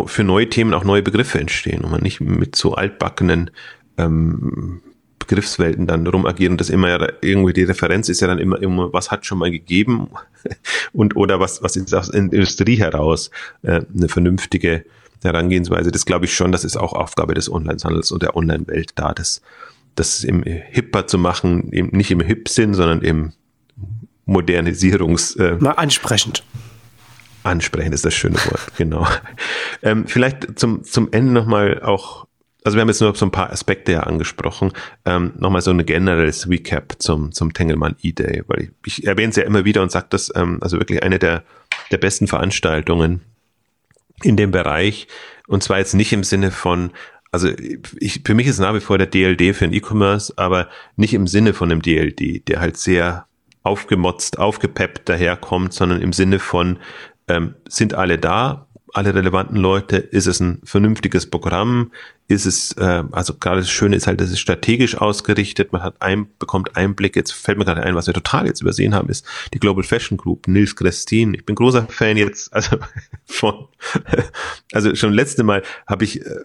für 0.06 0.24
neue 0.24 0.48
Themen 0.48 0.74
auch 0.74 0.84
neue 0.84 1.02
Begriffe 1.02 1.38
entstehen 1.38 1.84
und 1.84 1.90
man 1.90 2.02
nicht 2.02 2.20
mit 2.20 2.56
so 2.56 2.74
altbackenen 2.74 3.50
ähm, 3.98 4.80
Begriffswelten 5.18 5.86
dann 5.86 6.06
rumagieren. 6.06 6.56
Das 6.56 6.70
immer 6.70 6.88
ja 6.88 7.08
irgendwie 7.20 7.52
die 7.52 7.64
Referenz 7.64 8.08
ist 8.08 8.20
ja 8.20 8.28
dann 8.28 8.38
immer, 8.38 8.60
immer 8.62 8.92
was 8.92 9.10
hat 9.10 9.26
schon 9.26 9.38
mal 9.38 9.50
gegeben 9.50 10.08
und 10.92 11.16
oder 11.16 11.40
was, 11.40 11.62
was 11.62 11.76
ist 11.76 11.94
aus 11.94 12.10
der 12.10 12.20
Industrie 12.20 12.76
heraus 12.76 13.30
äh, 13.62 13.82
eine 13.94 14.08
vernünftige 14.08 14.84
Herangehensweise. 15.22 15.90
Das 15.90 16.06
glaube 16.06 16.26
ich 16.26 16.34
schon, 16.34 16.52
das 16.52 16.64
ist 16.64 16.76
auch 16.76 16.92
Aufgabe 16.92 17.34
des 17.34 17.50
Onlinehandels 17.50 18.12
und 18.12 18.22
der 18.22 18.36
Online-Welt 18.36 18.92
da, 18.94 19.12
das, 19.12 19.42
das 19.94 20.24
im 20.24 20.42
Hipper 20.44 21.06
zu 21.06 21.18
machen, 21.18 21.72
eben 21.72 21.96
nicht 21.96 22.10
im 22.10 22.20
Hip-Sinn, 22.20 22.74
sondern 22.74 23.02
im 23.02 23.32
Modernisierungs... 24.26 25.36
Äh, 25.36 25.56
Mal 25.58 25.72
ansprechend. 25.72 26.44
Ansprechend 27.46 27.94
ist 27.94 28.04
das 28.04 28.14
schöne 28.14 28.34
Wort, 28.36 28.72
genau. 28.76 29.06
Ähm, 29.82 30.06
vielleicht 30.06 30.58
zum, 30.58 30.82
zum 30.82 31.12
Ende 31.12 31.32
nochmal 31.32 31.80
auch, 31.80 32.26
also 32.64 32.76
wir 32.76 32.80
haben 32.80 32.88
jetzt 32.88 33.00
nur 33.00 33.14
so 33.14 33.24
ein 33.24 33.30
paar 33.30 33.50
Aspekte 33.50 33.92
ja 33.92 34.00
angesprochen, 34.00 34.72
ähm, 35.04 35.32
nochmal 35.38 35.62
so 35.62 35.70
ein 35.70 35.86
generelles 35.86 36.50
Recap 36.50 36.96
zum, 36.98 37.30
zum 37.30 37.52
Tengelmann 37.52 37.94
E-Day, 38.02 38.42
weil 38.48 38.72
ich, 38.84 38.98
ich 38.98 39.06
erwähne 39.06 39.30
es 39.30 39.36
ja 39.36 39.44
immer 39.44 39.64
wieder 39.64 39.82
und 39.82 39.92
sage 39.92 40.06
das, 40.10 40.32
ähm, 40.34 40.58
also 40.60 40.78
wirklich 40.78 41.04
eine 41.04 41.20
der, 41.20 41.44
der 41.92 41.98
besten 41.98 42.26
Veranstaltungen 42.26 43.20
in 44.24 44.36
dem 44.36 44.50
Bereich 44.50 45.06
und 45.46 45.62
zwar 45.62 45.78
jetzt 45.78 45.94
nicht 45.94 46.12
im 46.12 46.24
Sinne 46.24 46.50
von, 46.50 46.90
also 47.30 47.48
ich, 48.00 48.22
für 48.24 48.34
mich 48.34 48.48
ist 48.48 48.58
nach 48.58 48.74
wie 48.74 48.80
vor 48.80 48.98
der 48.98 49.06
DLD 49.06 49.54
für 49.54 49.68
den 49.68 49.72
E-Commerce, 49.72 50.32
aber 50.36 50.68
nicht 50.96 51.14
im 51.14 51.28
Sinne 51.28 51.54
von 51.54 51.70
einem 51.70 51.82
DLD, 51.82 52.48
der 52.48 52.58
halt 52.60 52.76
sehr 52.76 53.26
aufgemotzt, 53.62 54.38
aufgepeppt 54.38 55.08
daherkommt, 55.08 55.72
sondern 55.72 56.00
im 56.00 56.12
Sinne 56.12 56.38
von, 56.38 56.78
ähm, 57.28 57.54
sind 57.68 57.94
alle 57.94 58.18
da, 58.18 58.66
alle 58.92 59.14
relevanten 59.14 59.56
Leute, 59.56 59.96
ist 59.98 60.26
es 60.26 60.40
ein 60.40 60.60
vernünftiges 60.64 61.28
Programm, 61.28 61.92
ist 62.28 62.46
es, 62.46 62.72
äh, 62.72 63.04
also 63.12 63.34
gerade 63.34 63.60
das 63.60 63.70
Schöne 63.70 63.96
ist 63.96 64.06
halt, 64.06 64.20
dass 64.20 64.30
es 64.30 64.40
strategisch 64.40 64.96
ausgerichtet, 64.96 65.72
man 65.72 65.82
hat 65.82 66.00
ein, 66.00 66.28
bekommt 66.38 66.76
Einblick, 66.76 67.14
jetzt 67.14 67.32
fällt 67.32 67.58
mir 67.58 67.64
gerade 67.64 67.82
ein, 67.82 67.94
was 67.94 68.06
wir 68.06 68.14
total 68.14 68.46
jetzt 68.46 68.62
übersehen 68.62 68.94
haben, 68.94 69.08
ist 69.08 69.26
die 69.52 69.58
Global 69.58 69.84
Fashion 69.84 70.16
Group, 70.16 70.48
Nils 70.48 70.76
Christine, 70.76 71.36
ich 71.36 71.44
bin 71.44 71.56
großer 71.56 71.86
Fan 71.88 72.16
jetzt, 72.16 72.52
also 72.54 72.78
von, 73.26 73.68
also 74.72 74.94
schon 74.94 75.12
letzte 75.12 75.42
Mal 75.44 75.62
habe 75.86 76.04
ich, 76.04 76.24
äh, 76.24 76.44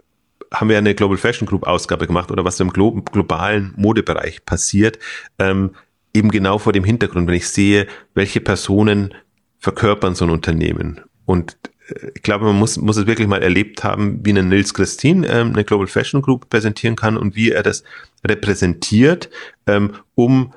haben 0.54 0.70
wir 0.70 0.78
eine 0.78 0.94
Global 0.96 1.18
Fashion 1.18 1.48
Group 1.48 1.66
Ausgabe 1.66 2.08
gemacht 2.08 2.32
oder 2.32 2.44
was 2.44 2.60
im 2.60 2.72
glo 2.72 3.02
globalen 3.02 3.74
Modebereich 3.78 4.44
passiert, 4.44 5.00
ähm, 5.40 5.72
eben 6.14 6.32
genau 6.32 6.58
vor 6.58 6.74
dem 6.74 6.84
Hintergrund, 6.84 7.28
wenn 7.28 7.36
ich 7.36 7.48
sehe, 7.48 7.88
welche 8.14 8.42
Personen 8.42 9.14
verkörpern 9.62 10.16
so 10.16 10.26
ein 10.26 10.32
Unternehmen. 10.32 11.00
Und 11.26 11.58
äh, 11.88 12.12
ich 12.16 12.24
glaube, 12.24 12.46
man 12.46 12.60
muss, 12.60 12.78
muss 12.78 12.98
es 12.98 13.08
wirklich 13.08 13.28
mal 13.28 13.42
erlebt 13.42 13.84
haben, 13.86 14.20
wie 14.26 14.38
ein 14.38 14.50
Nils 14.50 14.74
Christine 14.74 15.26
ähm, 15.28 15.54
eine 15.54 15.64
Global 15.64 15.88
Fashion 15.88 16.22
Group 16.22 16.50
präsentieren 16.50 16.98
kann 16.98 17.16
und 17.16 17.36
wie 17.36 17.52
er 17.52 17.64
das 17.64 17.84
repräsentiert, 18.26 19.30
ähm, 19.68 19.94
um 20.16 20.54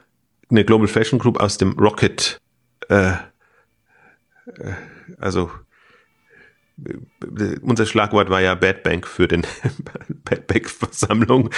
eine 0.51 0.65
Global 0.65 0.89
Fashion 0.89 1.19
Group 1.19 1.39
aus 1.39 1.59
dem 1.59 1.79
Rocket, 1.79 2.41
äh, 2.89 3.11
äh, 3.11 4.73
also 5.19 5.51
unser 7.63 7.87
Schlagwort 7.87 8.31
war 8.31 8.41
ja 8.41 8.55
Bad 8.55 8.83
Bank 8.83 9.07
für 9.07 9.29
den 9.29 9.47
Bad 10.25 10.47
Bank 10.47 10.69
Versammlung, 10.69 11.51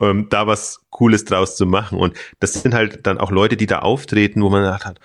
um 0.00 0.28
da 0.28 0.46
was 0.46 0.80
Cooles 0.90 1.24
draus 1.24 1.56
zu 1.56 1.66
machen. 1.66 1.98
Und 1.98 2.16
das 2.40 2.54
sind 2.54 2.74
halt 2.74 3.06
dann 3.06 3.18
auch 3.18 3.30
Leute, 3.30 3.56
die 3.56 3.66
da 3.66 3.80
auftreten, 3.80 4.42
wo 4.42 4.50
man 4.50 4.62
gedacht 4.62 4.84
hat, 4.84 5.00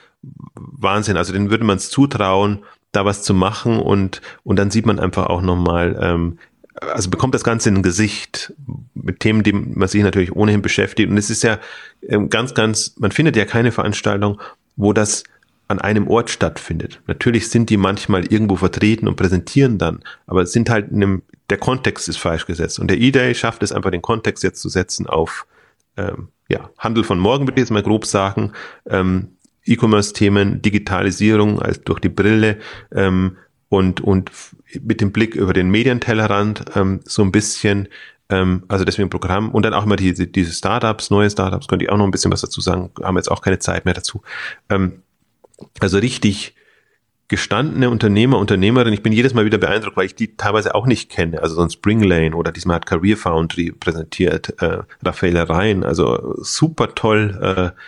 Wahnsinn, 0.56 1.18
also 1.18 1.34
denen 1.34 1.52
würde 1.52 1.64
man 1.64 1.78
es 1.78 1.89
zutrauen, 1.89 2.66
da 2.91 3.06
was 3.06 3.24
zu 3.24 3.34
machen 3.34 3.80
und, 3.80 4.22
und 4.43 4.58
dann 4.58 4.72
sieht 4.72 4.86
man 4.86 5.00
einfach 5.00 5.28
auch 5.28 5.41
nochmal, 5.41 5.98
ähm, 6.02 6.39
also 6.82 7.10
bekommt 7.10 7.36
das 7.36 7.43
Ganze 7.43 7.70
in 7.70 7.78
ein 7.78 7.84
Gesicht 7.84 8.54
mit 8.93 9.20
Themen, 9.20 9.43
die 9.43 9.54
man 9.54 9.88
sich 9.88 10.02
natürlich 10.02 10.36
ohnehin 10.36 10.62
beschäftigt. 10.62 11.10
Und 11.10 11.18
es 11.18 11.30
ist 11.30 11.43
ja 11.43 11.60
ähm, 12.02 12.30
ganz, 12.30 12.54
ganz, 12.54 12.96
man 12.98 13.12
findet 13.12 13.36
ja 13.36 13.46
keine 13.46 13.72
Veranstaltung, 13.72 14.41
wo 14.76 14.91
das 14.91 15.24
an 15.68 15.80
einem 15.80 16.07
Ort 16.07 16.30
stattfindet. 16.30 17.01
Natürlich 17.07 17.49
sind 17.49 17.70
die 17.70 17.78
manchmal 17.78 18.26
irgendwo 18.26 18.55
vertreten 18.55 19.07
und 19.07 19.16
präsentieren 19.16 19.78
dann, 19.78 20.01
aber 20.28 20.43
es 20.43 20.51
sind 20.51 20.70
halt 20.70 20.91
in 20.91 20.97
einem, 20.97 21.22
der 21.49 21.57
Kontext 21.57 22.07
ist 22.07 22.18
falsch 22.18 22.45
gesetzt. 22.45 22.80
Und 22.80 22.88
der 22.89 22.99
E-Day 22.99 23.34
schafft 23.34 23.63
es 23.63 23.72
einfach, 23.72 23.91
den 23.91 24.01
Kontext 24.01 24.43
jetzt 24.43 24.61
zu 24.61 24.70
setzen 24.70 25.07
auf 25.07 25.47
ähm, 25.97 26.30
ja, 26.47 26.70
Handel 26.78 27.03
von 27.03 27.20
morgen, 27.20 27.47
würde 27.47 27.53
ich 27.53 27.63
jetzt 27.63 27.72
mal 27.72 27.84
grob 27.84 28.05
sagen, 28.05 28.51
ähm, 28.88 29.30
E-Commerce-Themen, 29.66 30.61
Digitalisierung 30.61 31.59
als 31.61 31.82
durch 31.82 31.99
die 31.99 32.09
Brille 32.09 32.57
ähm, 32.93 33.38
und, 33.70 34.01
und 34.01 34.32
mit 34.82 35.01
dem 35.01 35.11
Blick 35.11 35.36
über 35.36 35.53
den 35.53 35.70
Medientellerrand 35.70 36.66
ähm, 36.76 36.99
so 37.05 37.24
ein 37.24 37.32
bisschen, 37.32 37.88
ähm, 38.30 38.63
also 38.68 38.86
deswegen 38.86 39.09
Programm 39.09 39.49
und 39.49 39.63
dann 39.63 39.74
auch 39.74 39.86
immer 39.86 39.95
diese, 39.95 40.28
diese 40.28 40.51
Startups, 40.51 41.09
neue 41.09 41.30
Startups, 41.30 41.68
könnte 41.68 41.86
ich 41.86 41.91
auch 41.91 41.97
noch 41.97 42.05
ein 42.05 42.11
bisschen 42.11 42.32
was 42.32 42.41
dazu 42.41 42.61
sagen, 42.61 42.91
haben 43.01 43.18
jetzt 43.18 43.32
auch 43.32 43.41
keine 43.41 43.59
Zeit 43.59 43.86
mehr 43.86 43.95
dazu. 43.95 44.22
Ähm, 44.70 45.01
also 45.80 45.97
richtig 45.97 46.56
gestandene 47.28 47.89
Unternehmer, 47.89 48.38
Unternehmerin, 48.38 48.93
ich 48.93 49.01
bin 49.01 49.12
jedes 49.12 49.34
Mal 49.34 49.45
wieder 49.45 49.58
beeindruckt, 49.58 49.97
weil 49.97 50.06
ich 50.06 50.16
die 50.16 50.38
teilweise 50.38 50.76
auch 50.76 50.86
nicht 50.86 51.10
kenne. 51.10 51.41
Also 51.41 51.56
so 51.56 51.62
ein 51.64 51.72
Springlane 51.72 52.36
oder 52.36 52.51
diesmal 52.51 52.76
hat 52.76 52.86
Career 52.86 53.18
Foundry 53.18 53.72
präsentiert, 53.72 54.62
äh, 54.62 54.84
Raphael 55.03 55.38
Rhein, 55.38 55.84
also 55.84 56.36
super 56.38 56.93
toll. 56.93 57.39
Äh, 57.41 57.80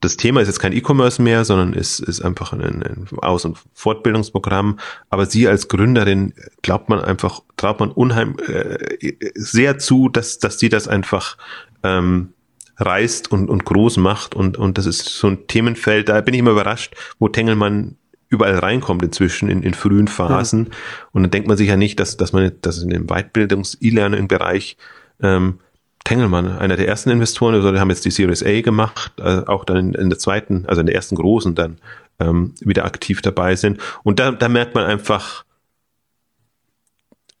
das 0.00 0.16
Thema 0.16 0.40
ist 0.40 0.48
jetzt 0.48 0.58
kein 0.58 0.72
E-Commerce 0.72 1.22
mehr, 1.22 1.44
sondern 1.44 1.72
ist, 1.72 2.00
ist 2.00 2.22
einfach 2.22 2.52
ein, 2.52 2.60
ein 2.82 3.06
Aus- 3.18 3.44
und 3.44 3.58
Fortbildungsprogramm. 3.72 4.78
Aber 5.10 5.26
sie 5.26 5.48
als 5.48 5.68
Gründerin 5.68 6.34
glaubt 6.62 6.88
man 6.88 7.00
einfach, 7.00 7.42
traut 7.56 7.80
man 7.80 7.92
unheim 7.92 8.36
äh, 8.46 9.14
sehr 9.34 9.78
zu, 9.78 10.08
dass, 10.08 10.38
dass 10.38 10.58
sie 10.58 10.68
das 10.68 10.86
einfach 10.86 11.38
ähm, 11.82 12.32
reißt 12.78 13.30
und, 13.30 13.48
und 13.48 13.64
groß 13.64 13.96
macht. 13.98 14.34
Und, 14.34 14.56
und 14.56 14.78
das 14.78 14.86
ist 14.86 15.04
so 15.04 15.28
ein 15.28 15.46
Themenfeld, 15.46 16.08
da 16.08 16.20
bin 16.20 16.34
ich 16.34 16.40
immer 16.40 16.52
überrascht, 16.52 16.94
wo 17.18 17.28
Tengelmann 17.28 17.96
überall 18.28 18.58
reinkommt 18.58 19.02
inzwischen 19.02 19.48
in, 19.48 19.62
in 19.62 19.74
frühen 19.74 20.08
Phasen. 20.08 20.66
Ja. 20.66 20.76
Und 21.12 21.22
dann 21.22 21.30
denkt 21.30 21.48
man 21.48 21.56
sich 21.56 21.68
ja 21.68 21.76
nicht, 21.76 22.00
dass, 22.00 22.16
dass 22.16 22.32
man 22.32 22.52
dass 22.60 22.82
in 22.82 22.90
dem 22.90 23.08
Weitbildungs-E-Learning-Bereich 23.08 24.76
ähm, 25.22 25.60
Tengelmann, 26.04 26.56
einer 26.58 26.76
der 26.76 26.86
ersten 26.86 27.10
Investoren, 27.10 27.54
also 27.54 27.72
die 27.72 27.80
haben 27.80 27.90
jetzt 27.90 28.04
die 28.04 28.10
Series 28.10 28.44
A 28.44 28.60
gemacht, 28.60 29.12
äh, 29.18 29.42
auch 29.46 29.64
dann 29.64 29.76
in, 29.76 29.94
in, 29.94 30.08
der 30.08 30.18
zweiten, 30.18 30.64
also 30.66 30.80
in 30.80 30.86
der 30.86 30.94
ersten 30.94 31.16
großen 31.16 31.54
dann 31.54 31.78
ähm, 32.20 32.54
wieder 32.60 32.84
aktiv 32.84 33.22
dabei 33.22 33.56
sind. 33.56 33.80
Und 34.04 34.20
da, 34.20 34.30
da 34.30 34.48
merkt 34.48 34.74
man 34.74 34.84
einfach, 34.84 35.44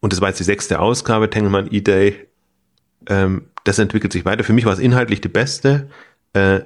und 0.00 0.12
das 0.12 0.20
war 0.20 0.28
jetzt 0.28 0.40
die 0.40 0.44
sechste 0.44 0.80
Ausgabe, 0.80 1.30
Tengelmann 1.30 1.68
E-Day, 1.70 2.28
ähm, 3.08 3.46
das 3.66 3.78
entwickelt 3.78 4.12
sich 4.12 4.24
weiter. 4.24 4.44
Für 4.44 4.52
mich 4.52 4.64
war 4.64 4.72
es 4.72 4.78
inhaltlich 4.78 5.20
die 5.20 5.28
beste. 5.28 5.88
Äh, 6.32 6.60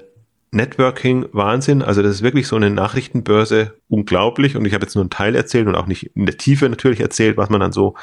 Networking 0.52 1.26
Wahnsinn. 1.32 1.82
Also 1.82 2.02
das 2.02 2.16
ist 2.16 2.22
wirklich 2.22 2.48
so 2.48 2.56
eine 2.56 2.70
Nachrichtenbörse 2.70 3.74
unglaublich. 3.88 4.56
Und 4.56 4.64
ich 4.64 4.74
habe 4.74 4.84
jetzt 4.84 4.94
nur 4.94 5.02
einen 5.02 5.10
Teil 5.10 5.34
erzählt 5.34 5.66
und 5.66 5.76
auch 5.76 5.86
nicht 5.86 6.10
in 6.14 6.26
der 6.26 6.36
Tiefe 6.36 6.68
natürlich 6.68 7.00
erzählt, 7.00 7.36
was 7.36 7.50
man 7.50 7.60
dann 7.60 7.72
so 7.72 7.94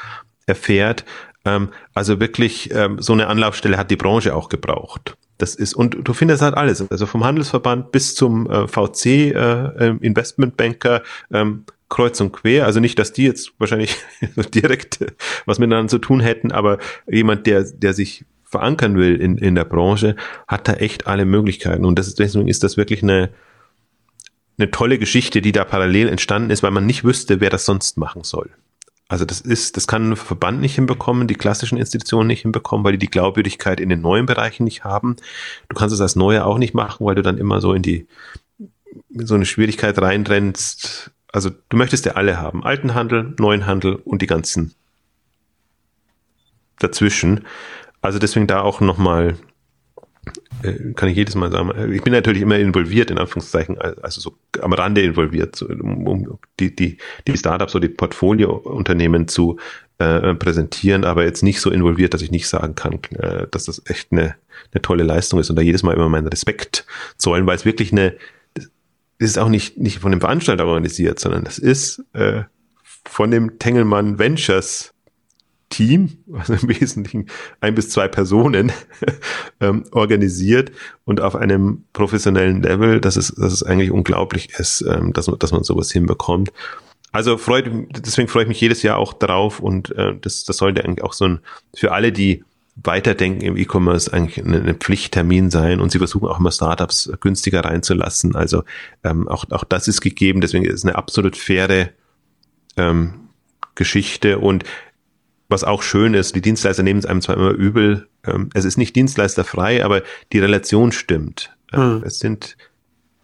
erfährt. 0.45 1.05
Ähm, 1.45 1.69
also 1.93 2.19
wirklich 2.19 2.73
ähm, 2.73 3.01
so 3.01 3.13
eine 3.13 3.27
Anlaufstelle 3.27 3.77
hat 3.77 3.91
die 3.91 3.97
Branche 3.97 4.35
auch 4.35 4.49
gebraucht. 4.49 5.17
Das 5.37 5.53
ist, 5.53 5.75
und 5.75 5.97
du 6.03 6.13
findest 6.13 6.41
halt 6.41 6.55
alles, 6.55 6.89
also 6.89 7.05
vom 7.05 7.23
Handelsverband 7.23 7.91
bis 7.91 8.15
zum 8.15 8.49
äh, 8.49 8.67
VC, 8.67 9.05
äh, 9.05 9.31
ähm, 9.33 9.99
Investmentbanker, 10.01 11.03
ähm, 11.31 11.65
kreuz 11.89 12.19
und 12.21 12.31
quer. 12.31 12.65
Also 12.65 12.79
nicht, 12.79 12.97
dass 12.97 13.13
die 13.13 13.23
jetzt 13.23 13.53
wahrscheinlich 13.59 13.95
direkt 14.55 14.99
was 15.45 15.59
miteinander 15.59 15.89
zu 15.89 15.99
tun 15.99 16.21
hätten, 16.21 16.51
aber 16.51 16.79
jemand, 17.07 17.45
der, 17.45 17.63
der 17.63 17.93
sich 17.93 18.25
verankern 18.49 18.97
will 18.97 19.15
in, 19.15 19.37
in 19.37 19.55
der 19.55 19.65
Branche, 19.65 20.15
hat 20.47 20.67
da 20.67 20.73
echt 20.73 21.07
alle 21.07 21.25
Möglichkeiten. 21.25 21.85
Und 21.85 21.99
das 21.99 22.13
deswegen 22.15 22.47
ist 22.47 22.63
das 22.63 22.77
wirklich 22.77 23.03
eine, 23.03 23.29
eine 24.57 24.71
tolle 24.71 24.97
Geschichte, 24.97 25.41
die 25.41 25.51
da 25.51 25.65
parallel 25.65 26.07
entstanden 26.07 26.49
ist, 26.49 26.63
weil 26.63 26.71
man 26.71 26.85
nicht 26.85 27.03
wüsste, 27.03 27.41
wer 27.41 27.49
das 27.49 27.65
sonst 27.65 27.97
machen 27.97 28.23
soll. 28.23 28.49
Also 29.09 29.23
das 29.23 29.39
ist, 29.41 29.77
das 29.77 29.87
kann 29.87 30.11
ein 30.11 30.15
Verband 30.15 30.59
nicht 30.59 30.75
hinbekommen, 30.75 31.27
die 31.27 31.35
klassischen 31.35 31.77
Institutionen 31.77 32.27
nicht 32.27 32.41
hinbekommen, 32.41 32.83
weil 32.83 32.93
die 32.93 32.97
die 32.97 33.09
Glaubwürdigkeit 33.09 33.79
in 33.79 33.89
den 33.89 34.01
neuen 34.01 34.25
Bereichen 34.25 34.65
nicht 34.65 34.83
haben. 34.83 35.15
Du 35.69 35.75
kannst 35.75 35.93
es 35.93 36.01
als 36.01 36.15
Neue 36.15 36.45
auch 36.45 36.57
nicht 36.57 36.73
machen, 36.73 37.05
weil 37.05 37.15
du 37.15 37.21
dann 37.21 37.37
immer 37.37 37.61
so 37.61 37.73
in 37.73 37.81
die, 37.81 38.07
in 39.09 39.25
so 39.25 39.35
eine 39.35 39.45
Schwierigkeit 39.45 39.97
reinrennst. 40.01 41.11
Also 41.31 41.51
du 41.69 41.77
möchtest 41.77 42.05
ja 42.05 42.13
alle 42.13 42.39
haben. 42.39 42.63
Alten 42.63 42.95
Handel, 42.95 43.33
neuen 43.39 43.65
Handel 43.65 43.95
und 43.95 44.21
die 44.21 44.27
ganzen 44.27 44.73
dazwischen. 46.79 47.45
Also 48.01 48.19
deswegen 48.19 48.47
da 48.47 48.61
auch 48.61 48.79
nochmal 48.79 49.35
äh, 50.63 50.93
kann 50.93 51.09
ich 51.09 51.15
jedes 51.15 51.35
Mal 51.35 51.51
sagen, 51.51 51.93
ich 51.93 52.01
bin 52.01 52.13
natürlich 52.13 52.41
immer 52.41 52.57
involviert, 52.57 53.11
in 53.11 53.17
Anführungszeichen, 53.17 53.77
also 53.79 54.21
so 54.21 54.33
am 54.61 54.73
Rande 54.73 55.01
involviert, 55.01 55.61
um, 55.61 56.07
um 56.07 56.39
die, 56.59 56.75
die, 56.75 56.97
die 57.27 57.37
Startups 57.37 57.75
oder 57.75 57.87
die 57.87 57.93
Portfoliounternehmen 57.93 59.27
zu 59.27 59.57
äh, 59.99 60.33
präsentieren, 60.35 61.05
aber 61.05 61.23
jetzt 61.23 61.43
nicht 61.43 61.61
so 61.61 61.71
involviert, 61.71 62.13
dass 62.13 62.21
ich 62.21 62.31
nicht 62.31 62.47
sagen 62.47 62.75
kann, 62.75 62.99
äh, 63.17 63.47
dass 63.49 63.65
das 63.65 63.81
echt 63.85 64.11
eine, 64.11 64.35
eine 64.71 64.81
tolle 64.81 65.03
Leistung 65.03 65.39
ist 65.39 65.49
und 65.49 65.55
da 65.55 65.61
jedes 65.61 65.83
Mal 65.83 65.95
immer 65.95 66.09
meinen 66.09 66.27
Respekt 66.27 66.85
zollen, 67.17 67.45
weil 67.45 67.55
es 67.55 67.65
wirklich 67.65 67.91
eine, 67.91 68.15
das 68.53 68.69
ist 69.19 69.39
auch 69.39 69.49
nicht, 69.49 69.77
nicht 69.77 69.99
von 69.99 70.11
dem 70.11 70.21
Veranstalter 70.21 70.65
organisiert, 70.65 71.19
sondern 71.19 71.43
das 71.43 71.57
ist 71.59 72.03
äh, 72.13 72.43
von 73.05 73.31
dem 73.31 73.59
Tengelmann 73.59 74.19
Ventures 74.19 74.93
Team, 75.69 76.17
also 76.33 76.53
im 76.53 76.69
Wesentlichen 76.69 77.27
ein 77.59 77.75
bis 77.75 77.89
zwei 77.89 78.07
Personen, 78.07 78.71
ähm, 79.59 79.85
organisiert 79.91 80.71
und 81.05 81.21
auf 81.21 81.35
einem 81.35 81.83
professionellen 81.93 82.61
Level, 82.63 83.01
dass 83.01 83.15
es, 83.15 83.33
dass 83.35 83.53
es 83.53 83.63
eigentlich 83.63 83.91
unglaublich 83.91 84.51
ist, 84.57 84.81
ähm, 84.81 85.13
dass, 85.13 85.27
man, 85.27 85.39
dass 85.39 85.51
man 85.51 85.63
sowas 85.63 85.91
hinbekommt. 85.91 86.51
Also 87.11 87.37
freut, 87.37 87.69
deswegen 87.89 88.27
freue 88.27 88.43
ich 88.43 88.49
mich 88.49 88.61
jedes 88.61 88.83
Jahr 88.83 88.97
auch 88.97 89.13
drauf 89.13 89.59
und 89.59 89.95
äh, 89.95 90.15
das, 90.19 90.43
das 90.43 90.57
sollte 90.57 90.83
eigentlich 90.83 91.03
auch 91.03 91.13
so 91.13 91.25
ein, 91.25 91.39
für 91.73 91.91
alle, 91.91 92.11
die 92.11 92.43
weiterdenken 92.83 93.41
im 93.41 93.57
E-Commerce 93.57 94.13
eigentlich 94.13 94.45
ein, 94.45 94.75
Pflichttermin 94.75 95.49
sein 95.49 95.79
und 95.79 95.91
sie 95.91 95.97
versuchen 95.97 96.27
auch 96.27 96.39
immer 96.39 96.51
Startups 96.51 97.11
günstiger 97.21 97.65
reinzulassen. 97.65 98.35
Also 98.35 98.63
ähm, 99.03 99.27
auch, 99.27 99.45
auch 99.49 99.63
das 99.63 99.87
ist 99.87 100.01
gegeben, 100.01 100.41
deswegen 100.41 100.65
ist 100.65 100.75
es 100.75 100.85
eine 100.85 100.95
absolut 100.95 101.35
faire 101.35 101.89
ähm, 102.75 103.29
Geschichte 103.73 104.39
und 104.39 104.63
was 105.49 105.63
auch 105.63 105.81
schön 105.81 106.13
ist, 106.13 106.35
die 106.35 106.41
Dienstleister 106.41 106.83
nehmen 106.83 106.99
es 106.99 107.05
einem 107.05 107.21
zwar 107.21 107.37
immer 107.37 107.51
übel, 107.51 108.07
ähm, 108.25 108.49
es 108.53 108.65
ist 108.65 108.77
nicht 108.77 108.95
dienstleisterfrei, 108.95 109.83
aber 109.83 110.01
die 110.33 110.39
Relation 110.39 110.91
stimmt. 110.91 111.55
Mhm. 111.71 112.03
Es 112.05 112.19
sind, 112.19 112.57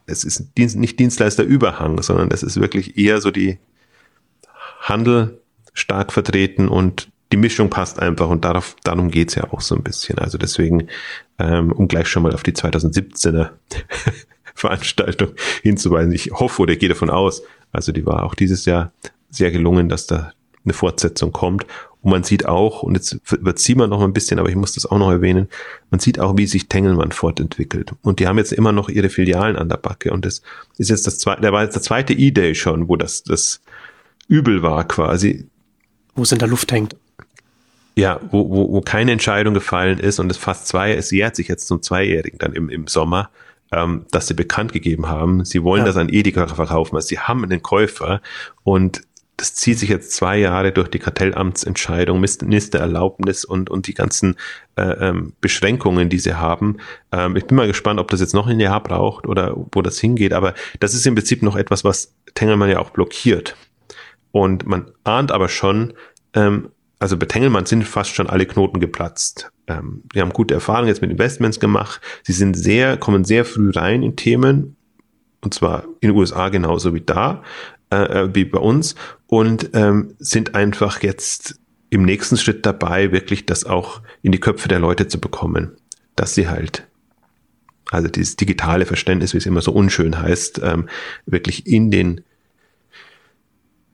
es 0.06 0.24
ist 0.24 0.58
Dienst, 0.58 0.76
nicht 0.78 1.00
Dienstleisterüberhang, 1.00 2.02
sondern 2.02 2.30
es 2.32 2.44
ist 2.44 2.60
wirklich 2.60 2.98
eher 2.98 3.22
so 3.22 3.32
die 3.32 3.60
Handel 4.82 5.42
stark 5.74 6.12
vertreten 6.12 6.68
und 6.68 7.10
die 7.32 7.38
Mischung 7.38 7.70
passt 7.70 8.00
einfach 8.00 8.30
und 8.30 8.46
darauf, 8.46 8.76
darum 8.84 9.10
geht's 9.10 9.36
ja 9.36 9.52
auch 9.52 9.62
so 9.62 9.76
ein 9.76 9.82
bisschen. 9.82 10.20
Also 10.20 10.38
deswegen, 10.38 10.88
ähm, 11.40 11.72
um 11.72 11.88
gleich 11.88 12.08
schon 12.08 12.24
mal 12.24 12.34
auf 12.34 12.44
die 12.44 12.52
2017er 12.52 13.50
Veranstaltung 14.56 15.32
hinzuweisen. 15.64 16.12
Ich 16.14 16.32
hoffe 16.32 16.62
oder 16.62 16.76
gehe 16.76 16.90
davon 16.90 17.10
aus, 17.10 17.42
also 17.72 17.92
die 17.92 18.06
war 18.06 18.24
auch 18.24 18.36
dieses 18.36 18.66
Jahr 18.66 18.94
sehr 19.32 19.52
gelungen, 19.52 19.90
dass 19.90 20.06
da 20.06 20.32
eine 20.64 20.74
Fortsetzung 20.74 21.32
kommt. 21.32 21.66
Und 22.04 22.12
man 22.12 22.24
sieht 22.24 22.46
auch, 22.46 22.84
und 22.84 22.96
jetzt 22.96 23.18
überziehen 23.32 23.80
wir 23.80 23.88
noch 23.88 24.02
ein 24.02 24.12
bisschen, 24.12 24.38
aber 24.38 24.50
ich 24.50 24.58
muss 24.58 24.74
das 24.74 24.86
auch 24.86 24.98
noch 24.98 25.10
erwähnen, 25.10 25.48
man 25.90 26.02
sieht 26.02 26.20
auch, 26.20 26.38
wie 26.38 26.46
sich 26.46 26.68
Tengelmann 26.68 27.14
fortentwickelt. 27.14 27.94
Und 28.02 28.20
die 28.20 28.28
haben 28.28 28.38
jetzt 28.38 28.52
immer 28.52 28.74
noch 28.74 28.90
ihre 28.90 29.10
Filialen 29.10 29.56
an 29.56 29.70
der 29.70 29.78
Backe. 29.78 30.12
Und 30.12 30.26
das 30.26 30.42
ist 30.78 30.90
jetzt 30.90 31.08
das 31.08 31.18
zweite, 31.18 31.42
der 31.42 31.54
war 31.54 31.64
jetzt 31.64 31.76
der 31.76 31.82
zweite 31.82 32.14
E-Day 32.14 32.56
schon, 32.56 32.90
wo 32.90 32.98
das, 32.98 33.24
das 33.24 33.62
übel 34.28 34.62
war 34.62 34.86
quasi. 34.86 35.48
Wo 36.14 36.24
es 36.24 36.32
in 36.34 36.40
der 36.40 36.50
Luft 36.50 36.74
hängt. 36.74 36.98
Ja, 37.96 38.20
wo, 38.32 38.50
wo, 38.50 38.74
wo 38.74 38.82
keine 38.82 39.14
Entscheidung 39.14 39.54
gefallen 39.54 40.00
ist 40.00 40.20
und 40.20 40.30
es 40.30 40.38
fast 40.38 40.68
zwei, 40.68 40.94
es 40.94 41.10
jährt 41.10 41.38
sich 41.38 41.48
jetzt 41.48 41.68
zum 41.68 41.82
Zweijährigen 41.82 42.38
dann 42.38 42.52
im, 42.52 42.70
im 42.70 42.88
Sommer, 42.88 43.30
ähm, 43.72 44.08
dass 44.12 44.28
sie 44.28 44.34
bekannt 44.34 44.74
gegeben 44.74 45.08
haben, 45.08 45.46
sie 45.46 45.64
wollen 45.64 45.82
ja. 45.82 45.86
das 45.86 45.98
an 45.98 46.10
Edeka 46.10 46.48
verkaufen, 46.48 46.96
also 46.96 47.08
sie 47.08 47.20
haben 47.20 47.44
einen 47.44 47.62
Käufer 47.62 48.22
und 48.64 49.04
das 49.38 49.56
zieht 49.56 49.80
sich 49.80 49.90
jetzt 49.90 50.12
zwei 50.12 50.38
Jahre 50.38 50.72
durch 50.72 50.90
die 50.90 51.00
Kartellamtsentscheidung, 51.00 52.20
Ministererlaubnis 52.20 53.46
und, 53.46 53.70
und 53.70 53.88
die 53.88 53.94
ganzen 53.94 54.36
äh, 54.76 54.84
ähm, 54.84 55.34
Beschränkungen, 55.42 56.10
die 56.10 56.20
sie 56.20 56.36
haben. 56.36 56.78
Ähm, 57.12 57.36
ich 57.36 57.46
bin 57.46 57.58
mal 57.58 57.68
gespannt, 57.68 58.00
ob 58.00 58.12
das 58.12 58.20
jetzt 58.20 58.34
noch 58.34 58.48
ein 58.48 58.60
Jahr 58.60 58.82
braucht 58.82 59.28
oder 59.28 59.56
wo 59.72 59.82
das 59.82 60.00
hingeht. 60.00 60.34
Aber 60.34 60.54
das 60.80 60.94
ist 60.94 61.06
im 61.08 61.16
Prinzip 61.16 61.42
noch 61.42 61.56
etwas, 61.56 61.84
was 61.84 62.14
Tengelmann 62.36 62.70
ja 62.70 62.80
auch 62.80 62.92
blockiert. 62.92 63.56
Und 64.32 64.68
man 64.68 64.92
ahnt 65.04 65.32
aber 65.32 65.50
schon, 65.50 65.94
ähm, 66.34 66.70
also 67.00 67.18
bei 67.18 67.26
Tengelmann 67.26 67.66
sind 67.66 67.84
fast 67.84 68.16
schon 68.16 68.28
alle 68.28 68.46
Knoten 68.46 68.80
geplatzt. 68.80 69.52
Ähm, 69.68 70.04
die 70.14 70.22
haben 70.22 70.32
gute 70.32 70.54
Erfahrungen 70.54 70.88
jetzt 70.88 71.02
mit 71.02 71.12
Investments 71.12 71.60
gemacht. 71.60 72.02
Sie 72.24 72.34
sind 72.34 72.56
sehr, 72.56 72.98
kommen 72.98 73.26
sehr 73.26 73.46
früh 73.46 73.72
rein 73.72 74.04
in 74.04 74.16
Themen. 74.16 74.76
Und 75.42 75.54
zwar 75.54 75.84
in 76.00 76.10
den 76.10 76.18
USA 76.18 76.50
genauso 76.50 76.94
wie 76.94 77.02
da. 77.02 77.44
Äh, 77.94 78.06
äh, 78.06 78.36
wie 78.36 78.46
bei 78.46 78.58
uns 78.58 78.96
und 79.28 79.70
ähm, 79.74 80.16
sind 80.18 80.56
einfach 80.56 81.04
jetzt 81.04 81.60
im 81.92 82.04
nächsten 82.04 82.38
Schritt 82.38 82.66
dabei, 82.66 83.12
wirklich 83.12 83.46
das 83.46 83.66
auch 83.66 84.02
in 84.24 84.32
die 84.32 84.40
Köpfe 84.40 84.68
der 84.68 84.80
Leute 84.80 85.08
zu 85.08 85.20
bekommen, 85.20 85.76
dass 86.16 86.34
sie 86.34 86.48
halt 86.48 86.88
also 87.92 88.08
dieses 88.08 88.36
digitale 88.36 88.88
Verständnis, 88.88 89.34
wie 89.34 89.38
es 89.38 89.46
immer 89.46 89.62
so 89.62 89.72
unschön 89.72 90.20
heißt, 90.20 90.62
ähm, 90.64 90.90
wirklich 91.28 91.68
in 91.68 91.92
den 91.92 92.22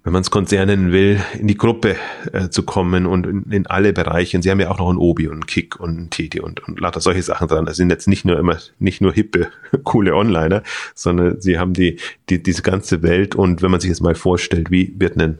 wenn 0.03 0.13
man 0.13 0.21
es 0.21 0.31
Konzernen 0.31 0.91
will, 0.91 1.19
in 1.37 1.47
die 1.47 1.57
Gruppe 1.57 1.97
äh, 2.31 2.49
zu 2.49 2.63
kommen 2.63 3.05
und 3.05 3.27
in, 3.27 3.43
in, 3.51 3.67
alle 3.67 3.91
Bereiche. 3.91 4.37
Und 4.37 4.43
sie 4.43 4.49
haben 4.49 4.59
ja 4.59 4.71
auch 4.71 4.79
noch 4.79 4.89
ein 4.89 4.97
Obi 4.97 5.27
und 5.27 5.39
ein 5.39 5.45
Kick 5.45 5.79
und 5.79 5.99
ein 5.99 6.09
Titi 6.09 6.39
und, 6.39 6.65
und 6.67 6.79
lauter 6.79 7.01
solche 7.01 7.21
Sachen 7.21 7.47
dran. 7.47 7.65
Das 7.65 7.77
sind 7.77 7.89
jetzt 7.89 8.07
nicht 8.07 8.23
nur 8.23 8.39
immer, 8.39 8.57
nicht 8.79 9.01
nur 9.01 9.13
hippe, 9.13 9.49
coole 9.83 10.15
Onliner, 10.15 10.63
sondern 10.95 11.41
sie 11.41 11.59
haben 11.59 11.73
die, 11.73 11.99
die, 12.29 12.41
diese 12.41 12.61
ganze 12.61 13.03
Welt. 13.03 13.35
Und 13.35 13.61
wenn 13.61 13.71
man 13.71 13.81
sich 13.81 13.89
jetzt 13.89 14.01
mal 14.01 14.15
vorstellt, 14.15 14.71
wie 14.71 14.93
wird 14.97 15.17
ein 15.17 15.39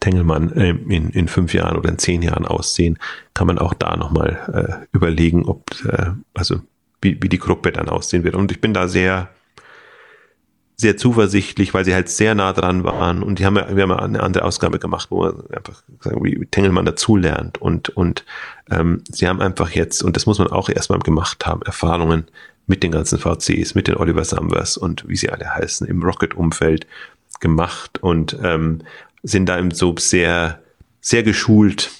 Tengelmann 0.00 0.52
äh, 0.52 0.70
in, 0.70 1.10
in 1.10 1.28
fünf 1.28 1.52
Jahren 1.52 1.76
oder 1.76 1.90
in 1.90 1.98
zehn 1.98 2.22
Jahren 2.22 2.46
aussehen, 2.46 2.98
kann 3.34 3.46
man 3.46 3.58
auch 3.58 3.74
da 3.74 3.96
nochmal 3.96 4.86
äh, 4.90 4.96
überlegen, 4.96 5.44
ob, 5.44 5.70
äh, 5.84 6.12
also 6.34 6.60
wie, 7.02 7.22
wie 7.22 7.28
die 7.28 7.38
Gruppe 7.38 7.72
dann 7.72 7.88
aussehen 7.88 8.24
wird. 8.24 8.34
Und 8.34 8.50
ich 8.50 8.60
bin 8.60 8.72
da 8.72 8.88
sehr, 8.88 9.28
sehr 10.80 10.96
zuversichtlich, 10.96 11.74
weil 11.74 11.84
sie 11.84 11.92
halt 11.92 12.08
sehr 12.08 12.36
nah 12.36 12.52
dran 12.52 12.84
waren 12.84 13.24
und 13.24 13.40
die 13.40 13.46
haben 13.46 13.56
ja, 13.56 13.74
wir 13.74 13.82
haben 13.82 13.90
ja 13.90 13.98
eine 13.98 14.22
andere 14.22 14.44
Ausgabe 14.44 14.78
gemacht, 14.78 15.10
wo 15.10 15.24
man 15.24 15.42
einfach 15.50 15.82
sagen, 16.00 16.22
wie 16.22 16.46
Tengelmann 16.46 16.84
dazulernt 16.84 17.58
und 17.58 17.88
und 17.90 18.24
ähm, 18.70 19.02
sie 19.10 19.26
haben 19.26 19.40
einfach 19.40 19.70
jetzt 19.70 20.02
und 20.02 20.14
das 20.14 20.26
muss 20.26 20.38
man 20.38 20.48
auch 20.48 20.68
erstmal 20.68 21.00
gemacht 21.00 21.44
haben 21.46 21.62
Erfahrungen 21.62 22.26
mit 22.68 22.84
den 22.84 22.92
ganzen 22.92 23.18
VCs, 23.18 23.74
mit 23.74 23.88
den 23.88 23.96
Oliver 23.96 24.24
Samvers 24.24 24.76
und 24.76 25.08
wie 25.08 25.16
sie 25.16 25.30
alle 25.30 25.52
heißen 25.52 25.84
im 25.88 26.02
Rocket-Umfeld 26.02 26.86
gemacht 27.40 27.98
und 28.00 28.38
ähm, 28.44 28.82
sind 29.24 29.48
da 29.48 29.58
im 29.58 29.72
so 29.72 29.96
sehr 29.98 30.62
sehr 31.00 31.24
geschult, 31.24 31.90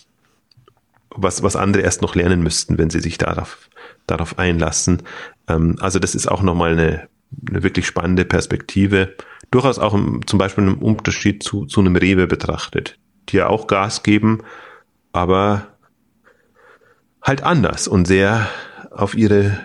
was 1.11 1.43
was 1.43 1.57
andere 1.57 1.83
erst 1.83 2.01
noch 2.01 2.15
lernen 2.15 2.45
müssten, 2.45 2.79
wenn 2.79 2.91
sie 2.91 3.01
sich 3.01 3.19
darauf 3.19 3.69
darauf 4.07 4.39
einlassen. 4.39 5.03
Ähm, 5.49 5.79
also 5.81 5.99
das 5.99 6.15
ist 6.15 6.29
auch 6.29 6.43
nochmal 6.43 6.73
eine 6.73 7.09
eine 7.49 7.63
wirklich 7.63 7.87
spannende 7.87 8.25
Perspektive. 8.25 9.15
Durchaus 9.51 9.79
auch 9.79 9.95
im, 9.95 10.27
zum 10.27 10.39
Beispiel 10.39 10.65
im 10.65 10.79
Unterschied 10.79 11.43
zu, 11.43 11.67
zu 11.67 11.81
einem 11.81 11.97
Rewe 11.97 12.27
betrachtet, 12.27 12.99
die 13.29 13.39
ja 13.39 13.49
auch 13.49 13.67
Gas 13.67 14.03
geben, 14.03 14.43
aber 15.13 15.69
halt 17.23 17.43
anders 17.43 17.89
und 17.89 18.07
sehr 18.07 18.49
auf 18.91 19.15
ihre 19.15 19.59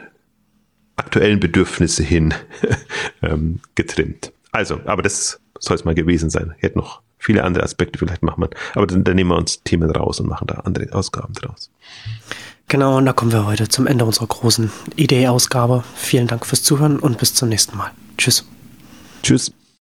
aktuellen 0.96 1.40
Bedürfnisse 1.40 2.04
hin 2.04 2.34
ähm, 3.22 3.60
getrimmt. 3.76 4.32
Also, 4.52 4.80
aber 4.86 5.02
das 5.02 5.42
soll 5.60 5.76
es 5.76 5.86
mal 5.86 5.96
gewesen 5.96 6.30
sein. 6.30 6.54
Hätte 6.58 6.78
noch 6.78 7.02
viele 7.18 7.44
andere 7.44 7.64
Aspekte 7.64 7.98
vielleicht 7.98 8.22
machen 8.22 8.44
wir. 8.44 8.50
Aber 8.76 8.86
dann, 8.86 9.04
dann 9.04 9.16
nehmen 9.16 9.32
wir 9.32 9.38
uns 9.38 9.64
Themen 9.64 9.90
raus 9.90 10.20
und 10.20 10.28
machen 10.28 10.48
da 10.48 10.56
andere 10.56 10.94
Ausgaben 10.94 11.34
draus. 11.34 11.72
Genau, 12.68 12.98
und 12.98 13.06
da 13.06 13.14
kommen 13.14 13.32
wir 13.32 13.46
heute 13.46 13.68
zum 13.68 13.88
Ende 13.88 14.06
unserer 14.06 14.28
großen 14.28 14.72
Idee-Ausgabe. 14.96 15.84
Vielen 15.96 16.28
Dank 16.28 16.46
fürs 16.46 16.64
Zuhören 16.64 17.00
und 17.00 17.18
bis 17.18 17.34
zum 17.34 17.50
nächsten 17.50 17.78
Mal. 17.78 17.92
Tschüss. 18.18 18.46
Tschüss. 19.22 19.52